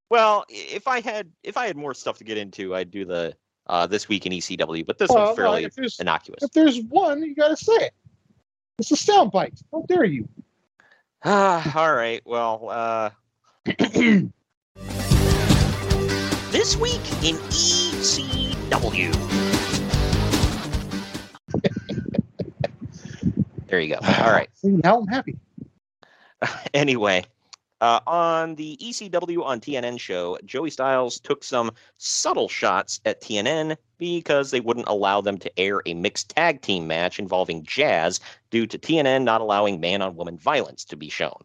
Well, 0.09 0.45
if 0.49 0.87
I 0.87 1.01
had 1.01 1.29
if 1.43 1.55
I 1.55 1.67
had 1.67 1.77
more 1.77 1.93
stuff 1.93 2.17
to 2.17 2.23
get 2.23 2.37
into, 2.37 2.75
I'd 2.75 2.89
do 2.89 3.05
the 3.05 3.35
uh 3.67 3.85
this 3.85 4.09
week 4.09 4.25
in 4.25 4.31
ECW, 4.31 4.85
but 4.85 4.97
this 4.97 5.09
Well, 5.09 5.25
one's 5.25 5.35
fairly 5.37 5.65
if 5.65 5.77
innocuous. 5.99 6.43
If 6.43 6.51
there's 6.51 6.81
one, 6.83 7.21
you 7.21 7.35
gotta 7.35 7.55
say 7.55 7.73
it. 7.73 7.93
It's 8.79 8.91
a 8.91 8.95
soundbite. 8.95 9.61
How 9.71 9.83
dare 9.87 10.05
you? 10.05 10.27
Ah, 11.23 11.79
all 11.79 11.93
right. 11.93 12.21
Well, 12.25 12.69
uh 12.69 13.11
this 16.51 16.75
week 16.77 17.01
in 17.23 17.35
ECW. 17.51 19.13
there 23.67 23.79
you 23.79 23.93
go. 23.93 23.99
All 24.01 24.31
right. 24.31 24.49
See, 24.55 24.69
now 24.69 24.97
I'm 24.99 25.07
happy. 25.07 25.37
anyway, 26.73 27.25
uh, 27.81 27.99
on 28.07 28.55
the 28.55 28.77
ECW 28.81 29.43
on 29.43 29.59
TNN 29.59 29.99
show, 29.99 30.37
Joey 30.45 30.69
Styles 30.69 31.19
took 31.19 31.43
some 31.43 31.71
subtle 31.97 32.49
shots 32.49 32.99
at 33.05 33.21
TNN 33.21 33.77
because 33.97 34.51
they 34.51 34.59
wouldn't 34.59 34.87
allow 34.87 35.21
them 35.21 35.37
to 35.37 35.59
air 35.59 35.81
a 35.85 35.93
mixed 35.93 36.29
tag 36.29 36.61
team 36.61 36.87
match 36.87 37.19
involving 37.19 37.63
Jazz 37.63 38.19
due 38.49 38.67
to 38.67 38.77
TNN 38.77 39.23
not 39.23 39.41
allowing 39.41 39.79
man 39.79 40.01
on 40.01 40.15
woman 40.15 40.37
violence 40.37 40.83
to 40.85 40.95
be 40.95 41.09
shown. 41.09 41.41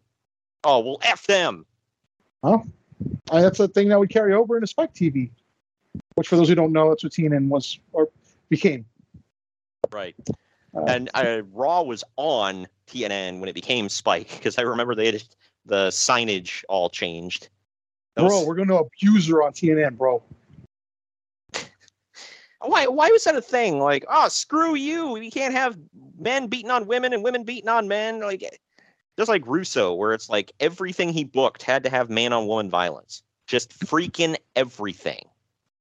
Oh, 0.65 0.81
well, 0.81 0.99
F 1.03 1.27
them. 1.27 1.67
Uh, 2.43 2.59
that's 3.31 3.61
a 3.61 3.69
thing 3.69 3.89
that 3.89 4.01
we 4.01 4.09
carry 4.09 4.35
over 4.35 4.57
into 4.57 4.67
Spike 4.67 4.95
TV, 4.95 5.31
which, 6.15 6.29
for 6.29 6.37
those 6.37 6.49
who 6.49 6.55
don't 6.55 6.73
know, 6.73 6.89
that's 6.89 7.05
what 7.05 7.13
TNN 7.13 7.49
was 7.49 7.79
or 7.93 8.09
became. 8.49 8.85
Right. 9.93 10.15
Uh, 10.75 10.85
And 10.89 11.11
uh, 11.15 11.43
Raw 11.53 11.83
was 11.83 12.03
on 12.17 12.67
TNN 12.89 13.41
when 13.41 13.49
it 13.49 13.55
became 13.55 13.89
Spike 13.89 14.31
because 14.31 14.59
I 14.59 14.63
remember 14.63 14.95
they 14.95 15.07
had 15.07 15.23
the 15.67 15.89
signage 15.89 16.65
all 16.69 16.89
changed. 16.91 17.49
That 18.17 18.23
bro, 18.23 18.39
was- 18.39 18.47
we're 18.47 18.55
going 18.55 18.69
to 18.69 18.77
abuse 18.79 19.27
her 19.29 19.43
on 19.43 19.53
TNN, 19.53 19.97
bro. 19.97 20.23
why 22.61 22.87
why 22.87 23.11
was 23.11 23.25
that 23.25 23.37
a 23.37 23.43
thing? 23.43 23.79
Like, 23.79 24.05
oh, 24.09 24.29
screw 24.29 24.75
you. 24.75 25.11
We 25.13 25.31
can't 25.31 25.55
have 25.55 25.77
men 26.19 26.47
beating 26.47 26.71
on 26.71 26.87
women 26.87 27.13
and 27.13 27.23
women 27.23 27.45
beating 27.45 27.69
on 27.69 27.89
men. 27.89 28.21
Like 28.21 28.43
just 29.19 29.29
like 29.29 29.47
Russo, 29.47 29.95
where 29.95 30.13
it's 30.13 30.29
like 30.31 30.53
everything 30.61 31.13
he 31.13 31.25
booked 31.25 31.63
had 31.63 31.85
to 31.85 31.91
have 31.91 32.11
man 32.11 32.33
on 32.33 32.47
woman 32.47 32.71
violence. 32.71 33.23
Just 33.47 33.79
freaking 33.81 34.37
everything. 34.57 35.25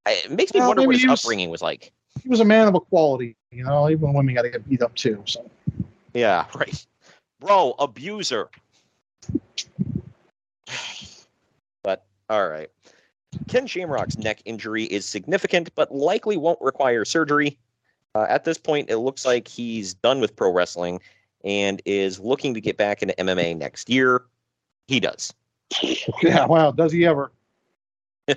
It 0.05 0.31
makes 0.31 0.53
me 0.53 0.59
Well, 0.59 0.69
wonder 0.69 0.83
what 0.85 0.95
his 0.95 1.05
was- 1.05 1.23
upbringing 1.23 1.49
was 1.49 1.61
like. 1.61 1.91
He 2.21 2.29
was 2.29 2.41
a 2.41 2.45
man 2.45 2.67
of 2.67 2.75
equality, 2.75 3.35
you 3.51 3.63
know, 3.63 3.89
even 3.89 4.13
women 4.13 4.35
got 4.35 4.43
to 4.43 4.49
get 4.51 4.69
beat 4.69 4.83
up 4.83 4.93
too. 4.93 5.23
So, 5.25 5.49
Yeah, 6.13 6.45
right. 6.55 6.85
Bro, 7.39 7.73
abuser. 7.79 8.49
But 11.83 12.05
all 12.29 12.47
right. 12.47 12.69
Ken 13.47 13.67
Shamrock's 13.67 14.17
neck 14.17 14.41
injury 14.45 14.83
is 14.83 15.05
significant, 15.05 15.73
but 15.75 15.93
likely 15.93 16.37
won't 16.37 16.61
require 16.61 17.03
surgery. 17.05 17.57
Uh, 18.15 18.27
at 18.29 18.43
this 18.43 18.57
point, 18.57 18.89
it 18.89 18.97
looks 18.97 19.25
like 19.25 19.47
he's 19.47 19.93
done 19.95 20.19
with 20.19 20.35
pro 20.35 20.51
wrestling 20.51 20.99
and 21.43 21.81
is 21.85 22.19
looking 22.19 22.53
to 22.53 22.61
get 22.61 22.77
back 22.77 23.01
into 23.01 23.15
MMA 23.15 23.57
next 23.57 23.89
year. 23.89 24.23
He 24.87 24.99
does. 24.99 25.33
yeah, 26.21 26.45
wow, 26.45 26.71
does 26.71 26.91
he 26.91 27.05
ever? 27.05 27.31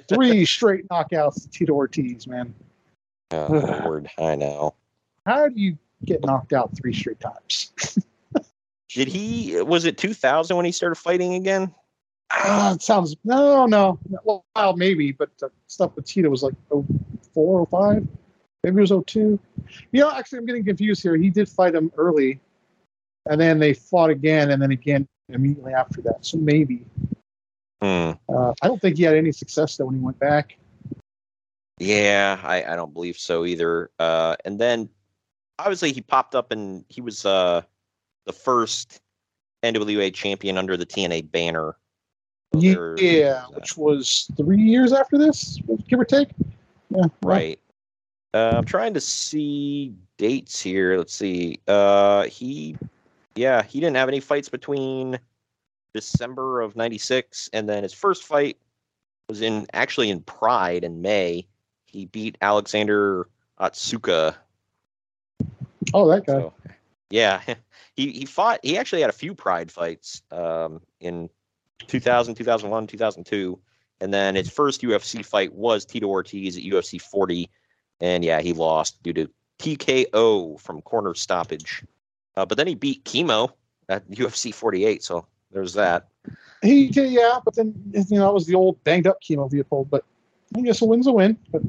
Three 0.08 0.44
straight 0.46 0.88
knockouts 0.88 1.42
to 1.42 1.48
Tito 1.50 1.72
Ortiz, 1.74 2.26
man. 2.26 2.54
Oh, 3.32 3.80
Lord, 3.84 4.08
I 4.18 4.34
know. 4.34 4.74
How 5.26 5.48
do 5.48 5.60
you 5.60 5.76
get 6.04 6.24
knocked 6.24 6.52
out 6.52 6.76
three 6.76 6.94
straight 6.94 7.20
times? 7.20 7.72
Did 8.96 9.08
he? 9.08 9.60
Was 9.60 9.84
it 9.84 9.98
2000 9.98 10.56
when 10.56 10.64
he 10.64 10.72
started 10.72 10.94
fighting 10.94 11.34
again? 11.34 11.70
Ah, 12.30 12.72
it 12.72 12.80
sounds 12.80 13.14
no, 13.24 13.66
no. 13.66 13.98
Well, 14.24 14.42
maybe, 14.74 15.12
but 15.12 15.36
the 15.36 15.50
stuff 15.66 15.94
with 15.96 16.06
Tito 16.06 16.30
was 16.30 16.42
like 16.42 16.54
04, 17.34 17.66
05. 17.66 18.08
Maybe 18.64 18.76
it 18.78 18.80
was 18.80 19.04
02. 19.06 19.38
You 19.92 20.00
know, 20.00 20.10
actually, 20.10 20.38
I'm 20.38 20.46
getting 20.46 20.64
confused 20.64 21.02
here. 21.02 21.14
He 21.14 21.28
did 21.28 21.46
fight 21.46 21.74
him 21.74 21.92
early, 21.98 22.40
and 23.26 23.38
then 23.38 23.58
they 23.58 23.74
fought 23.74 24.08
again, 24.08 24.50
and 24.50 24.62
then 24.62 24.70
again 24.70 25.06
immediately 25.28 25.74
after 25.74 26.00
that. 26.00 26.24
So 26.24 26.38
maybe. 26.38 26.86
Hmm. 27.82 28.12
Uh, 28.30 28.54
I 28.62 28.66
don't 28.66 28.80
think 28.80 28.96
he 28.96 29.02
had 29.02 29.14
any 29.14 29.30
success 29.30 29.76
though 29.76 29.84
when 29.84 29.96
he 29.96 30.00
went 30.00 30.18
back. 30.18 30.56
Yeah, 31.78 32.40
I, 32.42 32.64
I 32.64 32.76
don't 32.76 32.94
believe 32.94 33.18
so 33.18 33.44
either. 33.44 33.90
Uh, 33.98 34.36
and 34.46 34.58
then 34.58 34.88
obviously 35.58 35.92
he 35.92 36.00
popped 36.00 36.34
up 36.34 36.50
and 36.50 36.86
he 36.88 37.02
was 37.02 37.26
uh, 37.26 37.60
the 38.26 38.32
first 38.32 39.00
NWA 39.62 40.12
champion 40.12 40.58
under 40.58 40.76
the 40.76 40.84
TNA 40.86 41.30
banner. 41.30 41.76
So 42.54 42.60
Ye- 42.60 42.74
there- 42.74 42.96
Yeah, 42.98 43.44
which 43.46 43.76
was 43.76 44.30
three 44.36 44.60
years 44.62 44.92
after 44.92 45.16
this, 45.16 45.58
give 45.88 46.00
or 46.00 46.04
take. 46.04 46.28
Yeah, 46.90 47.06
right. 47.22 47.58
Uh, 48.34 48.52
I'm 48.56 48.64
trying 48.64 48.94
to 48.94 49.00
see 49.00 49.94
dates 50.18 50.60
here. 50.60 50.98
Let's 50.98 51.14
see. 51.14 51.58
Uh, 51.66 52.24
he, 52.24 52.76
yeah, 53.34 53.62
he 53.62 53.80
didn't 53.80 53.96
have 53.96 54.08
any 54.08 54.20
fights 54.20 54.48
between 54.48 55.18
December 55.94 56.60
of 56.60 56.76
'96 56.76 57.48
and 57.54 57.68
then 57.68 57.82
his 57.82 57.94
first 57.94 58.24
fight 58.24 58.58
was 59.28 59.40
in 59.40 59.66
actually 59.72 60.10
in 60.10 60.20
Pride 60.20 60.84
in 60.84 61.00
May. 61.00 61.46
He 61.86 62.06
beat 62.06 62.36
Alexander 62.42 63.28
Otsuka 63.58 64.36
Oh, 65.94 66.08
that 66.08 66.26
guy. 66.26 66.40
So, 66.40 66.52
yeah, 67.10 67.42
he 67.96 68.12
he 68.12 68.24
fought. 68.24 68.60
He 68.62 68.78
actually 68.78 69.00
had 69.00 69.10
a 69.10 69.14
few 69.14 69.34
Pride 69.34 69.70
fights 69.70 70.22
um, 70.30 70.80
in 71.00 71.28
2000, 71.86 72.34
2001, 72.34 72.86
2002, 72.86 73.58
and 74.00 74.12
then 74.12 74.34
his 74.34 74.50
first 74.50 74.82
UFC 74.82 75.24
fight 75.24 75.52
was 75.54 75.84
Tito 75.84 76.06
Ortiz 76.06 76.56
at 76.56 76.62
UFC 76.62 77.00
40, 77.00 77.50
and 78.00 78.24
yeah, 78.24 78.40
he 78.40 78.52
lost 78.52 79.02
due 79.02 79.12
to 79.12 79.30
TKO 79.58 80.60
from 80.60 80.82
corner 80.82 81.14
stoppage. 81.14 81.84
Uh, 82.36 82.44
but 82.44 82.58
then 82.58 82.66
he 82.66 82.74
beat 82.74 83.04
Kimo 83.04 83.54
at 83.88 84.08
UFC 84.10 84.52
48, 84.52 85.02
so 85.02 85.26
there's 85.50 85.74
that. 85.74 86.08
He 86.62 86.86
yeah, 86.86 87.38
but 87.44 87.54
then 87.54 87.74
you 87.92 88.18
know 88.18 88.26
that 88.26 88.34
was 88.34 88.46
the 88.46 88.54
old 88.54 88.82
banged 88.84 89.06
up 89.06 89.18
chemo 89.22 89.50
vehicle. 89.50 89.84
But 89.84 90.04
I 90.56 90.60
guess 90.62 90.82
a 90.82 90.84
win's 90.84 91.06
a 91.06 91.12
win. 91.12 91.38
But 91.50 91.62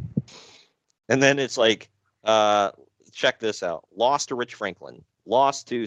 And 1.09 1.21
then 1.21 1.39
it's 1.39 1.57
like, 1.57 1.89
uh, 2.23 2.71
check 3.11 3.39
this 3.39 3.61
out: 3.61 3.85
lost 3.95 4.29
to 4.29 4.35
Rich 4.35 4.55
Franklin, 4.55 5.03
lost 5.27 5.67
to 5.69 5.83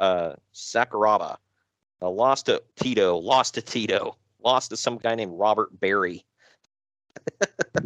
uh, 0.00 0.34
Sakuraba, 0.54 1.36
uh, 2.00 2.10
lost 2.10 2.46
to 2.46 2.62
Tito, 2.76 3.16
lost 3.16 3.54
to 3.54 3.62
Tito, 3.62 4.16
lost 4.42 4.70
to 4.70 4.76
some 4.76 4.98
guy 4.98 5.14
named 5.14 5.32
Robert 5.34 5.78
Berry. 5.80 6.24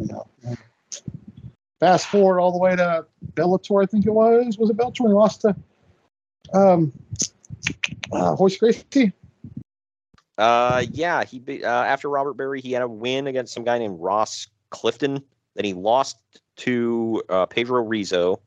fast 1.79 2.07
forward 2.07 2.39
all 2.39 2.51
the 2.51 2.57
way 2.57 2.75
to 2.75 3.05
Bellator, 3.33 3.81
I 3.83 3.85
think 3.85 4.05
it 4.05 4.11
was. 4.11 4.57
Was 4.57 4.69
it 4.69 4.77
Bellator? 4.77 5.05
And 5.05 5.13
lost 5.13 5.41
to 5.41 5.55
um, 6.53 6.91
uh, 8.11 8.35
Royce 8.39 8.57
Gracie. 8.57 9.13
Uh, 10.37 10.85
yeah, 10.91 11.23
he 11.23 11.39
be- 11.39 11.65
uh, 11.65 11.83
after 11.83 12.09
Robert 12.09 12.35
Berry, 12.35 12.61
he 12.61 12.71
had 12.71 12.81
a 12.81 12.87
win 12.87 13.27
against 13.27 13.53
some 13.53 13.63
guy 13.63 13.77
named 13.77 13.99
Ross 13.99 14.47
Clifton. 14.69 15.23
Then 15.55 15.65
he 15.65 15.73
lost 15.73 16.17
to 16.57 17.21
uh, 17.29 17.45
Pedro 17.47 17.83
Rizzo. 17.83 18.41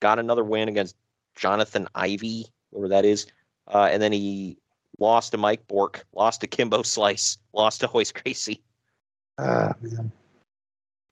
Got 0.00 0.18
another 0.18 0.44
win 0.44 0.68
against 0.68 0.96
Johnathan 1.38 1.86
Ivey, 1.94 2.46
whoever 2.70 2.88
that 2.88 3.04
is. 3.04 3.26
Uh, 3.68 3.88
and 3.90 4.02
then 4.02 4.12
he 4.12 4.56
lost 4.98 5.32
to 5.32 5.38
Mike 5.38 5.66
Bourke, 5.68 6.04
lost 6.14 6.40
to 6.42 6.46
Kimbo 6.46 6.82
Slice, 6.82 7.38
lost 7.52 7.80
to 7.80 7.90
Royce 7.92 8.12
Gracie. 8.12 8.62
Ah, 9.38 9.74
man. 9.82 10.12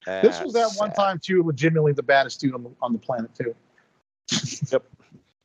this 0.06 0.40
was 0.40 0.52
that 0.54 0.70
one 0.76 0.92
time 0.92 1.18
too, 1.18 1.42
legitimately 1.42 1.92
the 1.92 2.02
baddest 2.02 2.40
dude 2.40 2.54
on 2.54 2.62
the 2.62 2.70
on 2.80 2.92
the 2.92 2.98
planet 2.98 3.34
too. 3.34 3.54
yep. 4.72 4.84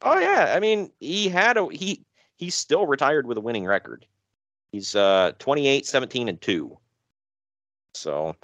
Oh 0.01 0.17
yeah, 0.17 0.53
I 0.55 0.59
mean 0.59 0.91
he 0.99 1.27
had 1.27 1.57
a 1.57 1.67
he 1.71 2.01
he's 2.37 2.55
still 2.55 2.87
retired 2.87 3.25
with 3.25 3.37
a 3.37 3.41
winning 3.41 3.65
record. 3.65 4.05
He's 4.71 4.95
uh 4.95 5.33
28, 5.39 5.85
17, 5.85 6.29
and 6.29 6.39
2. 6.39 6.77
So 7.95 8.35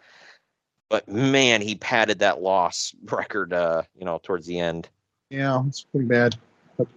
but 0.90 1.08
man, 1.08 1.62
he 1.62 1.76
padded 1.76 2.20
that 2.20 2.42
loss 2.42 2.94
record 3.06 3.54
uh, 3.54 3.84
you 3.98 4.06
know, 4.06 4.20
towards 4.24 4.48
the 4.48 4.60
end. 4.60 4.90
Yeah, 5.30 5.64
it's 5.68 5.84
pretty 5.84 6.08
bad. 6.08 6.36
But 6.78 6.88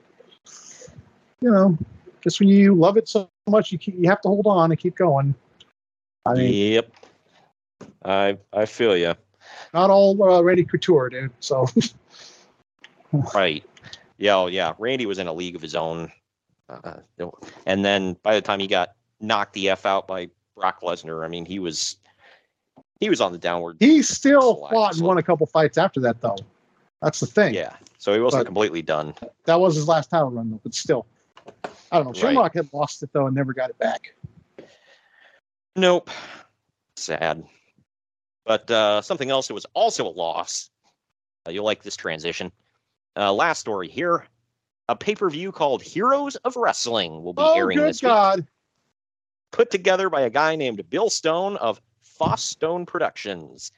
you 1.41 1.51
know, 1.51 1.79
just 2.21 2.41
when 2.41 2.49
you 2.49 2.75
love 2.75 2.97
it 2.97 3.09
so 3.09 3.31
much 3.49 3.73
you 3.73 3.79
keep, 3.79 3.97
you 3.99 4.09
have 4.09 4.21
to 4.23 4.29
hold 4.29 4.47
on 4.47 4.71
and 4.71 4.79
keep 4.79 4.97
going. 4.97 5.35
I 6.27 6.35
mean, 6.35 6.73
yep. 6.73 6.93
I 8.05 8.39
I 8.53 8.67
feel 8.67 8.97
you. 8.97 9.15
Not 9.73 9.91
all 9.91 10.21
uh, 10.23 10.43
Randy 10.43 10.65
Couture, 10.65 11.09
dude. 11.09 11.33
So 11.41 11.67
right. 13.35 13.65
Yeah, 14.19 14.37
oh, 14.37 14.47
yeah. 14.49 14.75
Randy 14.79 15.07
was 15.07 15.19
in 15.19 15.27
a 15.29 15.33
league 15.33 15.55
of 15.55 15.63
his 15.63 15.75
own. 15.75 16.11
Uh, 16.69 16.99
and 17.67 17.85
then 17.85 18.15
by 18.23 18.35
the 18.35 18.43
time 18.43 18.61
he 18.61 18.67
got 18.67 18.91
knocked 19.21 19.55
the 19.55 19.71
f 19.71 19.87
out 19.87 20.07
by 20.07 20.29
Brock 20.55 20.83
Lesnar, 20.83 21.25
I 21.25 21.29
mean 21.29 21.47
he 21.47 21.59
was 21.59 21.97
he 23.01 23.09
was 23.09 23.21
on 23.21 23.33
the 23.33 23.39
downward. 23.39 23.77
He 23.81 24.03
still 24.03 24.67
fought 24.69 24.97
and 24.97 25.03
won 25.03 25.19
a 25.19 25.23
couple 25.23 25.47
fights 25.47 25.79
after 25.79 26.01
that, 26.01 26.21
though. 26.21 26.37
That's 27.03 27.21
the 27.21 27.27
thing. 27.27 27.55
Yeah, 27.55 27.77
so 27.99 28.13
he 28.13 28.21
wasn't 28.21 28.41
but 28.41 28.47
completely 28.47 28.83
done. 28.83 29.15
That 29.45 29.61
was 29.61 29.77
his 29.77 29.87
last 29.87 30.11
title 30.11 30.31
run, 30.31 30.51
though. 30.51 30.61
But 30.63 30.75
still, 30.75 31.07
I 31.93 31.99
don't 31.99 32.07
know. 32.07 32.13
Shamrock 32.13 32.55
right. 32.55 32.65
had 32.65 32.73
lost 32.73 33.03
it 33.03 33.11
though 33.13 33.27
and 33.27 33.35
never 33.35 33.53
got 33.53 33.71
it 33.71 33.79
back. 33.79 34.15
Nope. 35.77 36.11
Sad. 36.97 37.45
But 38.45 38.71
uh, 38.71 39.03
something 39.03 39.31
else 39.31 39.49
that 39.49 39.55
was 39.55 39.67
also 39.75 40.07
a 40.07 40.11
loss. 40.11 40.71
Uh, 41.47 41.51
you'll 41.51 41.65
like 41.65 41.83
this 41.83 41.97
transition. 41.97 42.51
Uh, 43.17 43.33
last 43.33 43.61
story 43.61 43.89
here. 43.89 44.27
A 44.89 44.97
pay 44.97 45.15
per 45.15 45.29
view 45.29 45.53
called 45.53 45.83
Heroes 45.83 46.37
of 46.37 46.57
Wrestling 46.57 47.23
will 47.23 47.35
be 47.35 47.43
oh, 47.43 47.55
airing 47.55 47.77
good 47.79 47.91
this 47.91 48.01
God. 48.01 48.39
week. 48.39 48.47
Put 49.51 49.71
together 49.71 50.11
by 50.11 50.23
a 50.23 50.31
guy 50.31 50.57
named 50.57 50.89
Bill 50.91 51.11
Stone 51.11 51.57
of 51.57 51.81
Foss 52.03 52.43
Stone 52.43 52.87
Productions. 52.87 53.71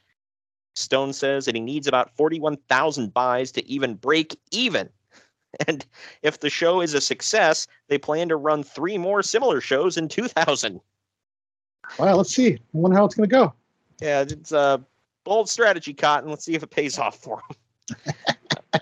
Stone 0.74 1.12
says 1.12 1.44
that 1.44 1.55
he 1.55 1.60
needs 1.60 1.86
about 1.86 2.16
41,000 2.16 3.12
buys 3.12 3.52
to 3.52 3.66
even 3.66 3.94
break 3.94 4.38
even. 4.51 4.88
And 5.66 5.84
if 6.22 6.38
the 6.38 6.48
show 6.48 6.80
is 6.80 6.94
a 6.94 7.01
success, 7.01 7.66
they 7.88 7.98
plan 7.98 8.28
to 8.28 8.36
run 8.36 8.62
three 8.62 8.97
more 8.97 9.20
similar 9.20 9.60
shows 9.60 9.97
in 9.97 10.06
2000. 10.06 10.80
Well, 11.98 12.16
let's 12.16 12.32
see. 12.32 12.52
I 12.55 12.59
wonder 12.72 12.97
how 12.97 13.05
it's 13.05 13.16
going 13.16 13.28
to 13.28 13.34
go. 13.34 13.52
Yeah, 14.01 14.20
it's 14.20 14.52
a 14.52 14.84
bold 15.24 15.48
strategy, 15.48 15.92
Cotton. 15.92 16.30
Let's 16.30 16.44
see 16.44 16.55
if 16.55 16.62
it 16.62 16.70
pays 16.70 16.98
off 16.98 17.16
for 17.16 17.42
him. 17.48 18.14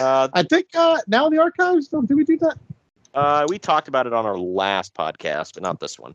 uh, 0.00 0.28
I 0.32 0.42
think 0.42 0.66
uh, 0.74 0.98
now 1.06 1.28
the 1.30 1.38
archives. 1.38 1.88
Did 1.88 2.10
we 2.10 2.24
do 2.24 2.38
that? 2.38 2.58
Uh, 3.14 3.46
we 3.48 3.58
talked 3.58 3.86
about 3.88 4.06
it 4.06 4.12
on 4.12 4.26
our 4.26 4.36
last 4.36 4.94
podcast, 4.94 5.54
but 5.54 5.62
not 5.62 5.78
this 5.78 5.98
one. 5.98 6.14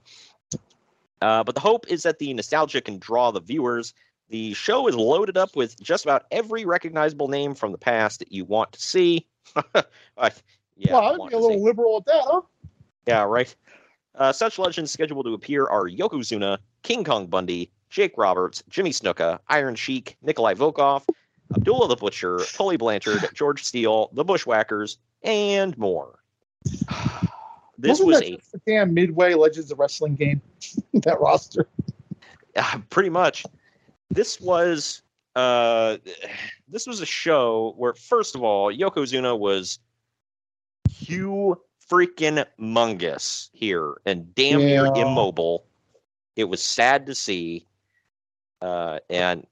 Uh, 1.21 1.43
but 1.43 1.55
the 1.55 1.61
hope 1.61 1.87
is 1.87 2.03
that 2.03 2.19
the 2.19 2.33
nostalgia 2.33 2.81
can 2.81 2.97
draw 2.99 3.31
the 3.31 3.41
viewers. 3.41 3.93
The 4.29 4.53
show 4.53 4.87
is 4.87 4.95
loaded 4.95 5.37
up 5.37 5.55
with 5.55 5.79
just 5.81 6.05
about 6.05 6.25
every 6.31 6.63
recognizable 6.63 7.27
name 7.27 7.55
from 7.55 7.71
the 7.71 7.77
past 7.77 8.19
that 8.19 8.31
you 8.31 8.45
want 8.45 8.71
to 8.73 8.81
see. 8.81 9.25
yeah, 9.75 9.81
well, 10.91 11.23
I'd 11.23 11.29
be 11.29 11.35
a 11.35 11.39
little 11.39 11.57
see. 11.57 11.63
liberal 11.63 11.97
at 11.97 12.05
that, 12.05 12.23
huh? 12.25 12.41
Yeah, 13.07 13.23
right. 13.23 13.53
Uh, 14.15 14.31
such 14.31 14.59
legends 14.59 14.91
scheduled 14.91 15.25
to 15.25 15.33
appear 15.33 15.65
are 15.65 15.85
Yokozuna, 15.85 16.59
King 16.83 17.03
Kong 17.03 17.25
Bundy, 17.25 17.71
Jake 17.89 18.13
Roberts, 18.17 18.63
Jimmy 18.69 18.91
Snuka, 18.91 19.39
Iron 19.47 19.75
Sheik, 19.75 20.15
Nikolai 20.21 20.53
Volkov, 20.53 21.03
Abdullah 21.55 21.87
the 21.87 21.95
Butcher, 21.95 22.39
Tully 22.53 22.77
Blanchard, 22.77 23.27
George 23.33 23.63
Steele, 23.63 24.09
the 24.13 24.23
Bushwhackers, 24.23 24.99
and 25.23 25.75
more. 25.77 26.19
this 27.79 27.99
Wasn't 27.99 28.07
was 28.07 28.21
a 28.21 28.37
damn 28.67 28.93
Midway 28.93 29.33
Legends 29.33 29.71
of 29.71 29.79
Wrestling 29.79 30.15
game. 30.15 30.41
that 30.93 31.19
roster. 31.19 31.67
Uh, 32.55 32.79
pretty 32.89 33.09
much. 33.09 33.45
This 34.09 34.41
was 34.41 35.01
uh, 35.35 35.97
this 36.67 36.87
was 36.87 37.01
a 37.01 37.05
show 37.05 37.73
where, 37.77 37.93
first 37.93 38.35
of 38.35 38.43
all, 38.43 38.73
Yokozuna 38.73 39.37
was 39.37 39.79
Hugh 40.89 41.61
freaking 41.89 42.45
mungus 42.59 43.49
here 43.53 43.95
and 44.05 44.33
damn 44.35 44.59
yeah. 44.59 44.67
near 44.67 44.85
immobile. 44.95 45.65
It 46.35 46.45
was 46.45 46.61
sad 46.61 47.05
to 47.07 47.15
see. 47.15 47.65
Uh, 48.61 48.99
and 49.09 49.45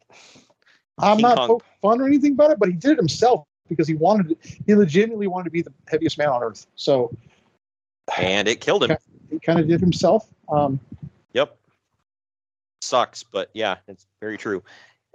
I'm 0.97 1.17
King 1.17 1.23
not 1.23 1.47
Kong, 1.47 1.61
fun 1.81 2.01
or 2.01 2.07
anything 2.07 2.33
about 2.33 2.51
it, 2.51 2.59
but 2.59 2.69
he 2.69 2.75
did 2.75 2.91
it 2.91 2.97
himself 2.97 3.45
because 3.69 3.87
he 3.87 3.93
wanted 3.93 4.31
it. 4.31 4.59
He 4.65 4.75
legitimately 4.75 5.27
wanted 5.27 5.45
to 5.45 5.51
be 5.51 5.61
the 5.61 5.73
heaviest 5.87 6.17
man 6.17 6.29
on 6.29 6.43
earth. 6.43 6.67
So, 6.75 7.15
and 8.17 8.47
it 8.47 8.59
killed 8.59 8.83
him. 8.83 8.97
He 9.29 9.39
kind 9.39 9.59
of 9.59 9.67
did 9.67 9.79
himself. 9.79 10.27
Um. 10.49 10.79
Sucks, 12.81 13.23
but 13.23 13.49
yeah, 13.53 13.77
it's 13.87 14.07
very 14.21 14.37
true. 14.37 14.63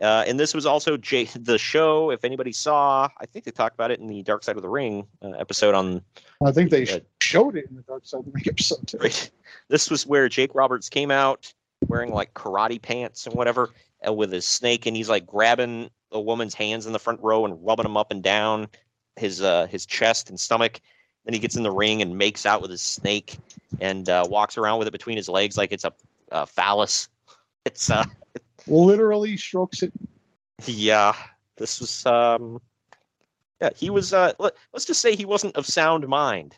Uh, 0.00 0.24
and 0.26 0.38
this 0.38 0.52
was 0.52 0.66
also 0.66 0.96
J- 0.96 1.24
the 1.36 1.58
show. 1.58 2.10
If 2.10 2.24
anybody 2.24 2.52
saw, 2.52 3.08
I 3.20 3.26
think 3.26 3.44
they 3.44 3.50
talked 3.50 3.74
about 3.74 3.90
it 3.90 4.00
in 4.00 4.06
the 4.08 4.22
Dark 4.22 4.42
Side 4.42 4.56
of 4.56 4.62
the 4.62 4.68
Ring 4.68 5.06
uh, 5.22 5.30
episode 5.30 5.74
on. 5.74 6.02
I 6.44 6.50
think 6.50 6.70
they 6.70 6.88
uh, 6.88 7.00
showed 7.20 7.56
it 7.56 7.66
in 7.70 7.76
the 7.76 7.82
Dark 7.82 8.04
Side 8.04 8.20
of 8.20 8.26
the 8.26 8.32
Ring 8.32 8.44
episode 8.48 8.86
too. 8.86 8.98
Right. 8.98 9.30
This 9.68 9.90
was 9.90 10.06
where 10.06 10.28
Jake 10.28 10.54
Roberts 10.54 10.88
came 10.88 11.10
out 11.10 11.52
wearing 11.88 12.12
like 12.12 12.32
karate 12.34 12.80
pants 12.80 13.26
and 13.26 13.34
whatever, 13.34 13.70
uh, 14.06 14.12
with 14.12 14.32
his 14.32 14.46
snake, 14.46 14.86
and 14.86 14.96
he's 14.96 15.08
like 15.08 15.26
grabbing 15.26 15.90
a 16.10 16.20
woman's 16.20 16.54
hands 16.54 16.86
in 16.86 16.92
the 16.92 16.98
front 16.98 17.20
row 17.22 17.44
and 17.44 17.64
rubbing 17.64 17.84
them 17.84 17.96
up 17.96 18.10
and 18.10 18.22
down 18.22 18.68
his 19.16 19.42
uh, 19.42 19.66
his 19.66 19.86
chest 19.86 20.30
and 20.30 20.38
stomach. 20.38 20.80
Then 21.24 21.34
he 21.34 21.40
gets 21.40 21.56
in 21.56 21.62
the 21.62 21.70
ring 21.70 22.02
and 22.02 22.18
makes 22.18 22.44
out 22.46 22.62
with 22.62 22.70
his 22.70 22.82
snake 22.82 23.38
and 23.80 24.08
uh, 24.08 24.26
walks 24.28 24.58
around 24.58 24.80
with 24.80 24.88
it 24.88 24.92
between 24.92 25.16
his 25.16 25.28
legs 25.28 25.56
like 25.56 25.70
it's 25.70 25.84
a, 25.84 25.92
a 26.32 26.46
phallus. 26.46 27.08
It's 27.66 27.90
uh, 27.90 28.04
literally 28.66 29.36
strokes 29.36 29.84
it. 29.84 29.92
Yeah, 30.66 31.14
this 31.56 31.78
was 31.78 32.04
um, 32.06 32.60
yeah, 33.60 33.70
he 33.76 33.88
was. 33.88 34.12
Uh, 34.12 34.32
let, 34.40 34.54
us 34.74 34.84
just 34.84 35.00
say 35.00 35.14
he 35.14 35.24
wasn't 35.24 35.54
of 35.54 35.64
sound 35.64 36.06
mind. 36.08 36.56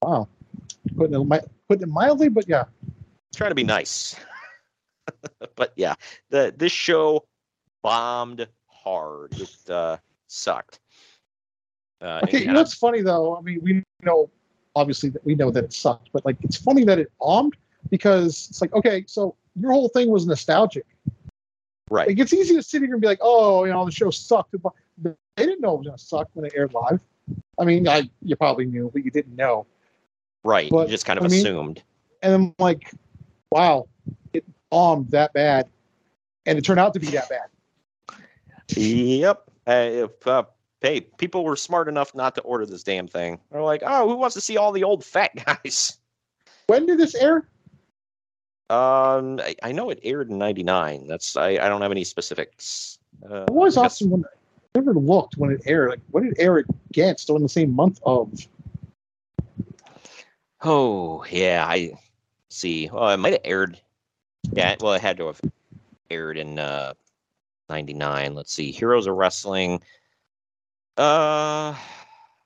Wow, 0.00 0.28
putting 0.96 1.20
it, 1.20 1.50
putting 1.68 1.82
it 1.82 1.88
mildly, 1.88 2.30
but 2.30 2.48
yeah, 2.48 2.64
trying 3.36 3.50
to 3.50 3.54
be 3.54 3.64
nice. 3.64 4.16
but 5.56 5.74
yeah, 5.76 5.94
the 6.30 6.54
this 6.56 6.72
show 6.72 7.26
bombed 7.82 8.48
hard. 8.66 9.34
It 9.38 9.70
uh, 9.70 9.98
sucked. 10.28 10.80
Uh, 12.00 12.20
okay, 12.22 12.40
you 12.40 12.46
know 12.46 12.60
what's 12.60 12.74
funny 12.74 13.02
though? 13.02 13.36
I 13.36 13.42
mean, 13.42 13.60
we 13.62 13.82
know 14.02 14.30
obviously 14.74 15.10
that 15.10 15.24
we 15.26 15.34
know 15.34 15.50
that 15.50 15.64
it 15.64 15.72
sucked, 15.74 16.08
but 16.12 16.24
like 16.24 16.36
it's 16.42 16.56
funny 16.56 16.84
that 16.84 16.98
it 16.98 17.12
bombed 17.20 17.56
because 17.90 18.48
it's 18.48 18.62
like 18.62 18.72
okay, 18.72 19.04
so 19.06 19.36
your 19.60 19.72
whole 19.72 19.88
thing 19.88 20.10
was 20.10 20.26
nostalgic. 20.26 20.86
Right. 21.90 22.08
Like 22.08 22.18
it's 22.18 22.32
easy 22.32 22.54
to 22.54 22.62
sit 22.62 22.82
here 22.82 22.92
and 22.92 23.00
be 23.00 23.06
like, 23.06 23.20
oh, 23.20 23.64
you 23.64 23.72
know, 23.72 23.84
the 23.84 23.90
show 23.90 24.10
sucked. 24.10 24.54
But 24.62 24.72
they 25.02 25.46
didn't 25.46 25.60
know 25.60 25.74
it 25.74 25.78
was 25.78 25.86
going 25.86 25.98
to 25.98 26.04
suck 26.04 26.28
when 26.34 26.44
it 26.44 26.52
aired 26.54 26.74
live. 26.74 27.00
I 27.58 27.64
mean, 27.64 27.88
I 27.88 28.08
you 28.22 28.36
probably 28.36 28.66
knew, 28.66 28.90
but 28.92 29.04
you 29.04 29.10
didn't 29.10 29.36
know. 29.36 29.66
Right. 30.44 30.70
But, 30.70 30.88
you 30.88 30.92
just 30.92 31.06
kind 31.06 31.18
of 31.18 31.24
I 31.24 31.28
mean, 31.28 31.40
assumed. 31.40 31.82
And 32.22 32.34
I'm 32.34 32.54
like, 32.58 32.92
wow, 33.52 33.88
it 34.32 34.44
bombed 34.70 35.10
that 35.10 35.32
bad, 35.32 35.68
and 36.46 36.58
it 36.58 36.64
turned 36.64 36.80
out 36.80 36.94
to 36.94 37.00
be 37.00 37.08
that 37.08 37.28
bad. 37.28 37.48
Yep. 38.76 39.42
Uh, 39.66 39.72
if 39.72 40.26
uh, 40.26 40.44
hey, 40.80 41.00
people 41.00 41.44
were 41.44 41.56
smart 41.56 41.88
enough 41.88 42.14
not 42.14 42.34
to 42.36 42.40
order 42.42 42.66
this 42.66 42.82
damn 42.82 43.08
thing. 43.08 43.38
They're 43.50 43.62
like, 43.62 43.82
oh, 43.84 44.08
who 44.08 44.16
wants 44.16 44.34
to 44.34 44.40
see 44.40 44.56
all 44.56 44.72
the 44.72 44.84
old 44.84 45.04
fat 45.04 45.32
guys? 45.46 45.98
When 46.66 46.86
did 46.86 46.98
this 46.98 47.14
air? 47.14 47.48
Um, 48.70 49.40
I, 49.40 49.54
I 49.62 49.72
know 49.72 49.90
it 49.90 50.00
aired 50.02 50.30
in 50.30 50.38
'99. 50.38 51.06
That's 51.06 51.36
I, 51.36 51.50
I 51.50 51.68
don't 51.68 51.80
have 51.80 51.90
any 51.90 52.04
specifics. 52.04 52.98
Uh, 53.28 53.44
it 53.44 53.50
was 53.50 53.76
awesome 53.76 54.10
when 54.10 54.24
I 54.24 54.78
never 54.78 54.92
looked 54.94 55.36
when 55.38 55.50
it 55.50 55.62
aired. 55.66 55.90
Like 55.90 56.00
when 56.10 56.24
did 56.24 56.32
it 56.34 56.42
air 56.42 56.64
again? 56.90 57.16
Still 57.16 57.36
in 57.36 57.42
the 57.42 57.48
same 57.48 57.72
month 57.72 58.00
of. 58.04 58.30
Oh 60.62 61.24
yeah, 61.30 61.64
I 61.66 61.92
see. 62.50 62.90
Well, 62.92 63.08
it 63.10 63.16
might 63.16 63.32
have 63.32 63.42
aired. 63.44 63.80
Yeah, 64.52 64.76
well, 64.80 64.92
it 64.92 65.00
had 65.00 65.16
to 65.18 65.26
have 65.26 65.40
aired 66.10 66.36
in 66.36 66.58
uh, 66.58 66.92
'99. 67.70 68.34
Let's 68.34 68.52
see. 68.52 68.70
Heroes 68.70 69.06
of 69.06 69.14
Wrestling. 69.14 69.80
Uh, 70.98 71.74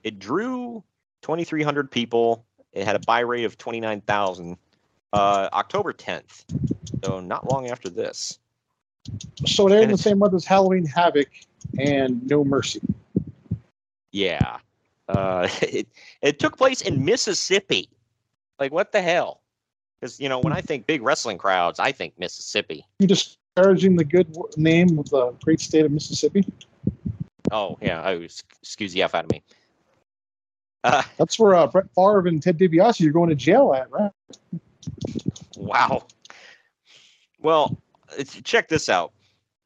it 0.05 0.19
drew 0.19 0.85
2,300 1.23 1.91
people 1.91 2.45
It 2.73 2.85
had 2.85 2.97
a 2.97 3.01
buy 3.01 3.21
rate 3.21 3.45
of 3.45 3.57
29,000. 3.57 4.59
Uh, 5.13 5.49
October 5.53 5.93
10th. 5.93 6.45
So 7.05 7.21
not 7.21 7.51
long 7.51 7.69
after 7.69 7.89
this. 7.89 8.39
So 9.47 9.69
aired 9.69 9.85
in 9.85 9.91
the 9.91 9.99
same 9.99 10.19
month 10.19 10.35
as 10.35 10.45
Halloween 10.45 10.87
Havoc 10.87 11.29
and 11.79 12.27
No 12.29 12.45
Mercy. 12.45 12.81
Yeah. 14.13 14.59
Uh, 15.09 15.49
it, 15.63 15.89
it 16.23 16.39
took 16.39 16.57
place 16.57 16.81
in 16.81 17.05
Mississippi. 17.05 17.89
Like, 18.59 18.73
what 18.73 18.93
the 18.93 19.03
hell? 19.03 19.41
Because, 20.01 20.21
you 20.21 20.29
know, 20.29 20.41
when 20.41 20.53
I 20.53 20.61
think 20.61 20.87
big 20.87 21.03
wrestling 21.03 21.39
crowds, 21.39 21.79
I 21.79 21.93
think 21.93 22.19
Mississippi. 22.19 22.87
You 22.99 23.07
disparaging 23.07 23.97
the 23.97 24.05
good 24.05 24.37
name 24.57 24.99
of 24.99 25.09
the 25.11 25.33
great 25.45 25.61
state 25.61 25.85
of 25.85 25.93
Mississippi? 25.93 26.45
Oh, 27.51 27.79
yeah. 27.81 28.03
Oh, 28.05 28.21
excuse 28.21 28.93
the 28.93 29.03
F 29.03 29.15
out 29.15 29.25
of 29.25 29.31
me. 29.31 29.43
Uh, 30.85 31.03
That's 31.19 31.39
where 31.39 31.55
uh, 31.55 31.67
Brett 31.67 31.87
Favre 31.95 32.27
and 32.27 32.43
Ted 32.43 32.59
DiBiase 32.59 33.07
are 33.07 33.13
going 33.13 33.29
to 33.29 33.37
jail 33.37 33.75
at, 33.75 33.91
right? 33.91 34.11
Wow. 35.57 36.07
Well, 37.41 37.79
check 38.45 38.69
this 38.69 38.89
out. 38.89 39.13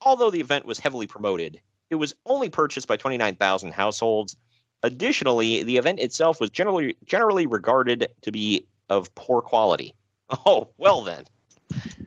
Although 0.03 0.31
the 0.31 0.41
event 0.41 0.67
was 0.67 0.79
heavily 0.79 1.07
promoted, 1.07 1.61
it 1.91 1.97
was 1.97 2.15
only 2.27 2.49
purchased 2.49 2.89
by 2.89 2.97
29,000 2.97 3.73
households. 3.73 4.37
Additionally, 4.83 5.63
the 5.63 5.77
event 5.77 6.01
itself 6.01 6.41
was 6.41 6.51
generally 6.51 6.97
generally 7.05 7.47
regarded 7.47 8.09
to 8.23 8.31
be 8.33 8.67
of 8.89 9.15
poor 9.15 9.43
quality. 9.43 9.95
Oh, 10.45 10.69
well 10.77 11.03
then. 11.03 11.25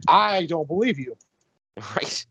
I 0.09 0.45
don't 0.45 0.67
believe 0.67 0.99
you. 0.99 1.15
Right. 1.95 2.25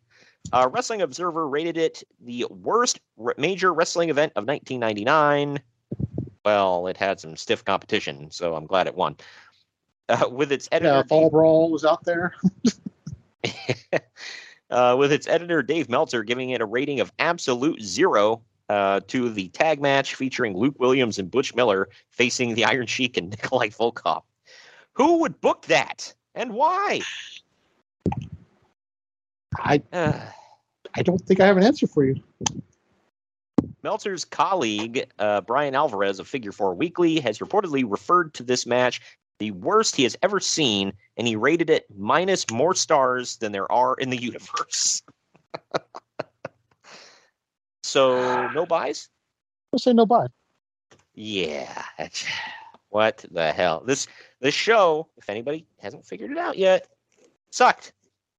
Uh, 0.53 0.69
Wrestling 0.71 1.01
Observer 1.01 1.49
rated 1.49 1.79
it 1.79 2.03
the 2.21 2.47
worst 2.51 3.01
r- 3.19 3.35
major 3.39 3.73
wrestling 3.73 4.11
event 4.11 4.33
of 4.37 4.47
1999. 4.47 5.61
Well, 6.45 6.87
it 6.87 6.99
had 6.99 7.21
some 7.21 7.37
stiff 7.37 7.65
competition, 7.65 8.31
so 8.31 8.55
I'm 8.55 8.67
glad 8.67 8.87
it 8.87 8.95
won. 8.95 9.17
Uh, 10.09 10.29
with 10.31 10.53
its 10.53 10.69
editor, 10.73 10.97
Yeah, 10.97 11.03
Fall 11.03 11.31
Brawl 11.31 11.71
was 11.71 11.85
out 11.85 12.05
there. 12.05 12.35
uh, 14.71 14.97
with 14.99 15.13
its 15.13 15.27
editor 15.27 15.63
Dave 15.63 15.89
Meltzer 15.89 16.23
giving 16.23 16.51
it 16.51 16.61
a 16.61 16.67
rating 16.67 17.01
of 17.01 17.13
absolute 17.19 17.81
zero 17.83 18.43
uh, 18.69 19.01
to 19.09 19.31
the 19.31 19.49
tag 19.49 19.81
match 19.81 20.15
featuring 20.15 20.57
Luke 20.57 20.79
Williams 20.79 21.19
and 21.19 21.31
Butch 21.31 21.55
Miller 21.55 21.89
facing 22.11 22.55
the 22.55 22.65
Iron 22.65 22.87
Sheik 22.87 23.17
and 23.17 23.31
Nikolai 23.43 23.69
Volkov. 23.69 24.23
Who 24.95 25.19
would 25.21 25.41
book 25.41 25.67
that 25.67 26.13
and 26.35 26.53
why? 26.53 27.01
I 29.57 29.83
Uh, 29.93 30.21
I 30.95 31.03
don't 31.03 31.21
think 31.21 31.39
I 31.39 31.47
have 31.47 31.57
an 31.57 31.63
answer 31.63 31.87
for 31.87 32.05
you. 32.05 32.23
Meltzer's 33.83 34.25
colleague, 34.25 35.07
uh, 35.19 35.43
Bryan 35.43 35.75
Alvarez 35.75 36.19
of 36.19 36.27
Figure 36.27 36.51
Four 36.51 36.75
Weekly, 36.75 37.21
has 37.21 37.39
reportedly 37.39 37.85
referred 37.89 38.35
to 38.35 38.43
this 38.43 38.67
match 38.67 39.01
the 39.39 39.51
worst 39.53 39.97
he 39.97 40.03
has 40.03 40.17
ever 40.23 40.41
seen, 40.41 40.93
and 41.17 41.27
he 41.27 41.37
rated 41.37 41.71
it 41.71 41.87
minus 41.97 42.49
more 42.51 42.75
stars 42.75 43.37
than 43.37 43.53
there 43.53 43.71
are 43.71 43.95
in 43.95 44.11
the 44.11 44.17
universe. 44.23 45.03
so, 47.83 48.49
no 48.49 48.67
buys? 48.67 49.09
I'll 49.73 49.79
say 49.79 49.93
no 49.93 50.07
buy. 50.07 50.27
Yeah. 51.15 51.85
What 52.91 53.23
the 53.31 53.53
hell? 53.53 53.83
This 53.85 54.07
this 54.41 54.55
show, 54.55 55.09
if 55.19 55.29
anybody 55.29 55.67
hasn't 55.79 56.07
figured 56.07 56.31
it 56.31 56.39
out 56.39 56.57
yet, 56.57 56.89
sucked. 57.51 57.93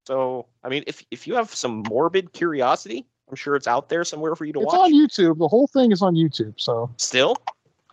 So, 0.07 0.47
I 0.63 0.69
mean, 0.69 0.84
if 0.88 1.05
if 1.11 1.27
you 1.27 1.35
have 1.35 1.53
some 1.53 1.84
morbid 1.88 2.34
curiosity, 2.34 3.05
I'm 3.30 3.35
sure 3.35 3.55
it's 3.55 3.67
out 3.67 3.89
there 3.89 4.03
somewhere 4.03 4.35
for 4.35 4.45
you 4.45 4.53
to 4.53 4.61
It's 4.61 4.73
watch. 4.73 4.89
It's 4.91 5.19
on 5.19 5.34
YouTube. 5.35 5.38
The 5.38 5.47
whole 5.47 5.67
thing 5.67 5.91
is 5.91 6.01
on 6.01 6.15
YouTube. 6.15 6.55
So 6.57 6.89
Still? 6.97 7.38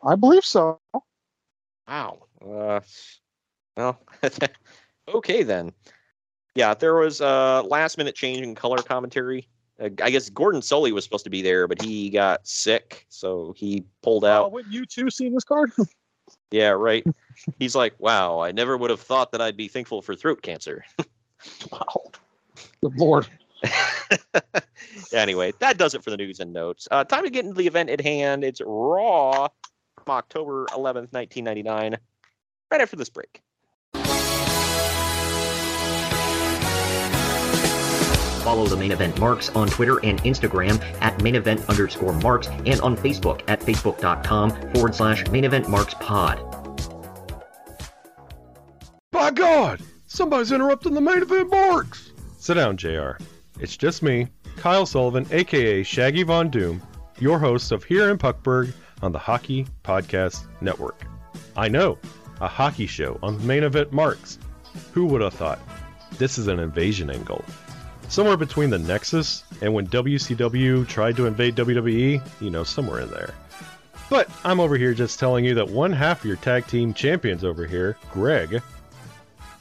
I 0.02 0.14
believe 0.14 0.46
so. 0.46 0.80
Wow. 1.86 2.25
Uh, 2.44 2.80
well, 3.76 4.00
okay 5.14 5.42
then. 5.42 5.72
Yeah, 6.54 6.74
there 6.74 6.94
was 6.94 7.20
a 7.20 7.62
last 7.66 7.98
minute 7.98 8.14
change 8.14 8.40
in 8.40 8.54
color 8.54 8.78
commentary. 8.78 9.48
Uh, 9.80 9.90
I 10.02 10.10
guess 10.10 10.30
Gordon 10.30 10.62
Solie 10.62 10.92
was 10.92 11.04
supposed 11.04 11.24
to 11.24 11.30
be 11.30 11.42
there, 11.42 11.68
but 11.68 11.82
he 11.82 12.08
got 12.08 12.46
sick, 12.46 13.06
so 13.08 13.52
he 13.56 13.84
pulled 14.02 14.24
out. 14.24 14.52
wouldn't 14.52 14.72
you 14.72 14.86
two 14.86 15.10
seen 15.10 15.34
this 15.34 15.44
card? 15.44 15.72
Yeah, 16.50 16.70
right. 16.70 17.04
He's 17.60 17.76
like, 17.76 17.94
"Wow, 18.00 18.40
I 18.40 18.50
never 18.50 18.76
would 18.76 18.90
have 18.90 19.00
thought 19.00 19.30
that 19.30 19.40
I'd 19.40 19.56
be 19.56 19.68
thankful 19.68 20.02
for 20.02 20.16
throat 20.16 20.42
cancer." 20.42 20.84
wow. 21.70 22.02
Good 22.82 22.96
lord. 22.96 23.28
anyway, 25.12 25.52
that 25.60 25.78
does 25.78 25.94
it 25.94 26.02
for 26.02 26.10
the 26.10 26.16
news 26.16 26.40
and 26.40 26.52
notes. 26.52 26.88
Uh, 26.90 27.04
time 27.04 27.24
to 27.24 27.30
get 27.30 27.44
into 27.44 27.56
the 27.56 27.66
event 27.66 27.90
at 27.90 28.00
hand. 28.00 28.42
It's 28.42 28.60
Raw 28.64 29.48
from 30.04 30.14
October 30.14 30.66
11th, 30.66 31.12
1999. 31.12 31.96
Right 32.70 32.80
after 32.80 32.96
this 32.96 33.08
break. 33.08 33.42
Follow 38.46 38.66
the 38.66 38.76
main 38.76 38.92
event 38.92 39.18
marks 39.18 39.48
on 39.56 39.66
Twitter 39.66 39.98
and 40.04 40.20
Instagram 40.22 40.80
at 41.00 41.20
main 41.20 41.34
event 41.34 41.68
underscore 41.68 42.12
marks 42.12 42.46
and 42.46 42.80
on 42.80 42.96
Facebook 42.96 43.42
at 43.48 43.58
facebook.com 43.60 44.72
forward 44.72 44.94
slash 44.94 45.26
main 45.32 45.42
event 45.42 45.68
marks 45.68 45.94
pod. 45.94 46.38
By 49.10 49.32
God! 49.32 49.80
Somebody's 50.06 50.52
interrupting 50.52 50.94
the 50.94 51.00
main 51.00 51.22
event 51.22 51.50
marks! 51.50 52.12
Sit 52.38 52.54
down, 52.54 52.76
JR. 52.76 53.12
It's 53.58 53.76
just 53.76 54.04
me, 54.04 54.28
Kyle 54.56 54.86
Sullivan, 54.86 55.26
aka 55.32 55.82
Shaggy 55.82 56.22
Von 56.22 56.48
Doom, 56.48 56.80
your 57.18 57.40
host 57.40 57.72
of 57.72 57.82
Here 57.82 58.10
in 58.10 58.16
Puckburg 58.18 58.72
on 59.02 59.10
the 59.10 59.18
Hockey 59.18 59.66
Podcast 59.82 60.46
Network. 60.60 61.04
I 61.56 61.66
know, 61.66 61.98
a 62.40 62.48
hockey 62.48 62.86
show 62.86 63.18
on 63.22 63.38
the 63.38 63.44
main 63.44 63.62
event 63.62 63.92
marks. 63.92 64.38
Who 64.92 65.06
would 65.06 65.22
have 65.22 65.34
thought? 65.34 65.58
This 66.18 66.38
is 66.38 66.48
an 66.48 66.58
invasion 66.58 67.10
angle. 67.10 67.44
Somewhere 68.08 68.36
between 68.36 68.70
the 68.70 68.78
Nexus 68.78 69.44
and 69.60 69.74
when 69.74 69.86
WCW 69.88 70.86
tried 70.86 71.16
to 71.16 71.26
invade 71.26 71.56
WWE, 71.56 72.22
you 72.40 72.50
know, 72.50 72.64
somewhere 72.64 73.00
in 73.00 73.10
there. 73.10 73.34
But 74.08 74.30
I'm 74.44 74.60
over 74.60 74.76
here 74.76 74.94
just 74.94 75.18
telling 75.18 75.44
you 75.44 75.54
that 75.54 75.68
one 75.68 75.92
half 75.92 76.20
of 76.20 76.26
your 76.26 76.36
tag 76.36 76.66
team 76.68 76.94
champions 76.94 77.42
over 77.42 77.66
here, 77.66 77.96
Greg, 78.12 78.62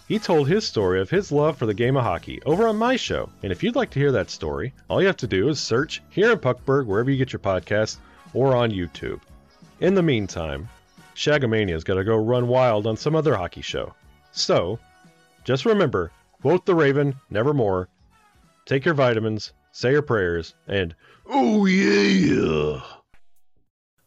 he 0.07 0.19
told 0.19 0.47
his 0.47 0.67
story 0.67 1.01
of 1.01 1.09
his 1.09 1.31
love 1.31 1.57
for 1.57 1.65
the 1.65 1.73
game 1.73 1.97
of 1.97 2.03
hockey 2.03 2.39
over 2.45 2.67
on 2.67 2.77
my 2.77 2.95
show. 2.95 3.27
And 3.41 3.51
if 3.51 3.63
you'd 3.63 3.75
like 3.75 3.89
to 3.91 3.99
hear 3.99 4.11
that 4.11 4.29
story, 4.29 4.71
all 4.87 5.01
you 5.01 5.07
have 5.07 5.17
to 5.17 5.27
do 5.27 5.49
is 5.49 5.59
search 5.59 6.03
here 6.09 6.31
in 6.31 6.37
Puckburg, 6.37 6.85
wherever 6.85 7.09
you 7.09 7.17
get 7.17 7.33
your 7.33 7.39
podcasts, 7.39 7.97
or 8.35 8.55
on 8.55 8.71
YouTube. 8.71 9.19
In 9.79 9.95
the 9.95 10.03
meantime, 10.03 10.69
Shagamania's 11.15 11.83
got 11.83 11.95
to 11.95 12.03
go 12.03 12.15
run 12.17 12.47
wild 12.47 12.85
on 12.85 12.97
some 12.97 13.15
other 13.15 13.35
hockey 13.35 13.61
show. 13.61 13.93
So, 14.31 14.79
just 15.43 15.65
remember 15.65 16.11
quote 16.41 16.65
the 16.65 16.75
Raven, 16.75 17.15
nevermore, 17.29 17.87
take 18.65 18.85
your 18.85 18.93
vitamins, 18.93 19.53
say 19.71 19.91
your 19.91 20.01
prayers, 20.01 20.53
and 20.67 20.93
oh 21.25 21.65
yeah! 21.65 22.81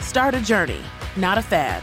Start 0.00 0.34
a 0.34 0.40
journey, 0.40 0.80
not 1.16 1.38
a 1.38 1.42
fad. 1.42 1.82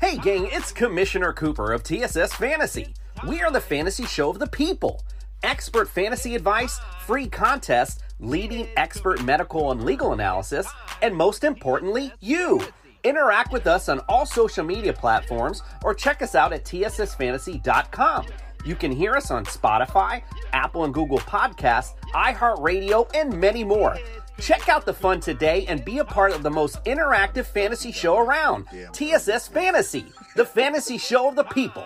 Hey 0.00 0.16
gang, 0.16 0.48
it's 0.52 0.70
Commissioner 0.70 1.32
Cooper 1.32 1.72
of 1.72 1.82
TSS 1.82 2.32
Fantasy. 2.34 2.94
We 3.26 3.42
are 3.42 3.50
the 3.50 3.60
fantasy 3.60 4.06
show 4.06 4.30
of 4.30 4.38
the 4.38 4.46
people. 4.46 5.04
Expert 5.42 5.88
fantasy 5.88 6.36
advice, 6.36 6.78
free 7.04 7.26
contests, 7.26 8.00
leading 8.20 8.68
expert 8.76 9.24
medical 9.24 9.72
and 9.72 9.82
legal 9.84 10.12
analysis, 10.12 10.68
and 11.02 11.16
most 11.16 11.42
importantly, 11.42 12.12
you. 12.20 12.62
Interact 13.02 13.52
with 13.52 13.66
us 13.66 13.88
on 13.88 13.98
all 14.08 14.24
social 14.24 14.64
media 14.64 14.92
platforms 14.92 15.62
or 15.82 15.94
check 15.94 16.22
us 16.22 16.36
out 16.36 16.52
at 16.52 16.64
tssfantasy.com. 16.64 18.26
You 18.64 18.76
can 18.76 18.92
hear 18.92 19.14
us 19.14 19.32
on 19.32 19.44
Spotify, 19.46 20.22
Apple 20.52 20.84
and 20.84 20.94
Google 20.94 21.18
Podcasts, 21.18 21.94
iHeartRadio, 22.14 23.10
and 23.16 23.36
many 23.40 23.64
more. 23.64 23.96
Check 24.40 24.68
out 24.68 24.86
the 24.86 24.94
fun 24.94 25.20
today 25.20 25.66
and 25.66 25.84
be 25.84 25.98
a 25.98 26.04
part 26.04 26.32
of 26.32 26.42
the 26.42 26.50
most 26.50 26.82
interactive 26.84 27.46
fantasy 27.46 27.92
show 27.92 28.18
around. 28.18 28.66
TSS 28.92 29.48
Fantasy, 29.48 30.06
the 30.36 30.44
fantasy 30.44 30.96
show 30.98 31.28
of 31.28 31.36
the 31.36 31.44
people. 31.44 31.84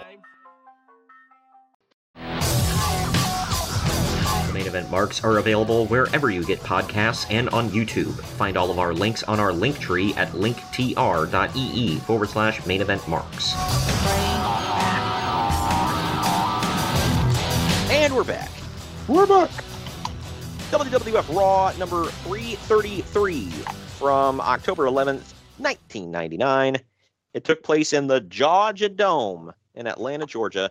The 4.46 4.52
main 4.52 4.66
event 4.66 4.90
marks 4.90 5.24
are 5.24 5.38
available 5.38 5.86
wherever 5.86 6.30
you 6.30 6.44
get 6.44 6.60
podcasts 6.60 7.26
and 7.30 7.48
on 7.50 7.70
YouTube. 7.70 8.12
Find 8.20 8.58
all 8.58 8.70
of 8.70 8.78
our 8.78 8.92
links 8.92 9.22
on 9.22 9.40
our 9.40 9.52
link 9.52 9.78
tree 9.78 10.12
at 10.14 10.28
linktr.ee 10.32 11.98
forward 12.00 12.28
slash 12.28 12.66
main 12.66 12.82
event 12.82 13.08
marks. 13.08 13.54
And 17.90 18.14
we're 18.14 18.24
back. 18.24 18.50
We're 19.08 19.26
back. 19.26 19.50
WWF 20.72 21.36
Raw 21.36 21.72
number 21.78 22.06
333 22.06 23.50
from 23.98 24.40
October 24.40 24.86
11th, 24.86 25.34
1999. 25.58 26.78
It 27.34 27.44
took 27.44 27.62
place 27.62 27.92
in 27.92 28.06
the 28.06 28.22
Georgia 28.22 28.88
Dome 28.88 29.52
in 29.74 29.86
Atlanta, 29.86 30.24
Georgia, 30.24 30.70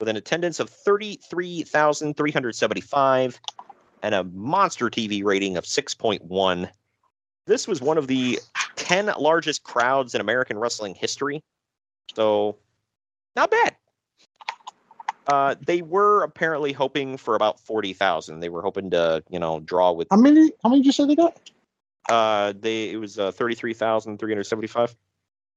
with 0.00 0.08
an 0.08 0.16
attendance 0.16 0.60
of 0.60 0.70
33,375 0.70 3.40
and 4.02 4.14
a 4.14 4.24
monster 4.24 4.88
TV 4.88 5.22
rating 5.22 5.58
of 5.58 5.64
6.1. 5.64 6.70
This 7.44 7.68
was 7.68 7.82
one 7.82 7.98
of 7.98 8.06
the 8.06 8.38
10 8.76 9.12
largest 9.18 9.62
crowds 9.62 10.14
in 10.14 10.22
American 10.22 10.56
wrestling 10.56 10.94
history. 10.94 11.44
So, 12.14 12.56
not 13.36 13.50
bad. 13.50 13.76
Uh, 15.26 15.54
they 15.64 15.82
were 15.82 16.22
apparently 16.24 16.72
hoping 16.72 17.16
for 17.16 17.36
about 17.36 17.60
40,000. 17.60 18.40
They 18.40 18.48
were 18.48 18.62
hoping 18.62 18.90
to, 18.90 19.22
you 19.30 19.38
know, 19.38 19.60
draw 19.60 19.92
with 19.92 20.08
How 20.10 20.16
many? 20.16 20.50
How 20.62 20.68
many 20.68 20.80
did 20.80 20.86
you 20.86 20.92
say 20.92 21.06
they 21.06 21.16
got? 21.16 21.38
uh 22.08 22.52
they 22.58 22.90
it 22.90 22.96
was 22.96 23.16
uh 23.18 23.30
33,375. 23.30 24.96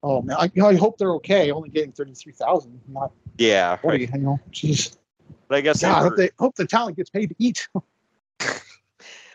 Oh 0.04 0.22
man, 0.22 0.38
I, 0.40 0.52
I 0.64 0.76
hope 0.76 1.00
they're 1.00 1.14
okay. 1.16 1.50
Only 1.50 1.70
getting 1.70 1.92
thirty 1.92 2.14
three 2.14 2.34
thousand, 2.34 2.80
not 2.88 3.12
Yeah, 3.40 3.78
forty. 3.78 4.06
right. 4.06 4.16
You 4.16 4.22
know, 4.22 4.40
jeez. 4.52 4.96
But 5.48 5.58
I 5.58 5.62
guess 5.62 5.82
God, 5.82 5.98
I 5.98 6.02
hope, 6.04 6.16
they, 6.16 6.30
hope 6.38 6.56
the 6.56 6.68
talent 6.68 6.98
gets 6.98 7.10
paid 7.10 7.30
to 7.30 7.36
eat. 7.40 7.68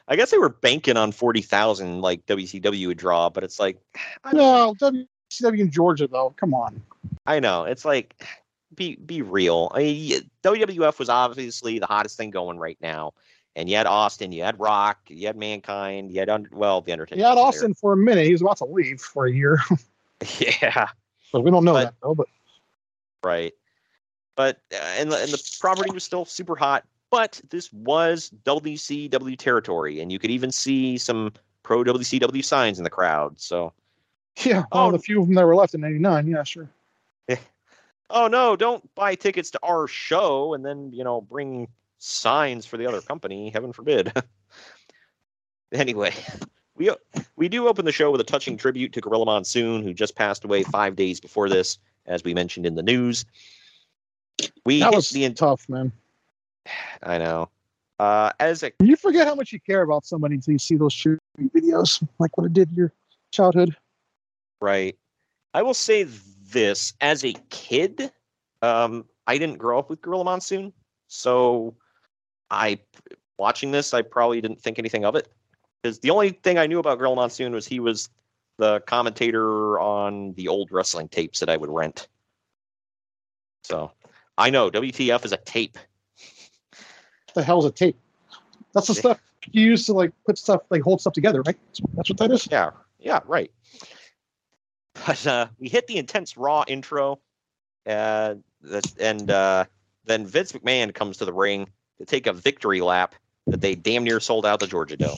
I 0.09 0.17
guess 0.17 0.31
they 0.31 0.39
were 0.39 0.49
banking 0.49 0.97
on 0.97 1.13
40,000 1.13 2.01
like 2.01 2.27
WCW 2.27 2.89
would 2.89 2.99
draw, 2.99 3.31
but 3.31 3.45
it's 3.45 3.59
like 3.61 3.81
no, 4.33 4.75
WCW 4.81 5.59
in 5.59 5.71
Georgia 5.71 6.07
though. 6.07 6.35
Come 6.37 6.55
on. 6.55 6.81
I 7.27 7.41
know. 7.41 7.65
It's 7.65 7.85
like 7.85 8.23
be 8.75 8.97
be 8.97 9.23
real. 9.23 9.71
I 9.75 9.79
mean, 9.79 10.31
WWF 10.43 10.99
was 10.99 11.09
obviously 11.09 11.79
the 11.79 11.87
hottest 11.87 12.17
thing 12.17 12.31
going 12.31 12.59
right 12.59 12.79
now. 12.81 13.15
And 13.57 13.69
you 13.69 13.77
had 13.77 13.87
Austin, 13.87 14.31
you 14.31 14.45
had 14.45 14.61
Rock, 14.61 14.99
you 15.09 15.27
had 15.27 15.37
Mankind, 15.37 16.13
you 16.13 16.21
had 16.21 16.29
under, 16.29 16.49
well, 16.53 16.81
the 16.83 16.93
Undertaker. 16.93 17.17
He 17.17 17.23
had 17.23 17.37
Austin 17.37 17.75
for 17.75 17.93
a 17.93 17.97
minute. 17.97 18.25
He 18.27 18.33
was 18.33 18.43
about 18.43 18.59
to 18.59 18.65
leave 18.65 19.01
for 19.01 19.27
a 19.27 19.33
year. 19.33 19.59
Yeah, 20.39 20.89
but 21.33 21.41
we 21.41 21.51
don't 21.51 21.65
know 21.65 21.73
But- 21.73 21.85
that 21.85 21.95
though. 22.03 22.15
But 22.15 22.27
right. 23.25 23.55
But 24.37 24.61
uh, 24.73 24.77
and 24.99 25.11
the, 25.11 25.17
and 25.17 25.31
the 25.31 25.43
property 25.61 25.91
was 25.93 26.05
still 26.05 26.27
super 26.27 26.57
hot. 26.57 26.85
But 27.11 27.41
this 27.51 27.73
was 27.73 28.31
WCW 28.45 29.37
territory, 29.37 30.01
and 30.01 30.13
you 30.13 30.19
could 30.19 30.31
even 30.31 30.53
see 30.53 30.97
some 30.99 31.33
pro 31.63 31.83
WCW 31.83 32.45
signs 32.45 32.79
in 32.79 32.85
the 32.85 32.91
crowd. 32.91 33.41
So, 33.41 33.73
yeah, 34.45 34.65
of 34.73 34.93
the 34.93 34.99
few 34.99 35.21
of 35.21 35.27
them 35.27 35.35
that 35.35 35.45
were 35.47 35.57
left 35.57 35.75
in 35.75 35.81
'99. 35.81 36.27
Yeah, 36.29 36.43
sure. 36.45 36.69
Oh 38.11 38.29
no, 38.29 38.57
don't 38.57 38.95
buy 38.95 39.15
tickets 39.15 39.51
to 39.53 39.61
our 39.63 39.87
show 39.87 40.55
and 40.55 40.65
then 40.65 40.93
you 40.93 41.05
know 41.05 41.21
bring 41.21 41.69
signs 41.99 42.67
for 42.67 42.77
the 42.77 42.87
other 42.87 43.01
company. 43.01 43.51
Heaven 43.51 43.73
forbid. 43.73 44.13
anyway, 45.73 46.13
we 46.77 46.91
we 47.37 47.49
do 47.49 47.69
open 47.69 47.85
the 47.85 47.93
show 47.93 48.11
with 48.11 48.21
a 48.21 48.25
touching 48.25 48.57
tribute 48.57 48.93
to 48.93 49.01
Gorilla 49.01 49.27
Monsoon, 49.27 49.83
who 49.83 49.95
just 49.95 50.17
passed 50.17 50.45
away 50.45 50.63
five 50.63 50.97
days 50.97 51.21
before 51.21 51.49
this, 51.49 51.79
as 52.07 52.25
we 52.25 52.35
mentioned 52.35 52.67
in 52.67 52.75
the 52.75 52.83
news. 52.83 53.25
We 54.65 54.81
That 54.81 54.93
was 54.93 55.11
the 55.11 55.29
tough, 55.31 55.69
man. 55.69 55.93
I 57.03 57.19
know. 57.19 57.49
Uh, 57.99 58.33
as 58.41 58.63
a 58.63 58.73
You 58.81 58.97
forget 58.97 59.27
how 59.27 59.35
much 59.35 59.53
you 59.53 59.61
care 59.61 59.83
about 59.83 60.07
somebody 60.07 60.37
until 60.37 60.53
you 60.53 60.59
see 60.59 60.77
those 60.77 60.93
shooting 60.93 61.21
videos, 61.39 62.03
like 62.19 62.37
what 62.39 62.47
it 62.47 62.55
did 62.55 62.71
to 62.71 62.75
your 62.75 62.93
childhood. 63.31 63.77
Right. 64.61 64.97
I 65.53 65.63
will 65.63 65.75
say 65.75 66.05
this 66.51 66.93
as 67.01 67.25
a 67.25 67.33
kid, 67.51 68.13
um, 68.63 69.05
I 69.27 69.39
didn't 69.39 69.59
grow 69.59 69.79
up 69.79 69.91
with 69.91 70.01
Gorilla 70.03 70.25
Monsoon, 70.25 70.73
so 71.09 71.75
I 72.51 72.81
watching 73.39 73.71
this, 73.71 73.95
I 73.95 74.03
probably 74.03 74.41
didn't 74.41 74.61
think 74.61 74.79
anything 74.79 75.05
of 75.05 75.17
it 75.17 75.29
because 75.83 75.99
the 76.01 76.11
only 76.11 76.31
thing 76.31 76.59
I 76.59 76.67
knew 76.67 76.79
about 76.79 76.99
Gorilla 76.99 77.17
Monsoon 77.17 77.53
was 77.53 77.67
he 77.67 77.81
was 77.81 78.09
the 78.59 78.81
commentator 78.81 79.81
on 79.81 80.35
the 80.35 80.49
old 80.49 80.71
wrestling 80.71 81.09
tapes 81.09 81.41
that 81.41 81.49
I 81.49 81.57
would 81.57 81.71
rent. 81.71 82.09
So 83.65 83.93
I 84.37 84.51
know 84.51 84.71
WTF 84.71 85.25
is 85.25 85.33
a 85.33 85.39
tape. 85.39 85.79
What 87.27 87.35
the 87.35 87.43
hell's 87.43 87.65
a 87.65 87.71
tape? 87.71 87.97
That's 88.75 88.89
the 88.89 88.95
stuff 88.95 89.21
you 89.53 89.63
use 89.63 89.87
to 89.87 89.93
like 89.93 90.13
put 90.27 90.39
stuff, 90.39 90.63
like 90.71 90.83
hold 90.83 91.01
stuff 91.01 91.13
together, 91.13 91.43
right? 91.43 91.59
That's 91.95 92.11
what 92.11 92.19
that 92.19 92.31
is. 92.31 92.49
Yeah, 92.51 92.71
yeah, 92.99 93.21
right. 93.27 93.51
But 95.07 95.27
uh, 95.27 95.47
we 95.59 95.69
hit 95.69 95.87
the 95.87 95.97
intense 95.97 96.37
raw 96.37 96.65
intro, 96.67 97.21
uh, 97.87 98.35
and 98.99 99.31
uh, 99.31 99.65
then 100.05 100.27
Vince 100.27 100.53
McMahon 100.53 100.95
comes 100.95 101.17
to 101.19 101.25
the 101.25 101.33
ring 101.33 101.69
to 101.99 102.05
take 102.05 102.27
a 102.27 102.33
victory 102.33 102.81
lap 102.81 103.15
that 103.47 103.61
they 103.61 103.75
damn 103.75 104.05
near 104.05 104.21
sold 104.21 104.47
out 104.47 104.61
the 104.61 104.67
Georgia 104.67 104.97
Dome. 104.97 105.17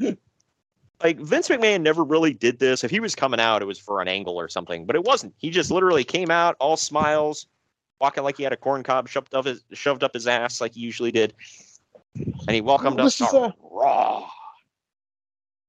like 1.02 1.18
Vince 1.18 1.48
McMahon 1.48 1.82
never 1.82 2.04
really 2.04 2.32
did 2.32 2.58
this. 2.58 2.84
If 2.84 2.90
he 2.90 3.00
was 3.00 3.14
coming 3.14 3.40
out, 3.40 3.62
it 3.62 3.66
was 3.66 3.78
for 3.78 4.00
an 4.00 4.08
angle 4.08 4.38
or 4.38 4.48
something, 4.48 4.86
but 4.86 4.96
it 4.96 5.04
wasn't. 5.04 5.34
He 5.38 5.50
just 5.50 5.70
literally 5.70 6.04
came 6.04 6.30
out 6.30 6.56
all 6.60 6.76
smiles, 6.76 7.46
walking 8.00 8.24
like 8.24 8.36
he 8.36 8.42
had 8.42 8.52
a 8.52 8.56
corn 8.56 8.82
cob 8.82 9.08
shoved 9.08 9.34
up 9.34 9.44
his 9.44 9.64
shoved 9.72 10.04
up 10.04 10.14
his 10.14 10.26
ass 10.26 10.60
like 10.60 10.74
he 10.74 10.80
usually 10.80 11.12
did, 11.12 11.34
and 12.14 12.50
he 12.50 12.60
welcomed 12.60 13.00
us 13.00 13.18
to 13.18 13.54
Raw. 13.70 14.28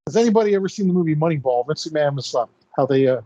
Has 0.08 0.16
anybody 0.16 0.56
ever 0.56 0.70
seen 0.70 0.88
the 0.88 0.94
movie 0.94 1.18
Moneyball? 1.18 1.68
Vince 1.68 1.86
McMahon 1.86 2.16
was 2.16 2.34
uh, 2.34 2.46
how 2.78 2.86
they 2.86 3.10
uh, 3.10 3.20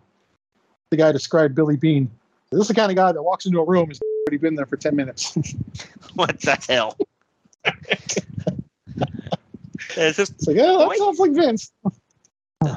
the 0.90 0.98
guy 0.98 1.12
described 1.12 1.53
Billy 1.53 1.78
Beane. 1.78 2.10
This 2.52 2.62
is 2.62 2.68
the 2.70 2.74
kind 2.74 2.90
of 2.91 2.95
guy 2.95 3.12
that 3.12 3.22
walks 3.22 3.45
into 3.45 3.60
a 3.60 3.64
room 3.64 3.91
and 3.91 3.99
already 4.28 4.38
been 4.38 4.56
there 4.56 4.66
for 4.66 4.78
ten 4.78 4.95
minutes. 4.95 5.36
what 6.16 6.41
the 6.41 6.58
hell? 6.68 6.98
it's 9.95 10.18
just 10.18 10.32
it's 10.32 10.48
like, 10.48 10.58
oh, 10.60 10.90
that 10.90 10.98
sounds 10.98 11.20
like 11.20 11.34
Vince. 11.34 11.72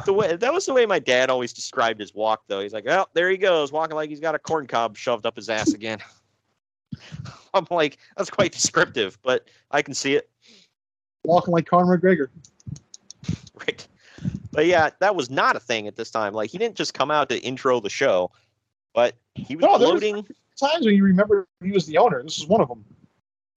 the 0.05 0.13
way 0.13 0.37
that 0.37 0.53
was 0.53 0.67
the 0.67 0.75
way 0.75 0.85
my 0.85 0.99
dad 0.99 1.31
always 1.31 1.55
described 1.55 1.99
his 1.99 2.15
walk 2.15 2.43
though. 2.47 2.61
He's 2.61 2.75
like, 2.75 2.87
Oh, 2.87 3.07
there 3.15 3.31
he 3.31 3.39
goes, 3.39 3.73
walking 3.73 3.97
like 3.97 4.11
he's 4.11 4.21
got 4.21 4.35
a 4.35 4.39
corn 4.39 4.67
cob 4.67 4.99
shoved 4.99 5.25
up 5.25 5.37
his 5.37 5.49
ass 5.49 5.73
again. 5.73 6.01
I'm 7.55 7.67
like, 7.71 7.97
that's 8.19 8.29
quite 8.29 8.53
descriptive, 8.53 9.19
but 9.23 9.49
I 9.71 9.81
can 9.81 9.95
see 9.95 10.15
it. 10.15 10.29
Walking 11.25 11.55
like 11.55 11.65
Conor 11.65 11.97
McGregor. 11.97 12.29
Right. 13.55 13.89
But 14.55 14.67
yeah, 14.67 14.91
that 15.01 15.17
was 15.17 15.31
not 15.31 15.57
a 15.57 15.61
thing 15.61 15.87
at 15.89 15.97
this 15.97 16.11
time. 16.11 16.33
Like 16.33 16.51
he 16.51 16.59
didn't 16.59 16.77
just 16.77 16.95
come 16.95 17.11
out 17.11 17.29
to 17.31 17.39
intro 17.43 17.81
the 17.81 17.91
show, 17.91 18.31
but 18.95 19.15
he 19.35 19.57
was 19.57 19.65
No, 19.65 19.79
there 19.79 19.89
gloating. 19.89 20.27
times 20.59 20.87
when 20.87 20.95
you 20.95 21.03
remember 21.05 21.47
he 21.63 21.73
was 21.73 21.87
the 21.87 21.99
owner. 21.99 22.23
This 22.23 22.39
is 22.39 22.47
one 22.47 22.61
of 22.61 22.69
them. 22.69 22.85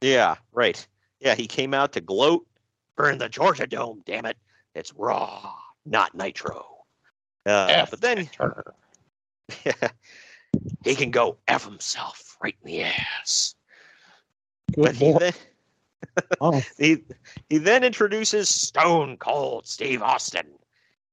Yeah, 0.02 0.36
right. 0.54 0.86
Yeah, 1.20 1.36
he 1.36 1.48
came 1.48 1.74
out 1.74 1.94
to 1.94 2.02
gloat. 2.02 2.46
Burn 2.96 3.18
the 3.20 3.30
Georgia 3.30 3.68
Dome, 3.68 4.02
damn 4.06 4.26
it. 4.26 4.38
It's 4.74 4.94
raw, 4.94 5.54
not 5.86 6.16
nitro. 6.16 6.66
Uh, 7.46 7.86
but 7.90 8.02
then 8.02 8.28
he 10.84 10.96
can 10.96 11.12
go 11.12 11.38
F 11.48 11.64
himself 11.64 12.38
right 12.42 12.56
in 12.64 12.68
the 12.68 12.84
ass. 12.84 13.56
but 14.76 14.96
he 14.96 15.14
then, 15.14 15.34
Oh. 16.42 16.62
he, 16.78 17.04
he 17.50 17.58
then 17.58 17.84
introduces 17.84 18.50
Stone 18.50 19.18
Cold 19.18 19.68
Steve 19.68 20.02
Austin. 20.02 20.48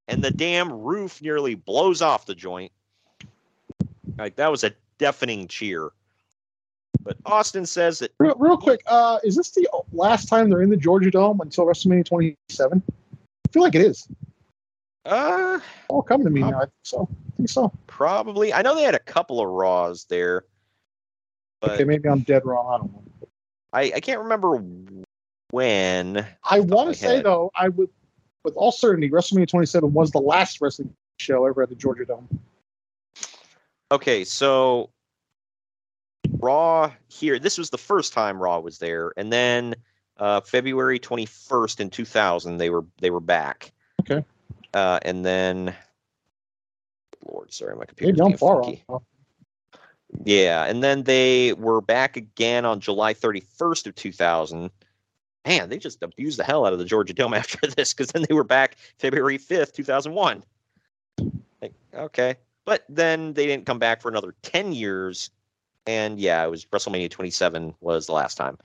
And 0.09 0.23
the 0.23 0.31
damn 0.31 0.73
roof 0.73 1.23
nearly 1.23 1.55
blows 1.55 2.03
off 2.03 2.27
the 2.27 2.35
joint. 2.35 2.73
Like 4.19 4.37
that 4.37 4.51
was 4.51 4.65
a 4.65 4.73
deafening 4.99 5.49
cheer. 5.49 5.91
But 7.03 7.17
Austin 7.27 7.67
says 7.67 7.99
that 7.99 8.13
Real, 8.19 8.35
real 8.39 8.57
quick, 8.57 8.83
uh, 8.87 9.19
is 9.25 9.37
this 9.37 9.51
the 9.51 9.69
last 9.93 10.29
time 10.29 10.49
they're 10.49 10.63
in 10.63 10.71
the 10.71 10.77
Georgia 10.77 11.11
Dome 11.11 11.41
until 11.41 11.67
WrestleMania 11.67 12.05
27? 12.05 12.83
I 12.89 13.53
feel 13.53 13.63
like 13.63 13.75
it 13.75 13.83
is. 13.83 14.09
Uh, 15.05 15.59
all 15.89 16.03
coming 16.03 16.25
to 16.25 16.31
me 16.31 16.41
now. 16.41 16.59
I 16.59 16.61
think 16.61 16.73
so. 16.83 17.09
I 17.11 17.37
think 17.37 17.49
so. 17.51 17.73
probably 17.87 18.53
I 18.53 18.63
know 18.63 18.75
they 18.75 18.85
had 18.85 18.95
a 18.95 19.01
couple 19.01 19.41
of 19.41 19.49
Raws 19.49 20.07
there, 20.07 20.45
but 21.61 21.73
Okay, 21.73 21.85
maybe 21.85 22.09
I'm 22.09 22.21
dead 22.21 22.47
wrong. 22.47 22.67
I 22.73 22.79
don't 22.79 22.93
know. 22.93 23.05
I, 23.73 23.93
I 23.97 24.01
can't 24.01 24.21
remember 24.21 24.63
when. 25.51 26.27
I 26.49 26.61
want 26.61 26.89
to 26.89 26.95
say 26.95 27.21
though, 27.21 27.51
I 27.55 27.69
would, 27.69 27.91
with 28.45 28.55
all 28.57 28.71
certainty, 28.71 29.11
WrestleMania 29.11 29.49
27 29.49 29.93
was 29.93 30.11
the 30.11 30.21
last 30.21 30.61
wrestling 30.61 30.95
show 31.19 31.47
ever 31.47 31.63
at 31.63 31.71
the 31.71 31.75
Georgia 31.75 32.05
Dome. 32.05 32.29
Okay, 33.91 34.25
so 34.25 34.91
Raw 36.39 36.91
here. 37.09 37.39
This 37.39 37.59
was 37.59 37.71
the 37.71 37.79
first 37.79 38.13
time 38.13 38.41
Raw 38.41 38.61
was 38.61 38.79
there, 38.79 39.13
and 39.17 39.33
then 39.33 39.75
uh, 40.19 40.41
February 40.41 40.99
twenty 40.99 41.27
first 41.27 41.81
in 41.81 41.91
two 41.91 42.05
thousand, 42.05 42.59
they 42.59 42.71
were 42.71 42.85
they 43.01 43.11
were 43.11 43.21
back. 43.21 43.73
Okay. 44.01 44.25
Uh, 44.73 44.99
and 45.03 45.25
then, 45.25 45.75
Lord, 47.25 47.53
sorry, 47.53 47.77
my 47.77 47.85
computer's 47.85 48.19
Maybe 48.19 48.33
I'm 48.33 48.39
far 48.39 48.63
funky. 48.65 48.85
off. 48.89 49.03
Yeah, 50.25 50.65
and 50.65 50.83
then 50.83 51.05
they 51.05 51.53
were 51.53 51.81
back 51.81 52.17
again 52.17 52.65
on 52.65 52.81
July 52.81 53.15
31st 53.15 53.87
of 53.87 53.95
2000. 53.95 54.71
Man, 55.47 55.69
they 55.69 55.79
just 55.79 56.03
abused 56.03 56.39
the 56.39 56.45
hell 56.45 56.67
out 56.67 56.73
of 56.73 56.79
the 56.79 56.85
Georgia 56.85 57.13
Dome 57.13 57.35
after 57.35 57.67
this 57.67 57.93
because 57.93 58.09
then 58.09 58.25
they 58.29 58.35
were 58.35 58.45
back 58.45 58.77
February 58.99 59.39
5th, 59.39 59.73
2001. 59.73 60.43
Like, 61.61 61.73
okay, 61.95 62.37
but 62.65 62.85
then 62.89 63.33
they 63.35 63.47
didn't 63.47 63.67
come 63.67 63.79
back 63.79 64.03
for 64.03 64.09
another 64.09 64.35
10 64.43 64.73
years, 64.73 65.31
and 65.87 66.19
yeah, 66.19 66.45
it 66.45 66.51
was 66.51 66.65
WrestleMania 66.67 67.11
27 67.11 67.75
was 67.81 68.07
the 68.07 68.13
last 68.13 68.37
time. 68.37 68.59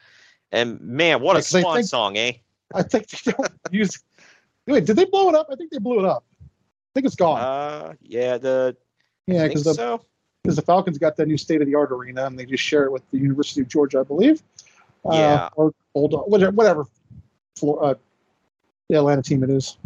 And 0.52 0.80
man, 0.82 1.22
what 1.22 1.38
a 1.38 1.42
swan 1.42 1.76
think- 1.76 1.88
song, 1.88 2.18
eh? 2.18 2.34
I 2.74 2.84
think 2.84 3.10
they 3.10 3.32
don't 3.32 3.50
use. 3.72 4.04
Wait, 4.68 4.86
did 4.86 4.96
they 4.96 5.06
blow 5.06 5.30
it 5.30 5.36
up? 5.36 5.48
I 5.52 5.56
think 5.56 5.72
they 5.72 5.80
blew 5.80 6.00
it 6.00 6.06
up. 6.06 6.24
I 6.42 6.46
think 6.94 7.06
it's 7.08 7.16
gone. 7.16 7.40
Uh, 7.40 7.94
yeah, 8.02 8.38
the 8.38 8.76
yeah, 9.26 9.48
because 9.48 9.64
the 9.64 9.74
so. 9.74 10.06
because 10.44 10.56
the 10.56 10.62
Falcons 10.62 10.98
got 10.98 11.16
that 11.18 11.28
new 11.28 11.38
state 11.38 11.62
of 11.62 11.68
the 11.68 11.76
art 11.76 11.92
arena 11.92 12.26
and 12.26 12.38
they 12.38 12.46
just 12.46 12.64
share 12.64 12.84
it 12.86 12.92
with 12.92 13.02
the 13.12 13.18
University 13.18 13.62
of 13.62 13.68
Georgia, 13.68 14.00
I 14.00 14.04
believe. 14.04 14.44
Uh, 15.06 15.14
Yeah. 15.14 15.50
Or 15.56 15.74
old 15.96 16.14
whatever, 16.28 16.52
whatever. 16.52 16.86
Uh, 17.62 17.96
the 18.90 18.98
Atlanta 18.98 19.22
team 19.22 19.44
it 19.44 19.50
is. 19.50 19.78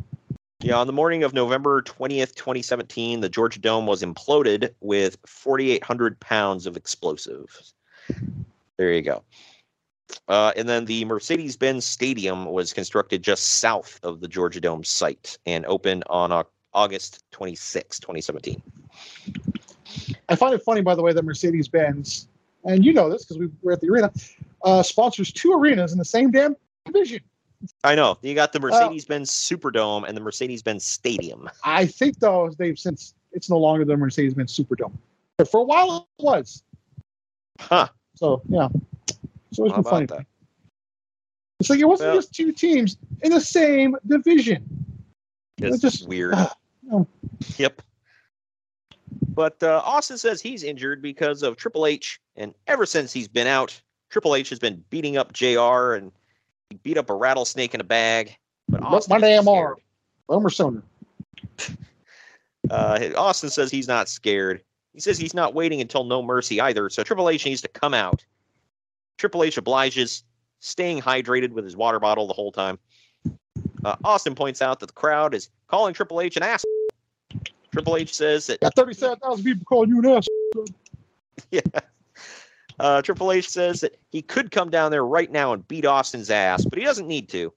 Yeah, 0.61 0.77
on 0.77 0.87
the 0.87 0.93
morning 0.93 1.23
of 1.23 1.33
November 1.33 1.81
20th, 1.81 2.35
2017, 2.35 3.19
the 3.19 3.27
Georgia 3.27 3.59
Dome 3.59 3.85
was 3.85 4.01
imploded 4.01 4.73
with 4.79 5.17
4,800 5.25 6.17
pounds 6.21 6.65
of 6.65 6.77
explosives. 6.77 7.73
There 8.77 8.93
you 8.93 9.01
go. 9.01 9.23
Uh, 10.29 10.53
and 10.55 10.69
then 10.69 10.85
the 10.85 11.03
Mercedes 11.05 11.57
Benz 11.57 11.83
Stadium 11.83 12.45
was 12.45 12.71
constructed 12.71 13.23
just 13.23 13.59
south 13.59 13.99
of 14.03 14.21
the 14.21 14.27
Georgia 14.27 14.61
Dome 14.61 14.83
site 14.85 15.37
and 15.45 15.65
opened 15.65 16.03
on 16.07 16.31
Au- 16.31 16.47
August 16.73 17.23
26, 17.31 17.99
2017. 17.99 18.61
I 20.29 20.35
find 20.35 20.53
it 20.53 20.63
funny, 20.63 20.81
by 20.81 20.95
the 20.95 21.01
way, 21.01 21.11
that 21.11 21.25
Mercedes 21.25 21.67
Benz, 21.67 22.29
and 22.65 22.83
you 22.85 22.93
know 22.93 23.09
this 23.09 23.25
because 23.25 23.37
we 23.37 23.49
were 23.61 23.71
at 23.73 23.81
the 23.81 23.89
arena, 23.89 24.11
uh, 24.63 24.83
sponsors 24.83 25.31
two 25.31 25.53
arenas 25.53 25.91
in 25.91 25.97
the 25.97 26.05
same 26.05 26.31
damn 26.31 26.55
division. 26.85 27.19
I 27.83 27.95
know. 27.95 28.17
You 28.21 28.35
got 28.35 28.51
the 28.51 28.59
Mercedes 28.59 29.05
Benz 29.05 29.31
Superdome 29.31 30.05
and 30.07 30.17
the 30.17 30.21
Mercedes 30.21 30.61
Benz 30.61 30.83
Stadium. 30.85 31.49
I 31.63 31.85
think 31.85 32.19
though 32.19 32.49
they've 32.57 32.77
since 32.77 33.13
it's 33.31 33.49
no 33.49 33.57
longer 33.57 33.85
the 33.85 33.95
Mercedes 33.97 34.33
Benz 34.33 34.57
Superdome, 34.57 34.91
but 35.37 35.49
for 35.49 35.61
a 35.61 35.63
while 35.63 36.07
it 36.19 36.23
was. 36.23 36.63
Huh. 37.59 37.87
So 38.15 38.41
yeah, 38.49 38.67
it's 39.49 39.59
always 39.59 39.71
How 39.71 39.81
been 39.81 39.91
funny. 39.91 40.05
that? 40.07 40.25
It's 41.59 41.69
like 41.69 41.79
it 41.79 41.85
wasn't 41.85 42.09
Well- 42.09 42.17
just 42.17 42.33
two 42.33 42.51
teams 42.51 42.97
in 43.21 43.31
the 43.31 43.39
same 43.41 43.95
division. 44.07 44.65
It's 45.59 45.75
It's 45.75 45.81
just- 45.97 46.07
weird. 46.09 46.35
Oh. 46.91 47.07
Yep. 47.57 47.81
But 49.33 49.61
uh, 49.63 49.81
Austin 49.83 50.17
says 50.17 50.41
he's 50.41 50.63
injured 50.63 51.01
because 51.01 51.43
of 51.43 51.57
Triple 51.57 51.85
H, 51.85 52.19
and 52.35 52.53
ever 52.67 52.85
since 52.85 53.11
he's 53.11 53.27
been 53.27 53.47
out, 53.47 53.79
Triple 54.09 54.35
H 54.35 54.49
has 54.49 54.59
been 54.59 54.83
beating 54.89 55.17
up 55.17 55.33
JR 55.33 55.93
and 55.93 56.11
he 56.69 56.77
beat 56.77 56.97
up 56.97 57.09
a 57.09 57.15
rattlesnake 57.15 57.73
in 57.73 57.81
a 57.81 57.83
bag. 57.83 58.37
But 58.69 58.83
Austin, 58.83 59.13
my 59.13 59.19
damn 59.19 59.47
arm, 59.47 59.77
Homer 60.29 60.49
uh, 62.69 63.09
Austin 63.17 63.49
says 63.49 63.71
he's 63.71 63.87
not 63.87 64.07
scared. 64.07 64.61
He 64.93 64.99
says 64.99 65.17
he's 65.17 65.33
not 65.33 65.53
waiting 65.53 65.81
until 65.81 66.03
No 66.03 66.21
Mercy 66.21 66.61
either, 66.61 66.89
so 66.89 67.03
Triple 67.03 67.29
H 67.29 67.45
needs 67.45 67.61
to 67.61 67.67
come 67.67 67.93
out. 67.93 68.23
Triple 69.17 69.43
H 69.43 69.57
obliges, 69.57 70.23
staying 70.59 71.01
hydrated 71.01 71.51
with 71.51 71.65
his 71.65 71.75
water 71.75 71.99
bottle 71.99 72.27
the 72.27 72.33
whole 72.33 72.51
time. 72.51 72.77
Uh, 73.83 73.95
Austin 74.03 74.35
points 74.35 74.61
out 74.61 74.79
that 74.79 74.87
the 74.87 74.93
crowd 74.93 75.33
is 75.33 75.49
calling 75.67 75.93
Triple 75.93 76.21
H 76.21 76.37
an 76.37 76.43
ass. 76.43 76.63
Triple 77.73 77.97
H 77.97 78.13
says 78.13 78.45
that 78.47 78.59
Got 78.61 78.75
thirty-seven 78.75 79.17
thousand 79.17 79.43
people 79.43 79.65
calling 79.65 79.89
you 79.89 79.99
an 79.99 80.05
ass. 80.05 80.27
yeah. 81.51 81.61
Uh, 82.79 83.01
Triple 83.01 83.31
H 83.31 83.49
says 83.49 83.81
that 83.81 83.97
he 84.11 84.21
could 84.21 84.51
come 84.51 84.69
down 84.69 84.91
there 84.91 85.05
right 85.05 85.31
now 85.31 85.53
and 85.53 85.67
beat 85.67 85.85
Austin's 85.85 86.29
ass, 86.29 86.65
but 86.65 86.77
he 86.77 86.85
doesn't 86.85 87.07
need 87.07 87.29
to. 87.29 87.51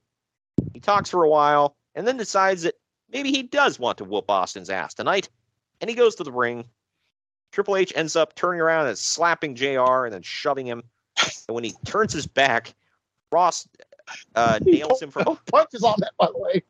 He 0.72 0.80
talks 0.80 1.10
for 1.10 1.24
a 1.24 1.28
while 1.28 1.76
and 1.94 2.06
then 2.06 2.16
decides 2.16 2.62
that 2.62 2.76
maybe 3.12 3.30
he 3.30 3.42
does 3.42 3.78
want 3.78 3.98
to 3.98 4.04
whoop 4.04 4.30
Austin's 4.30 4.70
ass 4.70 4.94
tonight, 4.94 5.28
and 5.82 5.90
he 5.90 5.94
goes 5.94 6.14
to 6.14 6.24
the 6.24 6.32
ring. 6.32 6.64
Triple 7.52 7.76
H 7.76 7.92
ends 7.94 8.16
up 8.16 8.34
turning 8.34 8.62
around 8.62 8.86
and 8.86 8.96
slapping 8.96 9.54
JR 9.54 10.06
and 10.06 10.14
then 10.14 10.22
shoving 10.22 10.66
him. 10.66 10.82
And 11.46 11.54
when 11.54 11.64
he 11.64 11.74
turns 11.84 12.14
his 12.14 12.26
back, 12.26 12.74
Ross 13.30 13.68
uh, 14.34 14.60
nails 14.62 15.02
him 15.02 15.10
from. 15.10 15.24
No 15.26 15.38
punches 15.52 15.82
on 15.82 15.96
that, 15.98 16.12
by 16.18 16.26
the 16.26 16.38
way. 16.38 16.62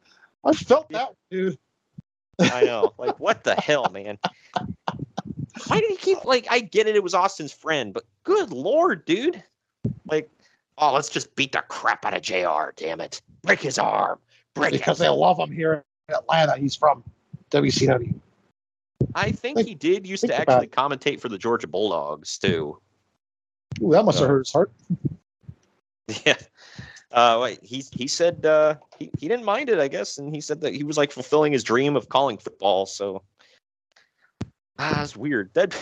I 0.44 0.52
felt 0.52 0.88
that, 0.90 1.14
dude. 1.30 1.58
I 2.40 2.64
know. 2.64 2.92
Like, 2.98 3.18
what 3.18 3.44
the 3.44 3.54
hell, 3.54 3.90
man? 3.92 4.18
Why 5.66 5.80
did 5.80 5.90
he 5.90 5.96
keep 5.96 6.24
like? 6.24 6.46
I 6.50 6.60
get 6.60 6.86
it. 6.86 6.96
It 6.96 7.02
was 7.02 7.14
Austin's 7.14 7.52
friend, 7.52 7.94
but 7.94 8.04
good 8.24 8.52
lord, 8.52 9.04
dude! 9.04 9.42
Like, 10.06 10.30
oh, 10.78 10.92
let's 10.92 11.08
just 11.08 11.34
beat 11.34 11.52
the 11.52 11.64
crap 11.68 12.04
out 12.04 12.14
of 12.14 12.22
Jr. 12.22 12.72
Damn 12.76 13.00
it! 13.00 13.22
Break 13.42 13.60
his 13.60 13.78
arm. 13.78 14.18
Break 14.54 14.72
because 14.72 15.00
it. 15.00 15.04
they 15.04 15.08
love 15.08 15.38
him 15.38 15.50
here 15.50 15.84
in 16.08 16.14
Atlanta. 16.14 16.56
He's 16.56 16.76
from 16.76 17.02
WCW. 17.50 18.14
I 19.14 19.30
think 19.32 19.60
he 19.60 19.74
did 19.74 20.06
used 20.06 20.26
to 20.26 20.34
actually 20.34 20.68
commentate 20.68 21.20
for 21.20 21.28
the 21.28 21.38
Georgia 21.38 21.66
Bulldogs 21.66 22.38
too. 22.38 22.78
Ooh, 23.82 23.90
that 23.92 24.04
must 24.04 24.18
have 24.18 24.28
hurt 24.28 24.40
his 24.40 24.52
heart. 24.52 24.72
Yeah. 26.24 26.36
Uh, 27.16 27.38
wait, 27.40 27.58
he 27.62 27.82
he 27.92 28.06
said 28.06 28.44
uh, 28.44 28.74
he 28.98 29.10
he 29.18 29.26
didn't 29.26 29.46
mind 29.46 29.70
it, 29.70 29.78
I 29.78 29.88
guess, 29.88 30.18
and 30.18 30.34
he 30.34 30.40
said 30.42 30.60
that 30.60 30.74
he 30.74 30.84
was 30.84 30.98
like 30.98 31.10
fulfilling 31.10 31.50
his 31.50 31.64
dream 31.64 31.96
of 31.96 32.10
calling 32.10 32.36
football. 32.36 32.84
So 32.84 33.22
ah, 34.78 35.02
it's 35.02 35.16
weird. 35.16 35.50
That 35.54 35.74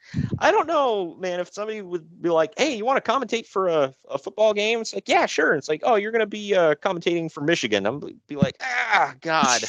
I 0.38 0.50
don't 0.50 0.66
know, 0.66 1.14
man. 1.20 1.40
If 1.40 1.52
somebody 1.52 1.82
would 1.82 2.22
be 2.22 2.30
like, 2.30 2.54
"Hey, 2.56 2.74
you 2.74 2.86
want 2.86 3.04
to 3.04 3.10
commentate 3.10 3.46
for 3.46 3.68
a, 3.68 3.94
a 4.08 4.16
football 4.16 4.54
game?" 4.54 4.80
It's 4.80 4.94
like, 4.94 5.10
"Yeah, 5.10 5.26
sure." 5.26 5.52
It's 5.52 5.68
like, 5.68 5.82
"Oh, 5.84 5.96
you're 5.96 6.10
gonna 6.10 6.24
be 6.24 6.54
uh, 6.54 6.74
commentating 6.76 7.30
for 7.30 7.42
Michigan." 7.42 7.84
I'm 7.84 8.00
be 8.26 8.36
like, 8.36 8.56
"Ah, 8.62 9.14
God." 9.20 9.60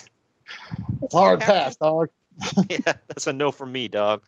Hard 1.12 1.42
pass, 1.42 1.76
dog. 1.76 2.08
yeah, 2.70 2.94
that's 3.10 3.28
a 3.28 3.34
no 3.34 3.52
from 3.52 3.74
me, 3.74 3.90
dog. 3.90 4.24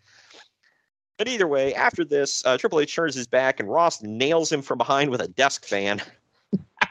But 1.18 1.30
either 1.30 1.48
way, 1.48 1.74
after 1.74 2.04
this, 2.04 2.46
uh, 2.46 2.58
Triple 2.58 2.82
H 2.82 2.94
turns 2.94 3.16
his 3.16 3.28
back 3.28 3.62
and 3.62 3.70
Ross 3.70 4.02
nails 4.02 4.52
him 4.52 4.62
from 4.62 4.78
behind 4.78 5.10
with 5.10 5.22
a 5.22 5.30
desk 5.30 5.66
fan. 5.66 6.02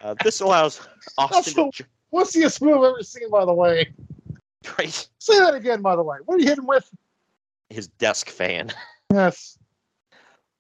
Uh, 0.03 0.15
this 0.25 0.41
allows 0.41 0.81
Austin 1.19 1.55
That's 1.55 1.75
to 1.77 1.85
the 2.13 2.17
wussiest 2.17 2.63
move 2.63 2.79
I've 2.79 2.85
ever 2.85 3.03
seen, 3.03 3.31
by 3.31 3.45
the 3.45 3.53
way. 3.53 3.93
right 4.79 5.09
Say 5.19 5.39
that 5.39 5.55
again, 5.55 5.83
by 5.83 5.97
the 5.97 6.03
way. 6.03 6.19
What 6.25 6.37
are 6.37 6.39
you 6.39 6.47
hitting 6.49 6.67
with? 6.67 6.89
his 7.69 7.87
desk 7.87 8.29
fan. 8.29 8.73
Yes. 9.13 9.57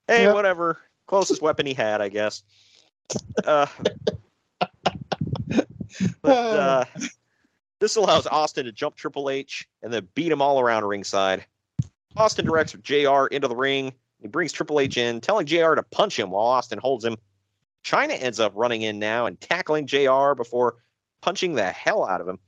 Hey, 0.07 0.25
Yeah. 0.25 0.33
whatever. 0.33 0.79
Closest 1.09 1.43
weapon 1.43 1.67
he 1.67 1.75
had, 1.75 2.01
I 2.01 2.09
guess. 2.09 2.45
Uh, 3.45 3.67
but 6.23 6.31
uh, 6.57 6.85
this 7.81 7.97
allows 7.97 8.29
Austin 8.29 8.67
to 8.67 8.73
jump 8.73 8.95
Triple 8.95 9.29
H 9.29 9.67
and 9.83 9.93
then 9.93 10.07
beat 10.15 10.31
him 10.31 10.41
all 10.41 10.61
around 10.61 10.85
ringside. 10.85 11.45
Austin 12.17 12.45
directs 12.45 12.73
JR 12.83 13.27
into 13.27 13.49
the 13.49 13.57
ring. 13.57 13.93
He 14.21 14.29
brings 14.29 14.53
Triple 14.53 14.79
H 14.79 14.97
in, 14.99 15.21
telling 15.21 15.47
JR 15.47 15.75
to 15.75 15.83
punch 15.91 16.17
him 16.17 16.31
while 16.31 16.47
Austin 16.47 16.79
holds 16.79 17.05
him. 17.05 17.17
Chyna 17.85 18.21
ends 18.21 18.41
up 18.41 18.53
running 18.55 18.83
in 18.83 18.99
now 18.99 19.27
and 19.27 19.41
tackling 19.41 19.87
JR 19.87 20.35
before 20.35 20.77
punching 21.23 21.55
the 21.55 21.71
hell 21.71 22.07
out 22.07 22.21
of 22.21 22.29
him. 22.29 22.39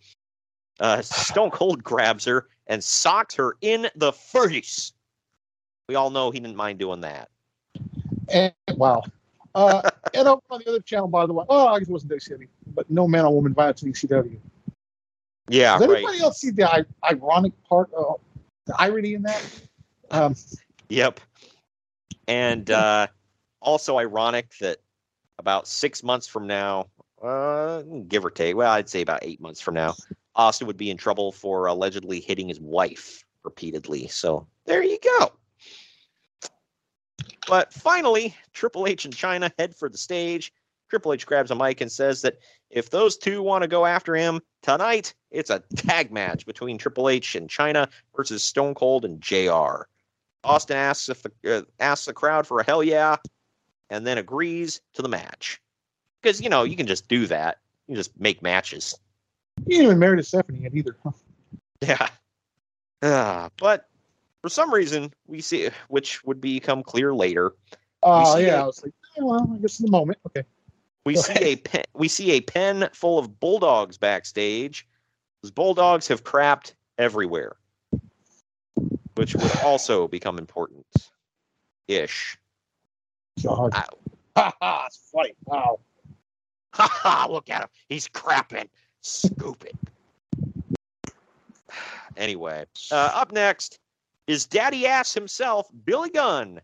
Uh, 0.80 1.02
Stone 1.02 1.50
Cold 1.52 1.82
grabs 1.82 2.24
her 2.24 2.48
and 2.66 2.82
socks 2.82 3.34
her 3.34 3.56
in 3.60 3.88
the 3.96 4.12
face. 4.12 4.92
We 5.88 5.94
all 5.94 6.10
know 6.10 6.30
he 6.30 6.40
didn't 6.40 6.56
mind 6.56 6.78
doing 6.78 7.00
that. 7.00 7.28
And 8.28 8.52
wow. 8.76 9.02
Uh, 9.54 9.90
and 10.14 10.28
over 10.28 10.40
on 10.50 10.60
the 10.64 10.68
other 10.68 10.80
channel, 10.80 11.08
by 11.08 11.26
the 11.26 11.32
way, 11.32 11.44
oh, 11.48 11.68
I 11.68 11.78
guess 11.78 11.88
it 11.88 11.92
wasn't 11.92 12.12
WCW, 12.12 12.48
but 12.74 12.90
no 12.90 13.06
man 13.06 13.24
or 13.24 13.34
woman 13.34 13.54
violence 13.54 13.82
in 13.82 13.92
ECW. 13.92 14.38
Yeah, 15.48 15.78
Does 15.78 15.88
right. 15.88 15.96
anybody 15.98 16.20
else 16.20 16.40
see 16.40 16.50
the 16.50 16.70
i- 16.72 17.10
ironic 17.10 17.52
part, 17.64 17.90
uh, 17.96 18.14
the 18.66 18.74
irony 18.80 19.14
in 19.14 19.22
that? 19.22 19.44
Um, 20.10 20.34
Yep. 20.88 21.20
And 22.28 22.70
uh, 22.70 23.06
also 23.60 23.98
ironic 23.98 24.52
that 24.60 24.78
about 25.38 25.66
six 25.68 26.02
months 26.02 26.26
from 26.26 26.46
now, 26.46 26.86
uh, 27.22 27.82
give 28.08 28.24
or 28.24 28.30
take, 28.30 28.56
well, 28.56 28.72
I'd 28.72 28.88
say 28.88 29.02
about 29.02 29.20
eight 29.22 29.40
months 29.40 29.60
from 29.60 29.74
now, 29.74 29.94
Austin 30.34 30.66
would 30.66 30.76
be 30.76 30.90
in 30.90 30.96
trouble 30.96 31.32
for 31.32 31.66
allegedly 31.66 32.20
hitting 32.20 32.48
his 32.48 32.60
wife 32.60 33.24
repeatedly. 33.44 34.08
So 34.08 34.46
there 34.66 34.82
you 34.82 34.98
go. 35.02 35.32
But 37.48 37.72
finally, 37.72 38.36
Triple 38.52 38.86
H 38.86 39.04
and 39.04 39.14
Chyna 39.14 39.50
head 39.58 39.74
for 39.74 39.88
the 39.88 39.98
stage. 39.98 40.52
Triple 40.88 41.14
H 41.14 41.26
grabs 41.26 41.50
a 41.50 41.54
mic 41.54 41.80
and 41.80 41.90
says 41.90 42.22
that 42.22 42.38
if 42.70 42.90
those 42.90 43.16
two 43.16 43.42
want 43.42 43.62
to 43.62 43.68
go 43.68 43.86
after 43.86 44.14
him 44.14 44.40
tonight, 44.62 45.14
it's 45.30 45.50
a 45.50 45.62
tag 45.76 46.12
match 46.12 46.46
between 46.46 46.78
Triple 46.78 47.08
H 47.08 47.34
and 47.34 47.48
Chyna 47.48 47.88
versus 48.14 48.44
Stone 48.44 48.74
Cold 48.74 49.04
and 49.04 49.20
JR. 49.20 49.86
Austin 50.44 50.76
asks 50.76 51.08
if 51.08 51.22
the 51.22 51.58
uh, 51.58 51.62
asks 51.80 52.06
the 52.06 52.12
crowd 52.12 52.46
for 52.46 52.60
a 52.60 52.64
hell 52.64 52.82
yeah, 52.82 53.16
and 53.92 54.06
then 54.06 54.16
agrees 54.16 54.80
to 54.94 55.02
the 55.02 55.08
match. 55.08 55.60
Because 56.20 56.40
you 56.40 56.48
know 56.48 56.64
you 56.64 56.76
can 56.76 56.86
just 56.86 57.06
do 57.08 57.26
that. 57.26 57.58
You 57.86 57.92
can 57.94 58.00
just 58.00 58.18
make 58.18 58.42
matches. 58.42 58.98
He 59.68 59.74
ain't 59.74 59.84
even 59.84 59.98
married 59.98 60.16
to 60.16 60.22
Stephanie 60.22 60.60
yet 60.62 60.74
either. 60.74 60.96
Huh? 61.04 61.12
Yeah. 61.82 62.08
Uh, 63.02 63.48
but 63.58 63.88
for 64.40 64.48
some 64.48 64.72
reason, 64.72 65.12
we 65.26 65.40
see 65.40 65.68
which 65.88 66.24
would 66.24 66.40
become 66.40 66.82
clear 66.82 67.14
later. 67.14 67.52
Oh 68.02 68.36
see 68.36 68.46
yeah, 68.46 68.60
a- 68.60 68.62
I 68.62 68.66
was 68.66 68.82
like, 68.82 68.94
eh, 69.16 69.20
well, 69.22 69.50
I 69.52 69.58
guess 69.58 69.78
in 69.78 69.86
the 69.86 69.92
moment. 69.92 70.18
Okay. 70.26 70.44
We 71.04 71.16
see 71.16 71.34
a 71.34 71.56
pen, 71.56 71.84
we 71.94 72.08
see 72.08 72.30
a 72.32 72.40
pen 72.40 72.88
full 72.94 73.18
of 73.18 73.40
bulldogs 73.40 73.98
backstage. 73.98 74.86
Those 75.42 75.50
bulldogs 75.50 76.06
have 76.08 76.22
crapped 76.22 76.74
everywhere, 76.96 77.56
which 79.16 79.34
would 79.34 79.56
also 79.62 80.06
become 80.06 80.38
important. 80.38 80.86
Ish. 81.88 82.38
God. 83.42 83.72
Ha 84.36 84.52
ha, 84.60 84.84
it's 84.86 85.10
funny. 85.12 85.34
Wow. 85.44 85.80
Ha 86.74 86.88
ha! 86.90 87.26
Look 87.30 87.50
at 87.50 87.62
him. 87.62 87.68
He's 87.88 88.08
crapping. 88.08 88.68
Scoop 89.02 89.64
it. 89.64 89.76
Anyway, 92.16 92.64
uh, 92.90 93.10
up 93.14 93.32
next 93.32 93.78
is 94.26 94.46
Daddy 94.46 94.86
Ass 94.86 95.12
himself, 95.14 95.68
Billy 95.84 96.10
Gunn, 96.10 96.60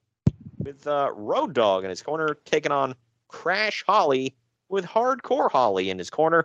with 0.63 0.87
uh, 0.87 1.11
Road 1.15 1.53
Dog 1.53 1.85
in 1.85 1.91
his 1.91 2.03
corner, 2.03 2.37
taking 2.45 2.73
on 2.73 2.95
Crash 3.29 3.85
Holly 3.87 4.35
with 4.69 4.85
Hardcore 4.85 5.51
Holly 5.51 5.91
in 5.91 5.99
his 5.99 6.11
corner. 6.11 6.45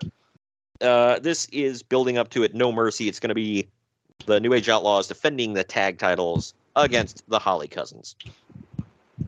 Uh, 0.82 1.20
this 1.20 1.46
is 1.52 1.84
building 1.84 2.18
up 2.18 2.30
to 2.30 2.44
it. 2.44 2.54
No 2.54 2.72
mercy. 2.72 3.08
It's 3.08 3.20
going 3.20 3.30
to 3.30 3.36
be 3.36 3.68
the 4.26 4.40
New 4.40 4.54
Age 4.54 4.70
Outlaws 4.70 5.08
defending 5.08 5.54
the 5.54 5.64
tag 5.64 5.98
titles 5.98 6.54
against 6.76 7.24
the 7.30 7.40
Holly 7.40 7.68
Cousins. 7.68 8.16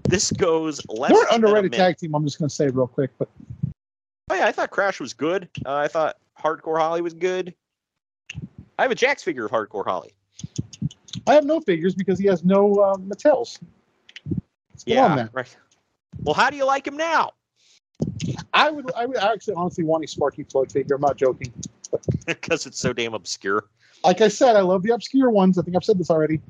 This 0.08 0.32
goes 0.32 0.86
less. 0.88 1.12
They're 1.12 1.22
an 1.24 1.42
than 1.42 1.44
a 1.44 1.48
underrated 1.48 1.74
tag 1.74 1.98
team. 1.98 2.14
I'm 2.16 2.24
just 2.26 2.40
going 2.40 2.50
to 2.50 2.56
say 2.56 2.68
real 2.70 2.88
quick, 2.88 3.12
but 3.18 3.30
Oh 4.30 4.36
yeah, 4.36 4.48
I 4.48 4.52
thought 4.52 4.72
Crash 4.72 5.00
was 5.00 5.14
good. 5.14 5.50
Uh, 5.66 5.76
I 5.76 5.88
thought 5.88 6.18
Hardcore 6.40 6.80
Holly 6.80 7.02
was 7.02 7.14
good. 7.14 7.54
I 8.78 8.82
have 8.82 8.92
a 8.92 8.96
Jakks 8.96 9.24
figure 9.24 9.46
of 9.46 9.52
Hardcore 9.52 9.86
Holly. 9.86 10.14
I 11.28 11.34
have 11.36 11.46
no 11.46 11.60
figures 11.60 11.94
because 11.96 12.20
he 12.20 12.28
has 12.28 12.44
no 12.44 12.76
uh, 12.76 12.98
Mattels. 12.98 13.60
Yeah, 14.86 15.28
right. 15.32 15.56
Well, 16.24 16.34
how 16.34 16.50
do 16.50 16.58
you 16.58 16.66
like 16.66 16.86
him 16.86 16.98
now? 16.98 17.32
I 18.54 18.70
would, 18.72 18.92
I 18.94 19.06
would 19.06 19.18
actually 19.18 19.56
honestly 19.56 19.84
want 19.84 20.04
a 20.04 20.08
Sparky 20.08 20.44
Floyd 20.44 20.72
figure. 20.72 20.96
I'm 20.96 21.02
not 21.02 21.18
joking. 21.18 21.54
Because 22.26 22.66
it's 22.66 22.80
so 22.80 22.92
damn 22.92 23.14
obscure. 23.14 23.66
Like 24.04 24.20
I 24.20 24.28
said, 24.28 24.58
I 24.58 24.62
love 24.62 24.84
the 24.84 24.92
obscure 24.92 25.30
ones. 25.30 25.58
I 25.58 25.62
think 25.62 25.78
I've 25.78 25.84
said 25.84 25.98
this 25.98 26.10
already. 26.10 26.42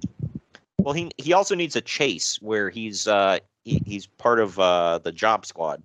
Well, 0.86 0.94
he 0.94 1.10
he 1.18 1.34
also 1.34 1.56
needs 1.56 1.76
a 1.76 1.82
chase 1.82 2.40
where 2.44 2.70
he's 2.70 3.08
uh 3.08 3.40
he, 3.64 3.82
he's 3.88 4.06
part 4.06 4.40
of 4.40 4.60
uh 4.60 5.00
the 5.00 5.12
job 5.12 5.48
squad. 5.48 5.82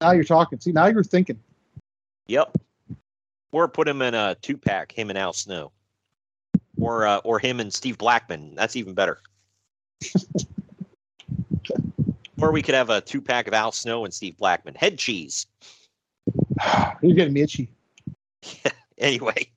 Now 0.00 0.12
you're 0.12 0.22
talking. 0.22 0.60
See, 0.60 0.70
now 0.70 0.86
you're 0.86 1.02
thinking. 1.02 1.40
Yep. 2.28 2.58
Or 3.50 3.66
put 3.66 3.88
him 3.88 4.00
in 4.02 4.14
a 4.14 4.36
two 4.40 4.56
pack, 4.56 4.92
him 4.92 5.10
and 5.10 5.18
Al 5.18 5.32
Snow. 5.32 5.72
Or 6.80 7.08
uh, 7.08 7.16
or 7.24 7.40
him 7.40 7.58
and 7.58 7.74
Steve 7.74 7.98
Blackman. 7.98 8.54
That's 8.54 8.76
even 8.76 8.94
better. 8.94 9.18
or 12.40 12.52
we 12.52 12.62
could 12.62 12.76
have 12.76 12.90
a 12.90 13.00
two 13.00 13.20
pack 13.20 13.48
of 13.48 13.54
Al 13.54 13.72
Snow 13.72 14.04
and 14.04 14.14
Steve 14.14 14.36
Blackman. 14.36 14.76
Head 14.76 14.96
cheese. 14.96 15.48
You're 17.02 17.16
getting 17.16 17.34
me 17.34 17.40
itchy. 17.40 17.68
anyway, 18.98 19.50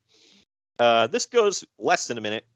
uh, 0.80 1.06
this 1.06 1.28
goes 1.28 1.64
less 1.78 2.08
than 2.08 2.18
a 2.18 2.22
minute. 2.22 2.48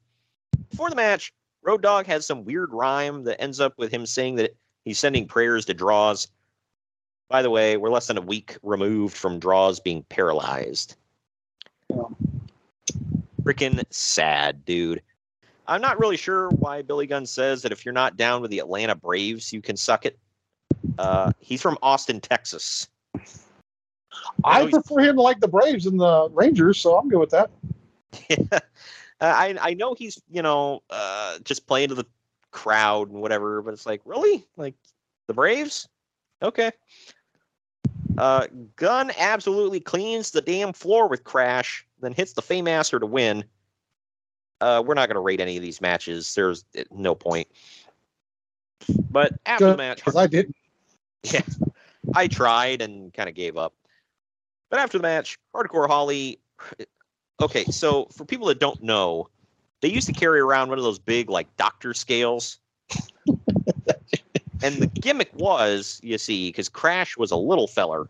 Before 0.68 0.90
the 0.90 0.96
match, 0.96 1.32
Road 1.66 1.82
Dog 1.82 2.06
has 2.06 2.24
some 2.24 2.44
weird 2.44 2.72
rhyme 2.72 3.24
that 3.24 3.40
ends 3.42 3.58
up 3.58 3.74
with 3.76 3.92
him 3.92 4.06
saying 4.06 4.36
that 4.36 4.56
he's 4.84 5.00
sending 5.00 5.26
prayers 5.26 5.64
to 5.64 5.74
Droz. 5.74 6.28
By 7.28 7.42
the 7.42 7.50
way, 7.50 7.76
we're 7.76 7.90
less 7.90 8.06
than 8.06 8.18
a 8.18 8.22
week 8.22 8.56
removed 8.62 9.16
from 9.16 9.40
Droz 9.40 9.80
being 9.80 10.04
paralyzed. 10.04 10.94
Freaking 13.42 13.82
sad, 13.90 14.64
dude. 14.64 15.02
I'm 15.66 15.80
not 15.80 15.98
really 15.98 16.16
sure 16.16 16.50
why 16.50 16.82
Billy 16.82 17.08
Gunn 17.08 17.26
says 17.26 17.62
that 17.62 17.72
if 17.72 17.84
you're 17.84 17.92
not 17.92 18.16
down 18.16 18.42
with 18.42 18.52
the 18.52 18.60
Atlanta 18.60 18.94
Braves, 18.94 19.52
you 19.52 19.60
can 19.60 19.76
suck 19.76 20.06
it. 20.06 20.16
Uh, 21.00 21.32
he's 21.40 21.60
from 21.60 21.76
Austin, 21.82 22.20
Texas. 22.20 22.88
I 24.44 24.70
prefer 24.70 25.00
him 25.00 25.16
to 25.16 25.22
like 25.22 25.40
the 25.40 25.48
Braves 25.48 25.86
and 25.86 25.98
the 25.98 26.28
Rangers, 26.30 26.80
so 26.80 26.96
I'm 26.96 27.08
good 27.08 27.18
with 27.18 27.30
that. 27.30 27.50
Uh, 29.20 29.32
I 29.34 29.56
I 29.60 29.74
know 29.74 29.94
he's 29.94 30.20
you 30.30 30.42
know 30.42 30.82
uh, 30.90 31.38
just 31.44 31.66
playing 31.66 31.88
to 31.88 31.94
the 31.94 32.06
crowd 32.50 33.10
and 33.10 33.20
whatever, 33.20 33.62
but 33.62 33.74
it's 33.74 33.86
like 33.86 34.00
really 34.04 34.46
like 34.56 34.74
the 35.26 35.34
Braves, 35.34 35.88
okay. 36.42 36.72
Uh, 38.18 38.46
Gunn 38.76 39.12
absolutely 39.18 39.80
cleans 39.80 40.30
the 40.30 40.40
damn 40.40 40.72
floor 40.72 41.08
with 41.08 41.24
Crash, 41.24 41.86
then 42.00 42.12
hits 42.12 42.32
the 42.32 42.42
Fameasser 42.42 42.98
to 42.98 43.06
win. 43.06 43.44
Uh, 44.60 44.82
we're 44.84 44.94
not 44.94 45.08
going 45.08 45.16
to 45.16 45.20
rate 45.20 45.40
any 45.40 45.56
of 45.56 45.62
these 45.62 45.82
matches. 45.82 46.34
There's 46.34 46.64
uh, 46.78 46.84
no 46.90 47.14
point. 47.14 47.46
But 49.10 49.34
after 49.44 49.70
the 49.72 49.76
match, 49.76 49.98
because 49.98 50.16
I 50.16 50.26
didn't. 50.26 50.56
yeah, 51.24 51.42
I 52.14 52.28
tried 52.28 52.80
and 52.80 53.12
kind 53.12 53.28
of 53.28 53.34
gave 53.34 53.56
up. 53.56 53.74
But 54.70 54.78
after 54.78 54.98
the 54.98 55.02
match, 55.02 55.38
Hardcore 55.54 55.88
Holly. 55.88 56.38
Okay, 57.40 57.64
so 57.64 58.06
for 58.06 58.24
people 58.24 58.46
that 58.46 58.58
don't 58.58 58.82
know, 58.82 59.28
they 59.82 59.88
used 59.88 60.06
to 60.06 60.12
carry 60.12 60.40
around 60.40 60.70
one 60.70 60.78
of 60.78 60.84
those 60.84 60.98
big 60.98 61.28
like 61.28 61.54
doctor 61.56 61.92
scales. 61.92 62.58
and 64.62 64.76
the 64.76 64.90
gimmick 65.00 65.30
was, 65.34 66.00
you 66.02 66.16
see, 66.18 66.48
because 66.48 66.68
Crash 66.68 67.16
was 67.16 67.30
a 67.30 67.36
little 67.36 67.66
feller. 67.66 68.08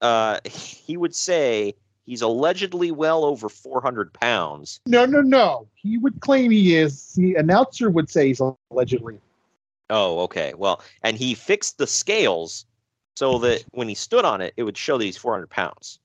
Uh, 0.00 0.38
he 0.44 0.96
would 0.96 1.14
say 1.14 1.74
he's 2.04 2.22
allegedly 2.22 2.92
well 2.92 3.24
over 3.24 3.48
400 3.48 4.12
pounds. 4.12 4.80
No, 4.86 5.04
no, 5.04 5.20
no. 5.20 5.66
He 5.74 5.98
would 5.98 6.20
claim 6.20 6.50
he 6.50 6.76
is. 6.76 7.14
The 7.14 7.34
announcer 7.34 7.90
would 7.90 8.08
say 8.08 8.28
he's 8.28 8.40
allegedly. 8.70 9.18
Oh, 9.90 10.20
okay. 10.20 10.54
Well, 10.56 10.82
and 11.02 11.16
he 11.16 11.34
fixed 11.34 11.78
the 11.78 11.86
scales 11.86 12.66
so 13.16 13.38
that 13.38 13.64
when 13.70 13.88
he 13.88 13.94
stood 13.94 14.24
on 14.24 14.40
it, 14.40 14.52
it 14.56 14.62
would 14.62 14.76
show 14.76 14.98
that 14.98 15.04
he's 15.04 15.16
400 15.16 15.48
pounds. 15.48 15.98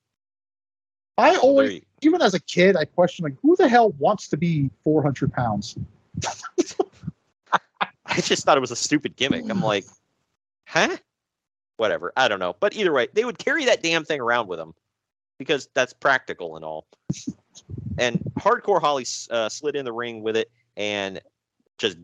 I 1.18 1.36
always, 1.36 1.82
even 2.04 2.22
as 2.22 2.34
a 2.34 2.40
kid, 2.40 2.76
I 2.76 2.84
questioned 2.84 3.24
like, 3.24 3.36
who 3.42 3.56
the 3.56 3.68
hell 3.68 3.92
wants 3.98 4.28
to 4.28 4.36
be 4.36 4.70
400 4.84 5.32
pounds? 5.32 5.76
I 8.06 8.20
just 8.20 8.44
thought 8.44 8.56
it 8.56 8.60
was 8.60 8.70
a 8.70 8.76
stupid 8.76 9.16
gimmick. 9.16 9.48
I'm 9.48 9.62
like, 9.62 9.84
huh? 10.66 10.96
Whatever. 11.76 12.12
I 12.16 12.28
don't 12.28 12.40
know. 12.40 12.54
But 12.60 12.74
either 12.74 12.92
way, 12.92 13.08
they 13.12 13.24
would 13.24 13.38
carry 13.38 13.64
that 13.64 13.82
damn 13.82 14.04
thing 14.04 14.20
around 14.20 14.48
with 14.48 14.58
them 14.58 14.74
because 15.38 15.68
that's 15.74 15.92
practical 15.92 16.56
and 16.56 16.64
all. 16.64 16.86
And 17.98 18.22
Hardcore 18.38 18.80
Holly 18.80 19.06
uh, 19.30 19.48
slid 19.48 19.76
in 19.76 19.84
the 19.84 19.92
ring 19.92 20.22
with 20.22 20.36
it 20.36 20.50
and 20.76 21.20
just 21.78 21.98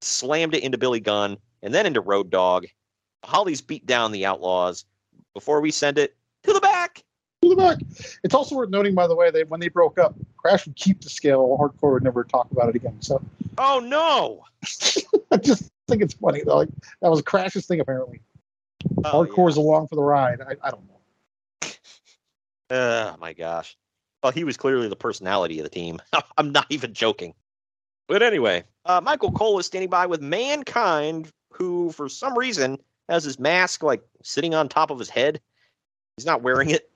slammed 0.00 0.54
it 0.54 0.62
into 0.62 0.78
Billy 0.78 1.00
Gunn 1.00 1.36
and 1.62 1.74
then 1.74 1.86
into 1.86 2.00
Road 2.00 2.30
Dog. 2.30 2.66
Holly's 3.24 3.60
beat 3.60 3.86
down 3.86 4.12
the 4.12 4.26
Outlaws 4.26 4.84
before 5.34 5.60
we 5.60 5.70
send 5.70 5.98
it. 5.98 6.16
Back. 7.60 7.78
It's 8.24 8.34
also 8.34 8.56
worth 8.56 8.70
noting, 8.70 8.94
by 8.94 9.06
the 9.06 9.14
way, 9.14 9.30
that 9.30 9.48
when 9.48 9.60
they 9.60 9.68
broke 9.68 9.98
up, 9.98 10.14
Crash 10.36 10.66
would 10.66 10.76
keep 10.76 11.00
the 11.00 11.10
scale. 11.10 11.56
Hardcore 11.58 11.92
would 11.94 12.02
never 12.02 12.24
talk 12.24 12.50
about 12.50 12.68
it 12.68 12.76
again. 12.76 13.00
So 13.00 13.22
Oh 13.58 13.78
no! 13.78 14.44
I 15.30 15.36
just 15.36 15.70
think 15.86 16.02
it's 16.02 16.14
funny 16.14 16.42
though. 16.42 16.56
Like 16.56 16.70
that 17.02 17.10
was 17.10 17.20
Crash's 17.22 17.66
thing 17.66 17.80
apparently. 17.80 18.20
Oh, 19.04 19.26
Hardcore's 19.26 19.58
along 19.58 19.88
for 19.88 19.96
the 19.96 20.02
ride. 20.02 20.40
I, 20.40 20.56
I 20.66 20.70
don't 20.70 20.84
know. 20.88 21.70
Oh 22.72 23.16
my 23.18 23.32
gosh. 23.32 23.76
Well, 24.22 24.30
he 24.30 24.44
was 24.44 24.56
clearly 24.56 24.86
the 24.86 24.94
personality 24.94 25.58
of 25.58 25.64
the 25.64 25.70
team. 25.70 26.00
I'm 26.38 26.52
not 26.52 26.66
even 26.70 26.94
joking. 26.94 27.34
But 28.06 28.22
anyway, 28.22 28.62
uh, 28.84 29.00
Michael 29.02 29.32
Cole 29.32 29.58
is 29.58 29.66
standing 29.66 29.90
by 29.90 30.06
with 30.06 30.22
Mankind, 30.22 31.32
who 31.52 31.90
for 31.90 32.08
some 32.08 32.38
reason 32.38 32.78
has 33.08 33.24
his 33.24 33.40
mask 33.40 33.82
like 33.82 34.04
sitting 34.22 34.54
on 34.54 34.68
top 34.68 34.90
of 34.92 35.00
his 35.00 35.10
head. 35.10 35.40
He's 36.16 36.26
not 36.26 36.42
wearing 36.42 36.70
it. 36.70 36.88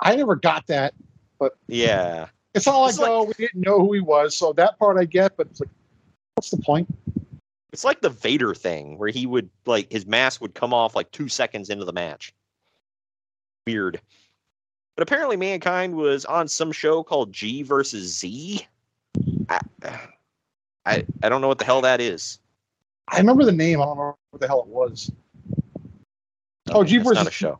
I 0.00 0.16
never 0.16 0.36
got 0.36 0.66
that, 0.68 0.94
but 1.38 1.56
Yeah. 1.68 2.28
it's 2.54 2.66
all 2.66 2.82
like, 2.82 2.90
It's 2.90 2.98
like- 2.98 3.10
oh, 3.10 3.24
we 3.24 3.32
didn't 3.34 3.62
know 3.62 3.78
who 3.80 3.92
he 3.92 4.00
was, 4.00 4.36
so 4.36 4.52
that 4.54 4.78
part 4.78 4.98
I 4.98 5.04
get. 5.04 5.36
But 5.36 5.48
it's 5.48 5.60
like, 5.60 5.70
what's 6.34 6.50
the 6.50 6.58
point? 6.58 6.88
It's 7.72 7.84
like 7.84 8.00
the 8.00 8.10
Vader 8.10 8.54
thing 8.54 8.98
where 8.98 9.08
he 9.08 9.26
would 9.26 9.50
like 9.66 9.90
his 9.90 10.06
mask 10.06 10.40
would 10.40 10.54
come 10.54 10.72
off 10.72 10.94
like 10.94 11.10
two 11.10 11.28
seconds 11.28 11.70
into 11.70 11.84
the 11.84 11.92
match. 11.92 12.32
Weird. 13.66 14.00
But 14.96 15.02
apparently, 15.02 15.36
Mankind 15.36 15.96
was 15.96 16.24
on 16.24 16.46
some 16.46 16.70
show 16.70 17.02
called 17.02 17.32
G 17.32 17.62
versus 17.62 18.16
Z. 18.16 18.64
I, 19.48 19.60
I, 20.86 21.04
I 21.22 21.28
don't 21.28 21.40
know 21.40 21.48
what 21.48 21.58
the 21.58 21.64
hell 21.64 21.80
that 21.80 22.00
is. 22.00 22.38
I 23.08 23.18
remember 23.18 23.44
the 23.44 23.50
name. 23.52 23.82
I 23.82 23.86
don't 23.86 23.96
know 23.98 24.16
what 24.30 24.40
the 24.40 24.46
hell 24.46 24.60
it 24.60 24.68
was. 24.68 25.10
Oh, 26.70 26.84
G 26.84 26.98
versus 26.98 27.16
not 27.16 27.26
a 27.26 27.30
show. 27.32 27.58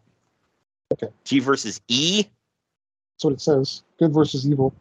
Okay. 0.95 1.09
G 1.25 1.41
versus 1.41 1.81
E. 1.89 2.23
That's 2.23 3.25
what 3.25 3.33
it 3.35 3.41
says. 3.41 3.83
Good 3.99 4.13
versus 4.13 4.49
evil. 4.49 4.75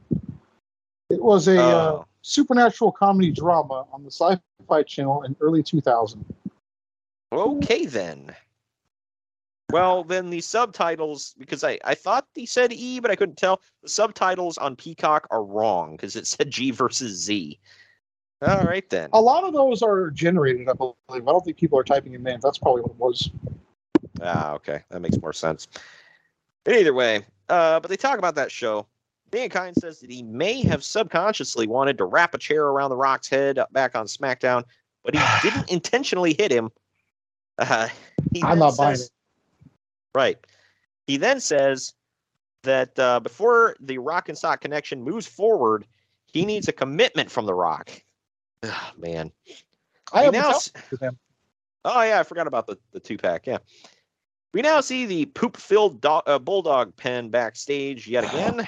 It 1.09 1.21
was 1.21 1.47
a 1.47 1.59
uh, 1.59 1.91
Oh. 1.91 2.05
supernatural 2.21 2.91
comedy 2.91 3.31
drama 3.31 3.85
on 3.91 4.03
the 4.03 4.11
Sci-Fi 4.11 4.83
Channel 4.83 5.23
in 5.23 5.35
early 5.41 5.61
2000. 5.63 6.23
Okay 7.31 7.85
then. 7.85 8.35
Well, 9.71 10.03
then 10.03 10.29
the 10.29 10.41
subtitles, 10.41 11.33
because 11.39 11.63
I, 11.63 11.79
I 11.83 11.95
thought 11.95 12.27
they 12.35 12.45
said 12.45 12.71
E, 12.71 12.99
but 12.99 13.09
I 13.09 13.15
couldn't 13.15 13.37
tell. 13.37 13.59
The 13.81 13.89
subtitles 13.89 14.59
on 14.59 14.75
Peacock 14.75 15.27
are 15.31 15.43
wrong 15.43 15.95
because 15.95 16.15
it 16.15 16.27
said 16.27 16.51
G 16.51 16.69
versus 16.69 17.19
Z. 17.23 17.59
All 18.43 18.65
right 18.65 18.87
then. 18.89 19.09
A 19.13 19.21
lot 19.21 19.45
of 19.45 19.53
those 19.53 19.81
are 19.81 20.11
generated, 20.11 20.69
I 20.69 20.73
believe. 20.73 20.95
I 21.09 21.17
don't 21.19 21.43
think 21.43 21.57
people 21.57 21.79
are 21.79 21.83
typing 21.83 22.13
in 22.13 22.21
names. 22.21 22.43
That's 22.43 22.59
probably 22.59 22.83
what 22.83 22.91
it 22.91 22.97
was. 22.97 23.31
Ah, 24.21 24.53
okay. 24.53 24.83
That 24.89 25.01
makes 25.01 25.19
more 25.19 25.33
sense. 25.33 25.67
But 26.63 26.75
either 26.75 26.93
way, 26.93 27.25
uh, 27.49 27.79
but 27.79 27.89
they 27.89 27.97
talk 27.97 28.17
about 28.19 28.35
that 28.35 28.51
show. 28.51 28.87
Mankind 29.33 29.75
says 29.77 29.99
that 29.99 30.11
he 30.11 30.21
may 30.23 30.61
have 30.63 30.83
subconsciously 30.83 31.67
wanted 31.67 31.97
to 31.97 32.05
wrap 32.05 32.33
a 32.35 32.37
chair 32.37 32.65
around 32.67 32.91
The 32.91 32.95
Rock's 32.97 33.27
head 33.27 33.59
back 33.71 33.95
on 33.95 34.05
SmackDown, 34.05 34.63
but 35.03 35.15
he 35.15 35.21
didn't 35.49 35.69
intentionally 35.71 36.35
hit 36.37 36.51
him. 36.51 36.69
Uh, 37.57 37.89
I'm 38.43 38.59
not 38.59 38.77
buying 38.77 38.95
says- 38.97 39.11
Right. 40.15 40.37
He 41.07 41.17
then 41.17 41.39
says 41.39 41.93
that 42.61 42.97
uh, 42.99 43.19
before 43.19 43.75
the 43.79 43.97
Rock 43.97 44.29
and 44.29 44.37
Sock 44.37 44.61
connection 44.61 45.03
moves 45.03 45.27
forward, 45.27 45.85
he 46.31 46.45
needs 46.45 46.67
a 46.67 46.71
commitment 46.71 47.29
from 47.31 47.45
The 47.45 47.53
Rock. 47.53 47.89
Ah, 48.65 48.93
man. 48.97 49.29
I 50.13 50.19
He 50.19 50.25
haven't 50.25 50.39
now 50.39 50.51
talked 50.51 50.71
s- 50.77 50.89
to 50.91 50.95
them. 50.97 51.17
Oh 51.83 52.01
yeah, 52.01 52.19
I 52.21 52.23
forgot 52.23 52.47
about 52.47 52.65
the, 52.65 52.77
the 52.93 52.99
two 53.01 53.17
pack. 53.17 53.45
Yeah, 53.45 53.57
we 54.53 54.61
now 54.61 54.81
see 54.81 55.05
the 55.05 55.25
poop 55.25 55.57
filled 55.57 56.01
do- 56.01 56.09
uh, 56.09 56.39
bulldog 56.39 56.95
pen 56.95 57.29
backstage 57.29 58.07
yet 58.07 58.23
again. 58.23 58.67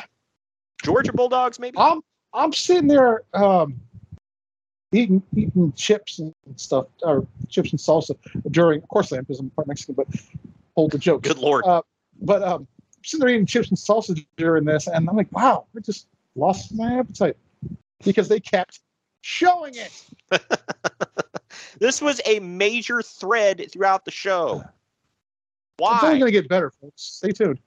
Georgia 0.84 1.14
Bulldogs, 1.14 1.60
maybe. 1.60 1.78
I'm 1.80 2.02
I'm 2.34 2.54
sitting 2.54 2.88
there 2.88 3.24
um, 3.34 3.80
eating 4.92 5.24
eating 5.36 5.72
chips 5.74 6.20
and 6.20 6.34
stuff, 6.56 6.88
or 7.02 7.26
chips 7.50 7.72
and 7.72 7.80
salsa 7.80 8.16
during. 8.52 8.82
Of 8.82 8.90
course, 8.90 9.14
I 9.14 9.18
am 9.18 9.24
because 9.24 9.40
I'm 9.40 9.50
part 9.52 9.68
Mexican. 9.68 9.96
But 9.96 10.08
hold 10.76 10.92
the 10.92 10.98
joke. 10.98 11.24
Good 11.24 11.38
lord. 11.38 11.66
Uh, 11.66 11.82
but 12.22 12.44
um, 12.44 12.68
I'm 12.98 13.04
sitting 13.04 13.26
there 13.26 13.34
eating 13.34 13.46
chips 13.46 13.70
and 13.70 13.78
salsa 13.78 14.26
during 14.38 14.66
this, 14.66 14.88
and 14.88 15.10
I'm 15.10 15.16
like, 15.16 15.32
wow, 15.32 15.66
I 15.76 15.80
just 15.80 16.08
lost 16.36 16.74
my 16.74 17.00
appetite 17.00 17.38
because 18.04 18.28
they 18.28 18.40
kept 18.40 18.80
showing 19.22 19.74
it. 19.76 20.04
This 21.80 22.02
was 22.02 22.22
a 22.26 22.40
major 22.40 23.02
thread 23.02 23.70
throughout 23.72 24.06
the 24.06 24.12
show. 24.12 24.64
It's 25.80 26.04
only 26.04 26.14
Why? 26.16 26.20
going 26.20 26.26
to 26.26 26.32
get 26.32 26.48
better, 26.48 26.72
folks. 26.72 27.02
Stay 27.02 27.32
tuned. 27.32 27.60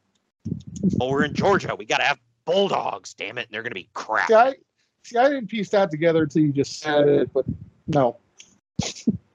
Oh, 1.01 1.11
we're 1.11 1.25
in 1.25 1.35
Georgia. 1.35 1.75
We 1.75 1.85
got 1.85 1.99
to 1.99 2.05
have 2.05 2.19
bulldogs. 2.49 3.15
Damn 3.15 3.39
it, 3.39 3.47
and 3.47 3.49
they're 3.51 3.63
gonna 3.63 3.75
be 3.75 3.89
crap. 3.95 4.29
See, 4.29 4.35
I, 4.35 4.55
see, 5.03 5.19
I 5.19 5.29
didn't 5.29 5.49
piece 5.49 5.69
that 5.71 5.91
together 5.91 6.23
until 6.23 6.43
you 6.43 6.53
just 6.53 6.81
said 6.81 7.09
it, 7.09 7.33
but 7.33 7.45
no. 7.87 8.17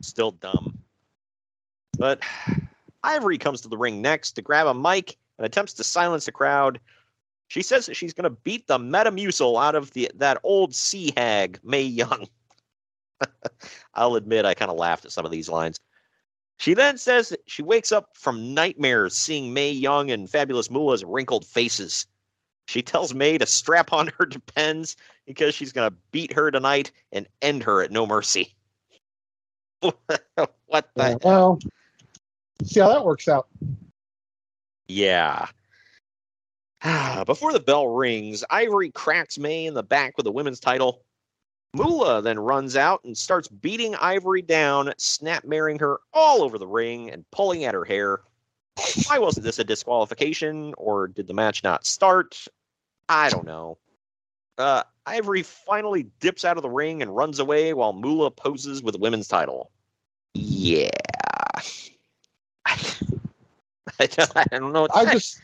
Still 0.02 0.32
dumb. 0.32 0.78
But 1.98 2.22
Ivory 3.04 3.38
comes 3.38 3.62
to 3.62 3.68
the 3.68 3.78
ring 3.78 4.02
next 4.02 4.34
to 4.34 4.42
grab 4.42 4.68
a 4.68 4.74
mic 4.74 5.18
and 5.38 5.46
attempts 5.46 5.74
to 5.74 5.84
silence 5.84 6.26
the 6.26 6.32
crowd. 6.32 6.80
She 7.50 7.62
says 7.62 7.86
that 7.86 7.96
she's 7.96 8.14
going 8.14 8.24
to 8.24 8.38
beat 8.44 8.66
the 8.66 8.80
Metamucil 8.80 9.62
out 9.62 9.76
of 9.76 9.92
the 9.92 10.10
that 10.16 10.40
old 10.44 10.74
sea 10.74 11.14
hag, 11.16 11.60
Mae 11.64 11.84
Young. 11.84 12.28
I'll 13.94 14.16
admit 14.16 14.46
I 14.46 14.56
kind 14.56 14.72
of 14.72 14.78
laughed 14.78 15.06
at 15.06 15.12
some 15.12 15.26
of 15.26 15.32
these 15.32 15.50
lines. 15.50 15.80
She 16.64 16.74
then 16.74 16.98
says 16.98 17.28
that 17.28 17.42
she 17.46 17.62
wakes 17.62 17.92
up 17.92 18.16
from 18.16 18.54
nightmares 18.54 19.18
seeing 19.18 19.54
Mae 19.54 19.70
Young 19.70 20.10
and 20.10 20.30
Fabulous 20.30 20.72
Moolah's 20.72 21.04
wrinkled 21.04 21.46
faces. 21.46 22.08
She 22.70 22.82
tells 22.82 23.14
Mae 23.14 23.38
to 23.38 23.46
strap 23.46 23.92
on 23.92 24.10
her 24.18 24.26
depends 24.30 24.96
because 25.28 25.54
she's 25.54 25.74
going 25.74 25.92
to 25.92 25.98
beat 26.12 26.32
her 26.32 26.52
tonight 26.52 26.90
and 27.12 27.28
end 27.42 27.64
her 27.64 27.82
at 27.82 27.92
no 27.92 28.08
mercy. 28.08 28.56
what 29.82 29.94
the 30.72 30.86
Yeah, 30.96 31.16
well, 31.26 31.60
see 32.64 32.80
how 32.80 32.88
that 32.88 33.04
works 33.04 33.28
out. 33.28 33.50
Yeah. 34.88 35.48
Before 37.26 37.52
the 37.52 37.60
bell 37.60 37.90
rings, 37.90 38.42
Ivory 38.50 38.90
cracks 38.92 39.38
May 39.38 39.66
in 39.66 39.74
the 39.74 39.84
back 39.84 40.16
with 40.16 40.24
the 40.24 40.32
women's 40.32 40.62
title. 40.62 41.02
Moolah 41.74 42.22
then 42.22 42.40
runs 42.40 42.76
out 42.76 43.04
and 43.04 43.18
starts 43.18 43.48
beating 43.48 43.96
Ivory 43.96 44.44
down, 44.44 44.94
snap 44.98 45.44
marrying 45.44 45.80
her 45.80 46.00
all 46.14 46.44
over 46.44 46.58
the 46.58 46.68
ring 46.68 47.10
and 47.10 47.30
pulling 47.32 47.64
at 47.64 47.74
her 47.74 47.84
hair. 47.84 48.22
Why 49.08 49.20
wasn't 49.20 49.46
this 49.46 49.60
a 49.60 49.64
disqualification, 49.64 50.74
or 50.78 51.08
did 51.08 51.28
the 51.28 51.34
match 51.34 51.64
not 51.64 51.86
start? 51.86 52.48
I 53.10 53.30
don't 53.30 53.46
know. 53.46 53.78
Uh, 54.58 54.84
Ivory 55.06 55.44
finally 55.44 56.08
dips 56.20 56.46
out 56.46 56.58
of 56.58 56.64
the 56.64 56.70
ring 56.70 57.02
and 57.02 57.16
runs 57.16 57.40
away 57.40 57.74
while 57.74 57.94
Moolah 57.94 58.32
poses 58.32 58.84
with 58.84 58.94
the 58.94 59.00
women's 59.00 59.28
title. 59.28 59.72
Yeah. 60.34 60.90
I 62.66 64.08
don't, 64.08 64.32
I 64.36 64.46
don't 64.52 64.74
know. 64.74 64.82
What 64.84 64.96
I 64.96 65.12
just, 65.12 65.42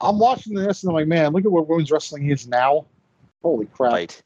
I'm 0.00 0.18
watching 0.18 0.54
this 0.54 0.82
and 0.82 0.90
I'm 0.90 0.94
like, 0.94 1.06
man, 1.06 1.32
look 1.32 1.44
at 1.44 1.50
where 1.50 1.62
women's 1.62 1.90
wrestling 1.90 2.30
is 2.30 2.46
now. 2.46 2.86
Holy 3.42 3.66
crap. 3.66 3.92
Right. 3.92 4.22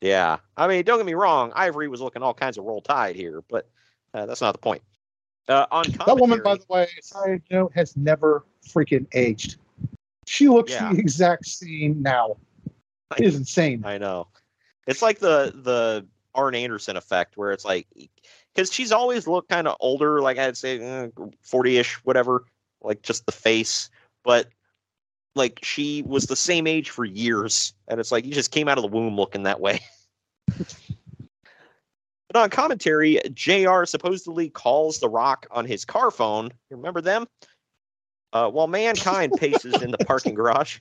Yeah. 0.00 0.38
I 0.56 0.68
mean, 0.68 0.84
don't 0.84 0.98
get 0.98 1.06
me 1.06 1.14
wrong. 1.14 1.52
Ivory 1.54 1.88
was 1.88 2.00
looking 2.00 2.22
all 2.22 2.34
kinds 2.34 2.58
of 2.58 2.64
roll 2.64 2.80
tide 2.80 3.16
here, 3.16 3.42
but 3.48 3.68
uh, 4.14 4.26
that's 4.26 4.40
not 4.40 4.52
the 4.52 4.58
point. 4.58 4.82
Uh, 5.48 5.66
on 5.70 5.84
That 6.06 6.18
woman, 6.18 6.42
by 6.42 6.56
the 6.56 6.64
way, 6.68 6.88
side 7.00 7.42
note, 7.50 7.72
has 7.74 7.96
never 7.96 8.44
freaking 8.66 9.06
aged. 9.14 9.56
She 10.26 10.48
looks 10.48 10.72
Yeah. 10.72 10.92
the 10.92 10.98
exact 10.98 11.46
same 11.46 12.02
now. 12.02 12.36
It 13.16 13.24
is 13.24 13.36
insane. 13.36 13.84
I 13.84 13.98
know. 13.98 14.28
It's 14.86 15.02
like 15.02 15.20
the 15.20 15.52
the 15.54 16.06
Arn 16.34 16.54
Anderson 16.54 16.96
effect, 16.96 17.36
where 17.36 17.52
it's 17.52 17.64
like, 17.64 17.86
because 18.54 18.72
she's 18.72 18.90
always 18.92 19.26
looked 19.26 19.48
kind 19.48 19.68
of 19.68 19.76
older, 19.80 20.20
like 20.20 20.38
I'd 20.38 20.56
say 20.56 21.10
forty 21.42 21.78
ish, 21.78 21.94
whatever, 22.04 22.44
like 22.82 23.02
just 23.02 23.24
the 23.26 23.32
face, 23.32 23.88
but 24.24 24.48
like 25.36 25.60
she 25.62 26.02
was 26.02 26.26
the 26.26 26.36
same 26.36 26.66
age 26.66 26.90
for 26.90 27.04
years, 27.04 27.74
and 27.88 28.00
it's 28.00 28.10
like 28.10 28.24
you 28.24 28.32
just 28.32 28.50
came 28.50 28.68
out 28.68 28.78
of 28.78 28.82
the 28.82 28.88
womb 28.88 29.16
looking 29.16 29.44
that 29.44 29.60
way. 29.60 29.80
but 30.58 32.36
on 32.36 32.50
commentary, 32.50 33.20
Jr. 33.32 33.84
supposedly 33.84 34.48
calls 34.48 34.98
The 34.98 35.08
Rock 35.08 35.46
on 35.50 35.64
his 35.64 35.84
car 35.84 36.10
phone. 36.10 36.46
You 36.70 36.76
remember 36.76 37.00
them? 37.00 37.26
Uh, 38.32 38.50
while 38.50 38.66
mankind 38.66 39.32
paces 39.38 39.80
in 39.82 39.90
the 39.90 39.98
parking 39.98 40.34
garage. 40.34 40.78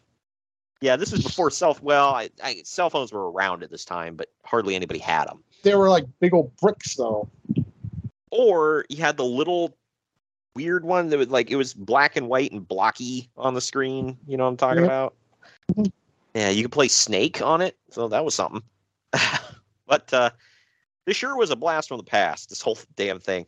Yeah, 0.82 0.98
this 0.98 1.11
was 1.11 1.23
before 1.23 1.49
self. 1.52 1.82
Well, 1.82 2.10
I, 2.10 2.30
I, 2.44 2.61
cell 2.64 2.90
phones 2.90 3.14
were 3.14 3.32
around 3.32 3.64
at 3.64 3.72
this 3.72 3.86
time, 3.86 4.15
but 4.15 4.30
hardly 4.44 4.76
anybody 4.76 4.99
had 4.99 5.26
them. 5.26 5.44
They 5.64 5.73
were 5.76 5.90
like 5.90 6.06
big 6.19 6.34
old 6.34 6.56
bricks, 6.57 6.95
though. 6.95 7.30
Or 8.30 8.86
you 8.90 8.98
had 8.98 9.15
the 9.15 9.23
little 9.23 9.77
weird 10.56 10.86
one 10.86 11.10
that 11.10 11.18
was 11.18 11.30
like 11.30 11.52
it 11.52 11.56
was 11.56 11.73
black 11.73 12.15
and 12.15 12.27
white 12.27 12.52
and 12.52 12.68
blocky 12.68 13.30
on 13.38 13.53
the 13.53 13.61
screen. 13.61 14.18
You 14.27 14.38
know 14.38 14.45
what 14.45 14.52
I'm 14.52 14.57
talking 14.57 14.84
about? 14.84 15.14
Yeah, 16.34 16.49
you 16.49 16.64
could 16.64 16.72
play 16.72 16.88
Snake 16.88 17.41
on 17.41 17.61
it, 17.61 17.77
so 17.90 18.07
that 18.07 18.26
was 18.26 18.36
something. 18.36 18.61
but 19.88 20.14
uh, 20.14 20.32
this 21.06 21.18
sure 21.18 21.38
was 21.38 21.52
a 21.52 21.56
blast 21.56 21.90
from 21.90 21.98
the 21.98 22.03
past. 22.03 22.49
This 22.49 22.61
whole 22.61 22.77
damn 22.95 23.19
thing. 23.19 23.45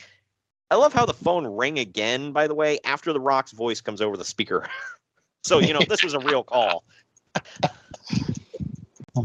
I 0.69 0.75
love 0.75 0.93
how 0.93 1.05
the 1.05 1.13
phone 1.13 1.47
rang 1.47 1.79
again. 1.79 2.31
By 2.31 2.47
the 2.47 2.55
way, 2.55 2.79
after 2.83 3.13
the 3.13 3.19
Rock's 3.19 3.51
voice 3.51 3.81
comes 3.81 4.01
over 4.01 4.17
the 4.17 4.25
speaker. 4.25 4.67
so 5.43 5.59
you 5.59 5.73
know 5.73 5.81
this 5.87 6.03
was 6.03 6.13
a 6.13 6.19
real 6.19 6.43
call. 6.43 6.83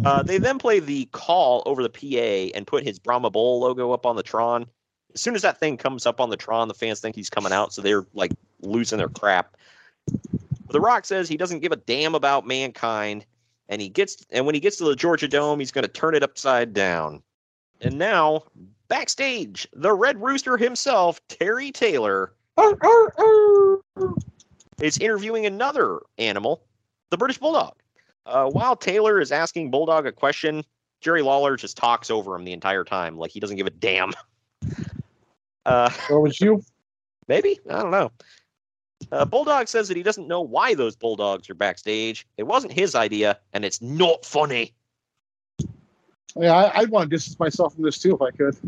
Uh, 0.06 0.22
they 0.22 0.38
then 0.38 0.59
play 0.59 0.80
the 0.80 1.04
call 1.12 1.62
over 1.66 1.82
the 1.82 1.90
PA 1.90 2.56
and 2.56 2.66
put 2.66 2.82
his 2.82 2.98
Brahma 2.98 3.30
Bull 3.30 3.60
logo 3.60 3.92
up 3.92 4.06
on 4.06 4.16
the 4.16 4.22
Tron. 4.22 4.66
As 5.14 5.20
soon 5.20 5.34
as 5.34 5.43
that 5.43 5.60
thing 5.60 5.76
comes 5.76 6.06
up 6.06 6.20
on 6.20 6.30
the 6.30 6.36
Tron, 6.36 6.68
the 6.68 6.74
fans 6.74 7.01
think 7.01 7.14
he's 7.14 7.30
coming 7.30 7.52
out, 7.52 7.72
so 7.72 7.82
they're 7.82 8.06
like 8.14 8.32
losing 8.60 8.98
their 8.98 9.09
crap. 9.09 9.56
The 10.70 10.80
Rock 10.80 11.05
says 11.05 11.28
he 11.28 11.36
doesn't 11.36 11.60
give 11.60 11.72
a 11.72 11.76
damn 11.76 12.14
about 12.14 12.47
mankind, 12.47 13.26
and 13.68 13.82
he 13.82 13.89
gets 13.89 14.24
and 14.30 14.47
when 14.47 14.55
he 14.55 14.60
gets 14.60 14.76
to 14.78 14.84
the 14.84 14.97
Georgia 14.97 15.28
Dome, 15.28 15.59
he's 15.59 15.72
going 15.72 15.84
to 15.84 15.90
turn 15.90 16.14
it 16.14 16.22
upside 16.22 16.72
down. 16.72 17.22
And 17.80 17.98
now, 17.98 18.44
backstage, 18.89 19.66
the 19.72 19.93
Red 19.93 20.20
Rooster 20.22 20.56
himself, 20.56 21.20
Terry 21.28 21.72
Taylor, 21.72 22.32
is 24.80 24.98
interviewing 24.98 25.47
another 25.47 26.01
animal, 26.18 26.62
the 27.10 27.16
British 27.16 27.39
Bulldog. 27.39 27.74
Uh, 28.24 28.48
while 28.48 28.76
Taylor 28.76 29.20
is 29.20 29.32
asking 29.32 29.70
Bulldog 29.70 30.06
a 30.06 30.12
question, 30.12 30.64
Jerry 31.01 31.22
Lawler 31.22 31.56
just 31.56 31.76
talks 31.76 32.10
over 32.10 32.36
him 32.36 32.44
the 32.44 32.52
entire 32.52 32.84
time, 32.84 33.18
like 33.18 33.32
he 33.32 33.40
doesn't 33.40 33.56
give 33.56 33.66
a 33.66 33.70
damn. 33.70 34.12
Uh, 35.64 35.90
or 36.10 36.20
was 36.20 36.40
you? 36.40 36.62
Maybe 37.28 37.60
I 37.70 37.80
don't 37.80 37.90
know. 37.90 38.10
Uh, 39.10 39.24
Bulldog 39.24 39.68
says 39.68 39.89
that 39.89 39.97
he 39.97 40.02
doesn't 40.02 40.28
know 40.28 40.40
why 40.40 40.74
those 40.74 40.94
bulldogs 40.94 41.51
are 41.51 41.55
backstage. 41.55 42.26
It 42.36 42.44
wasn't 42.44 42.72
his 42.72 42.94
idea, 42.94 43.39
and 43.52 43.64
it's 43.64 43.82
not 43.82 44.24
funny. 44.24 44.74
Yeah, 46.36 46.55
I, 46.55 46.80
I'd 46.80 46.90
want 46.90 47.10
to 47.10 47.16
distance 47.16 47.39
myself 47.39 47.74
from 47.74 47.82
this 47.82 47.98
too 47.98 48.14
if 48.14 48.22
I 48.22 48.30
could. 48.30 48.56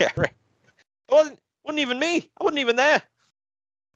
Yeah, 0.00 0.08
right. 0.16 0.32
It 1.08 1.14
wasn't 1.14 1.38
wasn't 1.62 1.80
even 1.80 1.98
me. 1.98 2.30
I 2.40 2.44
wasn't 2.44 2.60
even 2.60 2.76
there. 2.76 3.02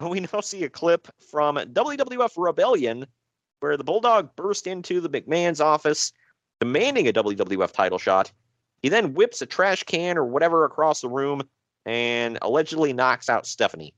We 0.00 0.20
now 0.20 0.40
see 0.40 0.64
a 0.64 0.68
clip 0.68 1.08
from 1.30 1.56
WWF 1.56 2.32
Rebellion 2.36 3.06
where 3.60 3.76
the 3.76 3.84
Bulldog 3.84 4.36
burst 4.36 4.66
into 4.66 5.00
the 5.00 5.08
McMahon's 5.08 5.60
office 5.60 6.12
demanding 6.60 7.08
a 7.08 7.12
WWF 7.12 7.72
title 7.72 7.98
shot. 7.98 8.30
He 8.82 8.88
then 8.88 9.14
whips 9.14 9.42
a 9.42 9.46
trash 9.46 9.82
can 9.84 10.16
or 10.16 10.24
whatever 10.24 10.64
across 10.64 11.00
the 11.00 11.08
room 11.08 11.42
and 11.86 12.38
allegedly 12.42 12.92
knocks 12.92 13.28
out 13.28 13.46
Stephanie. 13.46 13.94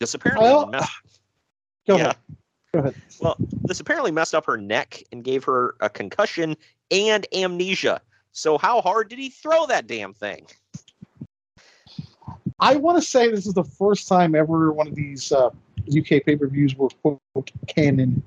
This 0.00 0.14
apparently 0.14 0.66
messed, 0.70 0.90
Go 1.88 1.96
yeah. 1.96 2.02
ahead. 2.02 2.16
Go 2.72 2.78
ahead. 2.80 2.94
Well, 3.20 3.36
this 3.62 3.80
apparently 3.80 4.10
messed 4.10 4.34
up 4.34 4.44
her 4.46 4.56
neck 4.56 5.02
and 5.12 5.24
gave 5.24 5.44
her 5.44 5.74
a 5.80 5.88
concussion 5.88 6.56
and 6.90 7.26
amnesia. 7.34 8.00
So 8.32 8.58
how 8.58 8.80
hard 8.82 9.08
did 9.08 9.18
he 9.18 9.30
throw 9.30 9.66
that 9.66 9.86
damn 9.86 10.12
thing? 10.12 10.46
I 12.60 12.76
want 12.76 12.98
to 12.98 13.02
say 13.02 13.30
this 13.30 13.46
is 13.46 13.54
the 13.54 13.64
first 13.64 14.08
time 14.08 14.34
ever 14.34 14.72
one 14.72 14.88
of 14.88 14.94
these 14.94 15.30
uh, 15.32 15.50
UK 15.88 16.24
pay 16.24 16.36
per 16.36 16.46
views 16.46 16.74
were 16.74 16.88
quote 17.02 17.50
canon. 17.66 18.22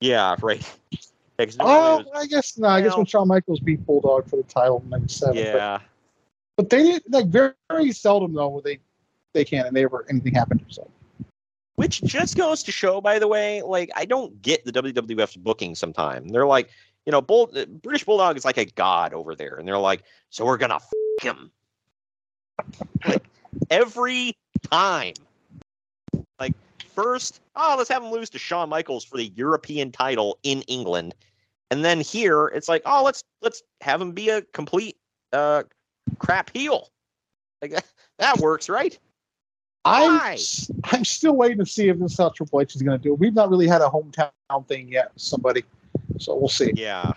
Yeah, 0.00 0.36
right. 0.42 0.62
Yeah, 1.38 1.46
Oh, 1.60 1.98
was- 1.98 2.06
I 2.14 2.26
guess 2.28 2.56
no. 2.56 2.66
I 2.68 2.80
guess 2.80 2.96
when 2.96 3.04
Shawn 3.04 3.28
Michaels 3.28 3.60
beat 3.60 3.84
Bulldog 3.84 4.26
for 4.30 4.36
the 4.36 4.42
title 4.44 4.80
in 4.82 4.88
'97. 4.88 5.34
But, 5.34 5.44
yeah. 5.44 5.78
But 6.56 6.70
they 6.70 6.82
didn't 6.82 7.12
like 7.12 7.26
very, 7.26 7.52
very 7.70 7.92
seldom 7.92 8.32
though. 8.34 8.60
They 8.64 8.78
they 9.34 9.44
can 9.44 9.66
and 9.66 9.76
they 9.76 9.84
ever 9.84 10.06
anything 10.08 10.34
happened. 10.34 10.66
To 10.66 10.74
so 10.74 10.90
Which 11.76 12.02
just 12.02 12.36
goes 12.36 12.62
to 12.64 12.72
show, 12.72 13.00
by 13.00 13.18
the 13.18 13.28
way, 13.28 13.62
like 13.62 13.90
I 13.94 14.04
don't 14.06 14.40
get 14.42 14.64
the 14.64 14.72
WWF's 14.72 15.36
booking 15.36 15.74
sometime. 15.74 16.28
They're 16.28 16.46
like, 16.46 16.70
you 17.04 17.12
know, 17.12 17.20
Bull, 17.20 17.50
uh, 17.54 17.66
British 17.66 18.04
Bulldog 18.04 18.36
is 18.36 18.44
like 18.44 18.56
a 18.56 18.64
god 18.64 19.12
over 19.12 19.34
there, 19.34 19.56
and 19.56 19.68
they're 19.68 19.78
like, 19.78 20.02
so 20.30 20.44
we're 20.44 20.56
gonna 20.56 20.76
f- 20.76 20.90
him 21.22 21.50
like 23.06 23.24
every 23.70 24.34
time. 24.70 25.14
Like 26.40 26.54
first, 26.94 27.40
oh, 27.54 27.74
let's 27.76 27.90
have 27.90 28.02
him 28.02 28.10
lose 28.10 28.30
to 28.30 28.38
Shawn 28.38 28.70
Michaels 28.70 29.04
for 29.04 29.18
the 29.18 29.26
European 29.36 29.92
title 29.92 30.38
in 30.42 30.62
England, 30.62 31.14
and 31.70 31.84
then 31.84 32.00
here 32.00 32.46
it's 32.48 32.68
like, 32.68 32.82
oh, 32.86 33.02
let's 33.04 33.22
let's 33.42 33.62
have 33.82 34.00
him 34.00 34.12
be 34.12 34.30
a 34.30 34.40
complete 34.40 34.96
uh 35.34 35.62
crap 36.18 36.50
heel. 36.54 36.90
Like 37.62 37.74
that 38.18 38.38
works, 38.38 38.68
right? 38.68 38.98
I'm 39.84 40.36
I'm 40.84 41.04
still 41.04 41.36
waiting 41.36 41.58
to 41.58 41.66
see 41.66 41.88
if 41.88 41.98
this 41.98 42.12
is 42.12 42.18
how 42.18 42.30
Triple 42.30 42.60
H 42.60 42.74
is 42.74 42.82
going 42.82 42.98
to 42.98 43.02
do. 43.02 43.12
it. 43.12 43.20
We've 43.20 43.34
not 43.34 43.50
really 43.50 43.68
had 43.68 43.82
a 43.82 43.88
hometown 43.88 44.30
thing 44.66 44.88
yet. 44.88 45.12
with 45.14 45.22
Somebody, 45.22 45.62
so 46.18 46.34
we'll 46.34 46.48
see. 46.48 46.72
Yeah. 46.74 47.12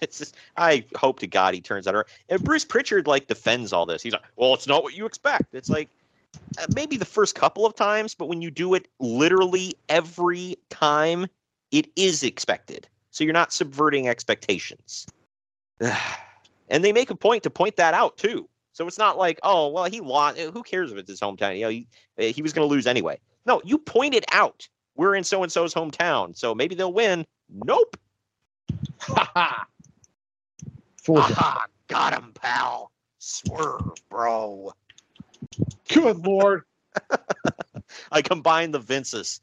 It's 0.00 0.18
just, 0.18 0.36
I 0.56 0.84
hope 0.94 1.18
to 1.18 1.26
God 1.26 1.52
he 1.52 1.60
turns 1.60 1.88
out. 1.88 1.96
all 1.96 2.02
right. 2.02 2.10
And 2.28 2.44
Bruce 2.44 2.64
Pritchard 2.64 3.08
like 3.08 3.26
defends 3.26 3.72
all 3.72 3.86
this. 3.86 4.02
He's 4.02 4.12
like, 4.12 4.22
"Well, 4.36 4.54
it's 4.54 4.68
not 4.68 4.84
what 4.84 4.94
you 4.96 5.04
expect." 5.04 5.52
It's 5.52 5.68
like 5.68 5.88
uh, 6.58 6.66
maybe 6.74 6.96
the 6.96 7.04
first 7.04 7.34
couple 7.34 7.66
of 7.66 7.74
times, 7.74 8.14
but 8.14 8.26
when 8.26 8.40
you 8.40 8.52
do 8.52 8.74
it 8.74 8.86
literally 9.00 9.74
every 9.88 10.56
time, 10.70 11.26
it 11.72 11.90
is 11.96 12.22
expected. 12.22 12.86
So 13.10 13.24
you're 13.24 13.32
not 13.32 13.52
subverting 13.52 14.08
expectations. 14.08 15.06
and 16.68 16.84
they 16.84 16.92
make 16.92 17.10
a 17.10 17.16
point 17.16 17.42
to 17.44 17.50
point 17.50 17.76
that 17.76 17.94
out 17.94 18.16
too. 18.16 18.48
So 18.72 18.86
it's 18.86 18.98
not 18.98 19.16
like, 19.16 19.38
"Oh, 19.42 19.68
well, 19.68 19.84
he 19.84 20.00
lost. 20.00 20.38
Who 20.38 20.62
cares 20.62 20.90
if 20.90 20.98
it's 20.98 21.08
his 21.08 21.20
hometown? 21.20 21.56
You 21.56 21.62
know, 21.62 21.68
he, 21.70 21.86
uh, 22.18 22.24
he 22.24 22.42
was 22.42 22.52
going 22.52 22.68
to 22.68 22.72
lose 22.72 22.86
anyway." 22.86 23.18
No, 23.46 23.60
you 23.64 23.78
point 23.78 24.14
it 24.14 24.24
out. 24.32 24.68
We're 24.96 25.14
in 25.14 25.24
so 25.24 25.42
and 25.42 25.50
so's 25.52 25.74
hometown, 25.74 26.36
so 26.36 26.54
maybe 26.54 26.74
they'll 26.74 26.92
win. 26.92 27.26
Nope. 27.48 27.96
Aha, 31.08 31.66
got 31.88 32.14
him, 32.14 32.32
pal. 32.34 32.90
Swerve, 33.18 33.94
bro. 34.08 34.72
Good 35.88 36.24
lord. 36.26 36.62
I 38.12 38.22
combined 38.22 38.74
the 38.74 38.78
Vinces. 38.78 39.40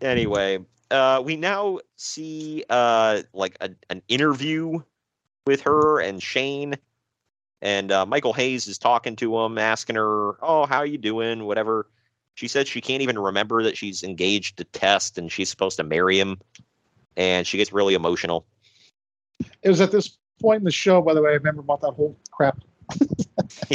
Anyway, 0.00 0.58
uh, 0.90 1.22
we 1.24 1.36
now 1.36 1.78
see 1.96 2.64
uh, 2.68 3.22
like 3.32 3.56
a, 3.60 3.70
an 3.90 4.02
interview 4.08 4.80
with 5.46 5.62
her 5.62 6.00
and 6.00 6.22
Shane, 6.22 6.76
and 7.60 7.92
uh, 7.92 8.06
Michael 8.06 8.32
Hayes 8.32 8.66
is 8.66 8.78
talking 8.78 9.16
to 9.16 9.38
him, 9.40 9.58
asking 9.58 9.96
her, 9.96 10.36
"Oh, 10.42 10.66
how 10.66 10.82
you 10.82 10.98
doing?" 10.98 11.44
Whatever. 11.44 11.88
She 12.34 12.48
said 12.48 12.66
she 12.66 12.80
can't 12.80 13.02
even 13.02 13.18
remember 13.18 13.62
that 13.62 13.76
she's 13.76 14.02
engaged 14.02 14.56
to 14.56 14.64
Test 14.64 15.18
and 15.18 15.30
she's 15.30 15.50
supposed 15.50 15.76
to 15.76 15.84
marry 15.84 16.18
him, 16.18 16.40
and 17.16 17.46
she 17.46 17.58
gets 17.58 17.72
really 17.72 17.94
emotional. 17.94 18.46
It 19.62 19.68
was 19.68 19.80
at 19.80 19.92
this 19.92 20.16
point 20.40 20.60
in 20.60 20.64
the 20.64 20.70
show, 20.70 21.02
by 21.02 21.14
the 21.14 21.22
way, 21.22 21.30
I 21.30 21.34
remember 21.34 21.60
about 21.60 21.80
that 21.82 21.92
whole 21.92 22.16
crap. 22.30 22.58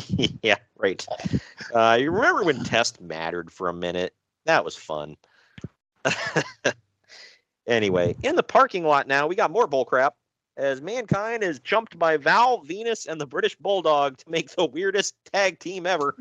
yeah, 0.42 0.56
right. 0.78 1.06
Uh, 1.74 1.98
you 2.00 2.12
remember 2.12 2.44
when 2.44 2.64
Test 2.64 3.00
mattered 3.00 3.52
for 3.52 3.70
a 3.70 3.74
minute? 3.74 4.14
That 4.46 4.66
was 4.66 4.76
fun. 4.76 5.18
anyway, 7.68 8.16
in 8.24 8.36
the 8.36 8.44
parking 8.44 8.86
lot 8.86 9.08
now, 9.08 9.28
we 9.28 9.36
got 9.36 9.52
more 9.52 9.68
bullcrap 9.68 10.12
as 10.58 10.82
Mankind 10.82 11.44
is 11.44 11.60
jumped 11.60 11.98
by 11.98 12.18
Val, 12.18 12.64
Venis, 12.64 13.06
and 13.08 13.22
the 13.22 13.28
British 13.28 13.56
Bulldog 13.56 14.18
to 14.18 14.30
make 14.30 14.50
the 14.50 14.66
weirdest 14.66 15.16
tag 15.32 15.60
team 15.60 15.86
ever. 15.86 16.16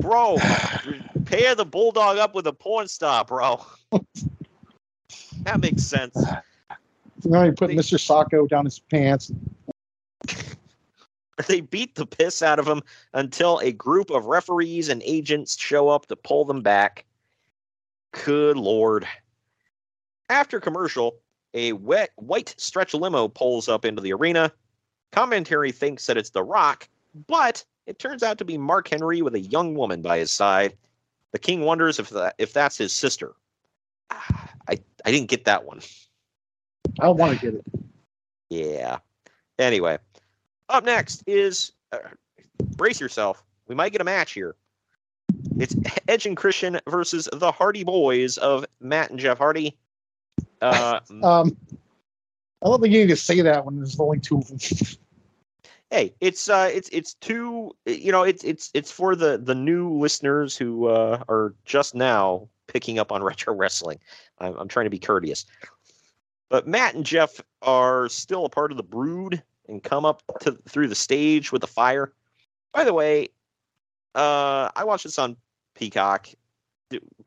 Bro, 0.00 0.38
pair 1.26 1.54
the 1.54 1.66
Bulldog 1.66 2.16
up 2.16 2.34
with 2.34 2.46
a 2.46 2.52
porn 2.52 2.88
star, 2.88 3.24
bro. 3.24 3.64
that 5.42 5.60
makes 5.60 5.82
sense. 5.82 6.16
Now 7.24 7.44
he 7.44 7.50
put 7.50 7.70
Mr. 7.70 7.98
Socko 7.98 8.48
down 8.48 8.64
his 8.64 8.78
pants. 8.78 9.32
They 11.48 11.62
beat 11.62 11.94
the 11.94 12.04
piss 12.04 12.42
out 12.42 12.58
of 12.58 12.68
him 12.68 12.82
until 13.14 13.60
a 13.60 13.72
group 13.72 14.10
of 14.10 14.26
referees 14.26 14.90
and 14.90 15.02
agents 15.02 15.58
show 15.58 15.88
up 15.88 16.04
to 16.08 16.16
pull 16.16 16.44
them 16.44 16.60
back. 16.60 17.06
Good 18.12 18.58
lord. 18.58 19.06
After 20.28 20.60
commercial, 20.60 21.16
a 21.54 21.72
wet 21.72 22.10
white 22.16 22.54
stretch 22.58 22.94
limo 22.94 23.28
pulls 23.28 23.68
up 23.68 23.84
into 23.84 24.02
the 24.02 24.12
arena. 24.12 24.52
Commentary 25.12 25.72
thinks 25.72 26.06
that 26.06 26.16
it's 26.16 26.30
The 26.30 26.42
Rock, 26.42 26.88
but 27.26 27.64
it 27.86 27.98
turns 27.98 28.22
out 28.22 28.38
to 28.38 28.44
be 28.44 28.56
Mark 28.56 28.88
Henry 28.88 29.22
with 29.22 29.34
a 29.34 29.40
young 29.40 29.74
woman 29.74 30.02
by 30.02 30.18
his 30.18 30.30
side. 30.30 30.76
The 31.32 31.38
king 31.38 31.62
wonders 31.62 31.98
if 31.98 32.10
that 32.10 32.34
if 32.38 32.52
that's 32.52 32.78
his 32.78 32.92
sister. 32.92 33.32
Ah, 34.10 34.50
I 34.68 34.78
I 35.04 35.10
didn't 35.10 35.28
get 35.28 35.44
that 35.44 35.64
one. 35.64 35.80
I 37.00 37.04
don't 37.04 37.16
want 37.16 37.38
to 37.38 37.44
get 37.44 37.54
it. 37.54 37.64
Yeah. 38.48 38.98
Anyway, 39.58 39.98
up 40.68 40.84
next 40.84 41.22
is 41.26 41.72
uh, 41.92 41.98
brace 42.76 43.00
yourself. 43.00 43.44
We 43.68 43.74
might 43.74 43.92
get 43.92 44.00
a 44.00 44.04
match 44.04 44.32
here. 44.32 44.56
It's 45.58 45.76
Edge 46.08 46.26
and 46.26 46.36
Christian 46.36 46.80
versus 46.88 47.28
the 47.32 47.52
Hardy 47.52 47.84
Boys 47.84 48.38
of 48.38 48.64
Matt 48.80 49.10
and 49.10 49.18
Jeff 49.18 49.38
Hardy. 49.38 49.76
Uh, 50.60 51.00
Um, 51.22 51.56
I 52.62 52.66
don't 52.66 52.80
think 52.80 52.92
you 52.92 53.00
need 53.00 53.08
to 53.08 53.16
say 53.16 53.40
that 53.40 53.64
when 53.64 53.76
there's 53.76 53.98
only 53.98 54.20
two 54.20 54.38
of 54.38 54.48
them. 54.48 54.58
hey, 55.90 56.14
it's 56.20 56.48
uh, 56.48 56.70
it's 56.72 56.88
it's 56.90 57.14
two. 57.14 57.74
You 57.86 58.12
know, 58.12 58.22
it's 58.22 58.44
it's 58.44 58.70
it's 58.74 58.92
for 58.92 59.16
the 59.16 59.38
the 59.38 59.54
new 59.54 59.90
listeners 59.92 60.56
who 60.56 60.88
uh, 60.88 61.22
are 61.28 61.54
just 61.64 61.94
now 61.94 62.48
picking 62.66 62.98
up 62.98 63.12
on 63.12 63.22
retro 63.24 63.54
wrestling. 63.54 63.98
I'm, 64.38 64.54
I'm 64.56 64.68
trying 64.68 64.84
to 64.84 64.90
be 64.90 64.98
courteous, 64.98 65.46
but 66.50 66.66
Matt 66.66 66.94
and 66.94 67.06
Jeff 67.06 67.40
are 67.62 68.08
still 68.08 68.44
a 68.44 68.50
part 68.50 68.70
of 68.70 68.76
the 68.76 68.82
Brood 68.82 69.42
and 69.68 69.82
come 69.82 70.04
up 70.04 70.22
to 70.40 70.52
through 70.68 70.88
the 70.88 70.94
stage 70.94 71.52
with 71.52 71.62
the 71.62 71.66
fire. 71.66 72.12
By 72.74 72.84
the 72.84 72.92
way, 72.92 73.28
uh, 74.14 74.68
I 74.76 74.84
watched 74.84 75.04
this 75.04 75.18
on 75.18 75.36
Peacock. 75.74 76.28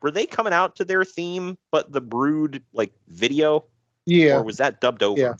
Were 0.02 0.10
they 0.10 0.26
coming 0.26 0.52
out 0.52 0.76
to 0.76 0.84
their 0.84 1.04
theme, 1.04 1.56
but 1.70 1.92
the 1.92 2.00
Brood 2.00 2.62
like 2.72 2.92
video? 3.08 3.64
Yeah. 4.06 4.36
Or 4.36 4.42
was 4.42 4.58
that 4.58 4.80
dubbed 4.80 5.02
over? 5.02 5.20
Yeah. 5.20 5.34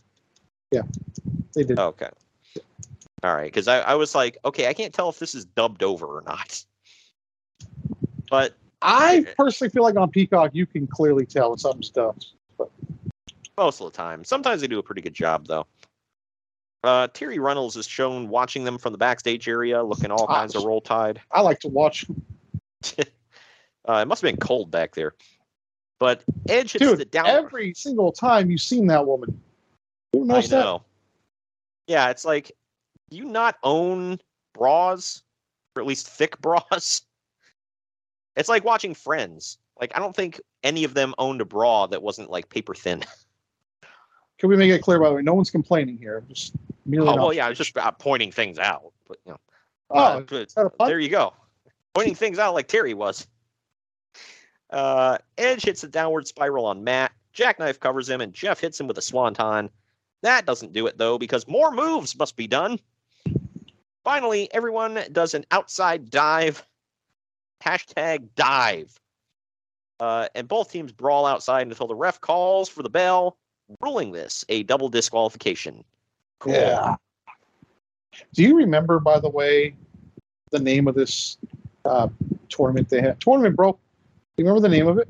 Yeah. 0.70 0.82
They 1.54 1.64
did. 1.64 1.78
Okay. 1.78 2.10
All 3.22 3.34
right, 3.34 3.44
because 3.44 3.68
I, 3.68 3.80
I 3.80 3.94
was 3.94 4.14
like, 4.14 4.36
okay, 4.44 4.68
I 4.68 4.74
can't 4.74 4.92
tell 4.92 5.08
if 5.08 5.18
this 5.18 5.34
is 5.34 5.46
dubbed 5.46 5.82
over 5.82 6.06
or 6.06 6.22
not. 6.26 6.62
But 8.28 8.54
I 8.82 9.26
personally 9.38 9.70
feel 9.70 9.82
like 9.82 9.96
on 9.96 10.10
Peacock 10.10 10.50
you 10.52 10.66
can 10.66 10.86
clearly 10.86 11.24
tell 11.24 11.48
when 11.50 11.58
something's 11.58 11.88
dubbed. 11.88 12.26
But 12.58 12.70
most 13.56 13.80
of 13.80 13.90
the 13.90 13.96
time, 13.96 14.24
sometimes 14.24 14.60
they 14.60 14.66
do 14.66 14.78
a 14.78 14.82
pretty 14.82 15.00
good 15.00 15.14
job, 15.14 15.46
though. 15.46 15.66
Uh, 16.82 17.08
Terri 17.08 17.38
Runnels 17.38 17.78
is 17.78 17.86
shown 17.86 18.28
watching 18.28 18.64
them 18.64 18.76
from 18.76 18.92
the 18.92 18.98
backstage 18.98 19.48
area, 19.48 19.82
looking 19.82 20.10
all 20.10 20.26
kinds 20.26 20.54
of 20.54 20.64
roll 20.64 20.82
tide. 20.82 21.18
I 21.32 21.40
like 21.40 21.60
to 21.60 21.68
watch. 21.68 22.04
Uh, 23.88 23.94
it 24.02 24.08
must 24.08 24.22
have 24.22 24.28
been 24.30 24.38
cold 24.40 24.70
back 24.70 24.94
there. 24.94 25.14
But 26.00 26.22
Edge 26.48 26.72
hits 26.72 26.84
Dude, 26.84 26.98
the 26.98 27.04
down. 27.04 27.26
every 27.26 27.72
single 27.74 28.12
time 28.12 28.50
you've 28.50 28.60
seen 28.60 28.86
that 28.88 29.06
woman. 29.06 29.40
Who 30.12 30.24
I 30.24 30.26
knows 30.26 30.48
that? 30.50 30.60
know. 30.64 30.82
Yeah, 31.86 32.10
it's 32.10 32.24
like, 32.24 32.52
do 33.10 33.16
you 33.16 33.24
not 33.24 33.56
own 33.62 34.18
bras? 34.54 35.22
or 35.76 35.82
at 35.82 35.88
least 35.88 36.08
thick 36.08 36.40
bras. 36.40 37.02
It's 38.36 38.48
like 38.48 38.64
watching 38.64 38.94
Friends. 38.94 39.58
Like 39.80 39.92
I 39.96 39.98
don't 39.98 40.14
think 40.14 40.40
any 40.62 40.84
of 40.84 40.94
them 40.94 41.14
owned 41.18 41.40
a 41.40 41.44
bra 41.44 41.86
that 41.88 42.00
wasn't 42.02 42.30
like 42.30 42.48
paper 42.48 42.74
thin. 42.74 43.02
Can 44.38 44.48
we 44.50 44.56
make 44.56 44.70
it 44.70 44.82
clear, 44.82 44.98
by 45.00 45.08
the 45.08 45.14
way? 45.16 45.22
No 45.22 45.34
one's 45.34 45.50
complaining 45.50 45.96
here. 45.98 46.24
Just 46.28 46.54
merely. 46.86 47.08
Oh 47.08 47.14
well, 47.16 47.32
yeah, 47.32 47.46
I 47.46 47.48
was 47.48 47.58
just 47.58 47.76
uh, 47.76 47.90
pointing 47.92 48.30
things 48.32 48.58
out. 48.58 48.92
But 49.08 49.18
you 49.26 49.32
know, 49.32 49.38
Oh, 49.90 49.98
uh, 49.98 50.20
but 50.20 50.48
that 50.54 50.66
a 50.66 50.70
pun? 50.70 50.88
there 50.88 50.98
you 51.00 51.08
go, 51.08 51.32
pointing 51.94 52.14
things 52.14 52.38
out 52.38 52.54
like 52.54 52.66
Terry 52.68 52.94
was. 52.94 53.26
Uh, 54.74 55.18
Edge 55.38 55.62
hits 55.62 55.84
a 55.84 55.88
downward 55.88 56.26
spiral 56.26 56.66
on 56.66 56.82
Matt. 56.82 57.12
Jackknife 57.32 57.78
covers 57.78 58.08
him, 58.08 58.20
and 58.20 58.34
Jeff 58.34 58.60
hits 58.60 58.78
him 58.78 58.88
with 58.88 58.98
a 58.98 59.02
swanton. 59.02 59.70
That 60.22 60.46
doesn't 60.46 60.72
do 60.72 60.86
it 60.88 60.98
though, 60.98 61.16
because 61.16 61.46
more 61.46 61.70
moves 61.70 62.18
must 62.18 62.34
be 62.34 62.48
done. 62.48 62.80
Finally, 64.02 64.52
everyone 64.52 64.98
does 65.12 65.32
an 65.32 65.44
outside 65.52 66.10
dive. 66.10 66.66
Hashtag 67.62 68.28
dive. 68.34 68.98
Uh, 70.00 70.26
and 70.34 70.48
both 70.48 70.72
teams 70.72 70.90
brawl 70.90 71.24
outside 71.24 71.66
until 71.66 71.86
the 71.86 71.94
ref 71.94 72.20
calls 72.20 72.68
for 72.68 72.82
the 72.82 72.90
bell, 72.90 73.36
ruling 73.80 74.10
this 74.10 74.44
a 74.48 74.64
double 74.64 74.88
disqualification. 74.88 75.84
Cool. 76.40 76.54
Yeah. 76.54 76.96
Do 78.32 78.42
you 78.42 78.56
remember, 78.56 78.98
by 78.98 79.20
the 79.20 79.28
way, 79.28 79.76
the 80.50 80.58
name 80.58 80.88
of 80.88 80.96
this 80.96 81.38
uh, 81.84 82.08
tournament 82.48 82.88
they 82.88 83.00
had? 83.00 83.20
Tournament, 83.20 83.56
bro. 83.56 83.78
You 84.36 84.44
remember 84.44 84.60
the 84.60 84.68
name 84.68 84.88
of 84.88 84.98
it? 84.98 85.08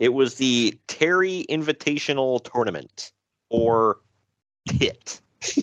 It 0.00 0.12
was 0.12 0.34
the 0.34 0.76
Terri 0.88 1.46
Invitational 1.46 2.42
Tournament, 2.42 3.12
or 3.50 3.98
TIT. 4.68 5.20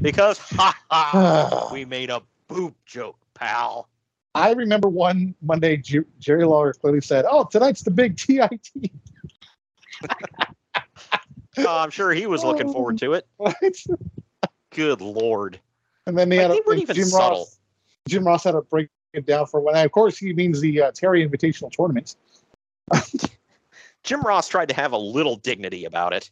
because, 0.00 0.38
ha 0.38 0.74
ha, 0.90 1.68
we 1.72 1.84
made 1.84 2.08
a 2.08 2.22
boob 2.48 2.74
joke, 2.86 3.18
pal. 3.34 3.88
I 4.34 4.52
remember 4.52 4.88
one 4.88 5.34
Monday, 5.42 5.76
Jer- 5.76 6.06
Jerry 6.18 6.44
Lawler 6.44 6.72
clearly 6.72 7.02
said, 7.02 7.26
"Oh, 7.28 7.44
tonight's 7.44 7.82
the 7.82 7.90
big 7.90 8.16
TIT." 8.16 8.70
Oh, 11.58 11.66
I'm 11.78 11.90
sure 11.90 12.10
he 12.12 12.26
was 12.26 12.42
looking 12.42 12.72
forward 12.72 12.98
to 12.98 13.12
it. 13.12 13.26
Good 14.70 15.00
lord. 15.00 15.60
And 16.06 16.18
then 16.18 16.28
they 16.30 16.38
Like, 16.38 16.48
had 16.48 16.50
they 16.52 16.60
a, 16.60 16.62
weren't 16.66 16.80
even 16.82 16.96
Jim 16.96 17.04
subtle. 17.04 17.38
Ross. 17.40 17.58
Jim 18.08 18.26
Ross 18.26 18.44
had 18.44 18.54
a 18.54 18.62
break 18.62 18.88
down 19.22 19.46
for 19.46 19.60
one. 19.60 19.76
Of 19.76 19.92
course, 19.92 20.18
he 20.18 20.32
means 20.32 20.60
the 20.60 20.82
uh, 20.82 20.92
Terri 20.92 21.28
Invitational 21.28 21.70
tournaments. 21.74 22.16
Jim 24.02 24.20
Ross 24.22 24.48
tried 24.48 24.68
to 24.68 24.74
have 24.74 24.92
a 24.92 24.98
little 24.98 25.36
dignity 25.36 25.84
about 25.84 26.12
it. 26.12 26.30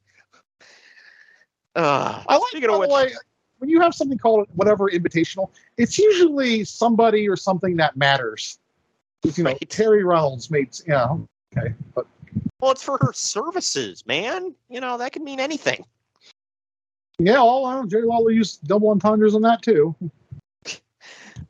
Uh, 1.74 2.22
I 2.28 2.36
like, 2.36 2.64
of 2.64 2.90
way, 2.90 3.12
when 3.58 3.70
you 3.70 3.80
have 3.80 3.94
something 3.94 4.18
called 4.18 4.46
whatever 4.54 4.90
invitational, 4.90 5.50
it's 5.78 5.98
usually 5.98 6.64
somebody 6.64 7.28
or 7.28 7.36
something 7.36 7.76
that 7.76 7.96
matters. 7.96 8.58
You 9.22 9.44
know, 9.44 9.54
Terry 9.68 10.04
Reynolds 10.04 10.50
made, 10.50 10.76
yeah, 10.86 11.16
okay, 11.56 11.72
but 11.94 12.06
well, 12.60 12.72
it's 12.72 12.82
for 12.82 12.98
her 13.00 13.12
services, 13.12 14.04
man. 14.04 14.54
You 14.68 14.80
know, 14.80 14.98
that 14.98 15.12
could 15.12 15.22
mean 15.22 15.40
anything. 15.40 15.84
yeah, 17.18 17.36
all 17.36 17.64
I 17.66 17.76
know, 17.76 17.86
Jerry 17.86 18.04
Lawler 18.04 18.32
used 18.32 18.66
double 18.66 18.90
entendres 18.90 19.34
on 19.34 19.42
that 19.42 19.62
too. 19.62 19.94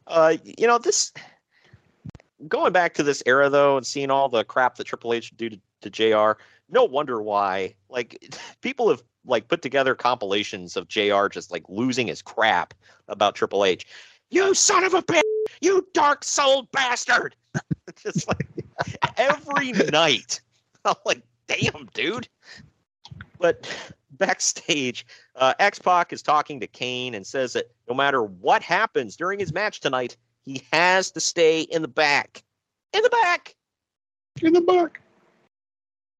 Uh, 0.06 0.36
you 0.44 0.66
know, 0.66 0.78
this 0.78 1.12
going 2.48 2.72
back 2.72 2.94
to 2.94 3.02
this 3.02 3.22
era 3.26 3.48
though, 3.48 3.76
and 3.76 3.86
seeing 3.86 4.10
all 4.10 4.28
the 4.28 4.44
crap 4.44 4.76
that 4.76 4.84
Triple 4.84 5.14
H 5.14 5.32
do 5.36 5.50
to, 5.50 5.60
to 5.82 5.90
Jr. 5.90 6.40
No 6.70 6.84
wonder 6.84 7.22
why. 7.22 7.74
Like 7.88 8.34
people 8.60 8.88
have 8.88 9.02
like 9.24 9.48
put 9.48 9.62
together 9.62 9.94
compilations 9.94 10.76
of 10.76 10.88
Jr. 10.88 11.28
just 11.28 11.52
like 11.52 11.64
losing 11.68 12.08
his 12.08 12.22
crap 12.22 12.74
about 13.08 13.34
Triple 13.34 13.64
H. 13.64 13.86
You 14.30 14.54
son 14.54 14.84
of 14.84 14.94
a 14.94 15.02
bitch! 15.02 15.22
You 15.60 15.86
dark 15.92 16.24
souled 16.24 16.70
bastard! 16.72 17.36
just 18.02 18.26
like 18.26 18.48
every 19.16 19.72
night. 19.92 20.40
I'm 20.84 20.94
like, 21.04 21.22
damn, 21.46 21.88
dude. 21.94 22.28
But 23.38 23.68
backstage, 24.26 25.04
uh, 25.36 25.54
X 25.58 25.78
Pac 25.78 26.12
is 26.12 26.22
talking 26.22 26.60
to 26.60 26.66
Kane 26.66 27.14
and 27.14 27.26
says 27.26 27.52
that 27.54 27.66
no 27.88 27.94
matter 27.94 28.22
what 28.22 28.62
happens 28.62 29.16
during 29.16 29.38
his 29.38 29.52
match 29.52 29.80
tonight, 29.80 30.16
he 30.44 30.62
has 30.72 31.10
to 31.12 31.20
stay 31.20 31.62
in 31.62 31.82
the 31.82 31.88
back. 31.88 32.42
In 32.92 33.02
the 33.02 33.10
back. 33.10 33.54
In 34.40 34.52
the 34.52 34.60
back. 34.60 35.00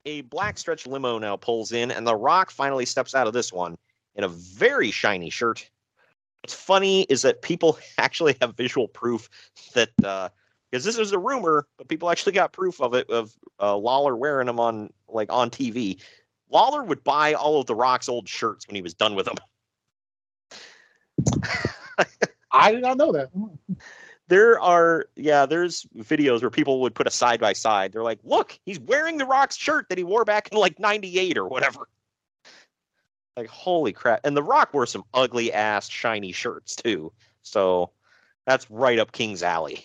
A 0.05 0.23
black 0.23 0.59
stretch 0.59 0.87
limo 0.87 1.19
now 1.19 1.37
pulls 1.37 1.73
in, 1.73 1.91
and 1.91 2.07
The 2.07 2.17
Rock 2.17 2.51
finally 2.51 2.87
steps 2.87 3.15
out 3.15 3.27
of 3.29 3.33
this 3.33 3.53
one 3.53 3.79
in 4.17 4.25
a 4.25 4.29
very 4.29 4.91
shiny 4.91 5.31
shirt. 5.31 5.69
What's 6.43 6.55
funny 6.55 7.03
is 7.03 7.23
that 7.23 7.43
people 7.43 7.79
actually 7.99 8.37
have 8.41 8.57
visual 8.57 8.89
proof 8.89 9.29
that 9.75 9.91
because 10.71 10.85
this 10.85 10.97
was 10.97 11.13
a 11.13 11.19
rumor, 11.19 11.67
but 11.79 11.89
people 11.89 12.11
actually 12.11 12.33
got 12.33 12.53
proof 12.53 12.81
of 12.81 12.95
it 12.95 13.09
of 13.11 13.33
uh, 13.61 13.77
Lawler 13.77 14.17
wearing 14.17 14.47
them 14.47 14.59
on 14.59 14.91
like 15.09 15.31
on 15.31 15.51
TV. 15.51 16.01
Lawler 16.53 16.85
would 16.85 17.03
buy 17.03 17.33
all 17.33 17.61
of 17.61 17.67
The 17.67 17.75
Rock's 17.75 18.09
old 18.09 18.29
shirts 18.29 18.67
when 18.69 18.77
he 18.77 18.83
was 18.83 18.95
done 18.95 19.15
with 19.15 19.27
them. 19.27 19.37
I 22.53 22.73
did 22.73 22.83
not 22.83 22.99
know 22.99 23.13
that. 23.13 23.31
There 24.29 24.61
are, 24.61 25.07
yeah, 25.17 25.47
there's 25.47 25.87
videos 25.97 26.43
where 26.43 26.51
people 26.51 26.81
would 26.83 26.95
put 26.95 27.07
a 27.07 27.11
side 27.11 27.41
by 27.41 27.55
side. 27.55 27.93
They're 27.93 28.03
like, 28.03 28.21
look, 28.23 28.59
he's 28.65 28.79
wearing 28.79 29.19
The 29.19 29.27
Rock's 29.27 29.57
shirt 29.57 29.89
that 29.89 29.99
he 29.99 30.05
wore 30.05 30.25
back 30.25 30.49
in 30.53 30.59
like 30.59 30.79
98 30.79 31.39
or 31.39 31.49
whatever. 31.49 31.89
Like, 33.37 33.49
holy 33.49 33.93
crap. 33.93 34.21
And 34.25 34.37
The 34.37 34.43
Rock 34.43 34.75
wore 34.75 34.87
some 34.87 35.05
ugly 35.15 35.53
ass 35.53 35.89
shiny 35.89 36.33
shirts 36.33 36.77
too. 36.77 37.13
So 37.43 37.91
that's 38.47 38.71
right 38.71 38.99
up 38.99 39.13
King's 39.13 39.43
Alley. 39.43 39.85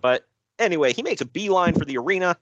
But 0.00 0.26
anyway, 0.58 0.92
he 0.92 1.02
makes 1.02 1.20
a 1.20 1.26
beeline 1.26 1.74
for 1.74 1.84
the 1.84 1.96
arena. 1.96 2.36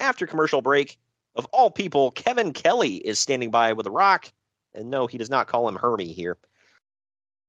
After 0.00 0.26
commercial 0.26 0.62
break, 0.62 0.98
of 1.38 1.46
all 1.46 1.70
people, 1.70 2.10
Kevin 2.10 2.52
Kelly 2.52 2.96
is 2.96 3.18
standing 3.18 3.50
by 3.50 3.72
with 3.72 3.84
The 3.84 3.90
Rock. 3.90 4.30
And 4.74 4.90
no, 4.90 5.06
he 5.06 5.16
does 5.16 5.30
not 5.30 5.46
call 5.46 5.66
him 5.68 5.76
Hermie 5.76 6.12
here. 6.12 6.36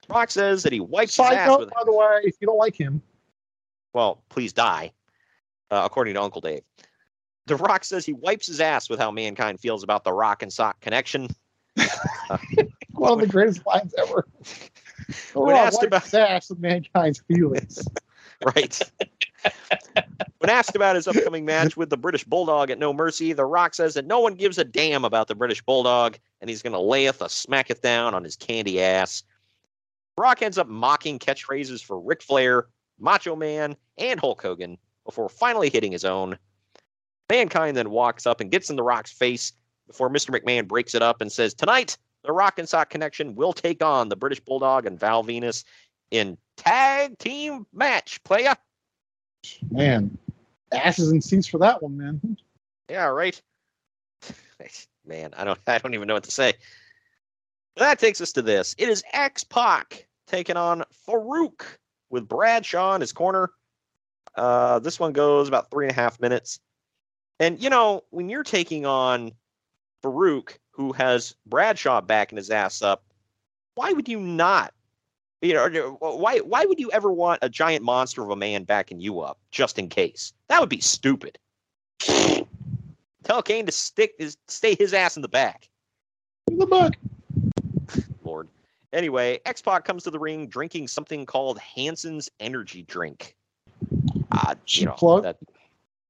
Rock 0.08 0.32
says 0.32 0.64
that 0.64 0.72
he 0.74 0.80
wipes 0.80 1.18
his 1.18 1.26
ass 1.26 1.48
note, 1.48 1.60
with 1.60 1.70
by 1.72 1.82
the 1.86 1.92
way, 1.94 2.22
if 2.24 2.36
you 2.40 2.48
don't 2.48 2.58
like 2.58 2.76
him, 2.76 3.02
well, 3.94 4.24
please 4.30 4.54
die, 4.54 4.92
uh, 5.70 5.82
according 5.86 6.14
to 6.16 6.22
Uncle 6.22 6.42
Dave. 6.42 6.62
The 7.46 7.56
Rock 7.58 7.84
says 7.84 8.06
he 8.06 8.14
wipes 8.14 8.48
his 8.48 8.62
ass 8.62 8.90
with 8.90 9.00
how 9.00 9.12
mankind 9.12 9.60
feels 9.60 9.84
about 9.84 10.04
the 10.04 10.14
Rock 10.14 10.42
and 10.42 10.52
Sock 10.54 10.80
connection. 10.80 11.28
one 12.94 13.14
of 13.14 13.20
the 13.20 13.28
greatest 13.28 13.66
lines 13.66 13.94
ever. 13.98 14.28
When 15.34 15.56
Oh, 15.56 15.60
asked 15.60 15.84
about- 15.84 16.04
his 16.04 16.14
ass 16.14 16.50
with 16.50 16.60
mankind's 16.60 17.20
feelings. 17.28 17.88
right. 18.56 18.80
When 20.40 20.50
asked 20.50 20.76
about 20.76 20.96
his 20.96 21.08
upcoming 21.08 21.46
match 21.46 21.76
with 21.76 21.90
the 21.90 21.98
British 21.98 22.24
Bulldog 22.24 22.70
at 22.72 22.80
No 22.80 22.94
Mercy, 22.94 23.34
The 23.34 23.46
Rock 23.46 23.74
says 23.74 23.94
that 23.96 24.06
no 24.06 24.20
one 24.20 24.36
gives 24.36 24.58
a 24.58 24.64
damn 24.64 25.04
about 25.04 25.28
the 25.28 25.36
British 25.36 25.62
Bulldog, 25.62 26.18
and 26.40 26.50
he's 26.50 26.62
going 26.62 26.74
to 26.74 26.80
layeth 26.80 27.22
a 27.22 27.30
smacketh 27.30 27.82
down 27.82 28.14
on 28.14 28.24
his 28.24 28.36
candy 28.36 28.82
ass. 28.82 29.24
Rock 30.18 30.42
ends 30.42 30.58
up 30.58 30.68
mocking 30.68 31.20
catchphrases 31.20 31.84
for 31.84 32.00
Ric 32.00 32.22
Flair, 32.22 32.68
Macho 33.00 33.36
Man, 33.36 33.76
and 33.98 34.20
Hulk 34.20 34.42
Hogan 34.42 34.78
before 35.06 35.30
finally 35.30 35.70
hitting 35.70 35.92
his 35.92 36.06
own. 36.06 36.38
Mankind 37.30 37.78
then 37.78 37.90
walks 37.90 38.26
up 38.26 38.42
and 38.42 38.52
gets 38.52 38.70
in 38.70 38.76
The 38.76 38.84
Rock's 38.84 39.12
face 39.12 39.54
before 39.88 40.10
Mr. 40.10 40.30
McMahon 40.30 40.68
breaks 40.68 40.96
it 40.96 41.02
up 41.02 41.22
and 41.22 41.32
says, 41.32 41.54
Tonight, 41.54 41.98
the 42.24 42.32
Rock 42.32 42.60
and 42.60 42.68
Sock 42.68 42.90
Connection 42.90 43.36
will 43.36 43.54
take 43.54 43.84
on 43.84 44.10
the 44.10 44.16
British 44.16 44.40
Bulldog 44.40 44.86
and 44.86 45.00
Val 45.00 45.24
Venis 45.24 45.64
in 46.12 46.38
tag 46.58 47.18
team 47.18 47.66
match, 47.74 48.24
playa. 48.24 48.56
Man, 49.72 50.18
asses 50.72 51.12
and 51.12 51.24
seats 51.24 51.48
for 51.48 51.58
that 51.60 51.82
one, 51.82 51.98
man. 51.98 52.38
Yeah, 52.90 53.06
right. 53.06 53.40
Man, 55.06 55.34
I 55.36 55.44
don't 55.44 55.60
I 55.68 55.78
don't 55.78 55.94
even 55.94 56.08
know 56.08 56.14
what 56.14 56.24
to 56.24 56.32
say. 56.32 56.54
That 57.78 58.00
takes 58.00 58.20
us 58.22 58.32
to 58.34 58.42
this. 58.42 58.76
It 58.78 58.90
is 58.90 59.04
X 59.14 59.44
Pac 59.44 60.08
taking 60.28 60.58
on 60.58 60.84
Farouk 61.08 61.62
with 62.10 62.28
Bradshaw 62.28 62.96
in 62.96 63.02
his 63.02 63.14
corner. 63.14 63.52
Uh, 64.36 64.80
this 64.80 65.00
one 65.00 65.14
goes 65.14 65.48
about 65.48 65.72
three 65.72 65.86
and 65.86 65.92
a 65.92 65.96
half 65.96 66.20
minutes. 66.20 66.60
And 67.40 67.62
you 67.62 67.70
know, 67.70 68.04
when 68.10 68.30
you're 68.30 68.44
taking 68.44 68.86
on 68.86 69.32
Farouk, 70.04 70.58
who 70.72 70.92
has 70.94 71.36
Bradshaw 71.46 72.02
backing 72.02 72.38
his 72.38 72.50
ass 72.50 72.82
up, 72.82 73.04
why 73.76 73.94
would 73.94 74.10
you 74.10 74.20
not? 74.20 74.74
You 75.42 75.54
know, 75.54 75.98
why 76.02 76.40
why 76.40 76.66
would 76.66 76.80
you 76.80 76.92
ever 76.92 77.12
want 77.12 77.40
a 77.42 77.50
giant 77.50 77.84
monster 77.84 78.22
of 78.22 78.30
a 78.30 78.36
man 78.36 78.66
backing 78.66 79.00
you 79.00 79.22
up 79.22 79.40
just 79.52 79.80
in 79.80 79.88
case? 79.88 80.34
That 80.50 80.60
would 80.60 80.70
be 80.70 80.82
stupid. 80.82 81.38
Tell 83.24 83.42
Kane 83.42 83.66
to 83.66 83.72
stick 83.72 84.16
his 84.18 84.38
stay 84.48 84.76
his 84.76 84.94
ass 84.94 85.16
in 85.16 85.22
the 85.22 85.30
back. 85.30 85.70
In 86.48 86.58
the 86.58 86.66
back. 86.66 87.00
Lord. 88.24 88.50
Anyway, 88.92 89.40
X 89.46 89.62
Pac 89.62 89.86
comes 89.86 90.04
to 90.04 90.12
the 90.12 90.20
ring 90.20 90.48
drinking 90.48 90.88
something 90.88 91.26
called 91.26 91.58
Hanson's 91.60 92.30
energy 92.40 92.82
drink. 92.84 93.36
Uh, 94.32 94.56
you 94.68 94.88
know, 94.88 95.22
that, 95.22 95.38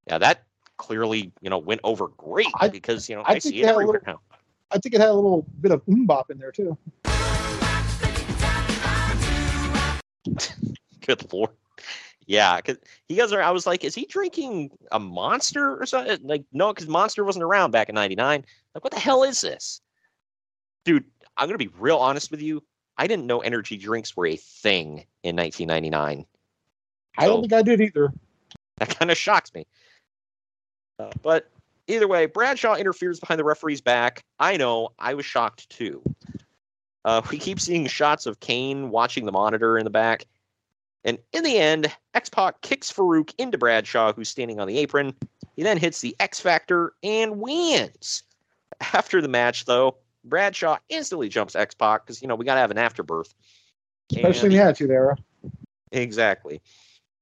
yeah, 0.07 0.17
that 0.17 0.43
clearly 0.77 1.31
you 1.41 1.49
know 1.51 1.57
went 1.59 1.81
over 1.83 2.07
great 2.07 2.47
because 2.71 3.07
you 3.09 3.15
know 3.15 3.21
I 3.23 3.33
I, 3.33 3.39
see 3.39 3.61
it 3.61 3.67
everywhere 3.67 4.01
little- 4.05 4.13
now. 4.13 4.37
I 4.71 4.77
think 4.77 4.95
it 4.95 5.01
had 5.01 5.09
a 5.09 5.13
little 5.13 5.45
bit 5.61 5.71
of 5.71 5.85
umbop 5.85 6.29
in 6.29 6.37
there 6.39 6.51
too. 6.51 6.77
Good 11.05 11.31
lord. 11.33 11.51
Yeah, 12.25 12.57
because 12.57 12.77
he 13.07 13.15
goes 13.15 13.33
around. 13.33 13.47
I 13.47 13.51
was 13.51 13.65
like, 13.65 13.83
is 13.83 13.95
he 13.95 14.05
drinking 14.05 14.69
a 14.91 14.99
monster 14.99 15.81
or 15.81 15.85
something? 15.87 16.19
Like, 16.23 16.43
no, 16.53 16.71
because 16.71 16.87
Monster 16.87 17.23
wasn't 17.23 17.43
around 17.43 17.71
back 17.71 17.89
in 17.89 17.95
'99. 17.95 18.45
Like, 18.75 18.83
what 18.83 18.93
the 18.93 18.99
hell 18.99 19.23
is 19.23 19.41
this, 19.41 19.81
dude? 20.85 21.05
I'm 21.37 21.47
gonna 21.47 21.57
be 21.57 21.71
real 21.79 21.97
honest 21.97 22.29
with 22.29 22.41
you. 22.41 22.63
I 22.99 23.07
didn't 23.07 23.25
know 23.25 23.39
energy 23.39 23.77
drinks 23.77 24.15
were 24.15 24.27
a 24.27 24.35
thing 24.35 25.05
in 25.23 25.35
1999. 25.35 26.25
I 27.17 27.25
don't 27.25 27.41
think 27.41 27.53
I 27.53 27.61
did 27.61 27.81
either. 27.81 28.13
That 28.77 28.97
kind 28.99 29.09
of 29.09 29.17
shocks 29.17 29.53
me. 29.53 29.65
Uh, 30.99 31.09
but 31.21 31.49
either 31.87 32.07
way, 32.07 32.25
Bradshaw 32.25 32.75
interferes 32.75 33.19
behind 33.19 33.39
the 33.39 33.43
referee's 33.43 33.81
back. 33.81 34.23
I 34.39 34.57
know, 34.57 34.89
I 34.99 35.13
was 35.13 35.25
shocked 35.25 35.69
too. 35.69 36.03
Uh, 37.05 37.21
we 37.31 37.37
keep 37.37 37.59
seeing 37.59 37.87
shots 37.87 38.25
of 38.25 38.39
Kane 38.39 38.89
watching 38.89 39.25
the 39.25 39.31
monitor 39.31 39.77
in 39.77 39.83
the 39.83 39.89
back. 39.89 40.25
And 41.05 41.17
in 41.31 41.43
the 41.43 41.57
end, 41.57 41.95
X 42.13 42.29
Pac 42.29 42.61
kicks 42.61 42.91
Farouk 42.91 43.33
into 43.37 43.57
Bradshaw, 43.57 44.11
who's 44.13 44.29
standing 44.29 44.59
on 44.59 44.67
the 44.67 44.77
apron. 44.77 45.13
He 45.55 45.63
then 45.63 45.77
hits 45.77 46.01
the 46.01 46.15
X 46.19 46.39
Factor 46.39 46.93
and 47.03 47.39
wins. 47.39 48.23
After 48.93 49.21
the 49.21 49.27
match, 49.27 49.65
though, 49.65 49.95
Bradshaw 50.25 50.77
instantly 50.89 51.29
jumps 51.29 51.55
X 51.55 51.73
Pac 51.73 52.05
because, 52.05 52.21
you 52.21 52.27
know, 52.27 52.35
we 52.35 52.45
got 52.45 52.55
to 52.55 52.61
have 52.61 52.71
an 52.71 52.77
afterbirth. 52.77 53.33
Especially 54.13 54.47
in 54.47 54.53
the 54.53 54.61
Attitude 54.61 54.91
Era. 54.91 55.17
Exactly. 55.91 56.61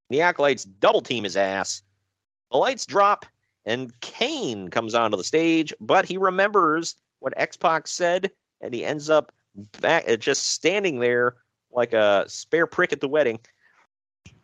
The 0.10 0.22
Acolytes 0.22 0.64
double 0.66 1.02
team 1.02 1.24
his 1.24 1.38
ass. 1.38 1.82
The 2.52 2.58
lights 2.58 2.86
drop, 2.86 3.26
and 3.66 3.98
Kane 4.00 4.70
comes 4.70 4.96
onto 4.96 5.18
the 5.18 5.24
stage, 5.24 5.74
but 5.82 6.06
he 6.06 6.18
remembers 6.18 6.96
what 7.20 7.34
X 7.36 7.58
Pac 7.58 7.88
said, 7.88 8.32
and 8.62 8.74
he 8.74 8.86
ends 8.86 9.10
up 9.10 9.32
back 9.82 10.10
uh, 10.10 10.16
just 10.16 10.52
standing 10.52 11.00
there 11.00 11.36
like 11.72 11.94
a 11.94 12.26
spare 12.28 12.68
prick 12.68 12.94
at 12.94 13.02
the 13.02 13.08
wedding. 13.08 13.40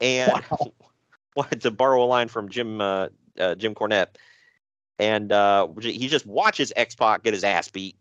And 0.02 0.32
wow. 0.32 0.72
wanted 1.36 1.62
to 1.62 1.72
borrow 1.72 2.04
a 2.04 2.06
line 2.06 2.28
from 2.28 2.50
Jim 2.50 2.82
uh, 2.82 3.10
uh, 3.40 3.56
Jim 3.56 3.74
Cornette, 3.76 4.16
and 5.00 5.32
uh, 5.32 5.68
he 5.80 6.08
just 6.08 6.26
watches 6.26 6.72
X 6.76 6.96
Pac 6.96 7.24
get 7.24 7.34
his 7.34 7.44
ass 7.44 7.68
beat. 7.70 7.96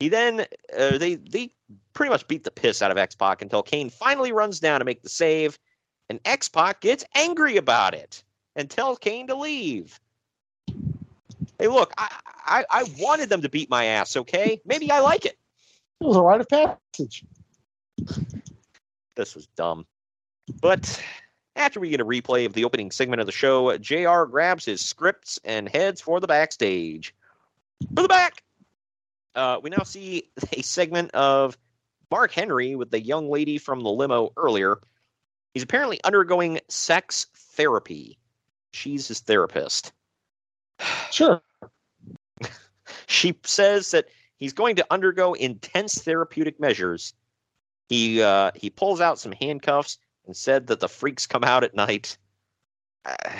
He 0.00 0.08
then 0.08 0.46
uh, 0.76 0.98
they 0.98 1.16
they 1.16 1.50
pretty 1.92 2.10
much 2.10 2.26
beat 2.28 2.44
the 2.44 2.50
piss 2.50 2.82
out 2.82 2.90
of 2.90 2.98
X 2.98 3.14
Pac 3.14 3.42
until 3.42 3.62
Kane 3.62 3.90
finally 3.90 4.32
runs 4.32 4.60
down 4.60 4.80
to 4.80 4.84
make 4.84 5.02
the 5.02 5.08
save, 5.08 5.58
and 6.08 6.20
X 6.24 6.48
Pac 6.48 6.80
gets 6.80 7.04
angry 7.14 7.56
about 7.56 7.94
it 7.94 8.22
and 8.56 8.70
tells 8.70 8.98
Kane 8.98 9.26
to 9.26 9.34
leave. 9.34 10.00
Hey, 11.58 11.66
look, 11.66 11.92
I, 11.98 12.08
I 12.46 12.64
I 12.70 12.84
wanted 12.98 13.28
them 13.28 13.42
to 13.42 13.48
beat 13.48 13.68
my 13.70 13.86
ass. 13.86 14.16
Okay, 14.16 14.60
maybe 14.64 14.90
I 14.90 15.00
like 15.00 15.26
it. 15.26 15.37
It 16.00 16.06
was 16.06 16.16
a 16.16 16.22
rite 16.22 16.40
of 16.40 16.48
passage. 16.48 17.24
This 19.16 19.34
was 19.34 19.46
dumb. 19.56 19.84
But 20.60 21.02
after 21.56 21.80
we 21.80 21.90
get 21.90 22.00
a 22.00 22.04
replay 22.04 22.46
of 22.46 22.52
the 22.52 22.64
opening 22.64 22.90
segment 22.90 23.20
of 23.20 23.26
the 23.26 23.32
show, 23.32 23.76
JR 23.78 24.22
grabs 24.24 24.64
his 24.64 24.80
scripts 24.80 25.40
and 25.44 25.68
heads 25.68 26.00
for 26.00 26.20
the 26.20 26.28
backstage. 26.28 27.14
For 27.96 28.02
the 28.02 28.08
back! 28.08 28.42
Uh, 29.34 29.58
we 29.62 29.70
now 29.70 29.82
see 29.82 30.30
a 30.52 30.62
segment 30.62 31.10
of 31.12 31.58
Mark 32.10 32.32
Henry 32.32 32.76
with 32.76 32.90
the 32.90 33.00
young 33.00 33.28
lady 33.28 33.58
from 33.58 33.82
the 33.82 33.90
limo 33.90 34.32
earlier. 34.36 34.78
He's 35.52 35.62
apparently 35.62 36.00
undergoing 36.04 36.60
sex 36.68 37.26
therapy. 37.34 38.18
She's 38.72 39.08
his 39.08 39.20
therapist. 39.20 39.92
Sure. 41.10 41.40
she 43.06 43.34
says 43.42 43.90
that 43.92 44.06
he's 44.38 44.52
going 44.52 44.76
to 44.76 44.86
undergo 44.90 45.34
intense 45.34 46.02
therapeutic 46.02 46.58
measures. 46.58 47.14
He 47.88 48.22
uh, 48.22 48.52
he 48.54 48.70
pulls 48.70 49.00
out 49.00 49.18
some 49.18 49.32
handcuffs 49.32 49.98
and 50.26 50.36
said 50.36 50.66
that 50.68 50.80
the 50.80 50.88
freaks 50.88 51.26
come 51.26 51.44
out 51.44 51.64
at 51.64 51.74
night. 51.74 52.16
Uh, 53.04 53.16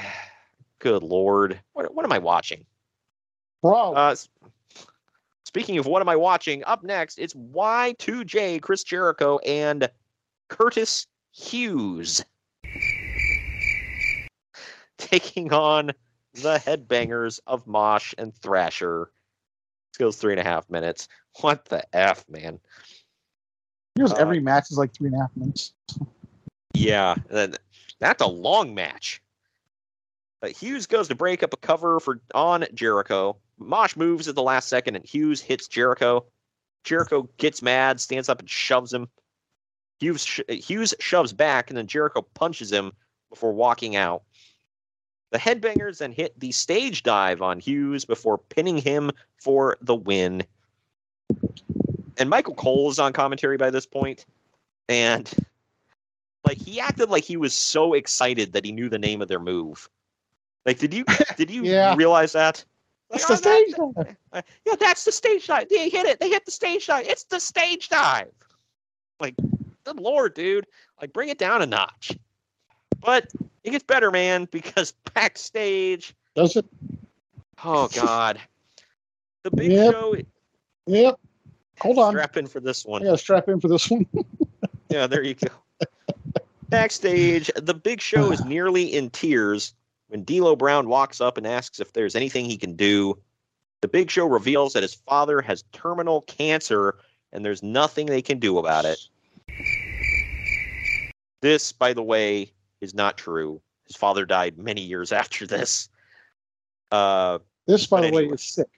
good 0.79 1.03
lord, 1.03 1.61
what 1.73 1.95
what 1.95 2.05
am 2.05 2.13
I 2.13 2.19
watching? 2.19 2.67
Bro. 3.63 3.95
Uh, 3.95 4.17
speaking 5.45 5.79
of 5.79 5.87
what 5.87 6.03
am 6.03 6.09
I 6.09 6.17
watching? 6.17 6.63
Up 6.65 6.85
next, 6.85 7.19
it's 7.19 7.35
Y2J, 7.35 8.63
Chris 8.63 8.85
Jericho, 8.85 9.39
and 9.39 9.91
Curtis 10.49 11.07
Hughes 11.33 12.25
taking 14.99 15.53
on 15.53 15.93
the 16.35 16.59
headbangers 16.59 17.41
of 17.47 17.67
Mosh 17.67 18.15
and 18.17 18.35
Thrasher. 18.35 19.11
Goes 19.99 20.17
three 20.17 20.33
and 20.33 20.41
a 20.41 20.45
half 20.45 20.69
minutes. 20.71 21.09
What 21.41 21.67
the 21.67 21.85
F, 21.95 22.25
man? 22.29 22.59
Here's 23.95 24.11
Uh, 24.13 24.17
every 24.17 24.41
match 24.41 24.73
is 24.73 24.77
like 24.79 24.93
three 24.93 25.07
and 25.07 25.15
a 25.15 25.21
half 25.21 25.31
minutes. 25.37 25.73
Yeah, 26.75 27.15
that's 27.31 28.23
a 28.23 28.27
long 28.27 28.75
match. 28.75 29.23
But 30.41 30.51
Hughes 30.51 30.87
goes 30.89 31.07
to 31.09 31.15
break 31.15 31.45
up 31.45 31.53
a 31.53 31.57
cover 31.57 32.01
for 32.01 32.21
on 32.35 32.65
Jericho. 32.75 33.37
Mosh 33.59 33.95
moves 33.95 34.27
at 34.27 34.35
the 34.35 34.43
last 34.43 34.69
second, 34.69 34.97
and 34.97 35.05
Hughes 35.05 35.41
hits 35.41 35.69
Jericho. 35.69 36.25
Jericho 36.83 37.29
gets 37.37 37.63
mad, 37.63 38.01
stands 38.01 38.29
up 38.29 38.41
and 38.41 38.51
shoves 38.51 38.93
him. 38.93 39.09
Hughes 40.01 40.25
sh- 40.25 40.41
Hughes 40.49 40.93
shoves 40.99 41.33
back, 41.33 41.71
and 41.71 41.77
then 41.77 41.87
Jericho 41.87 42.23
punches 42.35 42.73
him 42.73 42.93
before 43.31 43.53
walking 43.53 43.95
out. 43.95 44.23
The 45.31 45.39
headbangers 45.39 45.99
then 45.99 46.13
hit 46.13 46.39
the 46.41 46.53
stage 46.53 47.03
dive 47.03 47.43
on 47.43 47.61
Hughes 47.61 48.05
before 48.05 48.39
pinning 48.39 48.79
him 48.79 49.11
for 49.37 49.77
the 49.83 49.95
win. 49.95 50.43
And 52.17 52.31
Michael 52.31 52.55
Cole 52.55 52.91
is 52.91 52.99
on 52.99 53.13
commentary 53.13 53.57
by 53.57 53.71
this 53.71 53.87
point, 53.87 54.25
and 54.89 55.31
like 56.45 56.59
he 56.59 56.81
acted 56.81 57.11
like 57.11 57.25
he 57.25 57.37
was 57.37 57.53
so 57.53 57.95
excited 57.95 58.53
that 58.53 58.65
he 58.65 58.73
knew 58.73 58.89
the 58.89 58.99
name 58.99 59.23
of 59.23 59.29
their 59.29 59.39
move. 59.39 59.89
Like, 60.67 60.79
did 60.79 60.93
you 60.95 61.05
did 61.37 61.51
you 61.51 61.65
Yeah. 61.65 61.95
realize 61.95 62.33
that? 62.33 62.65
It's 63.11 63.27
the 63.27 63.37
stage 63.37 63.75
dive. 63.75 64.17
Uh, 64.33 64.43
yeah, 64.67 64.75
that's 64.79 65.07
the 65.07 65.13
stage 65.13 65.47
dive. 65.47 65.67
They 65.71 65.89
hit 65.89 66.05
it. 66.05 66.21
They 66.21 66.29
hit 66.29 66.45
the 66.45 66.51
stage 66.51 66.87
dive. 66.87 67.07
It's 67.07 67.25
the 67.25 67.41
stage 67.41 67.89
dive. 67.89 68.31
Like, 69.21 69.35
good 69.85 69.99
lord, 69.99 70.35
dude. 70.35 70.67
Like, 71.01 71.15
bring 71.15 71.31
it 71.31 71.39
down 71.39 71.63
a 71.63 71.67
notch. 71.67 72.15
But 73.01 73.31
it 73.69 73.73
gets 73.73 73.85
better, 73.85 74.11
man, 74.11 74.49
because 74.51 74.93
backstage. 75.15 76.15
Does 76.35 76.57
it? 76.57 76.67
Oh 77.65 77.89
God, 77.89 78.41
the 79.45 79.51
big 79.51 79.73
Yep. 79.73 79.93
show. 79.93 80.17
Yep. 80.87 81.21
Hold 81.81 81.99
on. 81.99 82.13
Strap 82.13 82.37
in 82.37 82.47
for 82.47 82.61
this 82.61 82.85
one. 82.85 83.03
Yeah, 83.05 83.17
strap 83.17 83.49
in 83.49 83.61
for 83.61 83.69
this 83.69 83.91
one. 83.91 84.07
Yeah, 84.91 85.07
there 85.07 85.23
you 85.23 85.35
go. 85.35 85.49
Backstage, 86.71 87.51
the 87.57 87.75
big 87.75 88.01
show 88.01 88.31
is 88.33 88.43
nearly 88.47 88.85
in 88.85 89.11
tears 89.11 89.75
when 90.09 90.25
D'Lo 90.25 90.57
Brown 90.57 90.89
walks 90.89 91.21
up 91.21 91.37
and 91.37 91.47
asks 91.47 91.79
if 91.79 91.93
there's 91.93 92.17
anything 92.17 92.47
he 92.47 92.57
can 92.57 92.75
do. 92.75 93.19
The 93.83 93.89
big 93.89 94.11
show 94.11 94.27
reveals 94.27 94.73
that 94.73 94.83
his 94.83 94.95
father 94.95 95.43
has 95.43 95.63
terminal 95.75 96.23
cancer 96.23 96.97
and 97.35 97.45
there's 97.45 97.63
nothing 97.63 98.07
they 98.07 98.23
can 98.23 98.39
do 98.39 98.57
about 98.59 98.87
it. 98.87 98.99
This, 101.43 101.71
by 101.71 101.93
the 101.93 102.03
way, 102.03 102.51
is 102.81 102.95
not 102.95 103.19
true. 103.19 103.61
His 103.87 103.97
father 103.97 104.25
died 104.25 104.59
many 104.59 104.83
years 104.83 105.13
after 105.23 105.47
this. 105.47 105.89
Uh, 106.91 107.39
this, 107.67 107.87
by 107.87 108.03
the 108.03 108.13
way, 108.13 108.27
is 108.27 108.43
sick. 108.43 108.69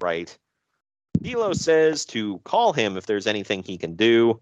right. 0.00 0.36
D'Lo 1.20 1.52
says 1.52 2.04
to 2.06 2.38
call 2.44 2.72
him 2.72 2.96
if 2.96 3.06
there's 3.06 3.26
anything 3.26 3.62
he 3.62 3.78
can 3.78 3.94
do. 3.94 4.40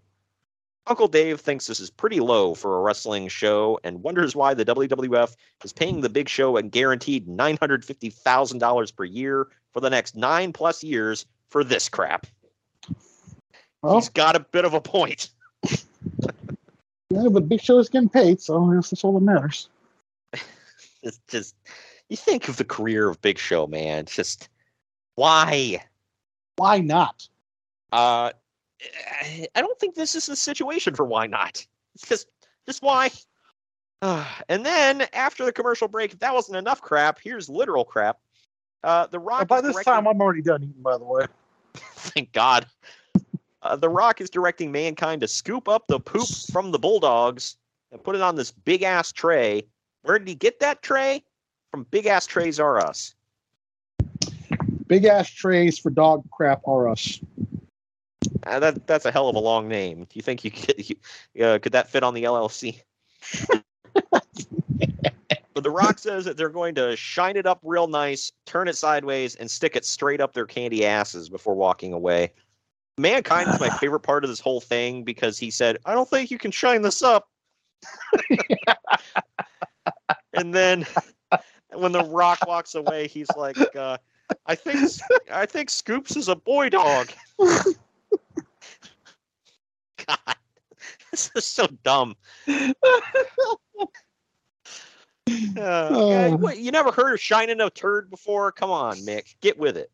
Uncle 0.85 1.07
Dave 1.07 1.39
thinks 1.39 1.65
this 1.65 1.79
is 1.79 1.89
pretty 1.89 2.19
low 2.19 2.53
for 2.53 2.77
a 2.77 2.81
wrestling 2.81 3.29
show 3.29 3.79
and 3.85 4.03
wonders 4.03 4.35
why 4.35 4.53
the 4.53 4.65
WWF 4.65 5.33
is 5.63 5.71
paying 5.71 6.01
the 6.01 6.09
big 6.09 6.27
show 6.27 6.57
a 6.57 6.63
guaranteed 6.63 7.25
$950,000 7.25 8.95
per 8.95 9.03
year 9.05 9.47
for 9.71 9.79
the 9.79 9.89
next 9.89 10.17
nine 10.17 10.51
plus 10.51 10.83
years 10.83 11.25
for 11.47 11.63
this 11.63 11.87
crap. 11.87 12.27
Well, 13.81 13.95
He's 13.95 14.09
got 14.09 14.35
a 14.35 14.41
bit 14.41 14.65
of 14.65 14.73
a 14.73 14.81
point. 14.81 15.29
yeah, 17.13 17.29
but 17.29 17.47
Big 17.47 17.61
Show 17.61 17.79
is 17.79 17.89
getting 17.89 18.09
paid, 18.09 18.41
so 18.41 18.63
I 18.63 18.75
guess 18.75 18.89
that's 18.89 19.03
all 19.03 19.13
that 19.13 19.21
matters. 19.21 19.69
It's 21.05 21.19
just, 21.27 21.53
you 22.07 22.15
think 22.15 22.47
of 22.47 22.55
the 22.55 22.63
career 22.63 23.09
of 23.09 23.21
Big 23.21 23.37
Show, 23.37 23.67
man. 23.67 23.99
It's 23.99 24.15
just, 24.15 24.47
why? 25.15 25.83
Why 26.55 26.79
not? 26.79 27.27
Uh, 27.91 28.31
I 29.53 29.61
don't 29.61 29.77
think 29.79 29.95
this 29.95 30.15
is 30.15 30.27
the 30.27 30.37
situation 30.37 30.95
for 30.95 31.03
why 31.03 31.27
not. 31.27 31.65
It's 31.95 32.07
just, 32.07 32.27
just 32.65 32.81
why. 32.81 33.11
Uh, 34.01 34.25
and 34.49 34.65
then 34.65 35.07
after 35.11 35.43
the 35.43 35.51
commercial 35.51 35.87
break, 35.89 36.13
if 36.13 36.19
that 36.19 36.33
wasn't 36.33 36.57
enough 36.57 36.81
crap, 36.81 37.19
here's 37.21 37.49
literal 37.49 37.83
crap. 37.83 38.19
Uh, 38.83 39.07
the 39.07 39.19
Rock. 39.19 39.47
by 39.47 39.61
this 39.61 39.81
time, 39.83 40.07
I'm 40.07 40.21
already 40.21 40.41
done 40.41 40.63
eating. 40.63 40.81
By 40.81 40.97
the 40.97 41.05
way, 41.05 41.25
thank 41.75 42.31
God. 42.33 42.65
Uh, 43.63 43.77
the 43.77 43.89
Rock 43.89 44.19
is 44.19 44.29
directing 44.29 44.71
mankind 44.71 45.21
to 45.21 45.27
scoop 45.27 45.67
up 45.69 45.87
the 45.87 45.99
poop 45.99 46.27
from 46.51 46.71
the 46.71 46.79
Bulldogs 46.79 47.55
and 47.91 48.03
put 48.03 48.15
it 48.15 48.21
on 48.21 48.35
this 48.35 48.51
big 48.51 48.83
ass 48.83 49.11
tray. 49.11 49.63
Where 50.01 50.19
did 50.19 50.27
he 50.27 50.35
get 50.35 50.59
that 50.59 50.81
tray? 50.81 51.23
From 51.71 51.85
Big 51.89 52.05
Ass 52.05 52.27
Trays 52.27 52.59
R 52.59 52.79
Us. 52.79 53.15
big 54.87 55.05
ass 55.05 55.29
trays 55.29 55.79
for 55.79 55.89
dog 55.89 56.23
crap 56.29 56.61
are 56.67 56.87
us. 56.87 57.19
Uh, 58.45 58.59
that 58.59 58.85
that's 58.85 59.05
a 59.05 59.11
hell 59.11 59.29
of 59.29 59.35
a 59.35 59.39
long 59.39 59.67
name. 59.67 59.99
Do 60.03 60.09
you 60.13 60.21
think 60.21 60.43
you 60.43 60.51
could 60.51 60.87
you, 60.87 61.43
uh, 61.43 61.57
could 61.59 61.71
that 61.71 61.89
fit 61.89 62.03
on 62.03 62.13
the 62.13 62.23
LLC? 62.25 62.81
but 64.11 65.63
The 65.63 65.71
Rock 65.71 65.97
says 65.97 66.25
that 66.25 66.37
they're 66.37 66.49
going 66.49 66.75
to 66.75 66.95
shine 66.95 67.37
it 67.37 67.47
up 67.47 67.59
real 67.63 67.87
nice, 67.87 68.31
turn 68.45 68.67
it 68.67 68.75
sideways, 68.75 69.35
and 69.35 69.49
stick 69.49 69.75
it 69.75 69.85
straight 69.85 70.21
up 70.21 70.33
their 70.33 70.45
candy 70.45 70.85
asses 70.85 71.29
before 71.29 71.55
walking 71.55 71.93
away. 71.93 72.33
Mankind 72.97 73.49
is 73.49 73.59
my 73.59 73.69
favorite 73.79 74.01
part 74.01 74.23
of 74.23 74.29
this 74.29 74.39
whole 74.39 74.61
thing 74.61 75.03
because 75.03 75.37
he 75.37 75.51
said, 75.51 75.77
I 75.85 75.93
don't 75.93 76.09
think 76.09 76.31
you 76.31 76.37
can 76.37 76.51
shine 76.51 76.81
this 76.81 77.01
up. 77.01 77.27
and 80.33 80.53
then 80.53 80.85
when 81.73 81.91
The 81.91 82.03
Rock 82.03 82.45
walks 82.47 82.75
away, 82.75 83.07
he's 83.07 83.29
like, 83.35 83.57
uh, 83.75 83.97
I 84.45 84.55
think 84.55 84.89
I 85.31 85.45
think 85.45 85.69
Scoops 85.69 86.15
is 86.15 86.29
a 86.29 86.35
boy 86.35 86.69
dog. 86.69 87.11
God, 87.39 87.65
this 91.11 91.31
is 91.35 91.45
so 91.45 91.67
dumb. 91.83 92.15
Uh, 95.27 95.55
Oh. 95.55 96.49
you 96.49 96.71
never 96.71 96.91
heard 96.91 97.13
of 97.13 97.21
shining 97.21 97.61
a 97.61 97.69
turd 97.69 98.09
before? 98.09 98.51
Come 98.51 98.71
on, 98.71 98.97
Mick, 98.97 99.35
get 99.41 99.57
with 99.57 99.77
it. 99.77 99.89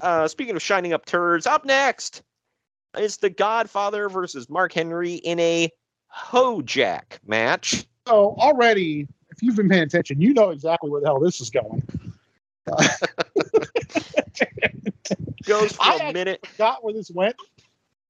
Uh, 0.00 0.28
speaking 0.28 0.54
of 0.56 0.62
shining 0.62 0.92
up 0.92 1.06
turds, 1.06 1.46
up 1.46 1.64
next 1.64 2.22
is 2.98 3.18
the 3.18 3.30
Godfather 3.30 4.08
versus 4.08 4.48
Mark 4.48 4.72
Henry 4.72 5.14
in 5.14 5.38
a 5.40 5.70
Hojack 6.14 7.18
match. 7.26 7.86
So 8.06 8.34
already, 8.38 9.06
if 9.30 9.42
you've 9.42 9.56
been 9.56 9.68
paying 9.68 9.82
attention, 9.82 10.20
you 10.20 10.32
know 10.32 10.50
exactly 10.50 10.90
where 10.90 11.00
the 11.00 11.08
hell 11.08 11.20
this 11.20 11.40
is 11.40 11.50
going. 11.50 11.82
Goes 15.44 15.72
for 15.72 15.82
I 15.82 15.98
a 16.02 16.12
minute. 16.12 16.46
Forgot 16.46 16.84
where 16.84 16.92
this 16.94 17.10
went, 17.10 17.36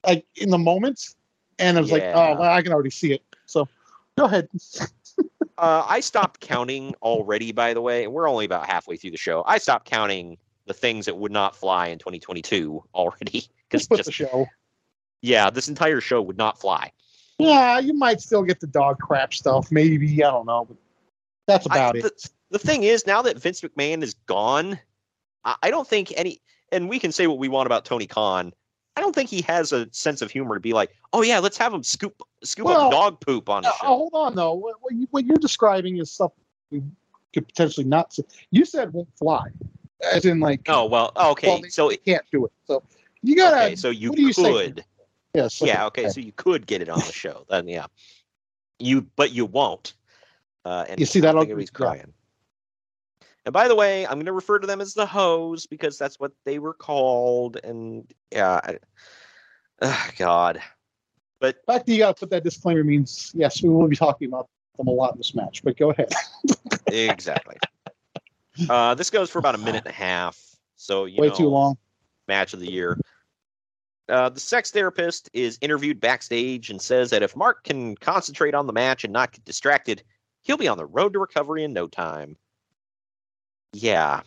like 0.06 0.26
in 0.36 0.50
the 0.50 0.58
moment, 0.58 1.14
and 1.58 1.76
I 1.76 1.80
was 1.80 1.92
like, 1.92 2.02
oh, 2.02 2.34
well, 2.34 2.42
I 2.42 2.62
can 2.62 2.72
already 2.72 2.90
see 2.90 3.12
it. 3.12 3.22
So 3.46 3.68
go 4.16 4.24
ahead. 4.24 4.48
Uh, 5.58 5.84
I 5.86 6.00
stopped 6.00 6.40
counting 6.40 6.94
already, 7.02 7.50
by 7.50 7.74
the 7.74 7.80
way, 7.80 8.04
and 8.04 8.12
we're 8.12 8.28
only 8.28 8.44
about 8.44 8.66
halfway 8.66 8.96
through 8.96 9.10
the 9.10 9.16
show. 9.16 9.42
I 9.46 9.58
stopped 9.58 9.90
counting 9.90 10.38
the 10.68 10.74
things 10.74 11.06
that 11.06 11.16
would 11.16 11.32
not 11.32 11.56
fly 11.56 11.88
in 11.88 11.98
2022 11.98 12.84
already 12.94 13.48
because 13.68 13.86
Just 13.86 13.90
just 13.90 14.04
the 14.04 14.12
show. 14.12 14.46
yeah, 15.22 15.50
this 15.50 15.68
entire 15.68 16.00
show 16.00 16.22
would 16.22 16.38
not 16.38 16.60
fly. 16.60 16.92
Yeah, 17.38 17.78
you 17.78 17.94
might 17.94 18.20
still 18.20 18.42
get 18.42 18.60
the 18.60 18.66
dog 18.66 18.98
crap 18.98 19.32
stuff. 19.34 19.70
Maybe 19.70 20.22
I 20.24 20.30
don't 20.30 20.46
know, 20.46 20.64
but 20.64 20.76
that's 21.46 21.66
about 21.66 21.96
I, 21.96 21.98
it. 21.98 22.02
The, 22.02 22.30
the 22.50 22.58
thing 22.58 22.82
is, 22.82 23.06
now 23.06 23.22
that 23.22 23.38
Vince 23.38 23.60
McMahon 23.60 24.02
is 24.02 24.14
gone, 24.26 24.78
I, 25.44 25.56
I 25.62 25.70
don't 25.70 25.86
think 25.86 26.12
any. 26.16 26.40
And 26.70 26.88
we 26.88 26.98
can 26.98 27.12
say 27.12 27.26
what 27.26 27.38
we 27.38 27.48
want 27.48 27.66
about 27.66 27.84
Tony 27.84 28.06
Khan. 28.06 28.52
I 28.96 29.00
don't 29.00 29.14
think 29.14 29.30
he 29.30 29.40
has 29.42 29.72
a 29.72 29.88
sense 29.92 30.20
of 30.20 30.30
humor 30.30 30.54
to 30.56 30.60
be 30.60 30.72
like, 30.72 30.90
oh 31.12 31.22
yeah, 31.22 31.38
let's 31.38 31.56
have 31.56 31.72
him 31.72 31.84
scoop 31.84 32.20
scoop 32.42 32.66
Well, 32.66 32.86
up 32.86 32.90
dog 32.90 33.20
poop 33.20 33.48
on 33.48 33.62
the 33.62 33.68
Uh, 33.68 33.72
show. 33.80 33.86
hold 33.86 34.10
on 34.12 34.34
though. 34.34 34.54
What, 34.54 34.74
what, 34.80 34.92
you, 34.94 35.06
what 35.12 35.24
you're 35.24 35.36
describing 35.38 35.98
is 35.98 36.10
stuff 36.10 36.32
we 36.72 36.82
could 37.32 37.46
potentially 37.46 37.86
not. 37.86 38.12
See. 38.12 38.24
You 38.50 38.64
said 38.64 38.92
won't 38.92 39.08
fly, 39.16 39.46
as 40.02 40.24
in 40.24 40.40
like. 40.40 40.62
Oh 40.68 40.86
well, 40.86 41.12
okay, 41.16 41.48
well, 41.48 41.62
so 41.68 41.88
they 41.88 41.96
can't 41.96 42.24
do 42.32 42.46
it. 42.46 42.52
So 42.66 42.82
you 43.22 43.36
gotta. 43.36 43.56
okay, 43.66 43.76
so 43.76 43.90
you 43.90 44.12
could. 44.32 44.84
Yes. 45.34 45.60
yeah, 45.60 45.86
okay, 45.86 46.08
so 46.08 46.20
you 46.20 46.32
could 46.32 46.66
get 46.66 46.82
it 46.82 46.88
on 46.88 46.98
the 46.98 47.12
show. 47.12 47.44
Then 47.48 47.68
yeah, 47.68 47.86
you 48.78 49.02
but 49.16 49.32
you 49.32 49.46
won't. 49.46 49.94
Uh, 50.64 50.84
and 50.88 51.00
You 51.00 51.06
see 51.06 51.20
that 51.20 51.28
don't 51.32 51.36
on- 51.36 51.42
think 51.42 51.50
anybody's 51.50 51.70
yeah. 51.72 51.76
crying. 51.76 52.12
And 53.44 53.52
by 53.52 53.68
the 53.68 53.74
way, 53.74 54.06
I'm 54.06 54.14
going 54.14 54.26
to 54.26 54.32
refer 54.32 54.58
to 54.58 54.66
them 54.66 54.82
as 54.82 54.92
the 54.92 55.06
hoes 55.06 55.64
because 55.66 55.96
that's 55.96 56.20
what 56.20 56.32
they 56.44 56.58
were 56.58 56.74
called. 56.74 57.56
And 57.64 58.04
yeah, 58.30 58.60
I, 58.62 58.78
ugh, 59.80 60.12
God, 60.18 60.60
The 61.40 61.54
fact 61.66 61.86
that 61.86 61.92
you 61.92 61.98
got 61.98 62.16
to 62.16 62.20
put 62.20 62.30
that 62.30 62.44
disclaimer 62.44 62.84
means 62.84 63.32
yes, 63.34 63.62
we 63.62 63.70
will 63.70 63.88
be 63.88 63.96
talking 63.96 64.28
about 64.28 64.48
them 64.76 64.88
a 64.88 64.90
lot 64.90 65.12
in 65.12 65.18
this 65.18 65.34
match. 65.34 65.62
But 65.64 65.78
go 65.78 65.90
ahead. 65.90 66.12
exactly. 66.88 67.56
uh, 68.70 68.94
this 68.94 69.10
goes 69.10 69.30
for 69.30 69.38
about 69.38 69.54
a 69.54 69.58
minute 69.58 69.84
and 69.86 69.94
a 69.94 69.96
half. 69.96 70.40
So 70.76 71.04
you 71.04 71.20
Way 71.20 71.28
know, 71.28 71.34
too 71.34 71.48
long. 71.48 71.76
match 72.26 72.54
of 72.54 72.60
the 72.60 72.70
year. 72.70 72.98
Uh, 74.08 74.28
the 74.30 74.40
sex 74.40 74.70
therapist 74.70 75.28
is 75.34 75.58
interviewed 75.60 76.00
backstage 76.00 76.70
and 76.70 76.80
says 76.80 77.10
that 77.10 77.22
if 77.22 77.36
Mark 77.36 77.64
can 77.64 77.94
concentrate 77.96 78.54
on 78.54 78.66
the 78.66 78.72
match 78.72 79.04
and 79.04 79.12
not 79.12 79.32
get 79.32 79.44
distracted, 79.44 80.02
he'll 80.40 80.56
be 80.56 80.68
on 80.68 80.78
the 80.78 80.86
road 80.86 81.12
to 81.12 81.18
recovery 81.18 81.62
in 81.62 81.74
no 81.74 81.86
time. 81.86 82.36
Yeah. 83.74 84.22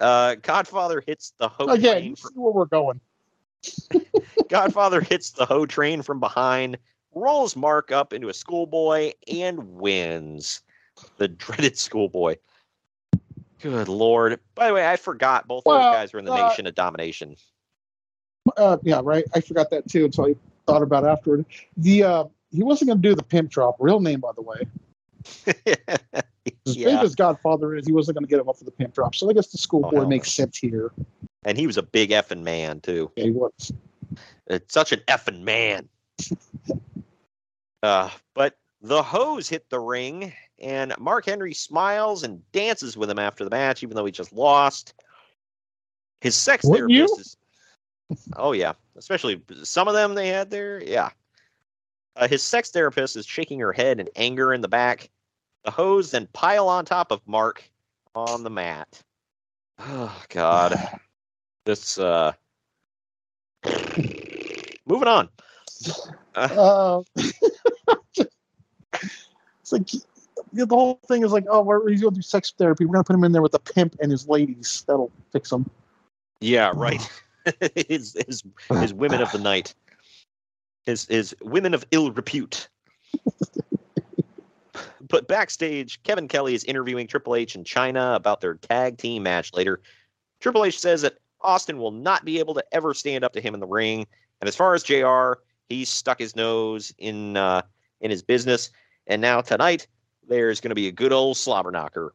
Uh, 0.00 0.34
Godfather 0.34 1.02
hits 1.06 1.34
the 1.38 1.48
ho. 1.48 1.66
Again, 1.66 1.98
train. 1.98 2.10
you 2.10 2.16
see 2.16 2.28
where 2.34 2.52
we're 2.52 2.64
going. 2.64 3.00
Godfather 4.48 5.00
hits 5.00 5.30
the 5.30 5.46
ho 5.46 5.66
train 5.66 6.02
from 6.02 6.18
behind, 6.18 6.76
rolls 7.14 7.54
Mark 7.56 7.92
up 7.92 8.12
into 8.12 8.28
a 8.28 8.34
schoolboy, 8.34 9.12
and 9.32 9.58
wins. 9.78 10.62
The 11.18 11.28
dreaded 11.28 11.78
schoolboy. 11.78 12.36
Good 13.60 13.88
lord. 13.88 14.38
By 14.54 14.68
the 14.68 14.74
way, 14.74 14.86
I 14.88 14.96
forgot 14.96 15.48
both 15.48 15.64
Well, 15.64 15.78
those 15.78 15.92
guys 15.92 16.12
were 16.12 16.18
in 16.18 16.24
the 16.24 16.32
uh, 16.32 16.48
Nation 16.48 16.66
of 16.66 16.74
Domination. 16.74 17.36
Uh, 18.56 18.76
yeah, 18.82 19.00
right. 19.02 19.24
I 19.34 19.40
forgot 19.40 19.70
that 19.70 19.88
too 19.88 20.04
until 20.04 20.26
I 20.26 20.36
thought 20.66 20.82
about 20.82 21.04
it 21.04 21.08
afterward. 21.08 21.46
The 21.76 22.02
uh, 22.04 22.24
he 22.50 22.62
wasn't 22.62 22.88
going 22.88 23.02
to 23.02 23.08
do 23.08 23.14
the 23.14 23.22
pimp 23.22 23.50
drop. 23.50 23.76
Real 23.78 24.00
name, 24.00 24.20
by 24.20 24.32
the 24.34 24.42
way. 24.42 24.66
As 26.66 26.76
Yeah. 26.76 26.96
big 26.96 27.04
as 27.04 27.14
Godfather 27.14 27.74
is, 27.74 27.86
he 27.86 27.92
wasn't 27.92 28.16
going 28.16 28.24
to 28.24 28.30
get 28.30 28.40
him 28.40 28.48
up 28.48 28.56
for 28.56 28.64
the 28.64 28.70
pimp 28.70 28.94
drop. 28.94 29.14
So 29.14 29.28
I 29.28 29.32
guess 29.32 29.48
the 29.48 29.58
schoolboy 29.58 29.96
hell 29.96 30.06
makes 30.06 30.32
sense 30.32 30.58
here. 30.58 30.92
And 31.44 31.58
he 31.58 31.66
was 31.66 31.76
a 31.76 31.82
big 31.82 32.10
effing 32.10 32.42
man, 32.42 32.80
too. 32.80 33.10
Yeah, 33.16 33.24
he 33.24 33.30
was. 33.30 33.72
It's 34.46 34.72
such 34.72 34.92
an 34.92 35.00
effing 35.08 35.40
man. 35.40 35.88
uh, 37.82 38.10
but 38.34 38.56
the 38.82 39.02
hose 39.02 39.48
hit 39.48 39.68
the 39.70 39.80
ring, 39.80 40.32
and 40.58 40.94
Mark 40.98 41.26
Henry 41.26 41.54
smiles 41.54 42.22
and 42.22 42.40
dances 42.52 42.96
with 42.96 43.10
him 43.10 43.18
after 43.18 43.44
the 43.44 43.50
match, 43.50 43.82
even 43.82 43.96
though 43.96 44.04
he 44.04 44.12
just 44.12 44.32
lost. 44.32 44.94
His 46.20 46.34
sex 46.34 46.64
Wouldn't 46.64 46.90
therapist 46.90 47.16
you? 47.16 47.20
is. 47.20 47.36
Oh, 48.36 48.52
yeah. 48.52 48.72
Especially 48.96 49.42
some 49.62 49.88
of 49.88 49.94
them 49.94 50.14
they 50.14 50.28
had 50.28 50.50
there. 50.50 50.82
Yeah. 50.82 51.10
Uh, 52.14 52.28
his 52.28 52.42
sex 52.42 52.70
therapist 52.70 53.16
is 53.16 53.26
shaking 53.26 53.60
her 53.60 53.72
head 53.72 54.00
in 54.00 54.08
anger 54.16 54.54
in 54.54 54.60
the 54.60 54.68
back. 54.68 55.10
The 55.64 55.70
hose 55.70 56.10
then 56.12 56.28
pile 56.32 56.68
on 56.68 56.84
top 56.84 57.10
of 57.10 57.20
Mark 57.26 57.68
on 58.14 58.44
the 58.44 58.50
mat. 58.50 59.02
Oh, 59.78 60.22
God. 60.30 60.78
This, 61.64 61.98
uh. 61.98 62.32
Moving 64.86 65.08
on. 65.08 65.28
Uh, 66.34 67.02
it's 69.60 69.72
like 69.72 69.86
the 70.52 70.66
the 70.66 70.74
whole 70.74 71.00
thing 71.06 71.24
is 71.24 71.32
like, 71.32 71.44
oh, 71.48 71.62
we're, 71.62 71.88
he's 71.88 72.00
going 72.00 72.14
to 72.14 72.18
do 72.18 72.22
sex 72.22 72.52
therapy. 72.56 72.84
We're 72.84 72.94
going 72.94 73.04
to 73.04 73.06
put 73.06 73.16
him 73.16 73.24
in 73.24 73.32
there 73.32 73.42
with 73.42 73.52
the 73.52 73.58
pimp 73.58 73.96
and 74.00 74.10
his 74.10 74.28
ladies. 74.28 74.84
That'll 74.86 75.10
fix 75.32 75.50
him. 75.50 75.68
Yeah, 76.40 76.72
right. 76.74 77.00
his 77.88 78.16
his 78.26 78.42
his 78.80 78.94
women 78.94 79.20
of 79.20 79.32
the 79.32 79.38
night. 79.38 79.74
His 80.84 81.06
his 81.06 81.34
women 81.42 81.74
of 81.74 81.84
ill 81.90 82.12
repute. 82.12 82.68
but 85.08 85.28
backstage, 85.28 86.02
Kevin 86.02 86.28
Kelly 86.28 86.54
is 86.54 86.64
interviewing 86.64 87.06
Triple 87.06 87.34
H 87.34 87.54
in 87.54 87.64
Chyna 87.64 88.14
about 88.14 88.40
their 88.40 88.54
tag 88.54 88.98
team 88.98 89.22
match 89.22 89.52
later. 89.52 89.80
Triple 90.40 90.64
H 90.64 90.78
says 90.78 91.02
that 91.02 91.14
Austin 91.40 91.78
will 91.78 91.92
not 91.92 92.24
be 92.24 92.38
able 92.38 92.54
to 92.54 92.64
ever 92.72 92.94
stand 92.94 93.24
up 93.24 93.32
to 93.32 93.40
him 93.40 93.54
in 93.54 93.60
the 93.60 93.66
ring. 93.66 94.06
And 94.40 94.48
as 94.48 94.56
far 94.56 94.74
as 94.74 94.82
JR, 94.82 95.34
he's 95.68 95.88
stuck 95.88 96.18
his 96.18 96.36
nose 96.36 96.92
in 96.98 97.36
uh, 97.36 97.62
in 98.00 98.10
his 98.10 98.22
business. 98.22 98.70
And 99.06 99.22
now 99.22 99.40
tonight, 99.40 99.86
there's 100.28 100.60
going 100.60 100.70
to 100.70 100.74
be 100.74 100.88
a 100.88 100.92
good 100.92 101.12
old 101.12 101.36
slobber 101.36 101.70
knocker. 101.70 102.14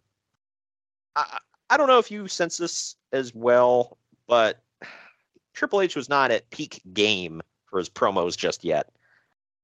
I, 1.15 1.39
I 1.69 1.77
don't 1.77 1.87
know 1.87 1.99
if 1.99 2.11
you 2.11 2.27
sense 2.27 2.57
this 2.57 2.95
as 3.13 3.33
well, 3.33 3.97
but 4.27 4.61
Triple 5.53 5.81
H 5.81 5.95
was 5.95 6.09
not 6.09 6.31
at 6.31 6.49
peak 6.49 6.81
game 6.93 7.41
for 7.69 7.79
his 7.79 7.89
promos 7.89 8.37
just 8.37 8.63
yet. 8.63 8.89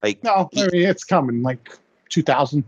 Like, 0.04 0.24
No, 0.24 0.50
I 0.56 0.68
mean, 0.68 0.88
it's 0.88 1.04
coming 1.04 1.42
like 1.44 1.70
2000. 2.10 2.64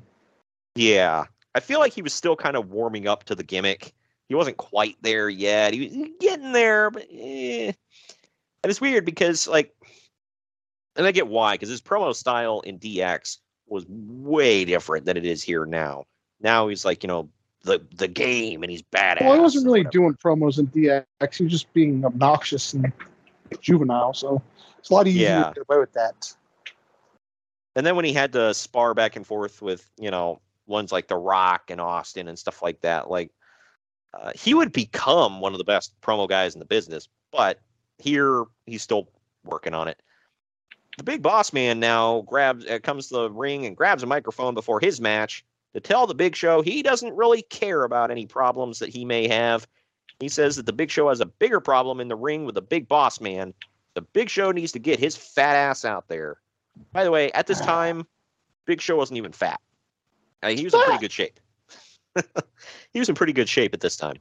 yeah, 0.76 1.26
I 1.56 1.60
feel 1.60 1.80
like 1.80 1.94
he 1.94 2.02
was 2.02 2.14
still 2.14 2.36
kind 2.36 2.58
of 2.58 2.70
warming 2.70 3.08
up 3.08 3.24
to 3.26 3.36
the 3.36 3.44
gimmick. 3.44 3.94
He 4.28 4.36
wasn't 4.36 4.58
quite 4.58 4.98
there 5.02 5.30
yet. 5.30 5.74
He 5.74 5.88
was 5.88 6.10
getting 6.20 6.52
there, 6.52 6.92
but 6.92 7.08
eh. 7.12 7.68
and 7.68 7.76
it's 8.70 8.82
weird 8.82 9.06
because 9.06 9.48
like, 9.48 9.74
and 10.96 11.08
I 11.08 11.12
get 11.12 11.28
why 11.28 11.54
because 11.56 11.70
his 11.70 11.82
promo 11.82 12.14
style 12.14 12.62
in 12.62 12.78
DX 12.78 13.38
was 13.70 13.86
way 13.88 14.66
different 14.66 15.06
than 15.06 15.18
it 15.18 15.26
is 15.26 15.44
here 15.44 15.66
now. 15.66 16.06
Now 16.42 16.68
he's 16.68 16.86
like 16.86 17.04
you 17.04 17.08
know 17.08 17.30
the 17.64 17.82
the 17.96 18.08
game 18.08 18.64
and 18.64 18.72
he's 18.72 18.82
badass. 18.82 19.22
Well, 19.22 19.34
he 19.34 19.40
wasn't 19.40 19.66
really 19.66 19.84
doing 19.86 20.16
promos 20.16 20.60
in 20.60 20.68
DX. 20.68 21.36
He 21.36 21.44
was 21.44 21.52
just 21.52 21.72
being 21.74 22.06
obnoxious 22.06 22.74
and 22.74 22.92
juvenile. 23.62 24.14
So 24.14 24.42
it's 24.78 24.90
a 24.90 24.94
lot 24.94 25.08
easier 25.08 25.28
Yeah. 25.28 25.44
to 25.46 25.54
get 25.56 25.64
away 25.70 25.80
with 25.80 25.94
that. 25.94 26.34
And 27.76 27.86
then 27.86 27.96
when 27.96 28.06
he 28.06 28.14
had 28.14 28.34
to 28.34 28.54
spar 28.54 28.94
back 28.94 29.16
and 29.16 29.26
forth 29.26 29.62
with, 29.62 29.90
you 30.00 30.12
know, 30.12 30.42
ones 30.68 30.92
like 30.92 31.08
The 31.08 31.18
Rock 31.18 31.70
and 31.70 31.80
Austin 31.80 32.28
and 32.28 32.38
stuff 32.38 32.62
like 32.62 32.82
that, 32.82 33.10
like 33.10 33.32
uh, 34.14 34.32
he 34.36 34.54
would 34.54 34.72
become 34.72 35.40
one 35.40 35.54
of 35.54 35.58
the 35.60 35.64
best 35.64 35.94
promo 36.02 36.28
guys 36.28 36.56
in 36.56 36.60
the 36.60 36.66
business. 36.66 37.08
But 37.32 37.60
here 37.98 38.46
he's 38.66 38.82
still 38.82 39.10
working 39.44 39.74
on 39.74 39.88
it. 39.88 40.02
The 41.00 41.04
big 41.04 41.22
boss 41.22 41.54
man 41.54 41.80
now 41.80 42.24
grabs 42.28 42.66
uh, 42.66 42.78
comes 42.84 43.08
to 43.08 43.14
the 43.14 43.32
ring 43.32 43.66
and 43.66 43.74
grabs 43.74 44.04
a 44.04 44.06
microphone 44.06 44.54
before 44.54 44.82
his 44.82 45.00
match 45.00 45.46
to 45.74 45.80
tell 45.80 46.06
the 46.06 46.14
Big 46.14 46.36
Show 46.36 46.62
he 46.62 46.84
doesn't 46.84 47.16
really 47.16 47.42
care 47.44 47.86
about 47.86 48.12
any 48.12 48.26
problems 48.26 48.80
that 48.80 48.90
he 48.90 49.06
may 49.06 49.26
have. 49.30 49.66
He 50.20 50.28
says 50.28 50.58
that 50.58 50.66
the 50.66 50.74
Big 50.74 50.92
Show 50.92 51.08
has 51.08 51.22
a 51.22 51.26
bigger 51.26 51.62
problem 51.62 52.02
in 52.02 52.10
the 52.10 52.18
ring 52.18 52.44
with 52.44 52.56
the 52.56 52.62
big 52.62 52.90
boss 52.90 53.22
man. 53.22 53.54
The 53.94 54.02
Big 54.02 54.30
Show 54.30 54.52
needs 54.52 54.74
to 54.74 54.80
get 54.80 55.00
his 55.00 55.16
fat 55.16 55.56
ass 55.56 55.86
out 55.86 56.10
there. 56.10 56.42
By 56.92 57.06
the 57.06 57.12
way, 57.12 57.32
at 57.32 57.48
this 57.48 57.62
time, 57.62 58.06
Big 58.66 58.82
Show 58.82 58.98
wasn't 58.98 59.20
even 59.20 59.32
fat. 59.32 59.62
Uh, 60.44 60.50
he 60.50 60.66
was 60.66 60.74
in 60.74 60.82
pretty 60.82 61.00
good 61.00 61.14
shape. 61.14 61.40
he 62.92 63.00
was 63.00 63.08
in 63.08 63.16
pretty 63.16 63.32
good 63.32 63.48
shape 63.48 63.74
at 63.74 63.80
this 63.80 63.96
time. 63.96 64.18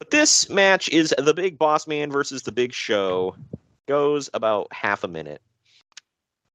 But 0.00 0.10
this 0.10 0.50
match 0.50 0.88
is 0.88 1.14
the 1.16 1.32
Big 1.32 1.58
Boss 1.58 1.86
Man 1.86 2.10
versus 2.10 2.42
the 2.42 2.50
Big 2.50 2.72
Show. 2.72 3.36
Goes 3.86 4.28
about 4.34 4.66
half 4.72 5.04
a 5.04 5.08
minute. 5.08 5.40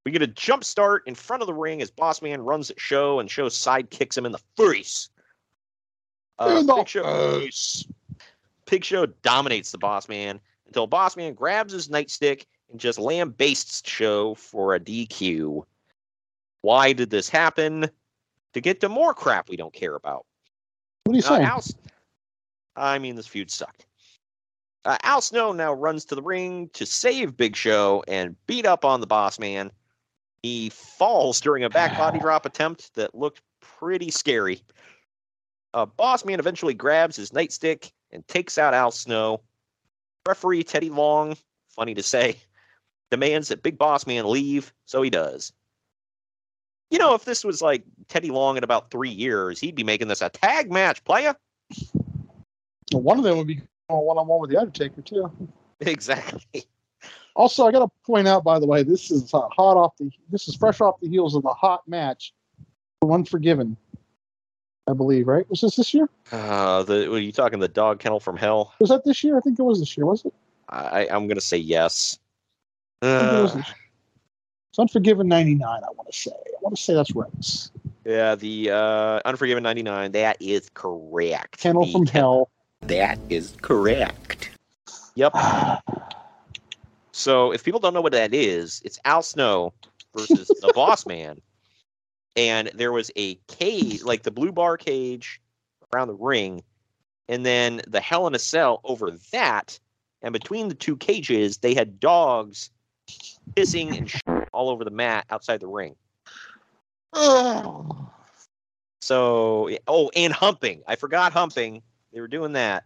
We 0.06 0.12
get 0.12 0.22
a 0.22 0.28
jump 0.28 0.64
start 0.64 1.04
in 1.08 1.16
front 1.16 1.42
of 1.42 1.48
the 1.48 1.54
ring 1.54 1.82
as 1.82 1.90
Boss 1.90 2.22
Man 2.22 2.42
runs 2.42 2.70
at 2.70 2.80
Show 2.80 3.20
and 3.20 3.30
Show 3.30 3.50
side 3.50 3.90
kicks 3.90 4.16
him 4.16 4.26
in 4.26 4.32
the 4.32 4.42
face. 4.56 5.10
Uh, 6.38 6.58
In 6.60 6.68
the 6.68 6.76
Big 6.76 6.88
Show, 6.88 7.48
Big 8.70 8.86
Show 8.86 9.08
dominates 9.24 9.72
the 9.72 9.80
Boss 9.80 10.08
Man 10.08 10.40
until 10.68 10.86
Boss 10.86 11.18
Man 11.18 11.34
grabs 11.34 11.74
his 11.74 11.88
nightstick 11.90 12.46
and 12.70 12.80
just 12.80 13.00
lambastes 13.00 13.82
Show 13.90 14.36
for 14.36 14.76
a 14.76 14.80
DQ. 14.80 15.64
Why 16.62 16.94
did 16.94 17.10
this 17.10 17.28
happen? 17.28 17.90
To 18.54 18.62
get 18.62 18.80
to 18.82 18.90
more 18.90 19.14
crap 19.14 19.50
we 19.50 19.58
don't 19.58 19.74
care 19.74 19.96
about. 19.96 20.26
What 21.06 21.14
are 21.14 21.18
you 21.18 21.24
Uh, 21.26 21.28
saying? 21.28 21.44
Al, 21.44 21.64
I 22.76 23.00
mean, 23.00 23.16
this 23.16 23.28
feud 23.28 23.50
sucked. 23.50 23.86
Uh, 24.86 24.98
Al 25.02 25.20
Snow 25.22 25.52
now 25.52 25.74
runs 25.74 26.06
to 26.06 26.16
the 26.16 26.22
ring 26.22 26.70
to 26.74 26.86
save 26.86 27.36
Big 27.36 27.56
Show 27.56 28.04
and 28.08 28.36
beat 28.46 28.68
up 28.68 28.86
on 28.86 29.02
the 29.02 29.08
boss 29.08 29.40
man. 29.40 29.72
He 30.46 30.70
falls 30.70 31.42
during 31.42 31.64
a 31.64 31.72
back 31.72 31.98
body 31.98 32.20
drop 32.22 32.46
attempt 32.46 32.94
that 32.94 33.16
looked 33.16 33.42
pretty 33.62 34.12
scary. 34.12 34.62
Uh, 35.74 35.88
boss 35.88 36.24
man 36.24 36.40
eventually 36.40 36.76
grabs 36.76 37.16
his 37.16 37.32
nightstick 37.32 37.92
and 38.12 38.26
takes 38.28 38.60
out 38.60 38.76
Al 38.76 38.92
Snow. 38.92 39.42
Referee 40.28 40.64
Teddy 40.64 40.92
Long, 40.92 41.36
funny 41.70 41.96
to 41.96 42.04
say, 42.04 42.38
demands 43.10 43.48
that 43.48 43.64
Big 43.64 43.80
Boss 43.80 44.06
Man 44.06 44.30
leave, 44.30 44.72
so 44.86 45.02
he 45.02 45.10
does. 45.10 45.52
You 46.92 47.00
know, 47.00 47.16
if 47.16 47.26
this 47.26 47.44
was 47.44 47.64
like 47.64 47.84
Teddy 48.08 48.30
Long 48.30 48.56
in 48.56 48.64
about 48.64 48.92
three 48.92 49.10
years, 49.10 49.60
he'd 49.60 49.74
be 49.74 49.84
making 49.84 50.10
this 50.10 50.22
a 50.22 50.30
tag 50.30 50.72
match, 50.72 51.04
playa. 51.06 51.34
Well, 52.94 53.02
one 53.02 53.18
of 53.18 53.24
them 53.24 53.38
would 53.38 53.48
be 53.48 53.56
going 53.90 54.06
one 54.06 54.20
on 54.20 54.28
one 54.28 54.42
with 54.42 54.52
the 54.52 54.58
Undertaker 54.58 55.02
too. 55.02 55.32
Exactly. 55.82 56.64
Also, 57.36 57.66
I 57.68 57.72
got 57.72 57.80
to 57.80 57.92
point 58.06 58.28
out, 58.28 58.44
by 58.44 58.60
the 58.60 58.66
way, 58.66 58.84
this 58.84 59.12
is 59.12 59.34
uh, 59.34 59.42
hot 59.50 59.76
off 59.78 59.98
the. 59.98 60.10
This 60.30 60.48
is 60.48 60.56
fresh 60.56 60.80
off 60.82 61.00
the 61.02 61.10
heels 61.10 61.36
of 61.36 61.44
the 61.44 61.50
hot 61.50 61.86
match 61.88 62.34
from 63.02 63.12
Unforgiven, 63.12 63.76
I 64.88 64.94
believe. 64.94 65.28
Right? 65.28 65.50
Was 65.50 65.62
this 65.62 65.76
this 65.76 65.94
year? 65.94 66.08
Uh, 66.32 66.84
the 66.84 67.08
were 67.10 67.20
you 67.20 67.32
talking 67.34 67.60
the 67.60 67.68
dog 67.68 68.00
kennel 68.00 68.20
from 68.22 68.38
hell? 68.38 68.74
Was 68.80 68.90
that 68.90 69.04
this 69.04 69.24
year? 69.24 69.38
I 69.38 69.42
think 69.42 69.60
it 69.60 69.64
was 69.64 69.80
this 69.80 69.98
year. 69.98 70.06
Was 70.06 70.24
it? 70.24 70.34
I, 70.70 71.08
I'm 71.12 71.28
gonna 71.28 71.42
say 71.42 71.58
yes. 71.58 72.18
It 73.02 73.06
was 73.08 73.56
Uh. 73.56 73.64
It's 74.70 74.80
Unforgiven 74.80 75.28
'99. 75.28 75.62
I 75.68 75.80
want 75.92 76.10
to 76.12 76.18
say. 76.18 76.32
I 76.32 76.58
want 76.62 76.76
to 76.76 76.82
say 76.82 76.94
that's 76.94 77.14
right. 77.16 77.70
yeah, 78.06 78.36
the 78.36 78.72
uh, 78.72 79.20
Unforgiven 79.26 79.62
'99. 79.64 80.14
That 80.14 80.38
is 80.42 80.70
correct. 80.74 81.58
Kennel 81.60 81.86
The 81.86 81.92
from 81.92 82.06
ken- 82.06 82.14
Hell. 82.22 82.50
That 82.82 83.20
is 83.30 83.56
correct. 83.62 84.50
Yep. 85.16 85.34
So 87.16 87.54
if 87.54 87.64
people 87.64 87.80
don't 87.80 87.94
know 87.94 88.02
what 88.02 88.12
that 88.12 88.34
is, 88.34 88.82
it's 88.84 89.00
Al 89.06 89.24
Snow 89.24 89.74
versus 90.14 90.50
the 90.50 90.74
Boss 90.76 91.06
Man, 91.06 91.40
and 92.36 92.70
there 92.74 92.92
was 92.92 93.10
a 93.16 93.36
cage, 93.48 94.04
like 94.04 94.24
the 94.24 94.32
blue 94.32 94.52
bar 94.52 94.76
cage, 94.76 95.40
around 95.94 96.10
the 96.10 96.14
ring, 96.14 96.62
and 97.30 97.46
then 97.46 97.82
the 97.88 98.02
Hell 98.02 98.28
in 98.28 98.36
a 98.36 98.40
Cell 98.40 98.82
over 98.84 99.12
that, 99.32 99.80
and 100.24 100.34
between 100.34 100.68
the 100.68 100.76
two 100.76 100.98
cages, 100.98 101.60
they 101.60 101.74
had 101.74 102.02
dogs 102.02 102.70
pissing 103.54 103.98
and 103.98 104.10
shit 104.10 104.22
all 104.52 104.70
over 104.70 104.84
the 104.84 104.92
mat 104.92 105.26
outside 105.30 105.62
the 105.62 105.68
ring. 105.68 105.96
Oh. 107.14 108.12
So, 109.00 109.70
oh, 109.88 110.12
and 110.18 110.34
humping. 110.34 110.84
I 110.86 110.98
forgot 110.98 111.32
humping. 111.32 111.82
They 112.12 112.20
were 112.20 112.28
doing 112.28 112.52
that. 112.54 112.84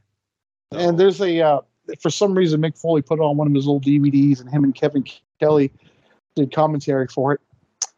And 0.72 0.99
there's 0.99 1.19
a 1.19 1.41
uh, 1.41 1.61
for 1.99 2.09
some 2.09 2.37
reason 2.37 2.61
Mick 2.61 2.77
Foley 2.77 3.01
put 3.01 3.19
it 3.19 3.21
on 3.21 3.37
one 3.37 3.47
of 3.47 3.53
his 3.53 3.67
old 3.67 3.83
DVDs, 3.83 4.39
and 4.41 4.49
him 4.49 4.63
and 4.63 4.75
Kevin 4.75 5.03
Kelly 5.39 5.71
did 6.35 6.53
commentary 6.53 7.07
for 7.07 7.33
it. 7.33 7.41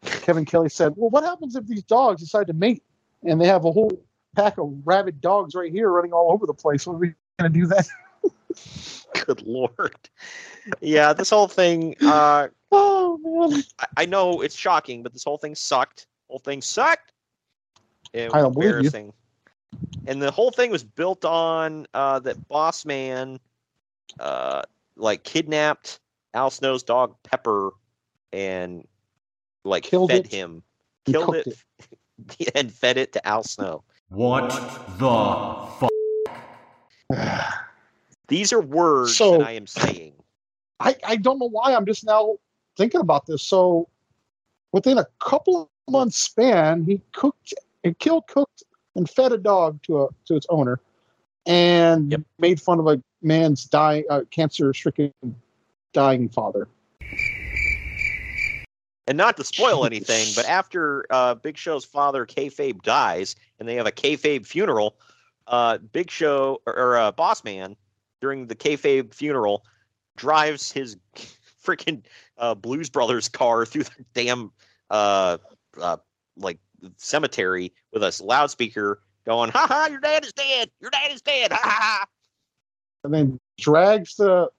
Kevin 0.03 0.45
Kelly 0.45 0.69
said, 0.69 0.93
"Well, 0.95 1.09
what 1.09 1.23
happens 1.23 1.55
if 1.55 1.67
these 1.67 1.83
dogs 1.83 2.21
decide 2.21 2.47
to 2.47 2.53
mate, 2.53 2.83
and 3.23 3.39
they 3.39 3.47
have 3.47 3.65
a 3.65 3.71
whole 3.71 3.91
pack 4.35 4.57
of 4.57 4.73
rabid 4.85 5.21
dogs 5.21 5.55
right 5.55 5.71
here 5.71 5.89
running 5.89 6.13
all 6.13 6.31
over 6.31 6.45
the 6.45 6.53
place? 6.53 6.87
What 6.87 6.95
are 6.95 6.99
we 6.99 7.13
going 7.39 7.51
to 7.51 7.59
do 7.59 7.67
then?" 7.67 7.83
Good 9.25 9.45
lord. 9.45 10.09
Yeah, 10.79 11.13
this 11.13 11.29
whole 11.29 11.47
thing. 11.47 11.95
Uh, 12.01 12.47
oh 12.71 13.19
man, 13.49 13.63
I, 13.79 13.85
I 13.97 14.05
know 14.05 14.41
it's 14.41 14.55
shocking, 14.55 15.03
but 15.03 15.13
this 15.13 15.23
whole 15.23 15.37
thing 15.37 15.55
sucked. 15.55 16.07
Whole 16.29 16.39
thing 16.39 16.61
sucked. 16.61 17.13
It 18.13 18.25
was 18.25 18.33
I 18.33 18.41
don't 18.41 18.53
believe 18.53 18.93
you. 18.93 19.13
And 20.07 20.21
the 20.21 20.31
whole 20.31 20.51
thing 20.51 20.71
was 20.71 20.83
built 20.83 21.23
on 21.25 21.87
uh, 21.93 22.19
that 22.19 22.47
Boss 22.47 22.85
Man, 22.85 23.39
uh, 24.19 24.61
like 24.95 25.23
kidnapped 25.23 25.99
Al 26.33 26.49
Snow's 26.49 26.83
dog 26.83 27.15
Pepper, 27.23 27.71
and 28.31 28.87
like 29.63 29.83
Killed 29.83 30.11
fed 30.11 30.25
it 30.25 30.31
him, 30.31 30.63
and 31.05 31.15
killed 31.15 31.35
cooked 31.35 31.47
it, 32.39 32.51
and 32.55 32.71
fed 32.71 32.97
it 32.97 33.13
to 33.13 33.27
Al 33.27 33.43
Snow. 33.43 33.83
What 34.09 34.49
the 34.99 35.67
fuck? 35.79 35.91
These 38.27 38.53
are 38.53 38.61
words 38.61 39.15
So- 39.17 39.37
that 39.39 39.47
I 39.47 39.51
am 39.53 39.67
saying. 39.67 40.13
I 40.79 40.95
I 41.05 41.15
don't 41.15 41.37
know 41.37 41.49
why 41.49 41.75
I'm 41.75 41.85
just 41.85 42.03
now 42.05 42.37
thinking 42.75 43.01
about 43.01 43.25
this. 43.27 43.43
So 43.43 43.87
within 44.71 44.97
a 44.97 45.05
couple 45.19 45.61
of 45.61 45.67
months 45.91 46.17
span, 46.17 46.85
he 46.85 47.01
cooked 47.11 47.53
and 47.83 47.97
killed, 47.99 48.27
cooked, 48.27 48.63
and 48.95 49.09
fed 49.09 49.31
a 49.31 49.37
dog 49.37 49.81
to 49.83 50.03
a 50.03 50.07
to 50.25 50.35
its 50.35 50.47
owner, 50.49 50.79
and 51.45 52.23
made 52.39 52.61
fun 52.61 52.79
of 52.79 52.87
a 52.87 53.01
man's 53.21 53.65
dying, 53.65 54.03
uh, 54.09 54.21
cancer-stricken, 54.31 55.11
dying 55.93 56.29
father. 56.29 56.67
And 59.07 59.17
not 59.17 59.35
to 59.37 59.43
spoil 59.43 59.85
anything, 59.85 60.27
but 60.35 60.45
after 60.45 61.05
uh, 61.09 61.35
Big 61.35 61.57
Show's 61.57 61.83
father 61.83 62.25
kayfabe 62.25 62.81
dies, 62.83 63.35
and 63.59 63.67
they 63.67 63.75
have 63.75 63.87
a 63.87 63.91
kayfabe 63.91 64.45
funeral, 64.45 64.95
uh, 65.47 65.79
Big 65.79 66.09
Show 66.11 66.61
or, 66.65 66.77
or 66.77 66.97
uh, 66.97 67.11
Boss 67.11 67.43
Man 67.43 67.75
during 68.21 68.47
the 68.47 68.55
kayfabe 68.55 69.13
funeral 69.13 69.65
drives 70.15 70.71
his 70.71 70.97
freaking 71.65 72.03
uh, 72.37 72.55
Blues 72.55 72.89
Brothers 72.89 73.27
car 73.27 73.65
through 73.65 73.83
the 73.83 74.05
damn 74.13 74.51
uh, 74.89 75.39
uh, 75.81 75.97
like 76.37 76.59
cemetery 76.97 77.73
with 77.91 78.03
a 78.03 78.23
loudspeaker 78.23 79.01
going, 79.25 79.49
"Ha 79.51 79.65
ha! 79.67 79.87
Your 79.89 79.99
dad 79.99 80.25
is 80.25 80.33
dead! 80.33 80.69
Your 80.79 80.91
dad 80.91 81.11
is 81.11 81.21
dead! 81.21 81.51
Ha 81.51 81.59
ha 81.61 81.79
ha!" 81.81 82.05
and 83.03 83.13
then 83.13 83.39
drags 83.57 84.15
the 84.15 84.49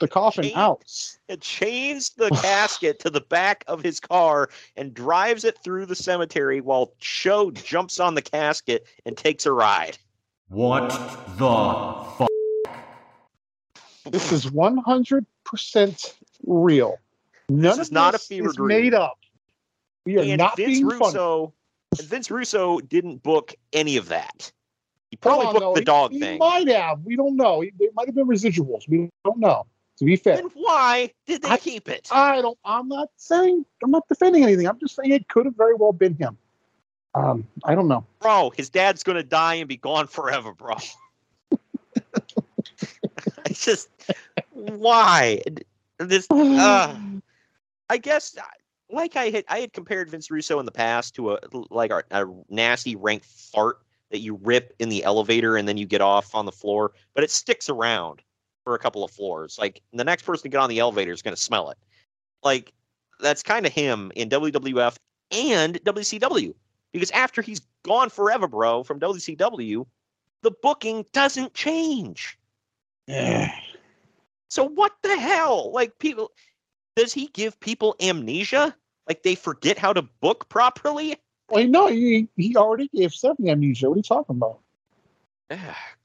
the 0.00 0.08
coffin 0.08 0.50
out. 0.54 0.84
and 1.28 1.40
chains 1.40 2.10
the 2.10 2.28
casket 2.30 2.98
to 3.00 3.10
the 3.10 3.20
back 3.20 3.64
of 3.68 3.82
his 3.82 4.00
car 4.00 4.48
and 4.76 4.92
drives 4.92 5.44
it 5.44 5.56
through 5.62 5.86
the 5.86 5.94
cemetery 5.94 6.60
while 6.60 6.92
Show 6.98 7.50
jumps 7.52 8.00
on 8.00 8.14
the 8.14 8.22
casket 8.22 8.86
and 9.06 9.16
takes 9.16 9.46
a 9.46 9.52
ride. 9.52 9.96
What 10.48 10.90
the 11.38 12.06
fuck? 12.18 12.28
This 14.10 14.32
is 14.32 14.50
one 14.50 14.78
hundred 14.78 15.26
percent 15.44 16.16
real. 16.46 16.98
None 17.48 17.80
is 17.80 17.88
of 17.88 17.92
not 17.92 18.14
a 18.14 18.18
fever 18.18 18.48
is 18.48 18.56
dream. 18.56 18.82
made 18.82 18.94
up. 18.94 19.18
We 20.04 20.18
are 20.18 20.22
and 20.22 20.38
not 20.38 20.56
Vince 20.56 20.78
being 20.78 20.90
funny. 20.90 21.04
Russo, 21.04 21.44
and 21.44 21.52
Vince 22.02 22.30
Russo 22.30 22.80
didn't 22.80 23.22
book 23.22 23.54
any 23.72 23.96
of 23.96 24.08
that. 24.08 24.50
He 25.10 25.16
probably 25.16 25.46
booked 25.58 25.74
the 25.74 25.80
He- 25.80 25.84
dog 25.84 26.12
he 26.12 26.20
thing. 26.20 26.38
might 26.38 26.68
have. 26.68 27.00
We 27.04 27.16
don't 27.16 27.36
know. 27.36 27.62
It 27.62 27.74
it 27.78 27.92
might 27.94 28.06
have 28.06 28.14
been 28.14 28.26
residuals. 28.26 28.88
We 28.88 29.10
don't 29.24 29.38
know. 29.38 29.66
To 29.98 30.04
be 30.04 30.16
fair, 30.16 30.36
Then 30.38 30.50
why 30.54 31.12
did 31.26 31.42
they 31.42 31.50
I- 31.50 31.56
keep 31.56 31.88
it? 31.88 32.08
I 32.10 32.42
don't. 32.42 32.58
I'm 32.64 32.88
not 32.88 33.10
saying. 33.16 33.64
I'm 33.82 33.92
not 33.92 34.08
defending 34.08 34.42
anything. 34.42 34.66
I'm 34.66 34.78
just 34.80 34.96
saying 34.96 35.12
it 35.12 35.28
could 35.28 35.44
have 35.46 35.54
very 35.56 35.74
well 35.74 35.92
been 35.92 36.16
him. 36.16 36.36
Um, 37.14 37.46
I 37.64 37.76
don't 37.76 37.86
know. 37.86 38.04
Bro, 38.18 38.50
his 38.56 38.68
dad's 38.70 39.04
gonna 39.04 39.22
die 39.22 39.54
and 39.54 39.68
be 39.68 39.76
gone 39.76 40.08
forever, 40.08 40.52
bro. 40.52 40.74
it's 43.46 43.64
just 43.64 43.88
why 44.50 45.40
this. 45.98 46.26
Uh, 46.28 46.96
I 47.88 47.96
guess, 47.98 48.36
like 48.90 49.16
I 49.16 49.30
had, 49.30 49.44
I 49.48 49.60
had 49.60 49.72
compared 49.72 50.10
Vince 50.10 50.30
Russo 50.30 50.58
in 50.58 50.66
the 50.66 50.72
past 50.72 51.14
to 51.16 51.32
a 51.32 51.38
like 51.70 51.90
a, 51.90 52.02
a 52.10 52.26
nasty 52.48 52.96
rank 52.96 53.24
fart 53.24 53.78
that 54.10 54.20
you 54.20 54.38
rip 54.42 54.74
in 54.78 54.88
the 54.88 55.02
elevator 55.04 55.56
and 55.56 55.66
then 55.66 55.76
you 55.76 55.86
get 55.86 56.00
off 56.00 56.34
on 56.34 56.46
the 56.46 56.52
floor, 56.52 56.92
but 57.14 57.24
it 57.24 57.30
sticks 57.30 57.68
around 57.68 58.22
for 58.62 58.74
a 58.74 58.78
couple 58.78 59.04
of 59.04 59.10
floors. 59.10 59.58
Like 59.58 59.82
the 59.92 60.04
next 60.04 60.22
person 60.22 60.42
to 60.44 60.48
get 60.48 60.60
on 60.60 60.70
the 60.70 60.78
elevator 60.78 61.12
is 61.12 61.22
going 61.22 61.34
to 61.34 61.40
smell 61.40 61.70
it. 61.70 61.78
Like 62.42 62.72
that's 63.20 63.42
kind 63.42 63.66
of 63.66 63.72
him 63.72 64.12
in 64.14 64.28
WWF 64.28 64.96
and 65.30 65.82
WCW. 65.84 66.54
Because 66.92 67.10
after 67.10 67.42
he's 67.42 67.60
gone 67.82 68.08
forever, 68.08 68.46
bro, 68.46 68.84
from 68.84 69.00
WCW, 69.00 69.84
the 70.42 70.52
booking 70.62 71.04
doesn't 71.12 71.54
change. 71.54 72.38
Yeah. 73.08 73.52
So 74.48 74.64
what 74.64 74.92
the 75.02 75.18
hell? 75.18 75.72
Like 75.72 75.98
people 75.98 76.30
does 76.96 77.12
he 77.12 77.26
give 77.28 77.58
people 77.60 77.96
amnesia? 78.00 78.74
Like 79.08 79.22
they 79.22 79.34
forget 79.34 79.78
how 79.78 79.92
to 79.92 80.02
book 80.02 80.48
properly? 80.48 81.16
Well, 81.50 81.66
no, 81.66 81.88
he, 81.88 82.28
he 82.36 82.56
already 82.56 82.88
gave 82.88 83.12
Stephanie 83.12 83.50
amnesia. 83.50 83.88
What 83.88 83.94
are 83.94 83.98
you 83.98 84.02
talking 84.02 84.36
about? 84.36 84.58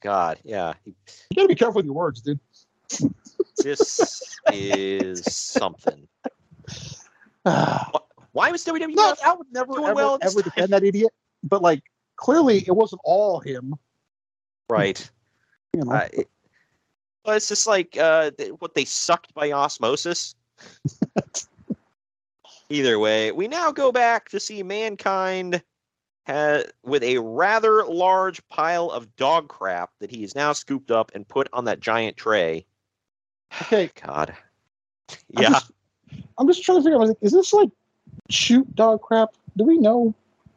God, 0.00 0.38
yeah. 0.44 0.74
You 0.84 0.94
gotta 1.34 1.48
be 1.48 1.54
careful 1.54 1.76
with 1.76 1.86
your 1.86 1.94
words, 1.94 2.20
dude. 2.20 2.38
This 3.62 4.38
is 4.52 5.24
something. 5.24 6.06
Why 7.42 8.50
was 8.50 8.64
WWE? 8.64 8.94
No, 8.94 9.14
I 9.24 9.34
would 9.34 9.46
never 9.52 9.72
ever, 9.82 9.94
well 9.94 10.18
ever 10.22 10.42
defend 10.42 10.72
that 10.72 10.84
idiot. 10.84 11.12
But 11.42 11.62
like, 11.62 11.82
clearly, 12.16 12.58
it 12.66 12.72
wasn't 12.72 13.00
all 13.04 13.40
him. 13.40 13.74
Right. 14.68 15.10
You 15.74 15.84
know, 15.84 15.92
Uh, 15.92 16.08
it- 16.12 16.28
well, 17.24 17.36
it's 17.36 17.48
just 17.48 17.66
like 17.66 17.96
uh, 17.98 18.30
what 18.60 18.74
they 18.74 18.84
sucked 18.86 19.34
by 19.34 19.52
osmosis. 19.52 20.34
Either 22.68 22.98
way, 22.98 23.32
we 23.32 23.48
now 23.48 23.72
go 23.72 23.90
back 23.90 24.28
to 24.28 24.38
see 24.38 24.62
mankind 24.62 25.60
ha- 26.26 26.62
with 26.84 27.02
a 27.02 27.18
rather 27.18 27.84
large 27.84 28.46
pile 28.48 28.90
of 28.90 29.14
dog 29.16 29.48
crap 29.48 29.90
that 29.98 30.10
he 30.10 30.22
has 30.22 30.34
now 30.36 30.52
scooped 30.52 30.90
up 30.92 31.10
and 31.14 31.26
put 31.26 31.48
on 31.52 31.64
that 31.64 31.80
giant 31.80 32.16
tray. 32.16 32.64
Okay. 33.62 33.90
God. 34.04 34.34
I'm 35.10 35.16
Yeah. 35.42 35.48
just- 35.50 35.72
I'm 36.38 36.46
just 36.46 36.62
trying 36.64 36.78
to 36.78 36.82
figure 36.82 37.00
out. 37.00 37.08
Like, 37.08 37.16
is 37.20 37.32
this 37.32 37.52
like 37.52 37.70
shoot 38.30 38.74
dog 38.74 39.00
crap? 39.02 39.30
Do 39.56 39.64
we 39.64 39.78
know? 39.78 40.14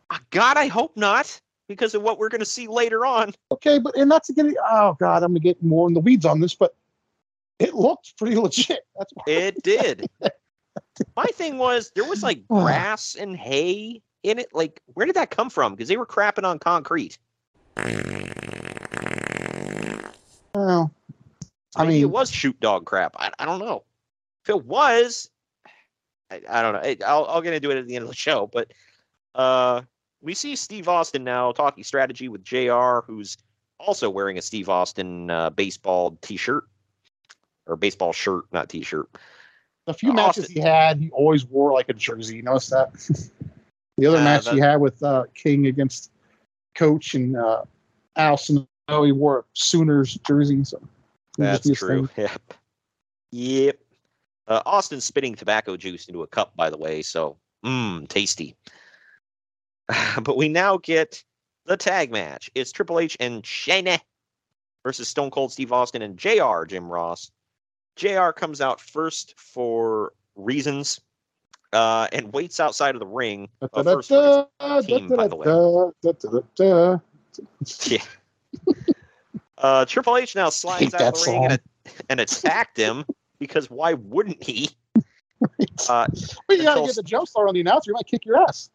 Uh, 0.09 0.17
God, 0.31 0.57
I 0.57 0.67
hope 0.67 0.95
not, 0.95 1.39
because 1.67 1.93
of 1.93 2.01
what 2.01 2.17
we're 2.17 2.29
going 2.29 2.39
to 2.39 2.45
see 2.45 2.67
later 2.67 3.05
on. 3.05 3.33
Okay, 3.51 3.77
but 3.79 3.95
and 3.97 4.09
that's 4.09 4.29
getting. 4.31 4.55
Oh 4.71 4.95
God, 4.99 5.21
I'm 5.23 5.31
gonna 5.31 5.39
get 5.41 5.61
more 5.61 5.87
in 5.87 5.93
the 5.93 5.99
weeds 5.99 6.25
on 6.25 6.39
this, 6.39 6.55
but 6.55 6.73
it 7.63 7.73
looked 7.73 8.17
pretty 8.17 8.35
legit. 8.35 8.81
That's 8.97 9.13
why. 9.13 9.23
It 9.27 9.63
did. 9.63 10.07
My 11.15 11.25
thing 11.25 11.57
was 11.57 11.91
there 11.95 12.03
was 12.03 12.21
like 12.21 12.47
grass 12.49 13.15
and 13.15 13.35
hay 13.37 14.01
in 14.23 14.39
it. 14.39 14.49
Like, 14.53 14.81
where 14.93 15.05
did 15.05 15.15
that 15.15 15.31
come 15.31 15.49
from? 15.49 15.73
Because 15.73 15.87
they 15.87 15.97
were 15.97 16.05
crapping 16.05 16.43
on 16.43 16.59
concrete. 16.59 17.17
Well, 20.55 20.91
I 21.75 21.83
Maybe 21.83 21.93
mean, 21.93 22.01
it 22.03 22.09
was 22.11 22.29
shoot 22.29 22.59
dog 22.59 22.85
crap. 22.85 23.15
I, 23.17 23.31
I 23.39 23.45
don't 23.45 23.59
know. 23.59 23.83
If 24.43 24.49
it 24.49 24.65
was, 24.65 25.29
I, 26.29 26.41
I 26.49 26.61
don't 26.61 26.73
know. 26.73 27.07
I'll, 27.07 27.25
I'll 27.25 27.41
get 27.41 27.53
into 27.53 27.71
it 27.71 27.77
at 27.77 27.87
the 27.87 27.95
end 27.95 28.03
of 28.03 28.09
the 28.09 28.15
show. 28.15 28.47
But 28.51 28.71
uh, 29.33 29.81
we 30.21 30.33
see 30.33 30.55
Steve 30.55 30.87
Austin 30.87 31.23
now 31.23 31.51
talking 31.53 31.83
strategy 31.83 32.27
with 32.27 32.43
JR, 32.43 32.99
who's 33.07 33.37
also 33.79 34.09
wearing 34.09 34.37
a 34.37 34.41
Steve 34.41 34.69
Austin 34.69 35.31
uh, 35.31 35.49
baseball 35.49 36.17
t 36.21 36.37
shirt 36.37 36.65
or 37.67 37.75
baseball 37.75 38.13
shirt, 38.13 38.45
not 38.51 38.69
t 38.69 38.81
shirt. 38.83 39.09
the 39.85 39.93
few 39.93 40.11
uh, 40.11 40.13
matches 40.13 40.45
Austin- 40.45 40.55
he 40.55 40.61
had, 40.61 40.99
he 40.99 41.09
always 41.11 41.45
wore 41.45 41.73
like 41.73 41.89
a 41.89 41.93
jersey. 41.93 42.37
You 42.37 42.43
notice 42.43 42.69
that? 42.69 42.93
the 43.97 44.05
other 44.05 44.17
Uh, 44.19 44.23
match 44.23 44.49
he 44.49 44.59
had 44.59 44.77
with 44.77 45.01
uh, 45.03 45.25
King 45.33 45.67
against 45.67 46.11
Coach 46.75 47.15
and 47.15 47.35
uh, 47.37 47.63
Al 48.15 48.37
Snow, 48.37 48.65
he 48.87 49.11
wore 49.11 49.39
a 49.39 49.43
Sooners 49.53 50.15
jersey. 50.27 50.63
So 50.63 50.81
That's 51.37 51.69
true. 51.77 52.07
thing. 52.07 52.27
Yep. 52.29 52.53
Yep. 53.31 53.79
Uh, 54.47 54.61
Austin's 54.65 55.05
spitting 55.05 55.35
tobacco 55.35 55.77
juice 55.77 56.07
into 56.07 56.21
a 56.21 56.27
cup, 56.27 56.55
by 56.55 56.69
the 56.69 56.77
way. 56.77 57.01
So, 57.01 57.37
mmm, 57.65 58.07
tasty. 58.09 58.55
but 60.21 60.35
we 60.37 60.49
now 60.49 60.77
get 60.77 61.23
the 61.65 61.77
tag 61.77 62.11
match. 62.11 62.51
It's 62.53 62.71
Triple 62.71 62.99
H 62.99 63.15
and 63.19 63.45
Shane 63.45 63.97
versus 64.83 65.07
Stone 65.07 65.31
Cold 65.31 65.51
Steve 65.53 65.71
Austin 65.71 66.01
and 66.01 66.17
JR 66.17 66.65
Jim 66.65 66.89
Ross. 66.91 67.31
JR 67.95 68.29
comes 68.31 68.61
out 68.61 68.79
first 68.81 69.33
for 69.39 70.13
reasons 70.35 70.99
uh, 71.73 72.07
and 72.11 72.31
waits 72.33 72.59
outside 72.59 72.95
of 72.95 72.99
the 72.99 73.07
ring. 73.07 73.49
Uh, 73.61 73.67
first 73.95 74.09
for 74.09 74.47
his 74.77 74.85
team, 74.87 75.07
by 75.17 75.27
the 75.27 75.35
way. 75.35 75.45
Yeah. 77.87 78.03
Uh, 79.59 79.85
Triple 79.85 80.17
H 80.17 80.35
now 80.35 80.49
slides 80.49 80.93
out 80.93 81.01
of 81.01 81.13
the 81.13 81.31
ring 81.31 81.45
and, 81.51 81.61
and 82.09 82.19
attacked 82.19 82.75
him 82.75 83.05
because 83.39 83.69
why 83.69 83.93
wouldn't 83.93 84.43
he? 84.43 84.69
Uh, 85.89 86.05
But 86.47 86.57
you 86.57 86.63
gotta 86.63 86.81
get 86.85 86.95
the 86.95 87.03
jump 87.03 87.27
start 87.29 87.47
on 87.47 87.53
the 87.53 87.61
announcer. 87.61 87.91
He 87.91 87.93
might 87.93 88.07
kick 88.07 88.25
your 88.25 88.41
ass. 88.41 88.69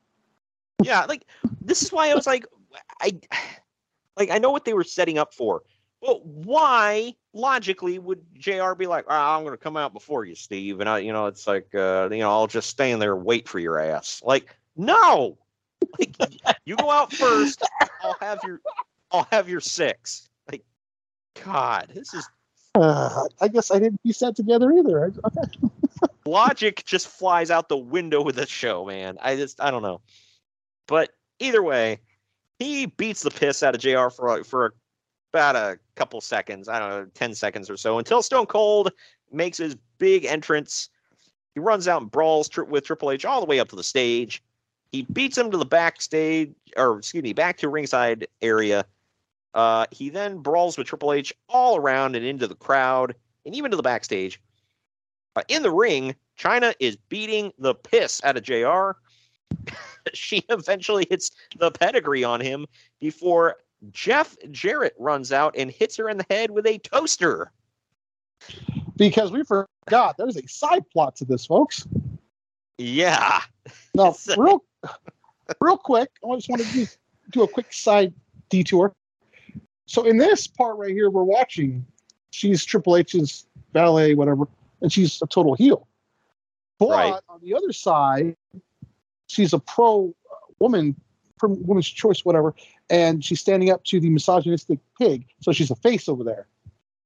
yeah, 0.82 1.04
like 1.06 1.24
this 1.62 1.82
is 1.82 1.92
why 1.92 2.10
I 2.10 2.14
was 2.14 2.26
like, 2.26 2.46
I 3.00 3.18
like 4.18 4.30
I 4.30 4.38
know 4.38 4.50
what 4.50 4.64
they 4.64 4.74
were 4.74 4.84
setting 4.84 5.18
up 5.18 5.32
for, 5.34 5.62
but 6.00 6.24
why 6.24 7.14
logically 7.32 7.98
would 7.98 8.24
Jr. 8.34 8.74
be 8.74 8.86
like, 8.86 9.04
"Ah, 9.08 9.36
I'm 9.36 9.42
going 9.42 9.52
to 9.52 9.62
come 9.62 9.76
out 9.76 9.92
before 9.92 10.24
you, 10.24 10.34
Steve, 10.34 10.80
and 10.80 10.88
I, 10.88 10.98
you 10.98 11.12
know, 11.12 11.26
it's 11.26 11.46
like, 11.46 11.74
uh, 11.74 12.08
you 12.10 12.18
know, 12.18 12.30
I'll 12.30 12.46
just 12.46 12.70
stand 12.70 13.02
there 13.02 13.14
and 13.14 13.24
wait 13.24 13.48
for 13.48 13.58
your 13.58 13.78
ass. 13.80 14.22
Like, 14.24 14.54
no, 14.76 15.38
like 15.98 16.16
you 16.64 16.76
go 16.76 16.90
out 16.90 17.12
first. 17.12 17.62
I'll 18.02 18.16
have 18.20 18.40
your, 18.44 18.60
I'll 19.10 19.26
have 19.30 19.48
your 19.48 19.60
six. 19.60 20.28
Like, 20.50 20.64
God, 21.44 21.90
this 21.94 22.14
is 22.14 22.28
Uh, 22.74 23.24
I 23.40 23.48
guess 23.48 23.70
I 23.70 23.78
didn't 23.80 24.02
piece 24.02 24.18
that 24.20 24.36
together 24.36 24.72
either. 24.72 25.12
Logic 26.26 26.84
just 26.84 27.08
flies 27.08 27.50
out 27.50 27.68
the 27.68 27.76
window 27.76 28.22
with 28.22 28.36
this 28.36 28.50
show, 28.50 28.84
man. 28.84 29.18
I 29.20 29.34
just 29.34 29.60
I 29.60 29.70
don't 29.70 29.82
know. 29.82 30.00
But 30.86 31.10
either 31.40 31.62
way, 31.62 31.98
he 32.58 32.86
beats 32.86 33.22
the 33.22 33.30
piss 33.30 33.62
out 33.62 33.74
of 33.74 33.80
JR 33.80 34.08
for 34.10 34.44
for 34.44 34.74
about 35.32 35.56
a 35.56 35.78
couple 35.94 36.20
seconds. 36.20 36.68
I 36.68 36.78
don't 36.78 36.90
know, 36.90 37.06
10 37.14 37.34
seconds 37.34 37.68
or 37.68 37.76
so 37.76 37.98
until 37.98 38.22
Stone 38.22 38.46
Cold 38.46 38.92
makes 39.32 39.58
his 39.58 39.76
big 39.98 40.24
entrance. 40.24 40.88
He 41.54 41.60
runs 41.60 41.88
out 41.88 42.02
and 42.02 42.10
brawls 42.10 42.48
tri- 42.48 42.64
with 42.64 42.84
Triple 42.84 43.10
H 43.10 43.24
all 43.24 43.40
the 43.40 43.46
way 43.46 43.60
up 43.60 43.68
to 43.68 43.76
the 43.76 43.82
stage. 43.82 44.42
He 44.92 45.02
beats 45.02 45.36
him 45.36 45.50
to 45.50 45.58
the 45.58 45.66
backstage, 45.66 46.54
or 46.76 46.98
excuse 46.98 47.22
me, 47.22 47.32
back 47.32 47.58
to 47.58 47.68
ringside 47.68 48.26
area. 48.40 48.86
Uh, 49.54 49.86
he 49.90 50.08
then 50.08 50.38
brawls 50.38 50.78
with 50.78 50.86
Triple 50.86 51.12
H 51.12 51.32
all 51.48 51.76
around 51.76 52.16
and 52.16 52.24
into 52.24 52.46
the 52.46 52.54
crowd 52.54 53.14
and 53.44 53.54
even 53.54 53.70
to 53.70 53.76
the 53.76 53.82
backstage. 53.82 54.40
Uh, 55.36 55.42
in 55.48 55.62
the 55.62 55.70
ring, 55.70 56.14
Chyna 56.38 56.74
is 56.80 56.96
beating 56.96 57.52
the 57.58 57.74
piss 57.74 58.22
out 58.24 58.36
of 58.36 58.42
JR. 58.44 58.92
she 60.14 60.44
eventually 60.48 61.06
hits 61.10 61.32
the 61.58 61.70
pedigree 61.70 62.24
on 62.24 62.40
him 62.40 62.66
before 63.00 63.56
Jeff 63.92 64.36
Jarrett 64.50 64.94
runs 64.98 65.32
out 65.32 65.54
and 65.56 65.70
hits 65.70 65.96
her 65.96 66.08
in 66.08 66.18
the 66.18 66.26
head 66.30 66.50
with 66.50 66.66
a 66.66 66.78
toaster. 66.78 67.52
Because 68.96 69.30
we 69.30 69.42
forgot 69.44 70.16
there's 70.18 70.36
a 70.36 70.46
side 70.48 70.88
plot 70.90 71.16
to 71.16 71.24
this, 71.24 71.46
folks. 71.46 71.86
Yeah. 72.78 73.40
No, 73.94 74.16
real, 74.36 74.64
real 75.60 75.76
quick. 75.76 76.10
I 76.24 76.34
just 76.36 76.48
want 76.48 76.62
to 76.62 76.72
do, 76.72 76.86
do 77.30 77.42
a 77.42 77.48
quick 77.48 77.72
side 77.72 78.12
detour. 78.48 78.92
So 79.86 80.04
in 80.04 80.16
this 80.18 80.46
part 80.46 80.76
right 80.76 80.90
here, 80.90 81.10
we're 81.10 81.24
watching. 81.24 81.86
She's 82.30 82.64
Triple 82.64 82.96
H's 82.96 83.46
valet, 83.72 84.14
whatever, 84.14 84.46
and 84.82 84.92
she's 84.92 85.20
a 85.22 85.26
total 85.26 85.54
heel. 85.54 85.88
But 86.78 86.90
Right. 86.90 87.20
on 87.28 87.40
the 87.42 87.54
other 87.54 87.72
side, 87.72 88.36
she's 89.26 89.52
a 89.52 89.58
pro 89.58 90.14
woman, 90.60 90.94
woman's 91.42 91.88
choice, 91.88 92.24
whatever, 92.24 92.54
and 92.90 93.24
she's 93.24 93.40
standing 93.40 93.70
up 93.70 93.84
to 93.84 94.00
the 94.00 94.10
misogynistic 94.10 94.78
pig. 94.98 95.26
So 95.40 95.52
she's 95.52 95.70
a 95.70 95.76
face 95.76 96.08
over 96.08 96.24
there. 96.24 96.46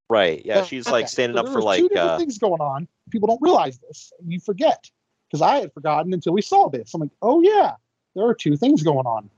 Right. 0.09 0.45
Yeah. 0.45 0.63
She's 0.63 0.87
like 0.87 1.07
standing 1.07 1.37
so 1.37 1.45
up 1.45 1.53
for 1.53 1.61
like 1.61 1.79
two 1.79 1.89
different 1.89 2.11
uh 2.11 2.17
things 2.17 2.37
going 2.37 2.61
on. 2.61 2.87
People 3.09 3.27
don't 3.27 3.41
realize 3.41 3.79
this. 3.79 4.11
You 4.25 4.39
forget 4.39 4.89
because 5.29 5.41
I 5.41 5.55
had 5.55 5.73
forgotten 5.73 6.13
until 6.13 6.33
we 6.33 6.41
saw 6.41 6.69
this. 6.69 6.93
I'm 6.93 7.01
like, 7.01 7.09
oh 7.21 7.41
yeah, 7.41 7.73
there 8.15 8.25
are 8.25 8.35
two 8.35 8.55
things 8.55 8.83
going 8.83 9.05
on. 9.05 9.29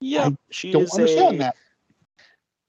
yeah, 0.00 0.26
I 0.26 0.36
she 0.50 0.72
don't 0.72 0.92
understand 0.92 1.36
a, 1.36 1.38
that. 1.38 1.56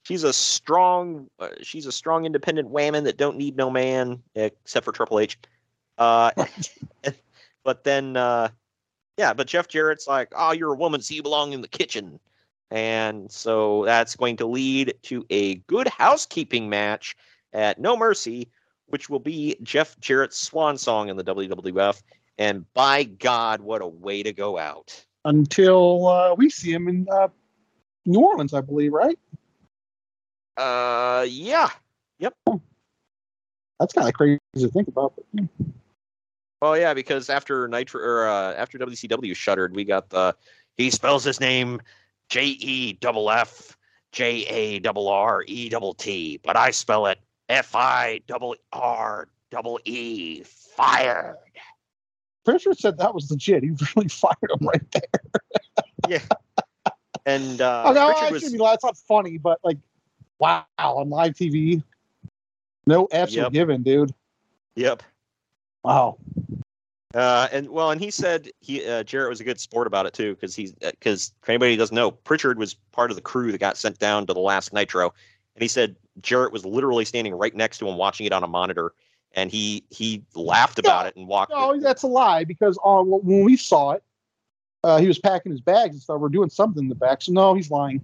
She's 0.04 0.24
a 0.24 0.34
strong 0.34 1.30
uh, 1.40 1.50
she's 1.62 1.86
a 1.86 1.92
strong 1.92 2.26
independent 2.26 2.70
woman 2.70 3.04
that 3.04 3.18
don't 3.18 3.38
need 3.38 3.56
no 3.58 3.70
man 3.70 4.22
except 4.36 4.86
for 4.86 4.92
Triple 4.92 5.20
H. 5.20 5.38
Uh 5.98 6.32
but 7.64 7.84
then 7.84 8.16
uh 8.16 8.50
yeah, 9.18 9.34
but 9.34 9.48
Jeff 9.48 9.68
Jarrett's 9.68 10.08
like, 10.08 10.30
"Oh, 10.36 10.52
you're 10.52 10.74
a 10.74 10.76
woman, 10.76 11.02
so 11.02 11.14
you 11.14 11.22
belong 11.22 11.54
in 11.54 11.62
the 11.62 11.68
kitchen." 11.68 12.20
And 12.72 13.30
so 13.30 13.84
that's 13.86 14.16
going 14.16 14.38
to 14.38 14.46
lead 14.46 14.94
to 15.04 15.26
a 15.30 15.56
good 15.68 15.88
housekeeping 15.90 16.70
match 16.70 17.16
at 17.52 17.80
No 17.80 17.98
Mercy, 17.98 18.48
which 18.88 19.10
will 19.10 19.20
be 19.20 19.58
Jeff 19.62 20.00
Jarrett's 20.00 20.38
swan 20.38 20.78
song 20.78 21.10
in 21.10 21.18
the 21.18 21.24
WWF. 21.24 22.02
And 22.38 22.66
by 22.74 23.04
God, 23.04 23.62
what 23.62 23.82
a 23.82 23.88
way 23.88 24.24
to 24.24 24.32
go 24.32 24.58
out. 24.58 25.06
Until 25.26 26.08
uh, 26.08 26.34
we 26.34 26.50
see 26.50 26.72
him 26.72 26.88
in 26.88 27.08
uh, 27.12 27.28
New 28.06 28.22
Orleans, 28.22 28.54
I 28.54 28.62
believe, 28.62 28.94
right? 28.94 29.20
Uh, 30.56 31.26
yeah. 31.30 31.70
Yep. 32.20 32.36
That's 33.80 33.94
kind 33.94 34.08
of 34.08 34.14
crazy 34.14 34.40
to 34.56 34.70
think 34.70 34.88
about. 34.88 35.14
But, 35.16 35.26
yeah. 35.34 35.66
Well, 36.62 36.78
yeah, 36.78 36.94
because 36.94 37.30
after 37.30 37.68
Nitro 37.68 38.02
or 38.02 38.28
uh, 38.28 38.54
after 38.54 38.78
WCW 38.78 39.36
shuttered, 39.36 39.76
we 39.76 39.84
got 39.84 40.10
the 40.10 40.36
he 40.78 40.90
spells 40.90 41.24
his 41.24 41.40
name 41.40 41.82
J 42.32 42.46
E 42.46 42.94
double 42.94 43.30
F 43.30 43.78
J 44.14 44.46
A 44.48 44.80
double 44.80 45.10
R 45.10 45.44
E 45.48 45.68
double 45.68 45.94
T, 45.94 46.40
but 46.44 46.56
I 46.56 46.72
spell 46.72 47.06
it 47.08 47.20
F 47.50 47.76
I 47.76 48.22
double 48.26 48.56
R 48.72 49.28
double 49.52 49.82
E 49.84 50.42
fired. 50.44 51.36
Pritchard 52.46 52.80
said 52.80 52.98
that 52.98 53.14
was 53.14 53.30
legit. 53.30 53.64
He 53.64 53.72
really 53.96 54.08
fired 54.08 54.50
him 54.50 54.66
right 54.66 54.92
there. 54.92 55.04
yeah. 56.08 56.20
And 57.26 57.62
uh, 57.62 57.84
oh, 57.88 57.92
no, 57.92 58.08
Richard 58.08 58.32
was, 58.32 58.52
be. 58.52 58.58
It's 58.60 58.84
not 58.84 58.98
funny, 58.98 59.38
but 59.38 59.60
like, 59.64 59.78
wow, 60.40 60.66
on 60.80 61.10
live 61.10 61.34
TV, 61.34 61.84
no 62.88 63.06
F's 63.12 63.36
Yep. 63.36 63.52
given, 63.52 63.84
dude. 63.84 64.14
Yep. 64.76 65.04
Wow. 65.84 66.18
Uh, 67.14 67.48
and 67.52 67.70
well, 67.70 67.92
and 67.92 68.00
he 68.00 68.10
said 68.10 68.50
he 68.60 68.86
uh, 68.88 69.04
Jarrett 69.04 69.30
was 69.30 69.42
a 69.42 69.44
good 69.44 69.60
sport 69.60 69.88
about 69.88 70.06
it 70.06 70.14
too, 70.14 70.34
because 70.34 70.56
he's 70.56 70.72
because 70.74 71.34
for 71.42 71.52
anybody 71.52 71.74
who 71.74 71.78
doesn't 71.78 71.96
know, 71.96 72.12
Pritchard 72.12 72.58
was 72.58 72.74
part 72.74 73.12
of 73.12 73.16
the 73.16 73.22
crew 73.22 73.52
that 73.52 73.58
got 73.58 73.78
sent 73.78 74.00
down 74.00 74.26
to 74.28 74.34
the 74.34 74.40
last 74.40 74.72
Nitro, 74.72 75.14
and 75.56 75.62
he 75.62 75.68
said 75.68 75.96
Jarrett 76.22 76.54
was 76.54 76.66
literally 76.66 77.04
standing 77.04 77.34
right 77.34 77.54
next 77.54 77.80
to 77.80 77.88
him 77.88 77.98
watching 77.98 78.26
it 78.26 78.32
on 78.32 78.44
a 78.44 78.48
monitor, 78.48 78.94
and 79.34 79.52
he 79.52 79.84
he 79.90 80.24
laughed 80.36 80.80
about 80.80 81.06
it 81.06 81.16
and 81.18 81.28
walked. 81.28 81.52
No, 81.52 81.78
that's 81.80 82.04
a 82.04 82.08
lie 82.08 82.46
because 82.46 82.80
uh, 82.84 83.02
when 83.04 83.44
we 83.44 83.58
saw 83.58 83.92
it, 83.92 84.04
uh, 84.84 84.98
he 84.98 85.08
was 85.08 85.20
packing 85.20 85.52
his 85.52 85.62
bags 85.62 85.94
and 85.94 86.02
stuff. 86.02 86.20
We're 86.20 86.30
doing 86.30 86.50
something 86.50 86.84
in 86.84 86.90
the 86.90 86.96
back. 86.96 87.22
So 87.24 87.34
no, 87.34 87.54
he's 87.54 87.70
lying. 87.70 88.02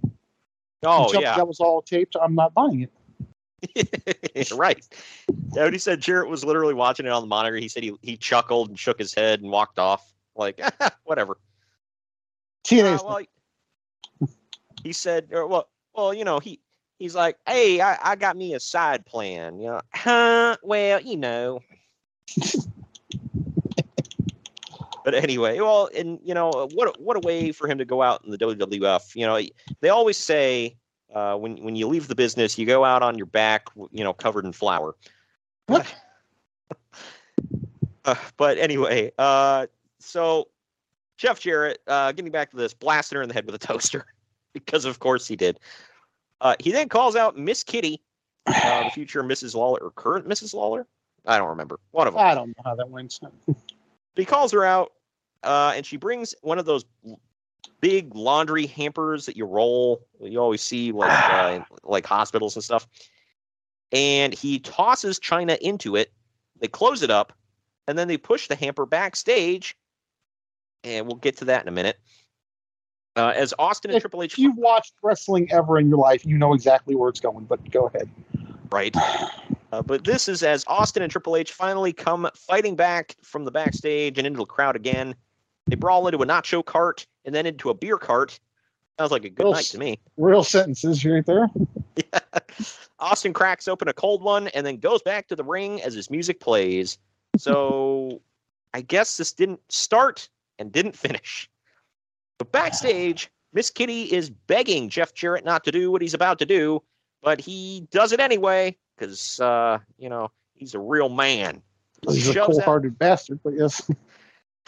Oh 0.84 1.12
yeah, 1.14 1.36
that 1.36 1.48
was 1.48 1.60
all 1.60 1.80
taped. 1.80 2.14
I'm 2.20 2.34
not 2.34 2.52
buying 2.52 2.82
it. 2.82 2.92
right. 4.54 4.86
He 5.54 5.78
said 5.78 6.00
Jarrett 6.00 6.28
was 6.28 6.44
literally 6.44 6.74
watching 6.74 7.06
it 7.06 7.12
on 7.12 7.22
the 7.22 7.26
monitor, 7.26 7.56
he 7.56 7.68
said 7.68 7.82
he 7.82 7.94
he 8.02 8.16
chuckled 8.16 8.68
and 8.68 8.78
shook 8.78 8.98
his 8.98 9.14
head 9.14 9.40
and 9.40 9.50
walked 9.50 9.78
off 9.78 10.12
like 10.36 10.60
whatever. 11.04 11.38
Uh, 12.70 12.98
well, 13.04 13.20
he 14.82 14.92
said, 14.92 15.28
or, 15.32 15.46
well, 15.46 15.68
well, 15.94 16.12
you 16.12 16.24
know, 16.24 16.38
he 16.38 16.60
he's 16.98 17.14
like, 17.14 17.36
hey, 17.46 17.80
I, 17.80 17.98
I 18.02 18.16
got 18.16 18.36
me 18.36 18.54
a 18.54 18.60
side 18.60 19.06
plan. 19.06 19.58
You 19.58 19.68
know, 19.68 19.80
huh? 19.94 20.56
Well, 20.62 21.00
you 21.00 21.16
know. 21.16 21.60
but 25.04 25.14
anyway, 25.14 25.58
well, 25.60 25.88
and 25.96 26.20
you 26.22 26.34
know, 26.34 26.68
what 26.74 27.00
what 27.00 27.16
a 27.16 27.20
way 27.20 27.52
for 27.52 27.66
him 27.68 27.78
to 27.78 27.84
go 27.84 28.02
out 28.02 28.22
in 28.24 28.30
the 28.30 28.38
WWF. 28.38 29.16
You 29.16 29.26
know, 29.26 29.40
they 29.80 29.88
always 29.88 30.16
say 30.16 30.76
uh, 31.14 31.36
when 31.36 31.62
when 31.62 31.76
you 31.76 31.86
leave 31.86 32.08
the 32.08 32.14
business, 32.14 32.58
you 32.58 32.66
go 32.66 32.84
out 32.84 33.02
on 33.02 33.16
your 33.16 33.26
back, 33.26 33.68
you 33.92 34.04
know, 34.04 34.12
covered 34.12 34.44
in 34.44 34.52
flour. 34.52 34.94
Uh, 38.04 38.14
but 38.38 38.56
anyway, 38.56 39.12
uh, 39.18 39.66
so 39.98 40.48
Jeff 41.18 41.40
Jarrett, 41.40 41.82
uh, 41.86 42.10
getting 42.12 42.32
back 42.32 42.50
to 42.50 42.56
this, 42.56 42.72
blasted 42.72 43.16
her 43.16 43.22
in 43.22 43.28
the 43.28 43.34
head 43.34 43.44
with 43.44 43.54
a 43.54 43.58
toaster 43.58 44.06
because, 44.54 44.86
of 44.86 45.00
course, 45.00 45.28
he 45.28 45.36
did. 45.36 45.60
Uh, 46.40 46.54
he 46.58 46.72
then 46.72 46.88
calls 46.88 47.16
out 47.16 47.36
Miss 47.36 47.62
Kitty, 47.62 48.00
uh, 48.46 48.84
the 48.84 48.90
future 48.90 49.22
Mrs. 49.22 49.54
Lawler 49.54 49.80
or 49.80 49.90
current 49.90 50.26
Mrs. 50.26 50.54
Lawler. 50.54 50.86
I 51.26 51.36
don't 51.36 51.48
remember. 51.48 51.80
One 51.90 52.06
of 52.06 52.14
them. 52.14 52.22
I 52.22 52.34
don't 52.34 52.48
know 52.48 52.62
how 52.64 52.74
that 52.74 52.88
went. 52.88 53.18
He 54.16 54.24
calls 54.24 54.50
her 54.50 54.64
out, 54.64 54.94
uh, 55.44 55.74
and 55.76 55.86
she 55.86 55.96
brings 55.96 56.34
one 56.42 56.58
of 56.58 56.64
those 56.64 56.84
big 57.80 58.14
laundry 58.14 58.66
hampers 58.66 59.26
that 59.26 59.36
you 59.36 59.44
roll. 59.44 60.06
You 60.20 60.40
always 60.40 60.62
see 60.62 60.92
like 60.92 61.10
uh, 61.32 61.60
like 61.84 62.06
hospitals 62.06 62.56
and 62.56 62.64
stuff. 62.64 62.86
And 63.92 64.34
he 64.34 64.58
tosses 64.58 65.18
Chyna 65.18 65.58
into 65.58 65.96
it. 65.96 66.12
They 66.60 66.68
close 66.68 67.02
it 67.02 67.10
up, 67.10 67.32
and 67.86 67.96
then 67.98 68.08
they 68.08 68.18
push 68.18 68.48
the 68.48 68.56
hamper 68.56 68.86
backstage. 68.86 69.76
And 70.84 71.06
we'll 71.06 71.16
get 71.16 71.36
to 71.38 71.46
that 71.46 71.62
in 71.62 71.68
a 71.68 71.72
minute. 71.72 71.98
Uh, 73.16 73.32
as 73.34 73.52
Austin 73.58 73.90
and 73.90 73.96
If 73.96 74.02
Triple 74.02 74.22
H 74.22 74.38
you've 74.38 74.56
watched 74.56 74.94
wrestling 75.02 75.50
ever 75.50 75.78
in 75.78 75.88
your 75.88 75.98
life, 75.98 76.24
you 76.24 76.38
know 76.38 76.54
exactly 76.54 76.94
where 76.94 77.08
it's 77.08 77.18
going. 77.18 77.46
But 77.46 77.68
go 77.70 77.86
ahead. 77.86 78.08
right? 78.70 78.94
Uh, 79.70 79.82
but 79.82 80.04
this 80.04 80.28
is 80.28 80.42
as 80.42 80.64
Austin 80.66 81.02
and 81.02 81.12
Triple 81.12 81.36
H 81.36 81.52
finally 81.52 81.92
come 81.92 82.26
fighting 82.34 82.74
back 82.74 83.14
from 83.22 83.44
the 83.44 83.50
backstage 83.50 84.16
and 84.16 84.26
into 84.26 84.38
the 84.38 84.46
crowd 84.46 84.76
again. 84.76 85.14
They 85.68 85.76
brawl 85.76 86.06
into 86.08 86.18
a 86.18 86.26
nacho 86.26 86.64
cart 86.64 87.06
and 87.24 87.34
then 87.34 87.46
into 87.46 87.70
a 87.70 87.74
beer 87.74 87.98
cart. 87.98 88.38
Sounds 88.98 89.12
like 89.12 89.24
a 89.24 89.30
good 89.30 89.44
Real 89.44 89.52
night 89.52 89.64
to 89.66 89.78
me. 89.78 89.98
Real 90.16 90.42
sentences 90.42 91.04
right 91.04 91.24
there. 91.24 91.48
Austin 92.98 93.32
cracks 93.32 93.68
open 93.68 93.86
a 93.88 93.92
cold 93.92 94.22
one 94.22 94.48
and 94.48 94.66
then 94.66 94.78
goes 94.78 95.02
back 95.02 95.28
to 95.28 95.36
the 95.36 95.44
ring 95.44 95.80
as 95.82 95.94
his 95.94 96.10
music 96.10 96.40
plays. 96.40 96.98
So 97.36 98.20
I 98.74 98.80
guess 98.80 99.16
this 99.16 99.32
didn't 99.32 99.60
start 99.68 100.28
and 100.58 100.72
didn't 100.72 100.96
finish. 100.96 101.48
But 102.38 102.50
backstage, 102.52 103.30
Miss 103.52 103.70
Kitty 103.70 104.12
is 104.12 104.30
begging 104.30 104.88
Jeff 104.88 105.14
Jarrett 105.14 105.44
not 105.44 105.64
to 105.64 105.72
do 105.72 105.90
what 105.90 106.02
he's 106.02 106.14
about 106.14 106.38
to 106.40 106.46
do, 106.46 106.82
but 107.22 107.40
he 107.40 107.86
does 107.90 108.12
it 108.12 108.20
anyway 108.20 108.76
because, 108.96 109.38
uh, 109.40 109.78
you 109.98 110.08
know, 110.08 110.30
he's 110.54 110.74
a 110.74 110.78
real 110.78 111.08
man. 111.08 111.62
He's 112.08 112.28
a 112.28 112.32
Shoves 112.32 112.36
out- 112.38 112.46
cold-hearted 112.46 112.98
bastard, 112.98 113.40
but 113.42 113.54
yes. 113.54 113.88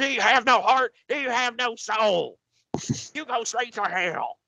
Do 0.01 0.11
you 0.11 0.23
have 0.23 0.47
no 0.47 0.63
heart? 0.63 0.95
Do 1.09 1.17
you 1.17 1.29
have 1.29 1.57
no 1.59 1.77
soul? 1.77 2.39
You 3.15 3.27
go 3.27 3.45
straight 3.45 3.75
to 3.75 3.83
hell. 3.83 4.39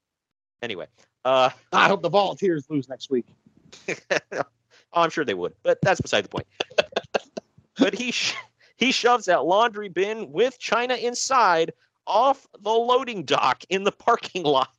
Anyway, 0.62 0.86
uh, 1.26 1.50
I 1.72 1.88
hope 1.88 2.00
the 2.00 2.08
Volunteers 2.08 2.64
lose 2.70 2.88
next 2.88 3.10
week. 3.10 3.26
oh, 4.32 4.42
I'm 4.94 5.10
sure 5.10 5.26
they 5.26 5.34
would, 5.34 5.52
but 5.62 5.78
that's 5.82 6.00
beside 6.00 6.24
the 6.24 6.30
point. 6.30 6.46
but 7.78 7.94
he 7.94 8.12
sh- 8.12 8.34
he 8.76 8.92
shoves 8.92 9.26
that 9.26 9.44
laundry 9.44 9.90
bin 9.90 10.32
with 10.32 10.58
Chyna 10.58 10.98
inside 10.98 11.74
off 12.06 12.46
the 12.62 12.70
loading 12.70 13.22
dock 13.24 13.62
in 13.68 13.84
the 13.84 13.92
parking 13.92 14.44
lot. 14.44 14.70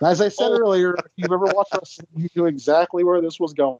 As 0.00 0.22
I 0.22 0.28
said 0.28 0.52
Oh. 0.52 0.58
earlier, 0.58 0.94
if 0.94 1.04
you've 1.16 1.32
ever 1.32 1.46
watched 1.54 1.74
us, 1.74 1.98
you 2.16 2.28
knew 2.34 2.46
exactly 2.46 3.04
where 3.04 3.20
this 3.20 3.38
was 3.38 3.52
going. 3.52 3.78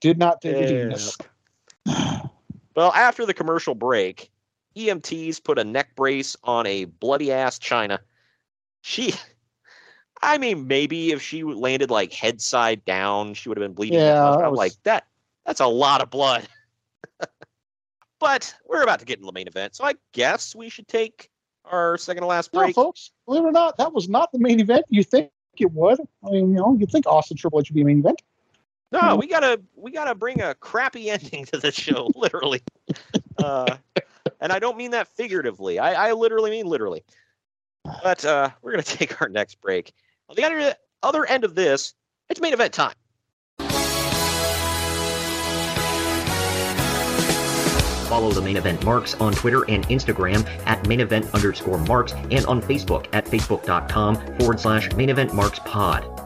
Did 0.00 0.16
not 0.18 0.40
take 0.40 0.56
a 0.56 0.66
genius. 0.68 1.16
Well, 2.76 2.92
after 2.92 3.26
the 3.26 3.34
commercial 3.34 3.74
break, 3.74 4.30
EMTs 4.76 5.42
put 5.42 5.58
a 5.58 5.64
neck 5.64 5.96
brace 5.96 6.36
on 6.44 6.66
a 6.66 6.84
bloody 6.84 7.32
ass 7.32 7.58
Chyna. 7.58 7.98
She, 8.82 9.14
I 10.22 10.38
mean, 10.38 10.66
maybe 10.66 11.12
if 11.12 11.22
she 11.22 11.42
landed 11.42 11.90
like 11.90 12.12
head 12.12 12.40
side 12.40 12.84
down, 12.84 13.34
she 13.34 13.48
would 13.48 13.58
have 13.58 13.64
been 13.64 13.74
bleeding. 13.74 13.98
Yeah, 13.98 14.14
that 14.14 14.44
I'm 14.44 14.50
was- 14.50 14.58
like 14.58 14.72
that. 14.84 15.06
That's 15.46 15.60
a 15.60 15.66
lot 15.66 16.02
of 16.02 16.10
blood. 16.10 16.46
but 18.18 18.54
we're 18.68 18.82
about 18.82 18.98
to 18.98 19.04
get 19.04 19.18
into 19.18 19.26
the 19.26 19.32
main 19.32 19.46
event, 19.46 19.76
so 19.76 19.84
I 19.84 19.94
guess 20.12 20.54
we 20.54 20.68
should 20.68 20.88
take 20.88 21.30
our 21.64 21.96
second 21.98 22.22
to 22.22 22.26
last 22.26 22.52
break. 22.52 22.74
folks, 22.74 23.12
believe 23.26 23.44
it 23.44 23.46
or 23.46 23.52
not, 23.52 23.76
that 23.78 23.92
was 23.92 24.08
not 24.08 24.32
the 24.32 24.38
main 24.38 24.60
event. 24.60 24.84
You 24.88 25.02
think 25.04 25.30
it 25.58 25.72
would? 25.72 26.00
I 26.00 26.30
mean, 26.30 26.50
you 26.50 26.56
know, 26.56 26.76
you'd 26.78 26.90
think 26.90 27.06
Austin 27.06 27.36
Triple 27.36 27.60
H 27.60 27.70
would 27.70 27.74
be 27.74 27.82
a 27.82 27.84
main 27.84 28.00
event. 28.00 28.22
No, 28.92 29.16
we 29.16 29.26
gotta 29.26 29.60
we 29.74 29.90
gotta 29.90 30.14
bring 30.14 30.40
a 30.40 30.54
crappy 30.54 31.10
ending 31.10 31.44
to 31.46 31.58
the 31.58 31.72
show, 31.72 32.10
literally. 32.14 32.62
Uh, 33.38 33.76
and 34.40 34.52
I 34.52 34.58
don't 34.58 34.76
mean 34.76 34.92
that 34.92 35.08
figuratively. 35.08 35.78
I, 35.78 36.08
I 36.08 36.12
literally 36.12 36.50
mean 36.50 36.66
literally. 36.66 37.04
But 38.02 38.24
uh, 38.24 38.50
we're 38.62 38.72
gonna 38.72 38.82
take 38.84 39.20
our 39.20 39.28
next 39.28 39.60
break. 39.60 39.92
On 40.28 40.36
the 40.36 40.44
other 40.44 40.74
other 41.02 41.26
end 41.26 41.44
of 41.44 41.54
this, 41.54 41.94
it's 42.28 42.40
main 42.40 42.52
event 42.52 42.72
time. 42.72 42.94
Follow 48.08 48.30
the 48.30 48.40
main 48.40 48.56
event 48.56 48.84
marks 48.84 49.14
on 49.14 49.32
Twitter 49.32 49.68
and 49.68 49.84
Instagram 49.88 50.46
at 50.64 50.86
main 50.86 51.00
event 51.00 51.26
underscore 51.34 51.78
marks 51.78 52.12
and 52.12 52.46
on 52.46 52.62
Facebook 52.62 53.06
at 53.12 53.24
facebook.com 53.26 54.14
forward 54.38 54.60
slash 54.60 54.92
main 54.92 55.10
event 55.10 55.34
marks 55.34 55.58
pod. 55.58 56.25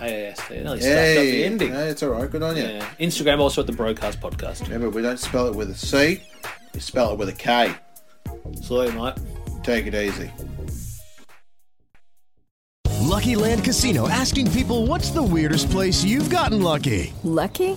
KAS. 0.00 0.48
They 0.48 0.60
nearly 0.62 0.80
stuffed 0.80 0.80
up 0.80 0.80
the 0.80 1.30
Hey, 1.30 1.44
ending. 1.44 1.72
no, 1.72 1.86
it's 1.86 2.02
all 2.02 2.10
right. 2.10 2.30
Good 2.30 2.42
on 2.42 2.56
you. 2.56 2.62
Yeah. 2.64 2.86
Instagram 3.00 3.38
also 3.40 3.60
at 3.60 3.66
the 3.66 3.72
Broadcast 3.72 4.20
Podcast. 4.20 4.62
Remember, 4.62 4.90
we 4.90 5.02
don't 5.02 5.18
spell 5.18 5.46
it 5.46 5.54
with 5.54 5.70
a 5.70 5.74
C. 5.74 6.22
We 6.74 6.80
spell 6.80 7.12
it 7.12 7.18
with 7.18 7.28
a 7.28 7.32
K. 7.32 7.74
Salute, 8.62 8.94
mate. 8.94 9.14
Take 9.62 9.86
it 9.86 9.94
easy. 9.94 10.30
Lucky 13.00 13.34
Land 13.34 13.64
Casino 13.64 14.08
asking 14.08 14.50
people 14.52 14.86
what's 14.86 15.10
the 15.10 15.22
weirdest 15.22 15.70
place 15.70 16.04
you've 16.04 16.30
gotten 16.30 16.62
lucky? 16.62 17.12
Lucky? 17.24 17.76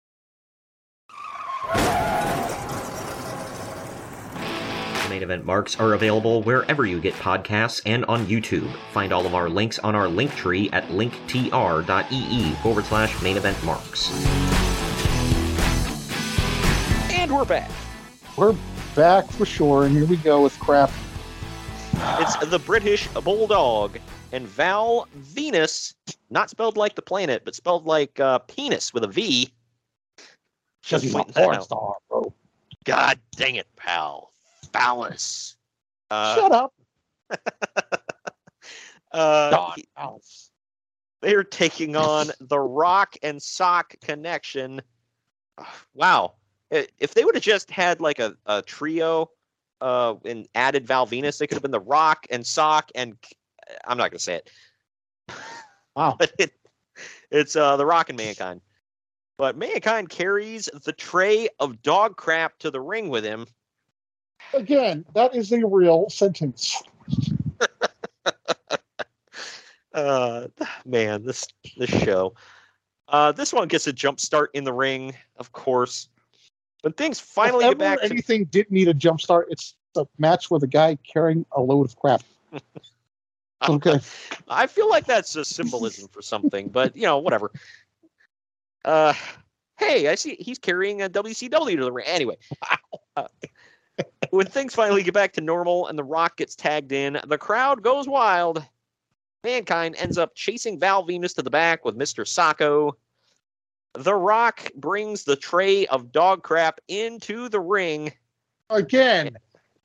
Main 5.21 5.29
event 5.29 5.45
marks 5.45 5.79
are 5.79 5.93
available 5.93 6.41
wherever 6.41 6.83
you 6.83 6.99
get 6.99 7.13
podcasts 7.13 7.79
and 7.85 8.03
on 8.05 8.25
YouTube. 8.25 8.67
Find 8.91 9.13
all 9.13 9.27
of 9.27 9.35
our 9.35 9.49
links 9.49 9.77
on 9.77 9.93
our 9.93 10.07
link 10.07 10.33
tree 10.33 10.67
at 10.71 10.87
linktr.ee 10.87 12.53
forward 12.63 12.85
slash 12.85 13.21
main 13.21 13.37
event 13.37 13.63
marks. 13.63 14.09
And 17.13 17.31
we're 17.31 17.45
back. 17.45 17.69
We're 18.35 18.55
back 18.95 19.29
for 19.29 19.45
sure, 19.45 19.85
and 19.85 19.95
here 19.95 20.07
we 20.07 20.17
go 20.17 20.41
with 20.41 20.59
crap. 20.59 20.89
It's 21.93 22.35
the 22.37 22.57
British 22.57 23.07
Bulldog 23.09 23.99
and 24.31 24.47
Val 24.47 25.07
Venis, 25.19 25.93
not 26.31 26.49
spelled 26.49 26.77
like 26.77 26.95
the 26.95 27.03
planet, 27.03 27.45
but 27.45 27.53
spelled 27.53 27.85
like 27.85 28.19
uh, 28.19 28.39
penis 28.39 28.91
with 28.91 29.03
a 29.03 29.07
V. 29.07 29.51
Just 30.81 31.03
he's 31.03 31.13
a 31.13 31.17
pointing 31.17 31.33
that 31.33 31.43
porn 31.43 31.57
out. 31.57 31.63
star, 31.65 31.95
bro. 32.09 32.33
God 32.85 33.19
dang 33.35 33.53
it, 33.53 33.67
pal. 33.75 34.30
Phallus. 34.73 35.55
Uh, 36.09 36.35
Shut 36.35 36.51
up. 36.51 36.73
Uh, 39.13 39.51
God, 39.51 39.73
he- 39.75 39.87
they're 41.21 41.43
taking 41.43 41.97
on 41.97 42.31
the 42.39 42.59
Rock 42.59 43.17
and 43.21 43.41
Sock 43.43 43.93
connection. 44.01 44.81
Wow. 45.93 46.35
If 46.69 47.13
they 47.13 47.25
would 47.25 47.35
have 47.35 47.43
just 47.43 47.69
had 47.69 47.99
like 47.99 48.19
a, 48.19 48.37
a 48.45 48.61
trio 48.61 49.29
uh, 49.81 50.15
and 50.23 50.47
added 50.55 50.87
Val 50.87 51.05
Venis, 51.05 51.37
they 51.39 51.47
could 51.47 51.55
have 51.55 51.61
been 51.61 51.71
the 51.71 51.79
Rock 51.81 52.25
and 52.29 52.47
Sock 52.47 52.89
and 52.95 53.17
I'm 53.85 53.97
not 53.97 54.11
going 54.11 54.17
to 54.17 54.23
say 54.23 54.35
it. 54.35 54.49
Wow. 55.93 56.15
But 56.17 56.31
it, 56.39 56.53
it's 57.31 57.57
uh, 57.57 57.75
the 57.75 57.85
Rock 57.85 58.07
and 58.07 58.17
Mankind. 58.17 58.61
But 59.37 59.57
Mankind 59.57 60.07
carries 60.07 60.69
the 60.85 60.93
tray 60.93 61.49
of 61.59 61.81
dog 61.81 62.15
crap 62.15 62.57
to 62.59 62.71
the 62.71 62.79
ring 62.79 63.09
with 63.09 63.25
him. 63.25 63.45
Again, 64.53 65.05
that 65.13 65.35
is 65.35 65.51
a 65.51 65.65
real 65.65 66.09
sentence. 66.09 66.81
Uh, 69.93 70.47
man, 70.85 71.23
this 71.23 71.45
this 71.77 71.89
show. 71.89 72.33
Uh, 73.09 73.31
this 73.31 73.51
one 73.51 73.67
gets 73.67 73.87
a 73.87 73.93
jump 73.93 74.19
start 74.19 74.49
in 74.53 74.63
the 74.63 74.71
ring, 74.71 75.13
of 75.37 75.51
course. 75.51 76.07
When 76.81 76.93
things 76.93 77.19
finally 77.19 77.65
if 77.65 77.71
get 77.71 77.77
back 77.77 77.99
ever 77.99 78.07
to 78.07 78.13
anything 78.13 78.45
did 78.45 78.71
need 78.71 78.87
a 78.87 78.93
jump 78.93 79.19
start, 79.19 79.47
it's 79.49 79.75
a 79.95 80.05
match 80.17 80.49
with 80.49 80.63
a 80.63 80.67
guy 80.67 80.97
carrying 81.03 81.45
a 81.51 81.61
load 81.61 81.85
of 81.85 81.95
crap. 81.97 82.23
okay. 83.69 83.99
I 84.47 84.67
feel 84.67 84.89
like 84.89 85.05
that's 85.05 85.35
a 85.35 85.43
symbolism 85.43 86.07
for 86.07 86.21
something, 86.21 86.69
but 86.69 86.95
you 86.95 87.03
know, 87.03 87.17
whatever. 87.17 87.51
Uh, 88.85 89.13
hey, 89.77 90.07
I 90.07 90.15
see 90.15 90.37
he's 90.39 90.57
carrying 90.57 91.01
a 91.01 91.09
WCW 91.09 91.75
to 91.75 91.83
the 91.83 91.91
ring. 91.91 92.05
Anyway, 92.07 92.37
when 94.29 94.47
things 94.47 94.75
finally 94.75 95.03
get 95.03 95.13
back 95.13 95.33
to 95.33 95.41
normal 95.41 95.87
and 95.87 95.97
The 95.97 96.03
Rock 96.03 96.37
gets 96.37 96.55
tagged 96.55 96.91
in, 96.91 97.19
the 97.27 97.37
crowd 97.37 97.81
goes 97.81 98.07
wild. 98.07 98.63
Mankind 99.43 99.95
ends 99.97 100.17
up 100.17 100.35
chasing 100.35 100.79
Val 100.79 101.05
Venis 101.05 101.35
to 101.35 101.41
the 101.41 101.49
back 101.49 101.83
with 101.83 101.97
Mr. 101.97 102.25
Socko. 102.25 102.93
The 103.93 104.15
Rock 104.15 104.71
brings 104.75 105.23
the 105.23 105.35
tray 105.35 105.85
of 105.87 106.11
dog 106.11 106.43
crap 106.43 106.79
into 106.87 107.49
the 107.49 107.59
ring, 107.59 108.13
Again, 108.71 109.37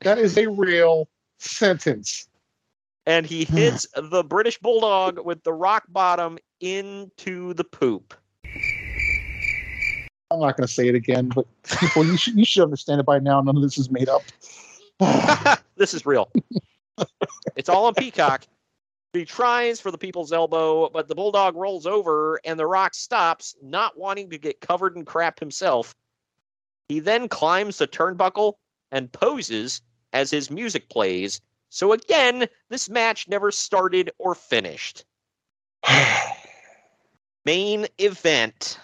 that 0.02 0.16
is 0.16 0.38
a 0.38 0.48
real 0.48 1.08
sentence. 1.38 2.28
and 3.04 3.26
he 3.26 3.44
hmm. 3.44 3.56
hits 3.56 3.86
the 3.96 4.22
British 4.22 4.58
Bulldog 4.58 5.24
with 5.24 5.42
the 5.42 5.52
rock 5.52 5.84
bottom 5.88 6.38
into 6.60 7.52
the 7.54 7.64
poop. 7.64 8.14
I'm 10.30 10.40
not 10.40 10.56
going 10.56 10.66
to 10.66 10.72
say 10.72 10.88
it 10.88 10.94
again, 10.94 11.28
but 11.28 11.46
people, 11.80 12.04
you 12.04 12.16
should 12.16 12.36
you 12.36 12.44
should 12.44 12.64
understand 12.64 13.00
it 13.00 13.06
by 13.06 13.18
now. 13.18 13.40
None 13.40 13.56
of 13.56 13.62
this 13.62 13.78
is 13.78 13.90
made 13.90 14.08
up. 14.08 14.22
this 15.76 15.94
is 15.94 16.04
real. 16.04 16.30
it's 17.54 17.68
all 17.68 17.84
on 17.84 17.94
Peacock. 17.94 18.46
He 19.12 19.24
tries 19.24 19.80
for 19.80 19.90
the 19.90 19.98
people's 19.98 20.32
elbow, 20.32 20.90
but 20.90 21.08
the 21.08 21.14
bulldog 21.14 21.56
rolls 21.56 21.86
over 21.86 22.40
and 22.44 22.58
the 22.58 22.66
rock 22.66 22.94
stops, 22.94 23.54
not 23.62 23.96
wanting 23.96 24.30
to 24.30 24.38
get 24.38 24.60
covered 24.60 24.96
in 24.96 25.04
crap 25.04 25.40
himself. 25.40 25.94
He 26.88 27.00
then 27.00 27.28
climbs 27.28 27.78
the 27.78 27.86
turnbuckle 27.86 28.54
and 28.92 29.10
poses 29.10 29.80
as 30.12 30.30
his 30.30 30.50
music 30.50 30.88
plays. 30.88 31.40
So 31.70 31.92
again, 31.92 32.46
this 32.68 32.88
match 32.88 33.28
never 33.28 33.50
started 33.50 34.10
or 34.18 34.34
finished. 34.34 35.04
Main 37.44 37.86
event. 37.98 38.78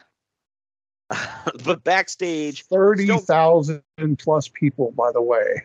but 1.64 1.84
backstage, 1.84 2.64
Thirty 2.64 3.06
thousand 3.18 3.82
plus 4.18 4.48
people, 4.48 4.92
by 4.92 5.10
the 5.12 5.22
way. 5.22 5.64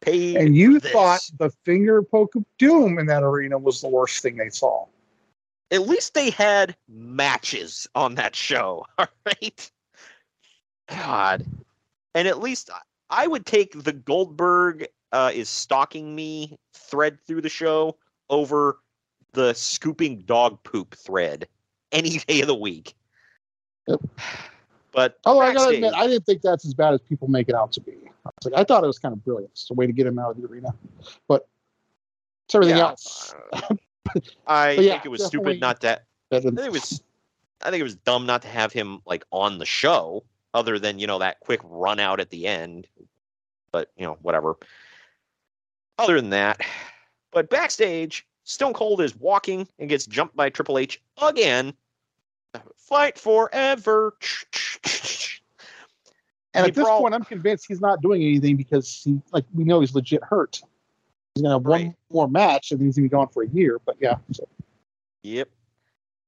paid 0.00 0.36
And 0.36 0.56
you 0.56 0.80
thought 0.80 1.20
the 1.38 1.50
finger 1.64 2.02
poke 2.02 2.34
of 2.34 2.44
doom 2.58 2.98
in 2.98 3.06
that 3.06 3.22
arena 3.22 3.58
was 3.58 3.80
the 3.80 3.88
worst 3.88 4.22
thing 4.22 4.36
they 4.36 4.50
saw. 4.50 4.86
at 5.70 5.88
least 5.88 6.14
they 6.14 6.30
had 6.30 6.76
matches 6.88 7.86
on 7.94 8.16
that 8.16 8.34
show. 8.36 8.84
All 8.98 9.06
right. 9.24 9.70
God. 10.88 11.46
And 12.14 12.28
at 12.28 12.40
least 12.40 12.70
I- 13.10 13.26
would 13.26 13.46
take 13.46 13.82
the 13.84 13.92
Goldberg 13.92 14.86
uh, 15.12 15.30
is 15.32 15.48
stalking 15.48 16.14
me 16.14 16.56
thread 16.74 17.18
through 17.26 17.42
the 17.42 17.48
show 17.48 17.96
over 18.28 18.78
the 19.32 19.54
scooping 19.54 20.22
dog 20.22 20.62
poop 20.64 20.94
thread 20.94 21.46
any 21.92 22.18
day 22.26 22.40
of 22.40 22.46
the 22.48 22.54
week. 22.54 22.94
But 24.92 25.18
Although 25.24 25.40
I 25.40 25.54
gotta 25.54 25.74
admit, 25.74 25.94
I 25.94 26.06
didn't 26.06 26.26
think 26.26 26.42
that's 26.42 26.66
as 26.66 26.74
bad 26.74 26.92
as 26.94 27.00
people 27.00 27.26
make 27.28 27.48
it 27.48 27.54
out 27.54 27.72
to 27.72 27.80
be. 27.80 27.92
I, 28.26 28.30
like, 28.44 28.54
I 28.54 28.64
thought 28.64 28.84
it 28.84 28.86
was 28.86 28.98
kind 28.98 29.12
of 29.12 29.24
brilliant. 29.24 29.50
It's 29.52 29.70
a 29.70 29.74
way 29.74 29.86
to 29.86 29.92
get 29.92 30.06
him 30.06 30.18
out 30.18 30.32
of 30.32 30.40
the 30.40 30.46
arena. 30.46 30.68
But 31.28 31.48
it's 32.46 32.54
everything 32.54 32.76
Yeah. 32.76 32.88
else. 32.88 33.34
Uh, 33.52 33.60
I 34.46 34.76
But 34.76 34.84
yeah, 34.84 34.92
think 34.92 35.06
it 35.06 35.10
was 35.10 35.24
stupid 35.24 35.60
not 35.60 35.80
to. 35.80 36.00
I 36.30 36.40
think 36.40 36.58
it 36.58 36.72
was. 36.72 37.02
I 37.62 37.70
think 37.70 37.80
it 37.80 37.84
was 37.84 37.94
dumb 37.96 38.26
not 38.26 38.42
to 38.42 38.48
have 38.48 38.72
him 38.72 39.00
like 39.06 39.24
on 39.30 39.58
the 39.58 39.66
show. 39.66 40.24
other 40.54 40.78
than 40.78 40.98
you 40.98 41.06
know 41.06 41.18
that 41.18 41.40
quick 41.40 41.60
run 41.64 41.98
out 41.98 42.20
at 42.20 42.28
the 42.30 42.46
end. 42.46 42.86
But 43.72 43.90
you 43.96 44.04
know 44.04 44.18
whatever. 44.20 44.56
Other 45.98 46.16
than 46.20 46.30
that, 46.30 46.60
but 47.32 47.48
backstage, 47.48 48.26
Stone 48.44 48.72
Cold 48.74 49.00
is 49.00 49.14
walking 49.16 49.66
and 49.78 49.88
gets 49.88 50.04
jumped 50.06 50.34
by 50.36 50.50
Triple 50.50 50.76
H 50.78 51.00
again. 51.22 51.72
Fight 52.76 53.18
forever. 53.18 54.16
And 56.54 56.64
They 56.64 56.68
at 56.68 56.74
this 56.74 56.84
brawl- 56.84 57.00
point, 57.00 57.14
I'm 57.14 57.24
convinced 57.24 57.64
he's 57.66 57.80
not 57.80 58.02
doing 58.02 58.22
anything 58.22 58.56
because 58.56 59.02
he, 59.02 59.20
like, 59.32 59.44
we 59.54 59.64
know 59.64 59.80
he's 59.80 59.94
legit 59.94 60.22
hurt. 60.22 60.60
He's 61.34 61.42
gonna 61.42 61.54
have 61.54 61.64
one 61.64 61.96
more 62.10 62.28
match, 62.28 62.72
and 62.72 62.80
he's 62.80 62.96
gonna 62.96 63.06
be 63.06 63.08
gone 63.08 63.28
for 63.28 63.42
a 63.42 63.48
year. 63.48 63.78
But 63.86 63.96
yeah, 64.00 64.16
so 64.32 64.46
Yep. 65.22 65.48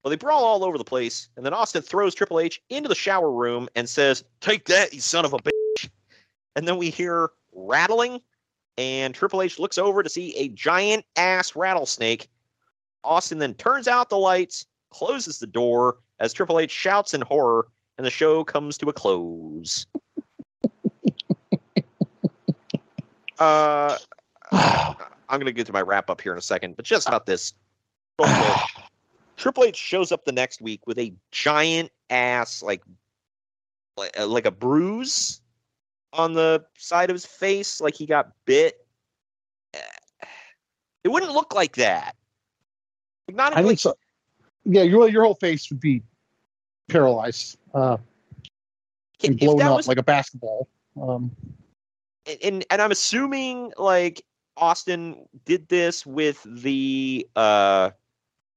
Well, 0.02 0.10
they 0.10 0.16
brawl 0.16 0.44
all 0.44 0.64
over 0.64 0.78
the 0.78 0.84
place, 0.84 1.28
and 1.36 1.44
then 1.44 1.52
Austin 1.52 1.82
throws 1.82 2.14
Triple 2.14 2.40
H 2.40 2.62
into 2.70 2.88
the 2.88 2.94
shower 2.94 3.30
room 3.30 3.68
and 3.74 3.88
says, 3.88 4.24
"Take 4.40 4.66
that, 4.66 4.94
you 4.94 5.00
son 5.00 5.24
of 5.24 5.32
a 5.34 5.38
bitch!" 5.38 5.90
And 6.56 6.66
then 6.66 6.78
we 6.78 6.90
hear 6.90 7.30
rattling, 7.52 8.22
and 8.78 9.14
Triple 9.14 9.42
H 9.42 9.58
looks 9.58 9.76
over 9.76 10.02
to 10.02 10.08
see 10.08 10.34
a 10.36 10.48
giant 10.48 11.04
ass 11.16 11.54
rattlesnake. 11.56 12.30
Austin 13.02 13.38
then 13.38 13.54
turns 13.54 13.88
out 13.88 14.08
the 14.08 14.18
lights, 14.18 14.66
closes 14.94 15.38
the 15.38 15.46
door 15.46 15.98
as 16.20 16.32
Triple 16.32 16.60
H 16.60 16.70
shouts 16.70 17.14
in 17.14 17.20
horror, 17.20 17.66
and 17.98 18.06
the 18.06 18.10
show 18.10 18.44
comes 18.44 18.78
to 18.78 18.88
a 18.88 18.92
close. 18.92 19.86
uh, 23.38 23.98
I'm 24.52 25.40
going 25.40 25.46
to 25.46 25.52
get 25.52 25.66
to 25.66 25.72
my 25.72 25.82
wrap 25.82 26.10
up 26.10 26.20
here 26.20 26.32
in 26.32 26.38
a 26.38 26.42
second, 26.42 26.76
but 26.76 26.84
just 26.84 27.08
about 27.08 27.26
this. 27.26 27.54
real. 28.20 28.56
Triple 29.36 29.64
H 29.64 29.76
shows 29.76 30.12
up 30.12 30.24
the 30.24 30.32
next 30.32 30.60
week 30.62 30.86
with 30.86 30.96
a 30.98 31.12
giant 31.32 31.90
ass, 32.08 32.62
like, 32.62 32.82
like, 33.96 34.16
uh, 34.18 34.28
a 34.44 34.50
bruise 34.52 35.40
on 36.12 36.34
the 36.34 36.64
side 36.78 37.10
of 37.10 37.14
his 37.14 37.26
face, 37.26 37.80
like 37.80 37.96
he 37.96 38.06
got 38.06 38.30
bit. 38.46 38.76
It 41.02 41.12
wouldn't 41.12 41.32
look 41.32 41.54
like 41.54 41.76
that. 41.76 42.16
Not 43.30 43.54
I 43.54 43.62
think 43.62 43.78
so. 43.78 43.94
Yeah, 44.64 44.82
your 44.82 45.08
your 45.08 45.24
whole 45.24 45.34
face 45.34 45.68
would 45.70 45.80
be 45.80 46.02
paralyzed 46.88 47.58
uh, 47.74 47.96
and 49.22 49.38
blown 49.38 49.62
up 49.62 49.76
was- 49.76 49.88
like 49.88 49.98
a 49.98 50.02
basketball. 50.02 50.68
Um, 51.00 51.30
and 52.42 52.64
and 52.70 52.80
I'm 52.80 52.90
assuming 52.90 53.72
like 53.76 54.22
Austin 54.56 55.26
did 55.44 55.68
this 55.68 56.06
with 56.06 56.42
the 56.44 57.26
uh 57.36 57.90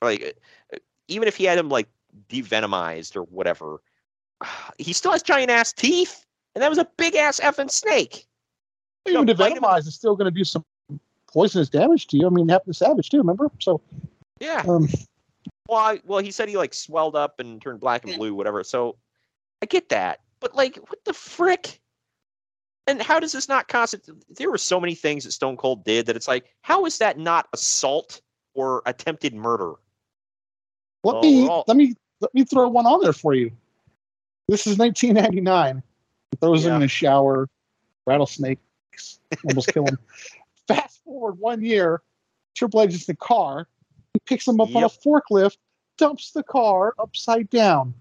like 0.01 0.35
uh, 0.73 0.77
even 1.07 1.27
if 1.27 1.35
he 1.35 1.45
had 1.45 1.57
him 1.57 1.69
like 1.69 1.87
devenomized 2.29 3.15
or 3.15 3.23
whatever, 3.23 3.81
he 4.77 4.93
still 4.93 5.11
has 5.11 5.23
giant 5.23 5.51
ass 5.51 5.73
teeth, 5.73 6.25
and 6.55 6.61
that 6.61 6.69
was 6.69 6.77
a 6.77 6.87
big 6.97 7.15
ass 7.15 7.39
effing 7.39 7.71
snake. 7.71 8.27
even 9.07 9.25
bite 9.35 9.79
is 9.79 9.93
still 9.95 10.15
going 10.15 10.31
to 10.31 10.37
do 10.37 10.43
some 10.43 10.63
poisonous 11.27 11.69
damage 11.69 12.07
to 12.07 12.17
you. 12.17 12.27
I 12.27 12.29
mean, 12.29 12.49
it 12.49 12.53
happened 12.53 12.73
to 12.73 12.77
Savage 12.77 13.09
too. 13.09 13.17
Remember? 13.17 13.51
So 13.59 13.81
Yeah. 14.39 14.63
um, 14.67 14.87
Well, 15.69 15.79
I, 15.79 15.99
well, 16.05 16.19
he 16.19 16.31
said 16.31 16.49
he 16.49 16.57
like 16.57 16.73
swelled 16.73 17.15
up 17.15 17.39
and 17.39 17.61
turned 17.61 17.79
black 17.79 18.05
and 18.05 18.15
blue, 18.17 18.33
whatever. 18.33 18.63
So 18.63 18.97
I 19.61 19.65
get 19.65 19.89
that, 19.89 20.19
but 20.39 20.55
like, 20.55 20.77
what 20.77 21.03
the 21.05 21.13
frick? 21.13 21.79
And 22.89 23.01
how 23.01 23.19
does 23.19 23.33
this 23.33 23.49
not 23.49 23.67
constitute? 23.67 24.23
There 24.29 24.49
were 24.49 24.57
so 24.57 24.79
many 24.79 24.95
things 24.95 25.25
that 25.25 25.31
Stone 25.31 25.57
Cold 25.57 25.83
did 25.83 26.05
that 26.05 26.15
it's 26.15 26.27
like, 26.27 26.45
how 26.61 26.85
is 26.85 26.99
that 26.99 27.17
not 27.17 27.47
assault 27.53 28.21
or 28.53 28.81
attempted 28.85 29.33
murder? 29.33 29.73
let 31.03 31.13
Well, 31.15 31.21
me 31.21 31.43
we're 31.43 31.49
all- 31.49 31.65
let 31.67 31.75
me 31.77 31.95
let 32.21 32.33
me 32.33 32.43
throw 32.45 32.67
one 32.69 32.85
on 32.85 33.01
there 33.01 33.13
for 33.13 33.33
you. 33.33 33.51
This 34.47 34.65
is 34.67 34.77
1999. 34.77 35.83
He 36.31 36.37
throws 36.37 36.65
him 36.65 36.75
in 36.75 36.83
a 36.83 36.87
shower. 36.87 37.49
Rattlesnakes 38.05 38.61
almost 39.45 39.67
kill 39.73 39.85
him. 39.85 39.99
Fast 40.67 41.03
forward 41.03 41.37
one 41.39 41.61
year, 41.61 42.01
Triple 42.55 42.81
H 42.81 42.93
is 42.93 43.07
in 43.07 43.13
the 43.13 43.17
car. 43.17 43.67
He 44.17 44.21
picks 44.25 44.47
him 44.47 44.59
up 44.59 44.75
on 44.75 44.83
a 44.83 44.89
forklift, 44.89 45.57
dumps 45.99 46.31
the 46.31 46.41
car 46.41 46.95
upside 46.97 47.51
down. 47.51 47.93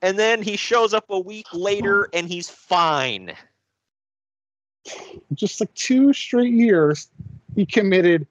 And 0.00 0.18
then 0.18 0.40
he 0.40 0.56
shows 0.56 0.94
up 0.94 1.04
a 1.10 1.20
week 1.20 1.44
later 1.52 2.08
and 2.14 2.26
he's 2.26 2.48
fine. 2.48 3.34
Just 5.34 5.60
like 5.60 5.74
two 5.74 6.14
straight 6.14 6.54
years, 6.54 7.08
he 7.54 7.66
committed 7.66 8.26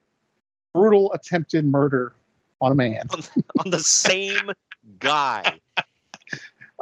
brutal 0.73 1.13
attempted 1.13 1.65
murder 1.65 2.15
on 2.61 2.71
a 2.71 2.75
man 2.75 3.07
on 3.59 3.69
the 3.69 3.77
same 3.77 4.51
guy. 4.97 5.59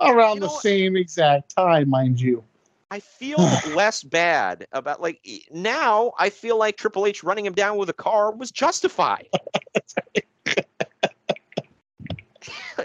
around 0.02 0.40
the 0.40 0.48
same 0.48 0.96
exact 0.96 1.54
time, 1.58 1.90
mind 1.90 2.22
you. 2.22 2.42
I 2.90 3.02
feel 3.02 3.38
less 3.76 4.02
bad 4.02 4.66
about 4.72 5.02
like 5.02 5.20
now. 5.52 6.14
I 6.18 6.30
feel 6.30 6.58
like 6.58 6.78
Triple 6.78 7.06
H 7.06 7.22
running 7.22 7.46
him 7.46 7.54
down 7.54 7.78
with 7.78 7.90
a 7.90 7.94
car 7.94 8.32
was 8.32 8.50
justified. 8.50 9.28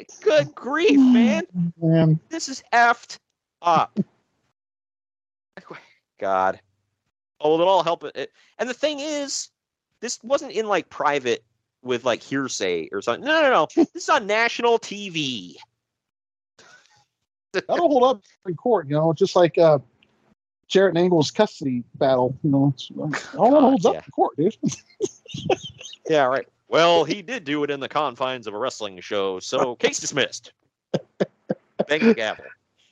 Like, 0.09 0.21
Good 0.21 0.55
grief, 0.55 0.99
man! 0.99 1.47
Man, 1.81 2.21
This 2.29 2.49
is 2.49 2.63
effed 2.73 3.19
up. 3.61 3.99
God. 6.19 6.61
Oh, 7.41 7.51
well, 7.51 7.63
it 7.63 7.69
all 7.69 7.83
help 7.83 8.05
it. 8.05 8.31
And 8.59 8.69
the 8.69 8.75
thing 8.75 9.01
is, 9.01 9.49
this 10.01 10.21
wasn't 10.23 10.53
in 10.53 10.67
like 10.67 10.89
private 10.89 11.43
with 11.83 12.05
like 12.05 12.23
hearsay 12.23 12.89
or 12.93 13.03
something. 13.03 13.25
No, 13.25 13.43
no, 13.43 13.51
no. 13.51 13.67
This 13.93 14.05
is 14.05 14.09
on 14.09 14.27
national 14.27 14.79
TV. 14.79 15.57
that'll 17.53 17.89
hold 17.89 18.05
up 18.05 18.23
in 18.47 18.55
court, 18.55 18.89
you 18.89 18.95
know, 18.95 19.13
just 19.13 19.35
like 19.35 19.59
uh, 19.59 19.79
Jarrett 20.69 20.97
and 20.97 21.05
Angle's 21.05 21.31
custody 21.31 21.83
battle. 21.97 22.39
You 22.45 22.51
know, 22.51 22.75
uh, 23.01 23.11
all 23.37 23.51
that 23.51 23.61
holds 23.61 23.87
up 23.87 23.97
in 23.97 24.13
court, 24.13 24.37
dude. 24.37 24.57
Yeah, 26.09 26.25
right. 26.25 26.47
Well, 26.73 27.05
he 27.05 27.21
did 27.21 27.45
do 27.45 27.65
it 27.65 27.71
in 27.71 27.81
the 27.81 27.89
confines 27.89 28.47
of 28.47 28.55
a 28.55 28.59
wrestling 28.59 28.99
show, 29.01 29.39
so 29.41 29.77
case 29.77 30.01
dismissed. 30.01 30.55
Thank 31.87 32.03
the 32.03 32.15
gavel. 32.15 32.47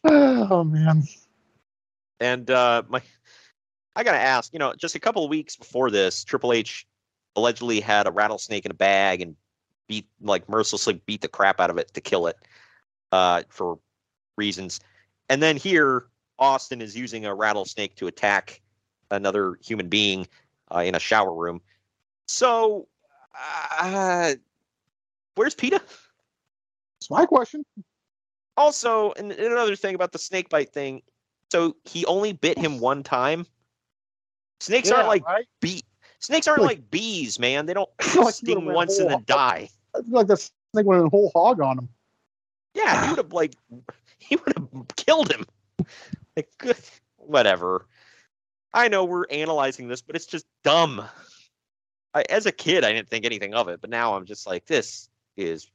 oh 0.04 0.62
man, 0.64 1.04
And 2.20 2.50
uh, 2.50 2.82
my, 2.90 3.00
I 3.96 4.04
gotta 4.04 4.18
ask, 4.18 4.52
you 4.52 4.58
know, 4.58 4.74
just 4.74 4.96
a 4.96 5.00
couple 5.00 5.24
of 5.24 5.30
weeks 5.30 5.56
before 5.56 5.90
this, 5.90 6.24
Triple 6.24 6.52
H 6.52 6.86
allegedly 7.36 7.80
had 7.80 8.06
a 8.06 8.10
rattlesnake 8.10 8.66
in 8.66 8.70
a 8.70 8.74
bag 8.74 9.22
and 9.22 9.34
beat, 9.88 10.06
like, 10.20 10.46
mercilessly 10.46 11.00
beat 11.06 11.22
the 11.22 11.28
crap 11.28 11.58
out 11.58 11.70
of 11.70 11.78
it 11.78 11.94
to 11.94 12.02
kill 12.02 12.26
it, 12.26 12.36
uh, 13.12 13.44
for 13.48 13.78
reasons. 14.36 14.80
And 15.30 15.42
then 15.42 15.56
here, 15.56 16.08
Austin 16.38 16.82
is 16.82 16.94
using 16.94 17.24
a 17.24 17.34
rattlesnake 17.34 17.94
to 17.96 18.08
attack 18.08 18.60
another 19.10 19.56
human 19.64 19.88
being 19.88 20.28
uh, 20.70 20.80
in 20.80 20.94
a 20.94 21.00
shower 21.00 21.32
room. 21.32 21.62
So, 22.26 22.86
uh, 23.80 24.34
where's 25.34 25.54
PETA? 25.54 25.80
It's 27.00 27.10
my 27.10 27.26
question. 27.26 27.64
Also, 28.56 29.12
and 29.12 29.32
and 29.32 29.52
another 29.52 29.76
thing 29.76 29.94
about 29.94 30.12
the 30.12 30.18
snake 30.18 30.48
bite 30.48 30.72
thing. 30.72 31.02
So 31.50 31.76
he 31.84 32.04
only 32.06 32.32
bit 32.32 32.58
him 32.58 32.78
one 32.78 33.02
time. 33.02 33.46
Snakes 34.60 34.90
aren't 34.90 35.08
like 35.08 35.24
right? 35.26 35.46
bee. 35.60 35.82
Snakes 36.18 36.46
aren't 36.46 36.62
Like- 36.62 36.78
like 36.78 36.90
bees, 36.90 37.38
man. 37.38 37.66
They 37.66 37.72
don't 37.74 37.88
Like 38.16 38.34
sting 38.34 38.66
once 38.66 38.98
and 38.98 39.10
then 39.10 39.24
die. 39.26 39.70
I 39.96 40.02
feel 40.02 40.10
like 40.12 40.26
that 40.26 40.38
snake 40.38 40.86
went 40.86 41.04
a 41.04 41.08
whole 41.08 41.30
hog 41.34 41.60
on 41.60 41.78
him. 41.78 41.88
Yeah, 42.74 43.04
he 43.04 43.10
would 43.10 43.18
have 43.18 43.32
like 43.32 43.54
he 44.18 44.36
would 44.36 44.52
have 44.56 44.68
killed 44.96 45.32
him. 45.32 45.46
Like 46.36 46.50
good, 46.58 46.76
whatever. 47.16 47.86
I 48.72 48.88
know 48.88 49.04
we're 49.04 49.24
analyzing 49.30 49.88
this, 49.88 50.02
but 50.02 50.14
it's 50.14 50.26
just 50.26 50.46
dumb. 50.62 51.02
I, 52.14 52.22
as 52.28 52.46
a 52.46 52.52
kid, 52.52 52.84
I 52.84 52.92
didn't 52.92 53.08
think 53.08 53.24
anything 53.24 53.54
of 53.54 53.68
it, 53.68 53.80
but 53.80 53.90
now 53.90 54.16
I'm 54.16 54.24
just 54.24 54.46
like, 54.46 54.66
this 54.66 55.08
is 55.36 55.70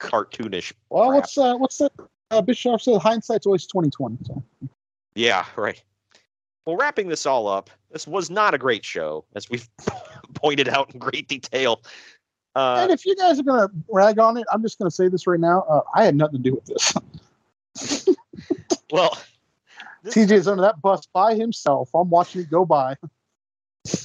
cartoonish. 0.00 0.72
Well, 0.90 1.08
crap. 1.08 1.22
what's 1.22 1.38
uh, 1.38 1.54
what's 1.56 1.78
that? 1.78 1.92
Uh, 2.30 2.42
Bischoff 2.42 2.82
said 2.82 3.00
hindsight's 3.00 3.46
always 3.46 3.66
twenty 3.66 3.90
twenty. 3.90 4.18
So 4.24 4.42
Yeah, 5.14 5.46
right. 5.56 5.82
Well, 6.66 6.76
wrapping 6.76 7.08
this 7.08 7.26
all 7.26 7.46
up, 7.46 7.70
this 7.90 8.06
was 8.06 8.30
not 8.30 8.54
a 8.54 8.58
great 8.58 8.84
show, 8.84 9.24
as 9.34 9.50
we've 9.50 9.68
pointed 10.34 10.68
out 10.68 10.92
in 10.92 10.98
great 10.98 11.28
detail. 11.28 11.82
Uh, 12.56 12.78
and 12.82 12.92
if 12.92 13.04
you 13.04 13.16
guys 13.16 13.38
are 13.40 13.42
gonna 13.42 13.68
rag 13.88 14.18
on 14.18 14.36
it, 14.36 14.44
I'm 14.52 14.62
just 14.62 14.78
gonna 14.78 14.90
say 14.90 15.08
this 15.08 15.26
right 15.26 15.40
now. 15.40 15.62
Uh, 15.62 15.82
I 15.94 16.04
had 16.04 16.14
nothing 16.14 16.42
to 16.42 16.50
do 16.50 16.54
with 16.54 16.64
this. 16.66 18.06
well, 18.92 19.18
TJ's 20.06 20.46
under 20.46 20.62
that 20.62 20.80
bus 20.80 21.06
by 21.12 21.34
himself. 21.34 21.90
I'm 21.94 22.10
watching 22.10 22.42
it 22.42 22.50
go 22.50 22.64
by. 22.64 22.96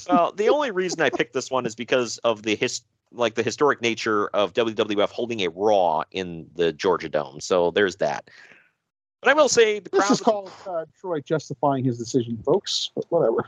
Well, 0.08 0.32
the 0.32 0.48
only 0.48 0.70
reason 0.70 1.00
I 1.00 1.10
picked 1.10 1.32
this 1.32 1.50
one 1.50 1.66
is 1.66 1.74
because 1.74 2.18
of 2.18 2.42
the 2.42 2.54
his 2.54 2.82
like 3.12 3.34
the 3.34 3.42
historic 3.42 3.80
nature 3.80 4.28
of 4.28 4.52
WWF 4.52 5.10
holding 5.10 5.40
a 5.40 5.48
Raw 5.48 6.04
in 6.12 6.46
the 6.54 6.72
Georgia 6.72 7.08
Dome. 7.08 7.40
So 7.40 7.70
there's 7.72 7.96
that. 7.96 8.30
But 9.20 9.30
I 9.30 9.34
will 9.34 9.48
say 9.48 9.80
the 9.80 9.90
This 9.90 10.00
crowd 10.00 10.12
is 10.12 10.20
called 10.20 10.52
uh, 10.66 10.84
Troy 10.98 11.20
justifying 11.20 11.84
his 11.84 11.98
decision, 11.98 12.38
folks. 12.44 12.90
But 12.94 13.04
whatever. 13.10 13.46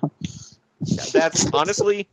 that's 1.13 1.47
honestly 1.53 2.09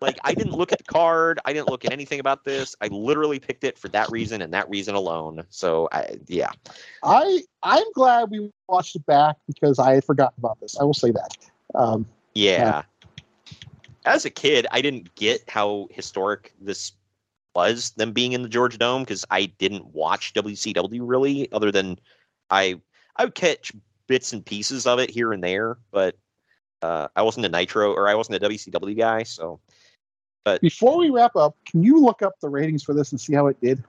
like 0.00 0.18
I 0.24 0.34
didn't 0.34 0.52
look 0.52 0.72
at 0.72 0.78
the 0.78 0.84
card. 0.84 1.40
I 1.44 1.52
didn't 1.52 1.68
look 1.68 1.84
at 1.84 1.92
anything 1.92 2.20
about 2.20 2.44
this. 2.44 2.76
I 2.80 2.88
literally 2.88 3.38
picked 3.38 3.64
it 3.64 3.78
for 3.78 3.88
that 3.88 4.10
reason 4.10 4.42
and 4.42 4.52
that 4.54 4.68
reason 4.68 4.94
alone. 4.94 5.44
So 5.50 5.88
I, 5.92 6.18
yeah, 6.26 6.50
I 7.02 7.42
I'm 7.62 7.90
glad 7.92 8.30
we 8.30 8.50
watched 8.68 8.96
it 8.96 9.06
back 9.06 9.36
because 9.46 9.78
I 9.78 9.94
had 9.94 10.04
forgotten 10.04 10.34
about 10.38 10.60
this. 10.60 10.78
I 10.78 10.84
will 10.84 10.94
say 10.94 11.10
that. 11.10 11.36
Um, 11.74 12.06
yeah. 12.34 12.82
As 14.04 14.24
a 14.24 14.30
kid, 14.30 14.66
I 14.70 14.80
didn't 14.80 15.14
get 15.14 15.48
how 15.48 15.88
historic 15.90 16.52
this 16.60 16.92
was, 17.54 17.90
them 17.92 18.12
being 18.12 18.32
in 18.32 18.42
the 18.42 18.48
Georgia 18.48 18.78
Dome, 18.78 19.02
because 19.02 19.24
I 19.30 19.46
didn't 19.46 19.86
watch 19.86 20.32
WCW 20.34 21.00
really, 21.02 21.50
other 21.52 21.70
than 21.70 21.98
I 22.50 22.80
I 23.16 23.24
would 23.24 23.34
catch 23.34 23.72
bits 24.06 24.32
and 24.32 24.44
pieces 24.44 24.86
of 24.86 24.98
it 24.98 25.10
here 25.10 25.32
and 25.32 25.42
there, 25.42 25.78
but 25.90 26.16
uh, 26.82 27.08
I 27.16 27.22
wasn't 27.22 27.46
a 27.46 27.48
Nitro 27.48 27.92
or 27.92 28.08
I 28.08 28.14
wasn't 28.14 28.42
a 28.42 28.48
WCW 28.48 28.96
guy, 28.96 29.24
so. 29.24 29.60
But 30.44 30.60
before 30.60 30.96
we 30.96 31.10
wrap 31.10 31.36
up, 31.36 31.56
can 31.66 31.82
you 31.82 32.00
look 32.00 32.22
up 32.22 32.34
the 32.40 32.48
ratings 32.48 32.82
for 32.82 32.94
this 32.94 33.10
and 33.10 33.20
see 33.20 33.34
how 33.34 33.48
it 33.48 33.60
did? 33.60 33.84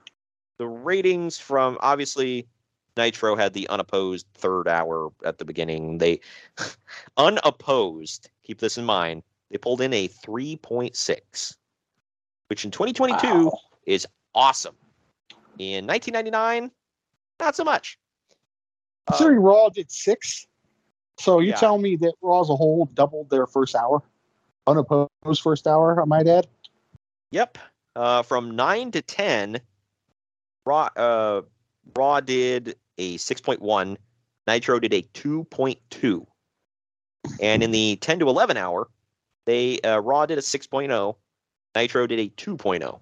the 0.60 0.68
ratings 0.68 1.38
from 1.38 1.78
obviously 1.80 2.46
Nitro 2.94 3.34
had 3.34 3.54
the 3.54 3.66
unopposed 3.70 4.26
third 4.34 4.68
hour 4.68 5.08
at 5.24 5.38
the 5.38 5.44
beginning. 5.46 5.96
They 5.96 6.20
unopposed, 7.16 8.28
keep 8.44 8.58
this 8.58 8.76
in 8.76 8.84
mind, 8.84 9.22
they 9.50 9.58
pulled 9.58 9.80
in 9.80 9.92
a 9.92 10.08
3.6, 10.08 11.56
which 12.48 12.64
in 12.64 12.70
2022 12.70 13.46
Wow. 13.46 13.58
is 13.86 14.06
awesome. 14.34 14.76
In 15.58 15.86
1999, 15.86 16.70
not 17.38 17.56
so 17.56 17.64
much. 17.64 17.98
Considering 19.06 19.40
Raw 19.40 19.68
did 19.68 19.90
six, 19.90 20.46
so 21.18 21.40
you 21.40 21.50
Uh, 21.50 21.54
Yeah. 21.54 21.60
tell 21.60 21.78
me 21.78 21.96
that 21.96 22.14
Raw 22.22 22.40
as 22.40 22.48
a 22.48 22.56
whole 22.56 22.86
doubled 22.86 23.28
their 23.30 23.46
first 23.46 23.74
hour, 23.74 24.02
unopposed 24.66 25.42
first 25.42 25.66
hour. 25.66 26.00
I 26.00 26.04
might 26.04 26.28
add. 26.28 26.46
Yep. 27.32 27.58
Uh, 27.96 28.22
from 28.22 28.54
9 28.54 28.92
to 28.92 29.02
10, 29.02 29.60
Raw, 30.64 30.88
uh, 30.96 31.42
Raw 31.96 32.20
did 32.20 32.78
a 32.98 33.16
6.1, 33.18 33.98
Nitro 34.46 34.78
did 34.78 34.94
a 34.94 35.02
2.2. 35.02 36.26
And 37.40 37.62
in 37.62 37.72
the 37.72 37.96
10 37.96 38.20
to 38.20 38.28
11 38.28 38.56
hour, 38.56 38.88
they 39.46 39.80
uh, 39.80 39.98
Raw 39.98 40.26
did 40.26 40.38
a 40.38 40.42
6.0, 40.42 41.16
Nitro 41.74 42.06
did 42.06 42.18
a 42.18 42.28
2.0. 42.28 42.80
So 42.80 43.00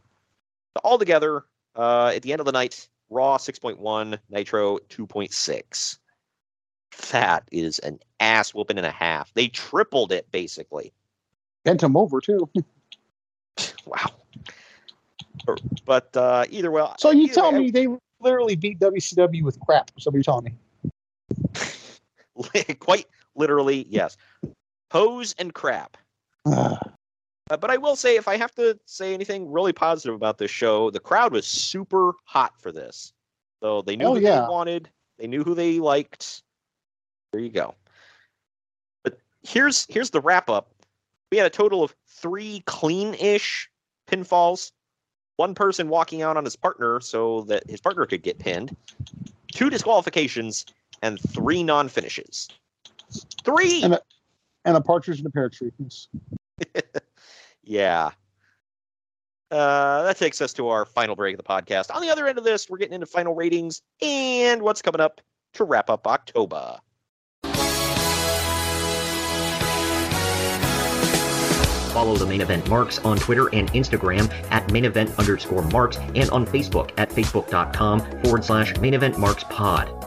altogether, 0.84 1.44
uh, 1.76 2.12
at 2.14 2.22
the 2.22 2.32
end 2.32 2.40
of 2.40 2.46
the 2.46 2.52
night, 2.52 2.88
Raw 3.10 3.38
6.1, 3.38 4.18
Nitro 4.30 4.78
2.6. 4.90 5.98
That 7.10 7.48
is 7.52 7.78
an 7.80 7.98
ass 8.20 8.54
whooping 8.54 8.78
and 8.78 8.86
a 8.86 8.90
half. 8.90 9.32
They 9.34 9.48
tripled 9.48 10.12
it 10.12 10.30
basically. 10.32 10.92
Bent 11.64 11.82
him 11.82 11.96
over 11.96 12.20
too. 12.20 12.48
Wow. 13.86 14.12
But 15.84 16.16
uh, 16.16 16.44
either 16.50 16.70
way, 16.70 16.86
So 16.98 17.10
you 17.10 17.28
tell 17.28 17.52
way, 17.52 17.58
me 17.58 17.70
they 17.70 17.88
literally 18.20 18.54
beat 18.54 18.78
WCW 18.78 19.42
with 19.42 19.58
crap. 19.60 19.90
So 19.98 20.10
you're 20.12 20.22
telling 20.22 20.56
me. 20.84 20.92
quite 22.78 23.06
literally, 23.34 23.86
yes. 23.88 24.16
Hose 24.92 25.34
and 25.38 25.54
crap. 25.54 25.96
Uh, 26.52 27.56
but 27.56 27.70
I 27.70 27.76
will 27.78 27.96
say, 27.96 28.16
if 28.16 28.28
I 28.28 28.36
have 28.36 28.54
to 28.56 28.78
say 28.84 29.14
anything 29.14 29.50
really 29.50 29.72
positive 29.72 30.14
about 30.14 30.38
this 30.38 30.50
show, 30.50 30.90
the 30.90 31.00
crowd 31.00 31.32
was 31.32 31.46
super 31.46 32.12
hot 32.24 32.60
for 32.60 32.70
this. 32.70 33.12
So 33.62 33.82
they 33.82 33.96
knew 33.96 34.06
Oh, 34.06 34.14
who 34.14 34.20
yeah. 34.20 34.40
they 34.42 34.46
wanted, 34.48 34.90
they 35.18 35.26
knew 35.26 35.42
who 35.42 35.54
they 35.54 35.78
liked. 35.80 36.42
There 37.32 37.40
you 37.40 37.50
go. 37.50 37.74
But 39.02 39.18
here's 39.42 39.86
here's 39.88 40.10
the 40.10 40.20
wrap 40.20 40.48
up. 40.50 40.70
We 41.32 41.38
had 41.38 41.46
a 41.46 41.50
total 41.50 41.82
of 41.82 41.94
three 42.06 42.62
clean-ish 42.66 43.68
pinfalls. 44.10 44.72
One 45.36 45.54
person 45.54 45.88
walking 45.88 46.22
out 46.22 46.36
on 46.36 46.44
his 46.44 46.56
partner 46.56 47.00
so 47.00 47.42
that 47.42 47.68
his 47.68 47.80
partner 47.80 48.06
could 48.06 48.22
get 48.22 48.38
pinned. 48.38 48.76
Two 49.52 49.70
disqualifications 49.70 50.66
and 51.02 51.20
three 51.30 51.62
non-finishes. 51.62 52.48
Three. 53.44 53.82
And 53.82 53.94
a, 53.94 54.00
and 54.64 54.76
a 54.76 54.80
partridge 54.80 55.20
in 55.20 55.26
a 55.26 55.30
pear 55.30 55.48
tree. 55.48 55.70
Yes. 55.78 56.08
Yeah. 57.68 58.10
Uh, 59.50 60.02
that 60.02 60.16
takes 60.16 60.40
us 60.40 60.54
to 60.54 60.68
our 60.68 60.86
final 60.86 61.14
break 61.14 61.34
of 61.34 61.44
the 61.44 61.44
podcast. 61.44 61.94
On 61.94 62.00
the 62.00 62.08
other 62.08 62.26
end 62.26 62.38
of 62.38 62.44
this, 62.44 62.68
we're 62.68 62.78
getting 62.78 62.94
into 62.94 63.06
final 63.06 63.34
ratings 63.34 63.82
and 64.02 64.62
what's 64.62 64.80
coming 64.80 65.00
up 65.00 65.20
to 65.54 65.64
wrap 65.64 65.90
up 65.90 66.06
October. 66.06 66.78
Follow 71.92 72.16
the 72.16 72.26
main 72.26 72.40
event 72.40 72.68
marks 72.68 72.98
on 73.00 73.18
Twitter 73.18 73.48
and 73.54 73.70
Instagram 73.72 74.30
at 74.50 74.70
main 74.72 74.84
event 74.84 75.18
underscore 75.18 75.62
marks 75.62 75.96
and 75.96 76.30
on 76.30 76.46
Facebook 76.46 76.90
at 76.96 77.10
facebook.com 77.10 78.22
forward 78.22 78.44
slash 78.44 78.76
main 78.78 78.94
event 78.94 79.18
marks 79.18 79.44
pod. 79.44 79.97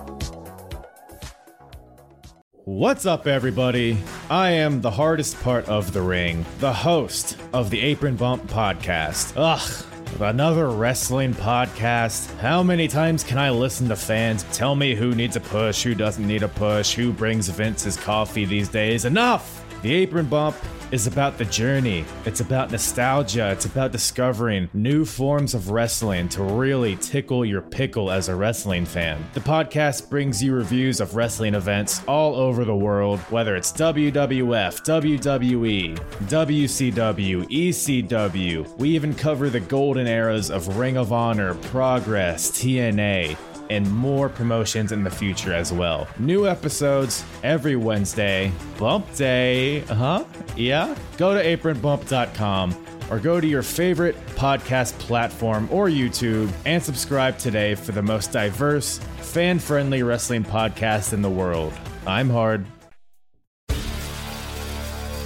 What's 2.66 3.08
up, 3.08 3.26
everybody? 3.26 3.98
I 4.30 4.52
am 4.52 4.82
the 4.82 4.92
hardest 4.92 5.42
part 5.42 5.68
of 5.68 5.94
the 5.94 6.02
ring, 6.04 6.46
the 6.60 6.72
host 6.72 7.36
of 7.54 7.72
the 7.72 7.82
Apron 7.82 8.18
Bump 8.18 8.44
podcast. 8.44 9.34
Ugh. 9.36 9.86
Another 10.22 10.70
wrestling 10.70 11.34
podcast. 11.34 12.32
How 12.38 12.62
many 12.62 12.88
times 12.88 13.24
can 13.24 13.40
I 13.40 13.50
listen 13.50 13.90
to 13.90 13.96
fans 13.96 14.44
tell 14.54 14.76
me 14.76 14.94
who 14.94 15.16
needs 15.16 15.36
a 15.36 15.40
push, 15.40 15.82
who 15.82 15.96
doesn't 15.96 16.28
need 16.28 16.44
a 16.44 16.50
push, 16.50 16.94
who 16.94 17.12
brings 17.12 17.50
Vince's 17.50 17.98
coffee 17.98 18.46
these 18.46 18.70
days? 18.70 19.06
Enough! 19.06 19.66
The 19.82 19.96
Apron 19.96 20.28
Bump 20.28 20.56
is 20.92 21.08
about 21.08 21.38
the 21.38 21.46
journey. 21.46 22.06
It's 22.26 22.42
about 22.42 22.72
nostalgia. 22.72 23.52
It's 23.52 23.66
about 23.66 23.92
discovering 23.92 24.70
new 24.74 25.06
forms 25.06 25.54
of 25.54 25.72
wrestling 25.72 26.30
to 26.30 26.44
really 26.44 26.96
tickle 26.98 27.46
your 27.46 27.62
pickle 27.62 28.12
as 28.12 28.30
a 28.30 28.36
wrestling 28.36 28.86
fan. 28.86 29.24
The 29.34 29.40
podcast 29.40 30.10
brings 30.10 30.44
you 30.44 30.54
reviews 30.54 31.00
of 31.00 31.16
wrestling 31.16 31.56
events 31.56 32.02
all 32.08 32.36
over 32.36 32.66
the 32.66 32.76
world, 32.76 33.20
whether 33.32 33.56
it's 33.56 33.72
WWF, 33.72 34.82
WWE, 34.82 35.98
WCW, 35.98 37.50
ECW. 37.50 38.78
We 38.78 38.90
even 38.90 39.16
cover 39.16 39.50
the 39.50 39.60
golden 39.60 40.08
eras 40.08 40.52
of 40.52 40.78
Ring 40.78 40.98
of 40.98 41.14
Honor, 41.14 41.56
Progress, 41.56 42.52
TNA 42.52 43.38
and 43.72 43.90
more 43.90 44.28
promotions 44.28 44.92
in 44.92 45.04
the 45.04 45.10
future 45.10 45.54
as 45.54 45.72
well. 45.72 46.08
New 46.20 46.46
episodes 46.46 47.24
every 47.42 47.78
Wednesday. 47.78 48.52
Bump 48.78 49.16
Day, 49.16 49.82
uh 49.84 49.96
huh, 49.96 50.26
yeah. 50.58 50.94
Go 51.18 51.34
to 51.34 51.42
apronbump.com 51.42 52.86
or 53.10 53.20
go 53.20 53.40
to 53.40 53.48
your 53.48 53.64
favorite 53.64 54.16
podcast 54.36 55.00
platform 55.00 55.70
or 55.72 55.88
YouTube 55.88 56.52
and 56.66 56.84
subscribe 56.84 57.38
today 57.38 57.74
for 57.76 57.94
the 57.94 58.02
most 58.02 58.34
diverse, 58.34 58.98
fan 59.20 59.58
friendly 59.58 60.04
wrestling 60.04 60.44
podcast 60.44 61.14
in 61.14 61.22
the 61.22 61.30
world. 61.30 61.74
I'm 62.06 62.30
Hard. 62.30 62.66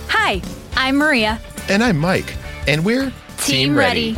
Hi, 0.10 0.42
I'm 0.76 0.98
Maria. 0.98 1.40
And 1.68 1.84
I'm 1.84 1.98
Mike. 1.98 2.36
And 2.68 2.86
we're 2.86 3.12
Team, 3.38 3.76
ready. 3.76 4.18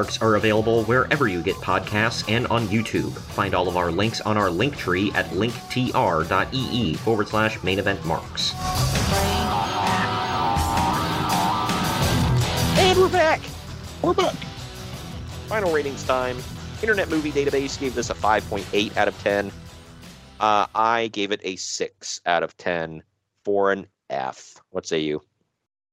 Main 0.00 0.22
are 0.22 0.36
available 0.36 0.84
wherever 0.84 1.28
you 1.28 1.42
get 1.42 1.56
podcasts 1.56 2.24
and 2.32 2.46
on 2.46 2.66
YouTube. 2.68 3.12
Find 3.12 3.54
all 3.54 3.68
of 3.68 3.76
our 3.76 3.90
links 3.90 4.22
on 4.22 4.38
our 4.38 4.50
link 4.50 4.76
tree 4.76 5.12
at 5.12 5.26
linktr.ee 5.26 6.94
forward 6.94 7.28
slash 7.28 7.62
main 7.62 7.78
event 7.78 8.02
marks. 8.06 8.54
And 12.78 12.98
we're 12.98 13.10
back. 13.10 13.40
We're 14.00 14.14
back. 14.14 14.34
Final 15.48 15.70
ratings 15.72 16.02
time. 16.04 16.38
Internet 16.80 17.10
Movie 17.10 17.32
Database 17.32 17.78
gave 17.78 17.94
this 17.94 18.08
a 18.08 18.14
5.8 18.14 18.96
out 18.96 19.08
of 19.08 19.22
10. 19.22 19.52
Uh, 20.40 20.66
I 20.74 21.08
gave 21.08 21.30
it 21.30 21.40
a 21.44 21.56
6 21.56 22.20
out 22.24 22.42
of 22.42 22.56
10 22.56 23.02
for 23.44 23.70
an 23.70 23.86
F. 24.08 24.54
What 24.70 24.86
say 24.86 25.00
you? 25.00 25.20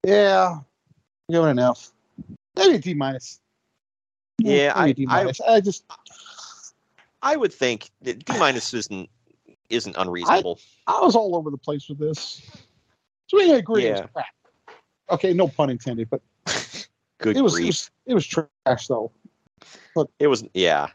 Yeah, 0.05 0.59
give 1.29 1.43
it 1.43 1.49
an 1.49 1.59
F. 1.59 1.91
Maybe 2.55 2.75
a 2.75 2.79
D 2.79 2.93
minus. 2.93 3.41
Yeah, 4.39 4.73
I, 4.75 4.85
maybe 4.87 5.03
a 5.03 5.07
D 5.07 5.07
I. 5.09 5.55
I 5.55 5.61
just 5.61 5.83
I 7.21 7.35
would 7.35 7.53
think 7.53 7.89
that 8.03 8.23
D 8.23 8.37
minus 8.37 8.73
isn't 8.73 9.09
isn't 9.69 9.95
unreasonable. 9.97 10.59
I 10.85 10.99
was 11.01 11.15
all 11.15 11.35
over 11.35 11.49
the 11.49 11.57
place 11.57 11.89
with 11.89 11.99
this. 11.99 12.41
So 13.27 13.37
we 13.37 13.51
agree 13.51 13.85
it 13.85 13.91
was 13.91 13.99
Yeah. 13.99 14.07
crap. 14.07 14.25
Okay, 15.09 15.33
no 15.33 15.47
pun 15.47 15.69
intended, 15.69 16.09
but 16.09 16.21
Good 17.19 17.35
it 17.37 17.41
was, 17.41 17.57
it 17.57 17.65
was 17.65 17.91
it 18.05 18.13
was 18.13 18.25
trash 18.25 18.87
though. 18.87 19.11
But 19.95 20.07
it 20.19 20.27
was 20.27 20.43
yeah. 20.53 20.87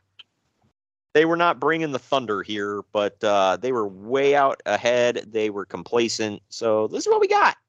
They 1.15 1.27
were 1.27 1.37
not 1.37 1.61
bringing 1.61 1.93
the 1.93 1.99
thunder 1.99 2.43
here, 2.43 2.83
but 2.93 3.23
uh, 3.23 3.59
they 3.59 3.73
were 3.73 3.87
way 3.87 4.35
out 4.35 4.63
ahead. 4.65 5.27
They 5.31 5.51
were 5.51 5.67
complacent. 5.67 6.41
So 6.49 6.87
this 6.89 7.05
is 7.05 7.11
what 7.11 7.21
we 7.21 7.29
got. 7.29 7.57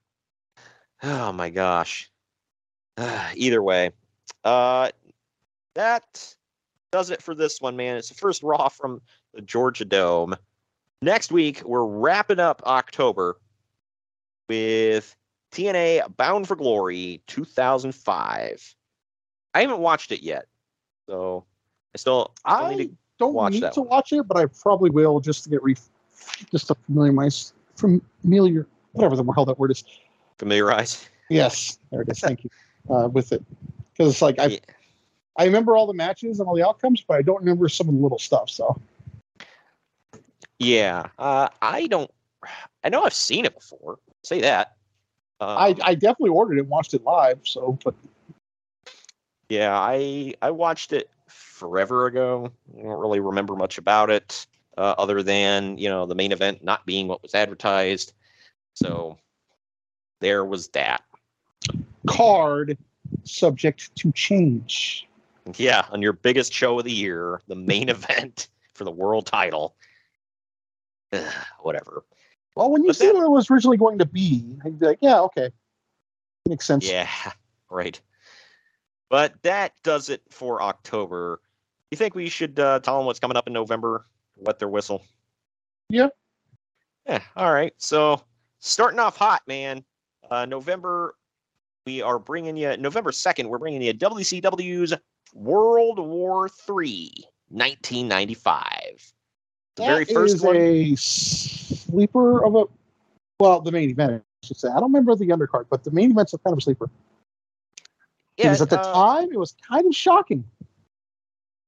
Oh 1.05 1.33
my 1.33 1.49
gosh. 1.49 2.09
Either 3.35 3.61
way, 3.61 3.91
uh, 4.45 4.89
that 5.75 6.35
does 6.91 7.09
it 7.09 7.21
for 7.21 7.33
this 7.33 7.59
one, 7.61 7.75
man. 7.75 7.97
It's 7.97 8.09
the 8.09 8.15
first 8.15 8.43
Raw 8.43 8.69
from 8.69 9.01
the 9.33 9.41
Georgia 9.41 9.85
Dome. 9.85 10.35
Next 11.01 11.31
week, 11.31 11.61
we're 11.65 11.85
wrapping 11.85 12.39
up 12.39 12.61
October 12.65 13.37
with 14.47 15.15
TNA 15.51 16.15
Bound 16.17 16.47
for 16.47 16.55
Glory 16.55 17.21
2005. 17.27 18.75
I 19.53 19.61
haven't 19.61 19.79
watched 19.79 20.11
it 20.11 20.23
yet, 20.23 20.45
so 21.07 21.45
I 21.93 21.97
still, 21.97 22.33
still 22.39 22.55
I 22.55 22.75
need 22.75 22.85
to 22.85 22.97
don't 23.19 23.33
watch 23.33 23.53
need 23.53 23.71
to 23.71 23.81
one. 23.81 23.89
watch 23.89 24.13
it, 24.13 24.27
but 24.27 24.37
I 24.37 24.45
probably 24.45 24.89
will 24.89 25.19
just 25.19 25.43
to 25.43 25.49
get 25.49 25.61
re- 25.61 25.75
just 26.51 26.67
to 26.67 26.75
familiarize 26.85 27.53
familiar 27.75 28.67
whatever 28.93 29.15
the 29.15 29.23
hell 29.33 29.45
that 29.45 29.59
word 29.59 29.71
is. 29.71 29.83
familiarize. 30.37 31.07
Yes, 31.29 31.79
there 31.91 32.01
it 32.01 32.09
is. 32.09 32.19
Thank 32.19 32.43
you 32.43 32.49
uh, 32.89 33.07
with 33.07 33.31
it 33.31 33.43
because 33.91 34.11
it's 34.11 34.21
like 34.21 34.39
I 34.39 34.59
I 35.35 35.45
remember 35.45 35.75
all 35.75 35.87
the 35.87 35.93
matches 35.93 36.39
and 36.39 36.47
all 36.47 36.55
the 36.55 36.67
outcomes, 36.67 37.03
but 37.07 37.17
I 37.17 37.21
don't 37.21 37.39
remember 37.39 37.67
some 37.69 37.89
of 37.89 37.95
the 37.95 38.01
little 38.01 38.19
stuff. 38.19 38.49
So 38.49 38.79
Yeah, 40.59 41.07
uh, 41.17 41.49
I 41.61 41.87
don't. 41.87 42.11
I 42.83 42.89
know 42.89 43.03
I've 43.03 43.13
seen 43.13 43.45
it 43.45 43.55
before. 43.55 43.99
Say 44.23 44.41
that. 44.41 44.75
Um, 45.39 45.57
I 45.57 45.75
I 45.83 45.95
definitely 45.95 46.29
ordered 46.29 46.57
it 46.57 46.61
and 46.61 46.69
watched 46.69 46.93
it 46.93 47.03
live. 47.03 47.39
So, 47.43 47.77
but 47.83 47.95
Yeah, 49.49 49.77
I 49.77 50.33
I 50.41 50.51
watched 50.51 50.93
it 50.93 51.09
forever 51.27 52.05
ago. 52.05 52.51
I 52.77 52.81
don't 52.83 52.99
really 52.99 53.19
remember 53.19 53.55
much 53.55 53.77
about 53.77 54.09
it, 54.09 54.45
uh, 54.77 54.95
other 54.97 55.23
than 55.23 55.77
you 55.77 55.89
know 55.89 56.05
the 56.05 56.15
main 56.15 56.31
event 56.31 56.63
not 56.63 56.85
being 56.85 57.07
what 57.07 57.23
was 57.23 57.33
advertised. 57.35 58.13
So 58.75 59.17
there 60.21 60.45
was 60.45 60.69
that. 60.69 61.03
card 62.07 62.77
subject 63.23 63.95
to 63.95 64.11
change. 64.11 65.07
Yeah, 65.57 65.85
on 65.91 66.01
your 66.01 66.13
biggest 66.13 66.53
show 66.53 66.79
of 66.79 66.85
the 66.85 66.91
year, 66.91 67.41
the 67.47 67.55
main 67.55 67.89
event 67.89 68.47
for 68.73 68.83
the 68.83 68.91
world 68.91 69.25
title. 69.25 69.75
Ugh, 71.11 71.33
Whatever. 71.61 72.03
Well, 72.55 72.69
when 72.69 72.83
you 72.83 72.93
see 72.93 73.11
what 73.11 73.23
it 73.23 73.29
was 73.29 73.49
originally 73.49 73.77
going 73.77 73.97
to 73.97 74.05
be, 74.05 74.57
I'd 74.63 74.79
be 74.79 74.85
like, 74.85 74.99
yeah, 75.01 75.19
okay, 75.21 75.49
makes 76.47 76.67
sense. 76.67 76.87
Yeah, 76.87 77.09
right. 77.71 77.99
But 79.09 79.33
that 79.41 79.73
does 79.83 80.09
it 80.09 80.21
for 80.29 80.61
October. 80.61 81.41
You 81.89 81.97
think 81.97 82.15
we 82.15 82.29
should 82.29 82.59
uh, 82.59 82.79
tell 82.79 82.97
them 82.97 83.05
what's 83.05 83.19
coming 83.19 83.37
up 83.37 83.47
in 83.47 83.53
November? 83.53 84.05
Wet 84.37 84.59
their 84.59 84.67
whistle. 84.69 85.03
Yeah. 85.89 86.09
Yeah. 87.07 87.21
All 87.35 87.51
right. 87.51 87.73
So 87.77 88.21
starting 88.59 88.99
off 88.99 89.17
hot, 89.17 89.41
man. 89.47 89.83
Uh, 90.29 90.45
November, 90.45 91.15
we 91.85 92.01
are 92.01 92.17
bringing 92.17 92.55
you 92.55 92.75
November 92.77 93.11
second. 93.11 93.49
We're 93.49 93.59
bringing 93.59 93.81
you 93.81 93.93
WCW's 93.93 94.93
World 95.33 95.99
War 95.99 96.49
Three, 96.49 97.11
1995. 97.49 99.13
The 99.75 99.83
very 99.83 100.05
first 100.05 100.35
is 100.35 100.41
one. 100.41 100.55
a 100.55 100.95
sleeper 100.95 102.45
of 102.45 102.55
a 102.55 102.65
well, 103.39 103.61
the 103.61 103.71
main 103.71 103.89
event. 103.89 104.23
I 104.43 104.45
should 104.45 104.57
say. 104.57 104.69
I 104.69 104.79
don't 104.79 104.93
remember 104.93 105.15
the 105.15 105.27
undercard, 105.27 105.65
but 105.69 105.83
the 105.83 105.91
main 105.91 106.11
event's 106.11 106.33
a 106.33 106.37
kind 106.37 106.53
of 106.53 106.59
a 106.59 106.61
sleeper. 106.61 106.89
Yeah, 108.37 108.45
because 108.45 108.61
at 108.61 108.69
the 108.69 108.79
uh, 108.79 108.93
time 108.93 109.31
it 109.31 109.37
was 109.37 109.55
kind 109.67 109.85
of 109.85 109.95
shocking. 109.95 110.43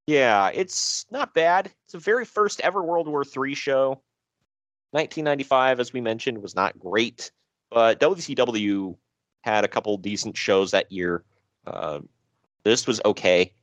Yeah, 0.07 0.51
it's 0.53 1.05
not 1.11 1.33
bad. 1.33 1.71
It's 1.85 1.93
the 1.93 1.99
very 1.99 2.25
first 2.25 2.61
ever 2.61 2.83
World 2.83 3.07
War 3.07 3.23
III 3.23 3.55
show. 3.55 4.01
1995, 4.91 5.79
as 5.79 5.93
we 5.93 6.01
mentioned, 6.01 6.41
was 6.41 6.55
not 6.55 6.77
great, 6.79 7.31
but 7.71 7.99
WCW 7.99 8.95
had 9.43 9.65
a 9.65 9.67
couple 9.67 9.97
decent 9.97 10.37
shows 10.37 10.71
that 10.71 10.91
year. 10.91 11.23
Uh, 11.65 11.99
this 12.65 12.85
was 12.85 12.99
okay. 13.05 13.53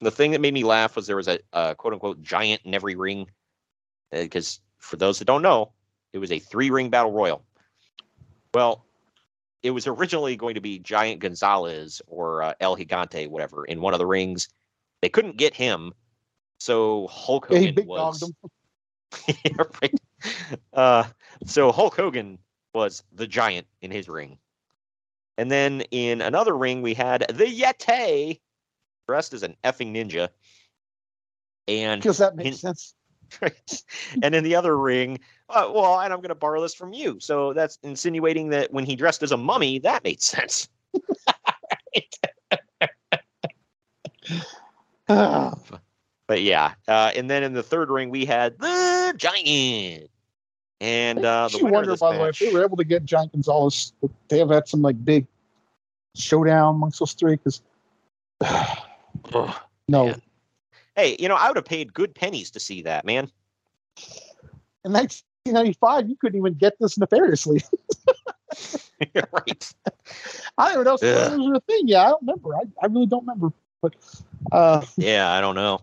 The 0.00 0.10
thing 0.10 0.32
that 0.32 0.40
made 0.42 0.52
me 0.52 0.64
laugh 0.64 0.96
was 0.96 1.06
there 1.06 1.16
was 1.16 1.28
a, 1.28 1.38
a 1.54 1.74
quote 1.74 1.94
unquote 1.94 2.20
giant 2.20 2.60
in 2.64 2.74
every 2.74 2.96
ring. 2.96 3.30
Because 4.10 4.60
for 4.78 4.96
those 4.96 5.18
that 5.18 5.24
don't 5.24 5.42
know, 5.42 5.72
it 6.12 6.18
was 6.18 6.30
a 6.30 6.38
three 6.38 6.68
ring 6.68 6.90
battle 6.90 7.12
royal. 7.12 7.42
Well, 8.52 8.84
it 9.62 9.70
was 9.70 9.86
originally 9.86 10.36
going 10.36 10.54
to 10.56 10.60
be 10.60 10.78
Giant 10.78 11.20
Gonzalez 11.20 12.02
or 12.06 12.42
uh, 12.42 12.52
El 12.60 12.76
Gigante, 12.76 13.28
whatever, 13.28 13.64
in 13.64 13.80
one 13.80 13.94
of 13.94 13.98
the 13.98 14.06
rings. 14.06 14.48
They 15.00 15.08
couldn't 15.08 15.38
get 15.38 15.54
him, 15.54 15.92
so 16.58 17.06
Hulk 17.08 17.46
Yeah, 17.50 17.58
Hogan 17.58 17.74
big 17.74 17.86
was. 17.86 18.32
Yeah, 19.44 19.62
right. 19.80 20.00
Uh, 20.72 21.04
so 21.46 21.70
Hulk 21.70 21.94
Hogan 21.94 22.38
was 22.74 23.04
the 23.12 23.28
giant 23.28 23.68
in 23.80 23.92
his 23.92 24.08
ring. 24.08 24.38
And 25.36 25.50
then 25.50 25.82
in 25.90 26.20
another 26.20 26.56
ring, 26.56 26.82
we 26.82 26.94
had 26.94 27.26
the 27.28 27.44
Yeti, 27.46 28.40
dressed 29.06 29.32
as 29.32 29.42
an 29.42 29.56
effing 29.64 29.92
ninja. 29.94 30.28
And 31.66 32.00
Because 32.00 32.18
that 32.18 32.36
makes 32.36 32.62
in- 32.62 32.74
sense. 32.74 32.94
and 34.22 34.34
in 34.34 34.44
the 34.44 34.54
other 34.54 34.78
ring, 34.78 35.18
uh, 35.48 35.70
well, 35.74 35.98
and 36.00 36.12
I'm 36.12 36.20
going 36.20 36.28
to 36.28 36.34
borrow 36.34 36.60
this 36.60 36.74
from 36.74 36.92
you. 36.92 37.18
So 37.20 37.52
that's 37.52 37.78
insinuating 37.82 38.50
that 38.50 38.72
when 38.72 38.84
he 38.84 38.94
dressed 38.96 39.22
as 39.22 39.32
a 39.32 39.36
mummy, 39.36 39.78
that 39.80 40.04
made 40.04 40.22
sense. 40.22 40.68
Ah, 45.08 45.54
But 46.26 46.40
yeah, 46.42 46.74
uh, 46.88 47.12
and 47.14 47.28
then 47.28 47.42
in 47.42 47.52
the 47.52 47.62
third 47.62 47.90
ring, 47.90 48.08
we 48.08 48.24
had 48.24 48.58
the 48.58 49.12
giant. 49.16 50.10
And 50.84 51.24
uh, 51.24 51.48
the 51.48 51.58
you 51.58 51.66
wonder, 51.66 51.92
this 51.92 52.00
by 52.00 52.12
the 52.12 52.20
way, 52.20 52.28
if 52.28 52.40
match- 52.40 52.40
they 52.40 52.52
were 52.52 52.62
able 52.62 52.76
to 52.76 52.84
get 52.84 53.06
Giant 53.06 53.32
Gonzalez, 53.32 53.94
would 54.02 54.12
they 54.28 54.38
have 54.38 54.50
had 54.50 54.68
some 54.68 54.82
like 54.82 55.02
big 55.02 55.26
showdown 56.14 56.74
amongst 56.74 56.98
those 56.98 57.14
three? 57.14 57.36
Because 57.36 57.62
no, 59.88 60.14
Hey, 60.94 61.16
you 61.18 61.28
know, 61.28 61.36
I 61.36 61.48
would 61.48 61.56
have 61.56 61.64
paid 61.64 61.94
good 61.94 62.14
pennies 62.14 62.50
to 62.50 62.60
see 62.60 62.82
that, 62.82 63.06
man. 63.06 63.30
in 64.84 64.92
1995, 64.92 66.08
you 66.08 66.16
couldn't 66.16 66.38
even 66.38 66.52
get 66.52 66.74
this 66.78 66.98
nefariously. 66.98 67.62
right. 69.14 69.72
I 70.58 70.74
don't 70.74 70.84
know 70.84 70.94
if 70.94 71.02
Ugh. 71.02 71.30
spoilers 71.32 71.56
a 71.56 71.60
thing. 71.62 71.88
Yeah, 71.88 72.02
I 72.02 72.08
don't 72.10 72.20
remember. 72.22 72.54
I, 72.54 72.62
I 72.82 72.86
really 72.86 73.06
don't 73.06 73.22
remember. 73.22 73.52
But 73.80 73.94
uh, 74.52 74.84
Yeah, 74.96 75.32
I 75.32 75.40
don't 75.40 75.54
know. 75.54 75.80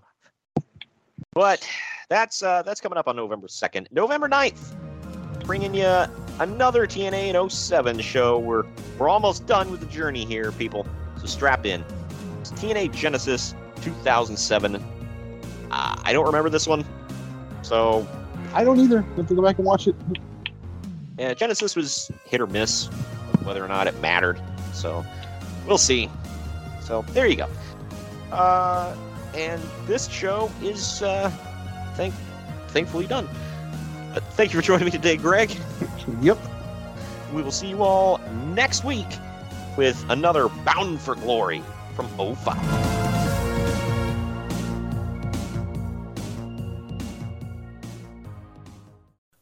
But 1.34 1.68
that's 2.10 2.44
uh, 2.44 2.62
that's 2.62 2.80
coming 2.80 2.98
up 2.98 3.08
on 3.08 3.16
November 3.16 3.48
2nd. 3.48 3.88
November 3.92 4.30
9th, 4.30 4.76
bringing 5.44 5.74
you 5.74 5.86
another 6.40 6.88
TNA 6.88 7.34
in 7.34 7.50
07 7.50 8.00
show. 8.00 8.40
We're, 8.40 8.64
we're 8.98 9.10
almost 9.10 9.46
done 9.46 9.72
with 9.72 9.80
the 9.80 9.86
journey 9.88 10.26
here, 10.26 10.52
people. 10.52 10.86
So 11.20 11.26
strap 11.26 11.66
in. 11.66 11.84
It's 12.40 12.52
TNA 12.52 12.94
Genesis 12.94 13.54
2007. 13.82 14.76
Uh, 14.76 14.82
I 16.04 16.14
don't 16.14 16.26
remember 16.26 16.50
this 16.50 16.68
one. 16.68 16.86
So, 17.62 18.08
I 18.54 18.64
don't 18.64 18.80
either. 18.80 19.00
I 19.14 19.16
Have 19.18 19.28
to 19.28 19.36
go 19.36 19.42
back 19.42 19.58
and 19.58 19.66
watch 19.66 19.88
it. 19.88 19.96
yeah, 21.18 21.34
Genesis 21.34 21.76
was 21.76 22.12
hit 22.26 22.42
or 22.42 22.48
miss, 22.48 22.88
whether 23.44 23.64
or 23.64 23.68
not 23.68 23.88
it 23.88 24.00
mattered. 24.02 24.42
So, 24.74 25.06
we'll 25.66 25.78
see. 25.78 26.10
So, 26.82 27.04
there 27.10 27.28
you 27.28 27.36
go. 27.36 27.48
Uh, 28.32 28.96
and 29.36 29.62
this 29.86 30.10
show 30.10 30.52
is, 30.62 31.02
uh, 31.02 31.30
thank, 31.96 32.14
thankfully 32.70 33.06
done. 33.08 33.30
Thank 34.14 34.54
you 34.54 34.60
for 34.60 34.66
joining 34.66 34.86
me 34.86 34.92
today, 34.92 35.18
Greg. 35.18 35.56
yep. 36.22 36.38
We 37.34 37.42
will 37.42 37.52
see 37.52 37.68
you 37.68 37.84
all 37.84 38.20
next 38.54 38.84
week 38.84 39.08
with 39.78 40.04
another 40.10 40.50
Bound 40.50 41.00
for 41.00 41.16
Glory 41.16 41.64
from 41.96 42.08
05. 42.36 42.91